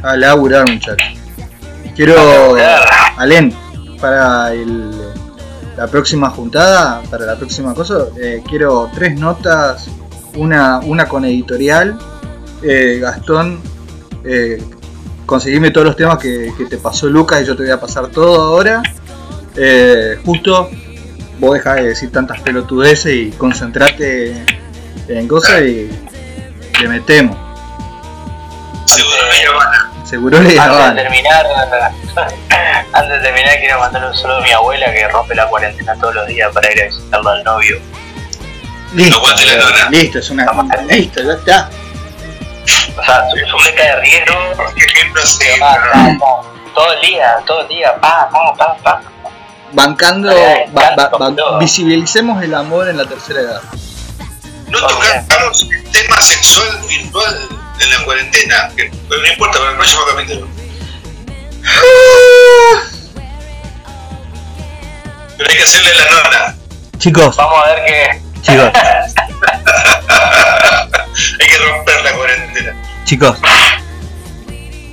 A 0.05 0.17
laburar, 0.17 0.71
muchachos. 0.71 1.09
Quiero, 1.97 2.55
Alen, 3.17 3.53
para 4.01 4.53
el- 4.53 4.91
la 5.77 5.87
próxima 5.87 6.31
juntada, 6.31 7.03
para 7.11 7.27
la 7.27 7.37
próxima 7.37 7.75
cosa, 7.75 8.07
eh, 8.19 8.43
quiero 8.49 8.91
tres 8.95 9.19
notas, 9.19 9.89
una, 10.35 10.79
una 10.81 11.07
con 11.07 11.25
editorial. 11.25 11.99
Eh, 12.63 12.99
Gastón, 13.01 13.61
eh, 14.25 14.63
conseguime 15.27 15.71
todos 15.71 15.87
los 15.89 15.97
temas 15.97 16.19
que, 16.19 16.53
que 16.57 16.65
te 16.65 16.79
pasó 16.79 17.09
Lucas 17.09 17.43
y 17.43 17.47
yo 17.47 17.57
te 17.57 17.63
voy 17.65 17.73
a 17.73 17.81
pasar 17.81 18.09
todo 18.09 18.41
ahora. 18.43 18.83
Eh, 19.55 20.19
justo, 20.25 20.71
vos 21.39 21.55
dejás 21.55 21.77
de 21.77 21.89
decir 21.89 22.11
tantas 22.11 22.41
pelotudeces 22.41 23.13
y 23.15 23.31
concentrate 23.33 24.45
en 25.09 25.29
cosas 25.29 25.61
y 25.63 25.91
le 26.81 26.89
metemos. 26.89 27.37
Seguro 28.87 29.17
me. 29.31 29.96
Seguro 30.09 30.41
le 30.41 30.59
Antes 30.59 30.95
de 30.95 31.03
terminar, 31.03 31.47
antes 32.93 33.11
de 33.11 33.19
terminar 33.21 33.59
quiero 33.59 33.79
mandarle 33.81 34.09
un 34.09 34.17
saludo 34.17 34.39
a 34.39 34.43
mi 34.43 34.53
abuela 34.53 34.93
que 34.93 35.09
rompe 35.09 35.35
la 35.35 35.49
cuarentena 35.49 35.95
todos 35.97 36.15
los 36.15 36.27
días 36.29 36.51
para 36.55 36.73
ir 36.73 36.81
a 36.83 36.85
visitarlo 36.87 37.31
al 37.31 37.43
novio. 37.45 37.81
Listo, 38.95 39.17
Aguante 39.19 39.45
la 39.47 39.55
lona. 39.57 39.91
listo, 39.91 40.19
es 40.21 40.31
una. 40.31 40.47
Listo, 40.89 41.23
ya 41.23 41.33
está. 41.33 41.71
O 42.99 43.05
sea, 43.05 43.25
su- 43.31 43.51
sujeta 43.51 43.83
de 43.83 44.01
riesgo, 44.01 44.35
ejemplo, 44.77 45.23
sí, 45.27 45.45
todo 46.75 46.93
el 46.93 47.01
día, 47.01 47.37
todo 47.47 47.61
el 47.63 47.69
día, 47.69 47.95
pa, 48.01 48.29
pa, 48.31 48.55
pa, 48.55 48.77
pa. 48.83 49.03
Bancando, 49.73 50.31
Ay, 50.31 50.65
ba- 50.73 50.83
ba- 50.97 51.11
tanto, 51.11 51.19
ba- 51.19 51.35
todo. 51.35 51.59
visibilicemos 51.59 52.43
el 52.43 52.55
amor 52.55 52.89
en 52.89 52.97
la 52.99 53.05
tercera 53.07 53.41
edad. 53.41 53.61
no 54.69 54.79
tocamos 54.79 55.69
el 55.71 55.91
tema 55.91 56.17
sexual 56.21 56.79
virtual 56.89 57.49
en 57.81 57.91
la 57.91 58.05
cuarentena. 58.05 58.71
Que, 58.77 58.91
pero 59.09 59.21
no 59.23 59.29
importa, 59.29 59.59
para 59.59 59.71
el 59.71 59.77
próximo 59.77 60.03
capítulo. 60.11 60.49
Pero 65.37 65.51
hay 65.51 65.57
que 65.57 65.63
hacerle 65.63 65.91
la 65.95 66.05
nona. 66.11 66.57
Chicos, 66.99 67.37
Vamos 67.37 67.63
a 67.65 67.67
ver 67.75 67.85
que. 67.85 68.21
chicos, 68.43 68.71
Hay 71.41 71.47
que 71.49 71.59
romper 71.59 72.05
la 72.05 72.13
cuarentena. 72.15 72.75
chicos. 73.05 73.39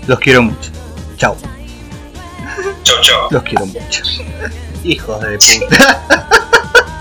Los 0.07 0.19
quiero 0.19 0.41
mucho. 0.43 0.69
Chao, 1.17 1.37
Chau, 2.83 3.01
chau. 3.01 3.27
los 3.31 3.43
quiero 3.43 3.65
mucho. 3.65 4.03
Hijos 4.83 5.21
de 5.21 5.37
puta. 5.69 6.01